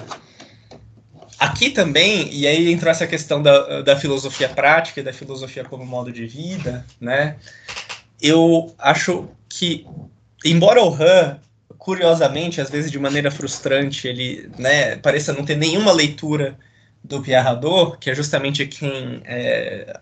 aqui 1.38 1.70
também, 1.70 2.32
e 2.32 2.46
aí 2.46 2.72
entrou 2.72 2.90
essa 2.90 3.06
questão 3.06 3.42
da, 3.42 3.82
da 3.82 3.96
filosofia 3.96 4.48
prática 4.48 5.00
e 5.00 5.02
da 5.04 5.12
filosofia 5.12 5.64
como 5.64 5.84
modo 5.84 6.10
de 6.10 6.26
vida, 6.26 6.84
né? 7.00 7.36
Eu 8.20 8.74
acho 8.78 9.28
que, 9.48 9.86
embora 10.44 10.82
o 10.82 10.94
Han, 10.94 11.38
curiosamente, 11.78 12.60
às 12.60 12.70
vezes 12.70 12.90
de 12.90 12.98
maneira 12.98 13.30
frustrante, 13.30 14.06
ele 14.06 14.50
né, 14.58 14.96
pareça 14.96 15.32
não 15.32 15.44
ter 15.44 15.56
nenhuma 15.56 15.92
leitura 15.92 16.56
do 17.02 17.20
Pierre 17.20 17.46
Hadot, 17.46 17.98
que 17.98 18.10
é 18.10 18.14
justamente 18.14 18.66
quem 18.66 19.20
é, 19.24 19.98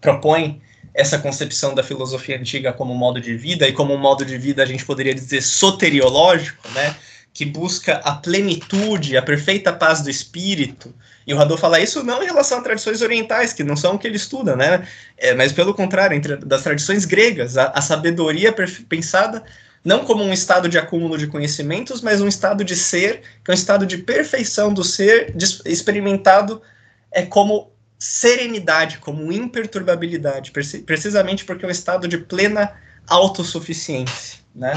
propõe 0.00 0.60
essa 0.94 1.18
concepção 1.18 1.74
da 1.74 1.82
filosofia 1.82 2.38
antiga 2.38 2.72
como 2.72 2.94
modo 2.94 3.20
de 3.20 3.34
vida, 3.34 3.66
e 3.66 3.72
como 3.72 3.94
um 3.94 3.98
modo 3.98 4.24
de 4.24 4.36
vida 4.36 4.62
a 4.62 4.66
gente 4.66 4.84
poderia 4.84 5.14
dizer 5.14 5.42
soteriológico, 5.42 6.68
né? 6.74 6.94
que 7.34 7.46
busca 7.46 7.94
a 8.04 8.14
plenitude, 8.14 9.16
a 9.16 9.22
perfeita 9.22 9.72
paz 9.72 10.02
do 10.02 10.10
espírito. 10.10 10.94
E 11.26 11.32
o 11.32 11.40
Hadot 11.40 11.58
fala 11.58 11.80
isso 11.80 12.02
não 12.02 12.22
em 12.22 12.26
relação 12.26 12.58
a 12.58 12.62
tradições 12.62 13.00
orientais, 13.00 13.52
que 13.52 13.64
não 13.64 13.74
são 13.74 13.94
o 13.94 13.98
que 13.98 14.06
ele 14.06 14.16
estuda, 14.16 14.54
né? 14.54 14.86
É, 15.16 15.32
mas 15.34 15.52
pelo 15.52 15.72
contrário, 15.72 16.14
entre 16.14 16.36
das 16.36 16.62
tradições 16.62 17.04
gregas, 17.06 17.56
a, 17.56 17.68
a 17.68 17.80
sabedoria 17.80 18.54
pensada 18.86 19.42
não 19.84 20.04
como 20.04 20.22
um 20.22 20.32
estado 20.32 20.68
de 20.68 20.78
acúmulo 20.78 21.18
de 21.18 21.26
conhecimentos, 21.26 22.00
mas 22.00 22.20
um 22.20 22.28
estado 22.28 22.64
de 22.64 22.76
ser, 22.76 23.22
que 23.44 23.50
é 23.50 23.52
um 23.52 23.54
estado 23.54 23.84
de 23.84 23.98
perfeição 23.98 24.72
do 24.72 24.84
ser, 24.84 25.34
experimentado 25.64 26.62
é 27.10 27.22
como 27.22 27.72
serenidade, 27.98 28.98
como 28.98 29.32
imperturbabilidade, 29.32 30.52
precisamente 30.84 31.44
porque 31.44 31.64
é 31.64 31.68
um 31.68 31.70
estado 31.70 32.08
de 32.08 32.18
plena 32.18 32.72
autossuficiência, 33.06 34.40
né? 34.54 34.72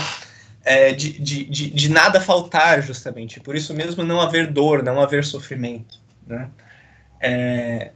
É, 0.63 0.91
de, 0.91 1.19
de, 1.19 1.43
de, 1.45 1.69
de, 1.69 1.89
nada 1.89 2.19
faltar, 2.19 2.81
justamente. 2.81 3.39
Por 3.39 3.55
isso 3.55 3.71
mesmo, 3.71 4.03
não 4.03 4.19
haver 4.19 4.47
dor, 4.51 4.81
não 4.81 4.99
haver 4.99 5.23
sofrimento. 5.23 5.99
Né? 6.25 6.49
É, 7.21 7.91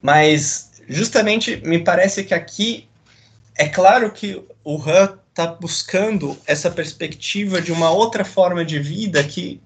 mas, 0.00 0.80
justamente, 0.88 1.56
me 1.64 1.80
parece 1.80 2.22
que 2.22 2.32
aqui 2.32 2.88
é 3.56 3.68
claro 3.68 4.12
que 4.12 4.44
o 4.62 4.76
Han 4.76 5.18
está 5.34 5.46
buscando 5.46 6.38
essa 6.46 6.70
perspectiva 6.70 7.60
de 7.60 7.72
uma 7.72 7.90
outra 7.90 8.24
forma 8.24 8.64
de 8.64 8.78
vida 8.78 9.22
que 9.24 9.60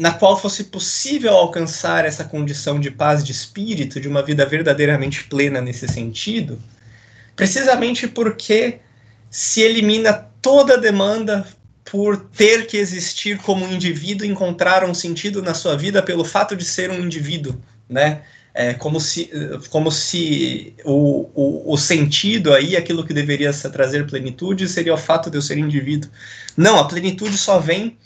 na 0.00 0.12
qual 0.12 0.40
fosse 0.40 0.64
possível 0.64 1.32
alcançar 1.32 2.04
essa 2.04 2.24
condição 2.24 2.78
de 2.78 2.92
paz 2.92 3.24
de 3.24 3.32
espírito, 3.32 4.00
de 4.00 4.06
uma 4.06 4.22
vida 4.22 4.46
verdadeiramente 4.46 5.24
plena 5.24 5.60
nesse 5.60 5.88
sentido, 5.88 6.62
precisamente 7.34 8.06
porque 8.06 8.78
se 9.28 9.62
elimina 9.62 10.12
toda 10.40 10.74
a 10.74 10.78
demanda 10.78 11.46
por 11.84 12.16
ter 12.16 12.66
que 12.68 12.76
existir 12.76 13.38
como 13.38 13.66
indivíduo, 13.66 14.26
encontrar 14.26 14.84
um 14.84 14.94
sentido 14.94 15.42
na 15.42 15.54
sua 15.54 15.76
vida 15.76 16.00
pelo 16.02 16.24
fato 16.24 16.56
de 16.56 16.64
ser 16.64 16.90
um 16.90 17.00
indivíduo, 17.00 17.60
né? 17.88 18.22
É 18.56 18.72
como 18.72 19.00
se, 19.00 19.28
como 19.68 19.90
se 19.90 20.74
o, 20.84 21.28
o, 21.34 21.72
o 21.72 21.76
sentido 21.76 22.54
aí, 22.54 22.76
aquilo 22.76 23.04
que 23.04 23.12
deveria 23.12 23.52
trazer 23.52 24.06
plenitude, 24.06 24.68
seria 24.68 24.94
o 24.94 24.98
fato 24.98 25.28
de 25.28 25.36
eu 25.36 25.42
ser 25.42 25.58
indivíduo. 25.58 26.08
Não, 26.56 26.78
a 26.78 26.86
plenitude 26.86 27.36
só 27.36 27.58
vem 27.58 27.98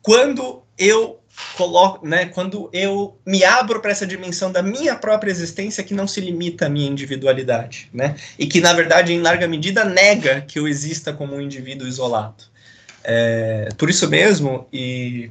quando 0.00 0.62
eu 0.78 1.20
coloco, 1.56 2.06
né, 2.06 2.26
quando 2.26 2.70
eu 2.72 3.18
me 3.26 3.44
abro 3.44 3.80
para 3.80 3.90
essa 3.90 4.06
dimensão 4.06 4.50
da 4.50 4.62
minha 4.62 4.96
própria 4.96 5.30
existência 5.30 5.84
que 5.84 5.94
não 5.94 6.06
se 6.06 6.20
limita 6.20 6.66
à 6.66 6.68
minha 6.68 6.88
individualidade, 6.88 7.88
né, 7.92 8.14
e 8.38 8.46
que 8.46 8.60
na 8.60 8.72
verdade 8.72 9.12
em 9.12 9.20
larga 9.20 9.46
medida 9.46 9.84
nega 9.84 10.40
que 10.40 10.58
eu 10.58 10.66
exista 10.66 11.12
como 11.12 11.34
um 11.34 11.40
indivíduo 11.40 11.86
isolado. 11.86 12.44
É, 13.02 13.68
por 13.76 13.90
isso 13.90 14.08
mesmo 14.08 14.66
e 14.72 15.30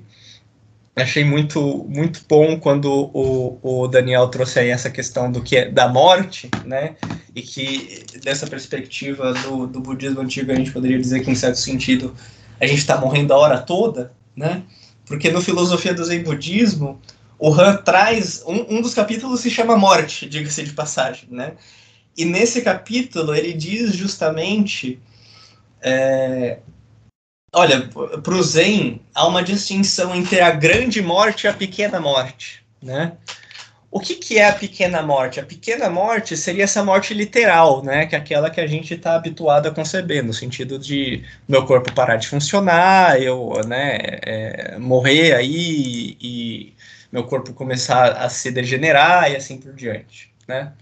achei 0.95 1.23
muito 1.23 1.85
muito 1.89 2.21
bom 2.29 2.59
quando 2.59 3.09
o, 3.13 3.59
o 3.61 3.87
Daniel 3.87 4.27
trouxe 4.27 4.59
aí 4.59 4.69
essa 4.69 4.89
questão 4.89 5.31
do 5.31 5.41
que 5.41 5.57
é 5.57 5.69
da 5.69 5.87
morte, 5.87 6.49
né, 6.65 6.95
e 7.35 7.41
que 7.41 8.05
dessa 8.23 8.45
perspectiva 8.45 9.33
do, 9.33 9.65
do 9.65 9.79
budismo 9.79 10.21
antigo 10.21 10.51
a 10.51 10.55
gente 10.55 10.71
poderia 10.71 10.99
dizer 10.99 11.21
que 11.21 11.31
em 11.31 11.35
certo 11.35 11.57
sentido 11.57 12.13
a 12.59 12.67
gente 12.67 12.79
está 12.79 12.97
morrendo 12.97 13.33
a 13.33 13.37
hora 13.37 13.57
toda, 13.59 14.13
né? 14.35 14.63
Porque 15.05 15.29
no 15.29 15.41
Filosofia 15.41 15.93
do 15.93 16.03
Zen 16.03 16.23
Budismo, 16.23 16.99
o 17.37 17.53
Han 17.53 17.77
traz. 17.77 18.41
Um, 18.47 18.77
um 18.77 18.81
dos 18.81 18.93
capítulos 18.93 19.41
se 19.41 19.49
chama 19.49 19.75
Morte, 19.75 20.29
diga-se 20.29 20.63
de 20.63 20.71
passagem, 20.71 21.27
né? 21.29 21.53
E 22.15 22.23
nesse 22.23 22.61
capítulo 22.61 23.35
ele 23.35 23.53
diz 23.53 23.93
justamente. 23.93 24.99
É, 25.81 26.59
olha, 27.53 27.89
para 28.23 28.33
o 28.33 28.43
Zen 28.43 29.01
há 29.13 29.27
uma 29.27 29.43
distinção 29.43 30.15
entre 30.15 30.41
a 30.41 30.51
grande 30.51 31.01
morte 31.01 31.45
e 31.45 31.47
a 31.47 31.53
pequena 31.53 31.99
morte, 31.99 32.63
né? 32.81 33.13
o 33.93 33.99
que, 33.99 34.15
que 34.15 34.39
é 34.39 34.49
a 34.49 34.53
pequena 34.53 35.03
morte? 35.03 35.39
A 35.39 35.45
pequena 35.45 35.87
morte 35.87 36.35
seria 36.35 36.63
essa 36.63 36.83
morte 36.83 37.13
literal, 37.13 37.83
né? 37.83 38.07
Que 38.07 38.15
é 38.15 38.17
aquela 38.17 38.49
que 38.49 38.59
a 38.59 38.65
gente 38.65 38.95
está 38.95 39.15
habituado 39.15 39.67
a 39.67 39.71
conceber, 39.71 40.23
no 40.23 40.33
sentido 40.33 40.79
de 40.79 41.23
meu 41.47 41.63
corpo 41.67 41.93
parar 41.93 42.15
de 42.15 42.27
funcionar, 42.27 43.21
eu 43.21 43.51
né, 43.67 43.99
é, 44.23 44.77
morrer 44.79 45.35
aí 45.35 46.17
e 46.19 46.73
meu 47.11 47.25
corpo 47.25 47.53
começar 47.53 48.13
a 48.13 48.27
se 48.29 48.51
degenerar 48.51 49.31
e 49.31 49.35
assim 49.35 49.59
por 49.59 49.73
diante, 49.73 50.33
né? 50.47 50.73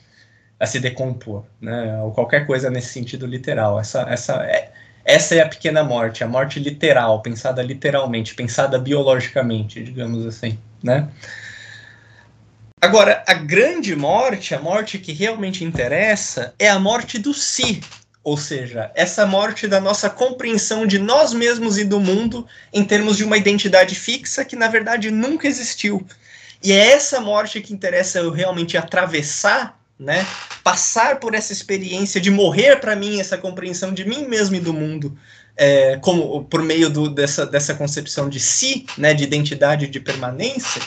A 0.58 0.66
se 0.66 0.80
decompor, 0.80 1.44
né? 1.60 2.02
Ou 2.04 2.14
qualquer 2.14 2.48
coisa 2.48 2.70
nesse 2.70 2.94
sentido 2.94 3.26
literal. 3.26 3.78
Essa, 3.78 4.04
essa, 4.10 4.36
é, 4.46 4.72
essa 5.04 5.36
é 5.36 5.42
a 5.42 5.50
pequena 5.50 5.84
morte, 5.84 6.24
a 6.24 6.28
morte 6.28 6.60
literal, 6.60 7.22
pensada 7.22 7.62
literalmente, 7.62 8.36
pensada 8.36 8.78
biologicamente, 8.78 9.84
digamos 9.84 10.26
assim, 10.26 10.58
né? 10.84 11.08
Agora, 12.80 13.24
a 13.28 13.34
grande 13.36 13.96
morte, 13.96 14.56
a 14.56 14.60
morte 14.60 14.98
que 14.98 15.12
realmente 15.12 15.64
interessa, 15.64 16.54
é 16.58 16.68
a 16.68 16.80
morte 16.80 17.20
do 17.20 17.34
si, 17.34 17.82
ou 18.24 18.38
seja, 18.38 18.92
essa 18.96 19.26
morte 19.26 19.68
da 19.68 19.80
nossa 19.80 20.10
compreensão 20.10 20.86
de 20.86 21.00
nós 21.00 21.34
mesmos 21.34 21.78
e 21.78 21.84
do 21.84 22.00
mundo 22.00 22.48
em 22.72 22.84
termos 22.84 23.18
de 23.18 23.24
uma 23.24 23.38
identidade 23.38 23.96
fixa 23.96 24.46
que 24.46 24.56
na 24.56 24.68
verdade 24.68 25.10
nunca 25.10 25.48
existiu. 25.48 26.06
E 26.64 26.72
é 26.72 26.92
essa 26.92 27.20
morte 27.20 27.62
que 27.62 27.74
interessa 27.74 28.20
eu 28.20 28.32
realmente 28.32 28.78
atravessar, 28.78 29.80
né? 30.02 30.26
Passar 30.64 31.20
por 31.20 31.36
essa 31.36 31.54
experiência 31.54 32.20
de 32.20 32.30
morrer 32.30 32.78
para 32.78 32.96
mim, 32.96 33.20
essa 33.20 33.38
compreensão 33.38 33.94
de 33.94 34.04
mim 34.04 34.26
mesmo 34.28 34.56
e 34.56 34.60
do 34.60 34.74
mundo, 34.74 35.18
é, 35.56 35.98
como 35.98 36.44
por 36.46 36.62
meio 36.62 36.90
do, 36.90 37.08
dessa, 37.08 37.46
dessa 37.46 37.74
concepção 37.76 38.28
de 38.28 38.40
si, 38.40 38.86
né? 38.98 39.14
De 39.14 39.24
identidade 39.24 39.88
de 39.88 40.00
permanência 40.00 40.82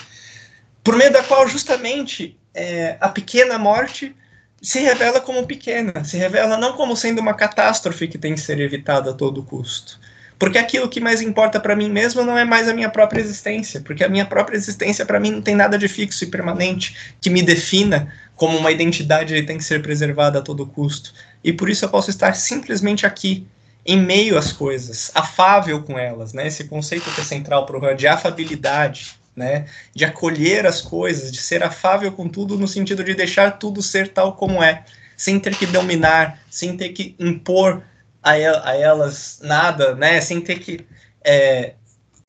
por 0.85 0.97
meio 0.97 1.11
da 1.11 1.23
qual 1.23 1.49
justamente 1.49 2.37
é, 2.53 2.99
a 3.01 3.09
pequena 3.09 3.59
morte 3.59 4.15
se 4.63 4.81
revela 4.81 5.19
como 5.19 5.47
pequena, 5.47 6.05
se 6.05 6.19
revela 6.19 6.59
não 6.59 6.75
como 6.75 6.95
sendo 6.95 7.21
uma 7.21 7.35
catástrofe 7.35 8.07
que 8.07 8.19
tem 8.19 8.35
que 8.35 8.41
ser 8.41 8.61
evitada 8.61 9.11
a 9.11 9.15
todo 9.15 9.43
custo. 9.43 9.99
Porque 10.39 10.59
aquilo 10.59 10.89
que 10.89 11.01
mais 11.01 11.23
importa 11.23 11.59
para 11.59 11.77
mim 11.77 11.89
mesmo 11.89 12.23
não 12.23 12.37
é 12.37 12.45
mais 12.45 12.69
a 12.69 12.75
minha 12.75 12.91
própria 12.91 13.21
existência, 13.21 13.81
porque 13.81 14.05
a 14.05 14.09
minha 14.09 14.27
própria 14.27 14.57
existência 14.57 15.07
para 15.07 15.21
mim 15.21 15.31
não 15.31 15.43
tem 15.43 15.55
nada 15.55 15.79
de 15.79 15.89
fixo 15.89 16.25
e 16.25 16.27
permanente 16.27 16.95
que 17.21 17.31
me 17.31 17.43
defina 17.43 18.13
como 18.37 18.59
uma 18.59 18.71
identidade 18.71 19.43
tem 19.43 19.59
que 19.59 19.65
ser 19.65 19.83
preservada 19.83 20.39
a 20.39 20.43
todo 20.43 20.67
custo. 20.67 21.13
E 21.43 21.53
por 21.53 21.69
isso 21.69 21.85
eu 21.85 21.89
posso 21.89 22.11
estar 22.11 22.35
simplesmente 22.35 23.07
aqui, 23.07 23.47
em 23.87 23.99
meio 23.99 24.39
às 24.39 24.51
coisas, 24.51 25.11
afável 25.15 25.83
com 25.83 25.99
elas, 25.99 26.33
né? 26.33 26.47
Esse 26.47 26.65
conceito 26.65 27.11
que 27.11 27.21
é 27.21 27.25
central 27.25 27.67
para 27.67 27.77
o 27.77 27.95
de 27.95 28.09
afabilidade, 28.09 29.15
né? 29.37 29.67
De 29.95 30.05
acolher 30.05 30.67
as 30.67 30.81
coisas, 30.81 31.31
de 31.31 31.39
ser 31.39 31.63
afável 31.63 32.11
com 32.13 32.29
tudo 32.29 32.57
no 32.59 32.67
sentido 32.67 33.05
de 33.05 33.15
deixar 33.15 33.53
tudo 33.53 33.83
ser 33.83 34.09
tal 34.09 34.35
como 34.35 34.63
é, 34.63 34.85
sem 35.17 35.39
ter 35.39 35.55
que 35.57 35.67
dominar, 35.67 36.41
sem 36.51 36.77
ter 36.77 36.91
que 36.91 37.15
impor 37.19 37.83
a, 38.23 38.31
a 38.33 38.77
elas 38.77 39.39
nada, 39.43 39.95
né? 39.95 40.21
Sem 40.21 40.41
ter 40.41 40.59
que 40.59 40.87
é, 41.23 41.75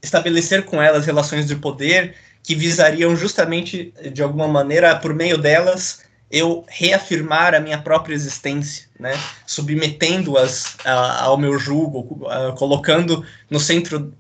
estabelecer 0.04 0.66
com 0.66 0.82
elas 0.82 1.06
relações 1.06 1.48
de 1.48 1.56
poder 1.56 2.16
que 2.46 2.54
visariam 2.54 3.16
justamente, 3.16 3.92
de 4.14 4.22
alguma 4.22 4.48
maneira, 4.48 4.96
por 4.96 5.14
meio 5.14 5.38
delas, 5.38 6.04
eu 6.30 6.64
reafirmar 6.68 7.56
a 7.56 7.60
minha 7.60 7.80
própria 7.80 8.14
existência, 8.14 8.86
né? 9.00 9.14
Submetendo-as 9.48 10.78
ao 10.86 11.38
meu 11.38 11.58
jugo, 11.58 12.22
colocando 12.56 13.26
no 13.50 13.60
centro 13.60 14.14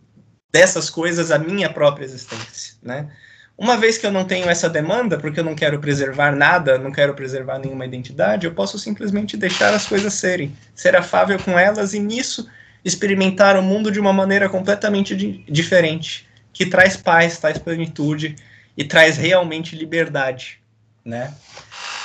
dessas 0.51 0.89
coisas 0.89 1.29
a 1.29 1.37
minha 1.37 1.69
própria 1.69 2.03
existência, 2.03 2.75
né? 2.81 3.11
Uma 3.57 3.77
vez 3.77 3.97
que 3.97 4.05
eu 4.05 4.11
não 4.11 4.25
tenho 4.25 4.49
essa 4.49 4.69
demanda, 4.69 5.17
porque 5.17 5.39
eu 5.39 5.43
não 5.43 5.55
quero 5.55 5.79
preservar 5.79 6.35
nada, 6.35 6.77
não 6.77 6.91
quero 6.91 7.13
preservar 7.13 7.59
nenhuma 7.59 7.85
identidade, 7.85 8.45
eu 8.45 8.53
posso 8.53 8.77
simplesmente 8.79 9.37
deixar 9.37 9.73
as 9.73 9.87
coisas 9.87 10.13
serem, 10.13 10.53
ser 10.73 10.95
afável 10.95 11.39
com 11.39 11.57
elas 11.57 11.93
e 11.93 11.99
nisso 11.99 12.49
experimentar 12.83 13.55
o 13.57 13.61
mundo 13.61 13.91
de 13.91 13.99
uma 13.99 14.11
maneira 14.11 14.49
completamente 14.49 15.15
di 15.15 15.45
diferente, 15.47 16.27
que 16.55 16.65
traz 16.65 16.95
paz, 16.95 17.37
traz 17.37 17.57
plenitude 17.57 18.37
e 18.77 18.83
traz 18.85 19.17
realmente 19.17 19.75
liberdade, 19.75 20.61
né? 21.03 21.33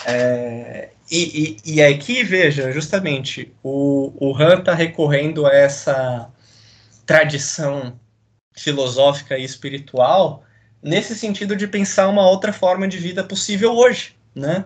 É, 0.05 0.89
e, 1.09 1.56
e, 1.64 1.74
e, 1.77 1.82
aqui, 1.82 2.24
veja, 2.24 2.72
justamente, 2.72 3.55
o, 3.62 4.12
o 4.16 4.36
Han 4.36 4.59
está 4.59 4.74
recorrendo 4.74 5.47
a 5.47 5.55
essa 5.55 6.28
tradição 7.06 7.98
filosófica 8.52 9.39
e 9.39 9.44
espiritual 9.44 10.43
nesse 10.82 11.14
sentido 11.14 11.55
de 11.55 11.68
pensar 11.68 12.09
uma 12.09 12.28
outra 12.28 12.52
forma 12.52 12.89
de 12.89 12.98
vida 12.98 13.22
possível 13.22 13.72
hoje, 13.77 14.16
né? 14.35 14.64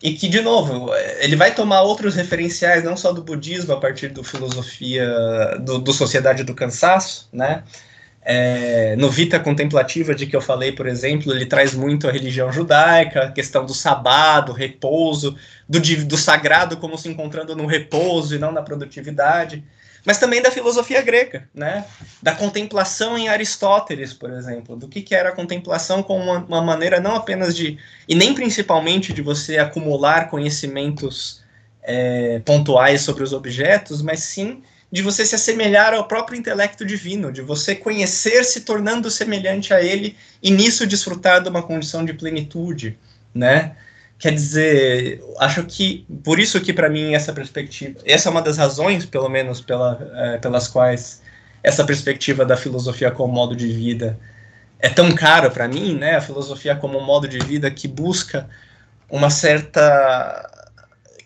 E 0.00 0.12
que, 0.12 0.28
de 0.28 0.42
novo, 0.42 0.94
ele 1.18 1.34
vai 1.34 1.52
tomar 1.52 1.82
outros 1.82 2.14
referenciais, 2.14 2.84
não 2.84 2.96
só 2.96 3.12
do 3.12 3.22
budismo, 3.22 3.72
a 3.72 3.80
partir 3.80 4.08
do 4.08 4.22
filosofia, 4.22 5.08
do, 5.60 5.80
do 5.80 5.92
Sociedade 5.92 6.44
do 6.44 6.54
Cansaço, 6.54 7.28
né? 7.32 7.64
É, 8.24 8.96
no 8.96 9.10
Vita 9.10 9.38
Contemplativa, 9.38 10.14
de 10.14 10.26
que 10.26 10.34
eu 10.34 10.40
falei, 10.40 10.72
por 10.72 10.86
exemplo, 10.86 11.32
ele 11.32 11.44
traz 11.44 11.74
muito 11.74 12.08
a 12.08 12.12
religião 12.12 12.50
judaica, 12.50 13.24
a 13.24 13.30
questão 13.30 13.66
do 13.66 13.74
sabá, 13.74 14.40
do 14.40 14.52
repouso, 14.52 15.36
do, 15.68 15.78
do 15.80 16.16
sagrado 16.16 16.78
como 16.78 16.96
se 16.96 17.08
encontrando 17.08 17.54
no 17.54 17.66
repouso 17.66 18.34
e 18.34 18.38
não 18.38 18.50
na 18.50 18.62
produtividade 18.62 19.62
mas 20.04 20.18
também 20.18 20.42
da 20.42 20.50
filosofia 20.50 21.00
grega, 21.00 21.48
né? 21.54 21.84
Da 22.22 22.34
contemplação 22.34 23.16
em 23.16 23.28
Aristóteles, 23.28 24.12
por 24.12 24.30
exemplo, 24.30 24.76
do 24.76 24.86
que, 24.86 25.00
que 25.00 25.14
era 25.14 25.30
a 25.30 25.34
contemplação 25.34 26.02
como 26.02 26.22
uma, 26.22 26.38
uma, 26.44 26.62
maneira 26.62 27.00
não 27.00 27.14
apenas 27.16 27.56
de, 27.56 27.78
e 28.06 28.14
nem 28.14 28.34
principalmente 28.34 29.12
de 29.14 29.22
você 29.22 29.56
acumular 29.56 30.28
conhecimentos 30.28 31.42
é, 31.82 32.38
pontuais 32.40 33.00
sobre 33.00 33.22
os 33.22 33.32
objetos, 33.32 34.02
mas 34.02 34.20
sim 34.20 34.62
de 34.94 35.02
você 35.02 35.26
se 35.26 35.34
assemelhar 35.34 35.92
ao 35.92 36.06
próprio 36.06 36.38
intelecto 36.38 36.86
divino, 36.86 37.32
de 37.32 37.42
você 37.42 37.74
conhecer 37.74 38.44
se 38.44 38.60
tornando 38.60 39.10
semelhante 39.10 39.74
a 39.74 39.82
ele 39.82 40.16
e 40.40 40.52
nisso 40.52 40.86
desfrutar 40.86 41.42
de 41.42 41.48
uma 41.48 41.64
condição 41.64 42.04
de 42.04 42.12
plenitude, 42.14 42.96
né? 43.34 43.74
Quer 44.20 44.32
dizer, 44.32 45.20
acho 45.40 45.64
que 45.64 46.06
por 46.22 46.38
isso 46.38 46.60
que 46.60 46.72
para 46.72 46.88
mim 46.88 47.12
essa 47.12 47.32
perspectiva, 47.32 47.98
essa 48.04 48.28
é 48.28 48.30
uma 48.30 48.40
das 48.40 48.56
razões, 48.56 49.04
pelo 49.04 49.28
menos 49.28 49.60
pela, 49.60 49.98
é, 50.14 50.38
pelas 50.38 50.68
quais 50.68 51.20
essa 51.60 51.82
perspectiva 51.82 52.44
da 52.46 52.56
filosofia 52.56 53.10
como 53.10 53.32
modo 53.32 53.56
de 53.56 53.66
vida 53.66 54.16
é 54.78 54.88
tão 54.88 55.12
cara 55.12 55.50
para 55.50 55.66
mim, 55.66 55.96
né? 55.96 56.14
A 56.14 56.20
filosofia 56.20 56.76
como 56.76 57.00
um 57.00 57.04
modo 57.04 57.26
de 57.26 57.40
vida 57.40 57.68
que 57.68 57.88
busca 57.88 58.48
uma 59.10 59.28
certa 59.28 60.63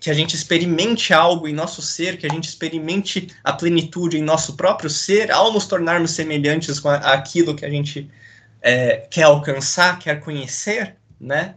que 0.01 0.11
a 0.11 0.15
gente 0.15 0.35
experimente 0.35 1.13
algo 1.13 1.49
em 1.49 1.53
nosso 1.53 1.83
ser, 1.83 2.17
que 2.17 2.27
a 2.27 2.31
gente 2.31 2.49
experimente 2.49 3.29
a 3.43 3.53
plenitude 3.53 4.19
em 4.19 4.23
nosso 4.23 4.55
próprio 4.57 4.89
ser, 4.89 5.31
ao 5.31 5.53
nos 5.53 5.67
tornarmos 5.67 6.13
semelhantes 6.13 6.79
com 6.79 6.89
aquilo 6.89 7.55
que 7.55 7.65
a 7.65 7.71
gente 7.71 8.11
é, 8.63 9.07
quer 9.11 9.25
alcançar, 9.25 9.99
quer 9.99 10.21
conhecer, 10.21 10.97
né? 11.21 11.55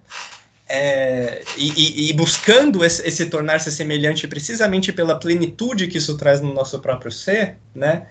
é, 0.74 1.44
e, 1.58 2.10
e, 2.10 2.14
buscando 2.14 2.86
esse, 2.86 3.06
esse 3.06 3.26
tornar-se 3.26 3.70
semelhante 3.70 4.26
precisamente 4.26 4.94
pela 4.94 5.20
plenitude 5.20 5.90
que 5.90 5.98
isso 5.98 6.16
traz 6.16 6.40
no 6.40 6.54
nosso 6.54 6.80
próprio 6.80 7.12
ser, 7.12 7.58
né? 7.76 8.08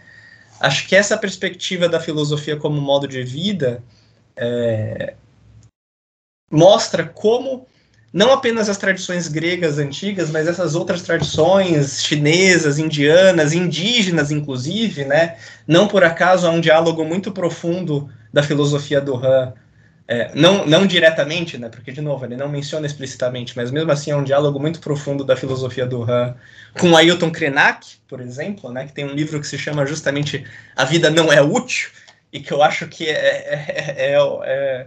Acho 0.60 0.86
que 0.86 0.94
essa 0.94 1.16
perspectiva 1.16 1.88
da 1.88 1.98
filosofia 1.98 2.58
como 2.58 2.78
modo 2.78 3.08
de 3.08 3.22
vida 3.22 3.82
é, 4.36 5.14
mostra 6.50 7.06
como 7.06 7.66
não 8.12 8.32
apenas 8.32 8.68
as 8.68 8.76
tradições 8.76 9.28
gregas 9.28 9.78
antigas, 9.78 10.30
mas 10.30 10.48
essas 10.48 10.74
outras 10.74 11.02
tradições 11.02 12.02
chinesas, 12.02 12.78
indianas, 12.78 13.52
indígenas, 13.52 14.30
inclusive, 14.30 15.04
né? 15.04 15.36
Não 15.66 15.86
por 15.86 16.02
acaso 16.02 16.46
há 16.46 16.50
um 16.50 16.60
diálogo 16.60 17.04
muito 17.04 17.30
profundo 17.30 18.10
da 18.32 18.42
filosofia 18.42 19.00
do 19.00 19.14
Han. 19.14 19.52
É, 20.08 20.32
não, 20.34 20.66
não 20.66 20.88
diretamente, 20.88 21.56
né, 21.56 21.68
porque, 21.68 21.92
de 21.92 22.00
novo, 22.00 22.24
ele 22.24 22.36
não 22.36 22.48
menciona 22.48 22.84
explicitamente, 22.84 23.56
mas 23.56 23.70
mesmo 23.70 23.92
assim 23.92 24.10
é 24.10 24.16
um 24.16 24.24
diálogo 24.24 24.58
muito 24.58 24.80
profundo 24.80 25.22
da 25.22 25.36
filosofia 25.36 25.86
do 25.86 26.02
Han. 26.02 26.34
Com 26.80 26.96
Ailton 26.96 27.30
Krenak, 27.30 27.86
por 28.08 28.20
exemplo, 28.20 28.72
né, 28.72 28.86
que 28.86 28.92
tem 28.92 29.04
um 29.04 29.14
livro 29.14 29.38
que 29.38 29.46
se 29.46 29.56
chama 29.56 29.86
justamente 29.86 30.44
A 30.74 30.84
Vida 30.84 31.10
Não 31.10 31.32
É 31.32 31.40
Útil, 31.40 31.90
e 32.32 32.40
que 32.40 32.52
eu 32.52 32.60
acho 32.60 32.88
que 32.88 33.08
é, 33.08 33.12
é, 33.12 33.94
é, 33.98 34.14
é 34.16 34.86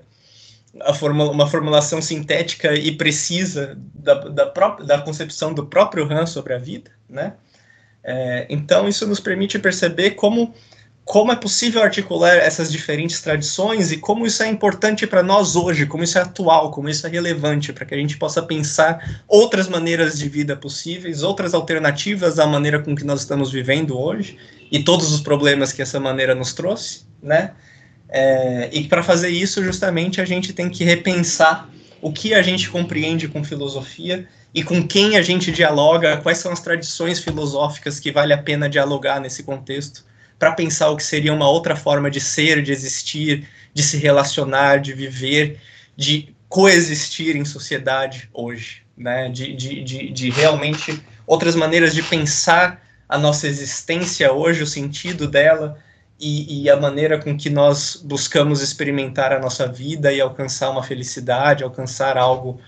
formula, 0.94 1.32
uma 1.32 1.48
formulação 1.48 2.02
sintética 2.02 2.74
e 2.74 2.92
precisa 2.92 3.78
da, 3.94 4.16
da, 4.16 4.46
própria, 4.48 4.86
da 4.86 5.02
concepção 5.02 5.54
do 5.54 5.66
próprio 5.66 6.12
Han 6.12 6.26
sobre 6.26 6.54
a 6.54 6.58
vida. 6.58 6.92
Né? 7.10 7.34
É, 8.04 8.48
então, 8.50 8.88
isso 8.88 9.08
nos 9.08 9.20
permite 9.20 9.60
perceber 9.60 10.12
como 10.12 10.54
como 11.06 11.34
é 11.34 11.36
possível 11.36 11.84
articular 11.84 12.38
essas 12.38 12.72
diferentes 12.72 13.22
tradições 13.22 13.92
e 13.92 13.98
como 13.98 14.26
isso 14.26 14.42
é 14.42 14.48
importante 14.48 15.06
para 15.06 15.22
nós 15.22 15.56
hoje, 15.56 15.86
como 15.86 16.04
isso 16.04 16.18
é 16.18 16.22
atual, 16.22 16.72
como 16.72 16.88
isso 16.88 17.06
é 17.06 17.10
relevante, 17.10 17.74
para 17.74 17.86
que 17.86 17.94
a 17.94 17.98
gente 17.98 18.18
possa 18.18 18.42
pensar 18.42 19.22
outras 19.28 19.68
maneiras 19.68 20.18
de 20.18 20.30
vida 20.30 20.56
possíveis, 20.56 21.22
outras 21.22 21.54
alternativas 21.54 22.40
à 22.40 22.48
maneira 22.48 22.80
com 22.80 22.96
que 22.96 23.04
nós 23.04 23.20
estamos 23.20 23.52
vivendo 23.52 24.00
hoje 24.00 24.38
e 24.72 24.82
todos 24.82 25.12
os 25.12 25.20
problemas 25.20 25.74
que 25.74 25.82
essa 25.82 26.00
maneira 26.00 26.34
nos 26.34 26.54
trouxe, 26.54 27.06
né? 27.22 27.54
É, 28.16 28.70
e 28.72 28.84
para 28.88 29.02
fazer 29.02 29.30
isso, 29.30 29.64
justamente, 29.64 30.22
a 30.22 30.26
gente 30.26 30.54
tem 30.54 30.70
que 30.70 30.84
repensar 30.84 31.68
o 32.00 32.14
que 32.14 32.36
a 32.36 32.44
gente 32.44 32.70
compreende 32.70 33.28
com 33.28 33.44
filosofia 33.44 34.28
e 34.54 34.64
com 34.64 34.88
quem 34.88 35.18
a 35.18 35.22
gente 35.24 35.52
dialoga, 35.52 36.18
quais 36.18 36.38
são 36.38 36.52
as 36.52 36.60
tradições 36.60 37.20
filosóficas 37.20 38.00
que 38.00 38.12
vale 38.12 38.32
a 38.32 38.38
pena 38.38 38.70
dialogar 38.70 39.20
nesse 39.20 39.42
contexto, 39.42 40.06
para 40.38 40.52
pensar 40.52 40.92
o 40.92 40.96
que 40.96 41.04
seria 41.04 41.34
uma 41.34 41.50
outra 41.50 41.76
forma 41.76 42.12
de 42.12 42.20
ser, 42.20 42.62
de 42.62 42.72
existir, 42.72 43.48
de 43.74 43.82
se 43.82 43.98
relacionar, 43.98 44.78
de 44.78 44.94
viver, 44.94 45.60
de 45.98 46.36
coexistir 46.48 47.36
em 47.36 47.44
sociedade 47.44 48.30
hoje, 48.32 48.84
né? 48.96 49.28
de, 49.28 49.56
de, 49.56 49.84
de, 49.84 50.12
de 50.12 50.30
realmente 50.30 51.02
outras 51.26 51.56
maneiras 51.56 51.96
de 51.96 52.04
pensar 52.04 52.80
a 53.10 53.18
nossa 53.18 53.48
existência 53.48 54.32
hoje, 54.32 54.62
o 54.62 54.68
sentido 54.68 55.28
dela, 55.28 55.80
e, 56.24 56.64
e, 56.64 56.70
a 56.70 56.78
maneira 56.78 57.20
com 57.22 57.36
que 57.38 57.50
nós 57.50 58.02
buscamos 58.04 58.62
experimentar 58.62 59.34
a 59.34 59.40
nossa 59.40 59.68
vida 59.68 60.14
e 60.14 60.22
alcançar 60.22 60.70
uma 60.70 60.82
felicidade, 60.82 61.64
alcançar 61.64 62.18
algo 62.18 62.62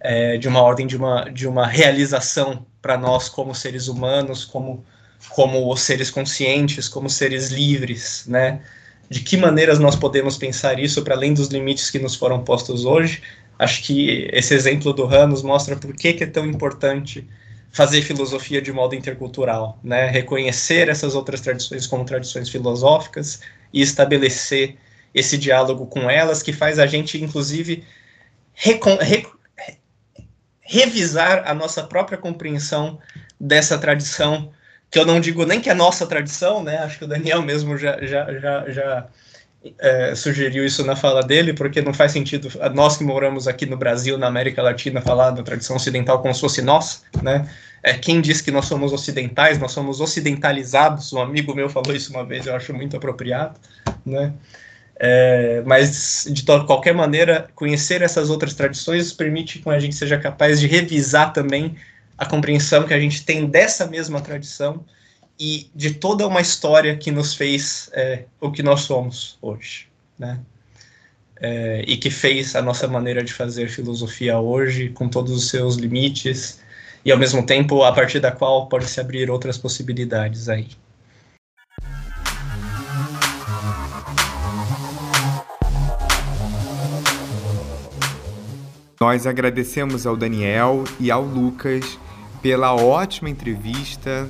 é, 0.00 0.38
de 0.38 0.46
uma 0.46 0.62
ordem 0.62 0.86
de 0.86 0.96
uma, 0.96 1.24
de 1.24 1.48
uma 1.48 1.66
realização 1.66 2.64
para 2.80 2.96
nós 2.96 3.28
como 3.28 3.54
seres 3.54 3.88
humanos, 3.88 4.44
como, 4.44 4.84
como 5.30 5.76
seres 5.76 6.10
conscientes, 6.10 6.88
como 6.88 7.10
seres 7.10 7.50
livres, 7.50 8.24
né? 8.26 8.60
De 9.08 9.20
que 9.20 9.36
maneiras 9.36 9.80
nós 9.80 9.96
podemos 9.96 10.38
pensar 10.38 10.78
isso 10.78 11.02
para 11.02 11.14
além 11.16 11.34
dos 11.34 11.48
limites 11.48 11.90
que 11.90 11.98
nos 11.98 12.14
foram 12.14 12.44
postos 12.44 12.84
hoje? 12.84 13.22
Acho 13.58 13.82
que 13.82 14.28
esse 14.32 14.54
exemplo 14.54 14.92
do 14.92 15.04
Han 15.04 15.26
nos 15.26 15.42
mostra 15.42 15.76
por 15.76 15.94
que, 15.94 16.12
que 16.12 16.24
é 16.24 16.26
tão 16.26 16.46
importante 16.46 17.26
fazer 17.72 18.02
filosofia 18.02 18.60
de 18.60 18.72
modo 18.72 18.94
intercultural, 18.94 19.78
né? 19.82 20.08
reconhecer 20.08 20.88
essas 20.88 21.14
outras 21.14 21.40
tradições 21.40 21.86
como 21.86 22.04
tradições 22.04 22.48
filosóficas 22.48 23.40
e 23.72 23.80
estabelecer 23.80 24.76
esse 25.14 25.38
diálogo 25.38 25.86
com 25.86 26.08
elas, 26.10 26.42
que 26.42 26.52
faz 26.52 26.78
a 26.78 26.86
gente, 26.86 27.22
inclusive, 27.22 27.84
re 28.52 28.78
revisar 30.60 31.42
a 31.46 31.52
nossa 31.52 31.82
própria 31.82 32.16
compreensão 32.16 33.00
dessa 33.40 33.76
tradição, 33.76 34.52
que 34.88 34.98
eu 34.98 35.04
não 35.04 35.18
digo 35.20 35.44
nem 35.44 35.60
que 35.60 35.68
é 35.68 35.74
nossa 35.74 36.06
tradição, 36.06 36.62
né? 36.62 36.78
acho 36.78 36.98
que 36.98 37.04
o 37.04 37.08
Daniel 37.08 37.42
mesmo 37.42 37.76
já, 37.76 37.98
já, 38.04 38.32
já, 38.38 38.70
já 38.70 39.08
é, 39.78 40.14
sugeriu 40.14 40.64
isso 40.64 40.84
na 40.84 40.96
fala 40.96 41.22
dele, 41.22 41.52
porque 41.52 41.82
não 41.82 41.92
faz 41.92 42.12
sentido 42.12 42.48
nós 42.74 42.96
que 42.96 43.04
moramos 43.04 43.46
aqui 43.46 43.66
no 43.66 43.76
Brasil, 43.76 44.16
na 44.16 44.26
América 44.26 44.62
Latina, 44.62 45.00
falar 45.00 45.30
da 45.30 45.42
tradição 45.42 45.76
ocidental 45.76 46.20
como 46.22 46.34
se 46.34 46.40
fosse 46.40 46.62
nós, 46.62 47.02
né? 47.22 47.48
É, 47.82 47.94
quem 47.94 48.20
diz 48.20 48.40
que 48.40 48.50
nós 48.50 48.66
somos 48.66 48.92
ocidentais, 48.92 49.58
nós 49.58 49.72
somos 49.72 50.00
ocidentalizados, 50.00 51.12
um 51.12 51.20
amigo 51.20 51.54
meu 51.54 51.68
falou 51.68 51.94
isso 51.94 52.10
uma 52.12 52.24
vez, 52.24 52.46
eu 52.46 52.54
acho 52.54 52.74
muito 52.74 52.96
apropriado, 52.96 53.58
né? 54.04 54.32
É, 55.02 55.62
mas, 55.64 56.26
de 56.30 56.44
qualquer 56.44 56.92
maneira, 56.92 57.48
conhecer 57.54 58.02
essas 58.02 58.28
outras 58.28 58.52
tradições 58.52 59.14
permite 59.14 59.58
que 59.58 59.70
a 59.70 59.80
gente 59.80 59.94
seja 59.94 60.18
capaz 60.18 60.60
de 60.60 60.66
revisar 60.66 61.32
também 61.32 61.74
a 62.18 62.26
compreensão 62.26 62.86
que 62.86 62.92
a 62.92 63.00
gente 63.00 63.24
tem 63.24 63.46
dessa 63.46 63.86
mesma 63.86 64.20
tradição 64.20 64.84
e 65.40 65.70
de 65.74 65.94
toda 65.94 66.26
uma 66.26 66.42
história 66.42 66.94
que 66.94 67.10
nos 67.10 67.34
fez 67.34 67.88
é, 67.94 68.24
o 68.38 68.52
que 68.52 68.62
nós 68.62 68.82
somos 68.82 69.38
hoje, 69.40 69.88
né? 70.18 70.38
É, 71.40 71.82
e 71.88 71.96
que 71.96 72.10
fez 72.10 72.54
a 72.54 72.60
nossa 72.60 72.86
maneira 72.86 73.24
de 73.24 73.32
fazer 73.32 73.70
filosofia 73.70 74.38
hoje, 74.38 74.90
com 74.90 75.08
todos 75.08 75.32
os 75.32 75.48
seus 75.48 75.76
limites, 75.76 76.60
e 77.02 77.10
ao 77.10 77.16
mesmo 77.16 77.46
tempo 77.46 77.82
a 77.82 77.90
partir 77.90 78.20
da 78.20 78.30
qual 78.30 78.68
pode 78.68 78.84
se 78.84 79.00
abrir 79.00 79.30
outras 79.30 79.56
possibilidades 79.56 80.50
aí. 80.50 80.68
Nós 89.00 89.26
agradecemos 89.26 90.06
ao 90.06 90.14
Daniel 90.14 90.84
e 91.00 91.10
ao 91.10 91.22
Lucas 91.22 91.98
pela 92.42 92.74
ótima 92.74 93.30
entrevista 93.30 94.28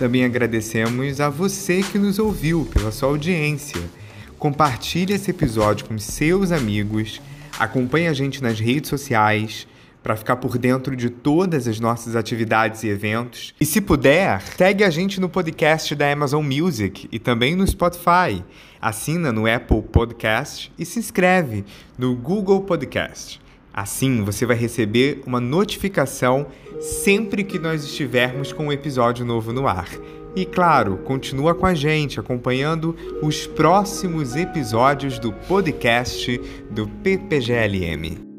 também 0.00 0.24
agradecemos 0.24 1.20
a 1.20 1.28
você 1.28 1.82
que 1.82 1.98
nos 1.98 2.18
ouviu 2.18 2.66
pela 2.72 2.90
sua 2.90 3.10
audiência. 3.10 3.78
Compartilhe 4.38 5.12
esse 5.12 5.30
episódio 5.30 5.84
com 5.84 5.98
seus 5.98 6.52
amigos, 6.52 7.20
acompanhe 7.58 8.08
a 8.08 8.14
gente 8.14 8.42
nas 8.42 8.58
redes 8.58 8.88
sociais 8.88 9.68
para 10.02 10.16
ficar 10.16 10.36
por 10.36 10.56
dentro 10.56 10.96
de 10.96 11.10
todas 11.10 11.68
as 11.68 11.78
nossas 11.78 12.16
atividades 12.16 12.82
e 12.82 12.88
eventos. 12.88 13.54
E 13.60 13.66
se 13.66 13.78
puder, 13.78 14.40
segue 14.40 14.84
a 14.84 14.88
gente 14.88 15.20
no 15.20 15.28
podcast 15.28 15.94
da 15.94 16.10
Amazon 16.10 16.46
Music 16.46 17.06
e 17.12 17.18
também 17.18 17.54
no 17.54 17.66
Spotify. 17.66 18.42
Assina 18.80 19.30
no 19.30 19.46
Apple 19.46 19.82
Podcast 19.82 20.72
e 20.78 20.86
se 20.86 20.98
inscreve 20.98 21.62
no 21.98 22.16
Google 22.16 22.62
Podcast. 22.62 23.38
Assim, 23.72 24.22
você 24.22 24.44
vai 24.44 24.56
receber 24.56 25.22
uma 25.26 25.40
notificação 25.40 26.46
sempre 26.80 27.44
que 27.44 27.58
nós 27.58 27.84
estivermos 27.84 28.52
com 28.52 28.66
um 28.66 28.72
episódio 28.72 29.24
novo 29.24 29.52
no 29.52 29.66
ar. 29.68 29.88
E 30.34 30.44
claro, 30.46 30.98
continua 30.98 31.54
com 31.54 31.66
a 31.66 31.74
gente 31.74 32.20
acompanhando 32.20 32.96
os 33.20 33.46
próximos 33.46 34.36
episódios 34.36 35.18
do 35.18 35.32
podcast 35.32 36.40
do 36.70 36.88
PPGLM. 36.88 38.29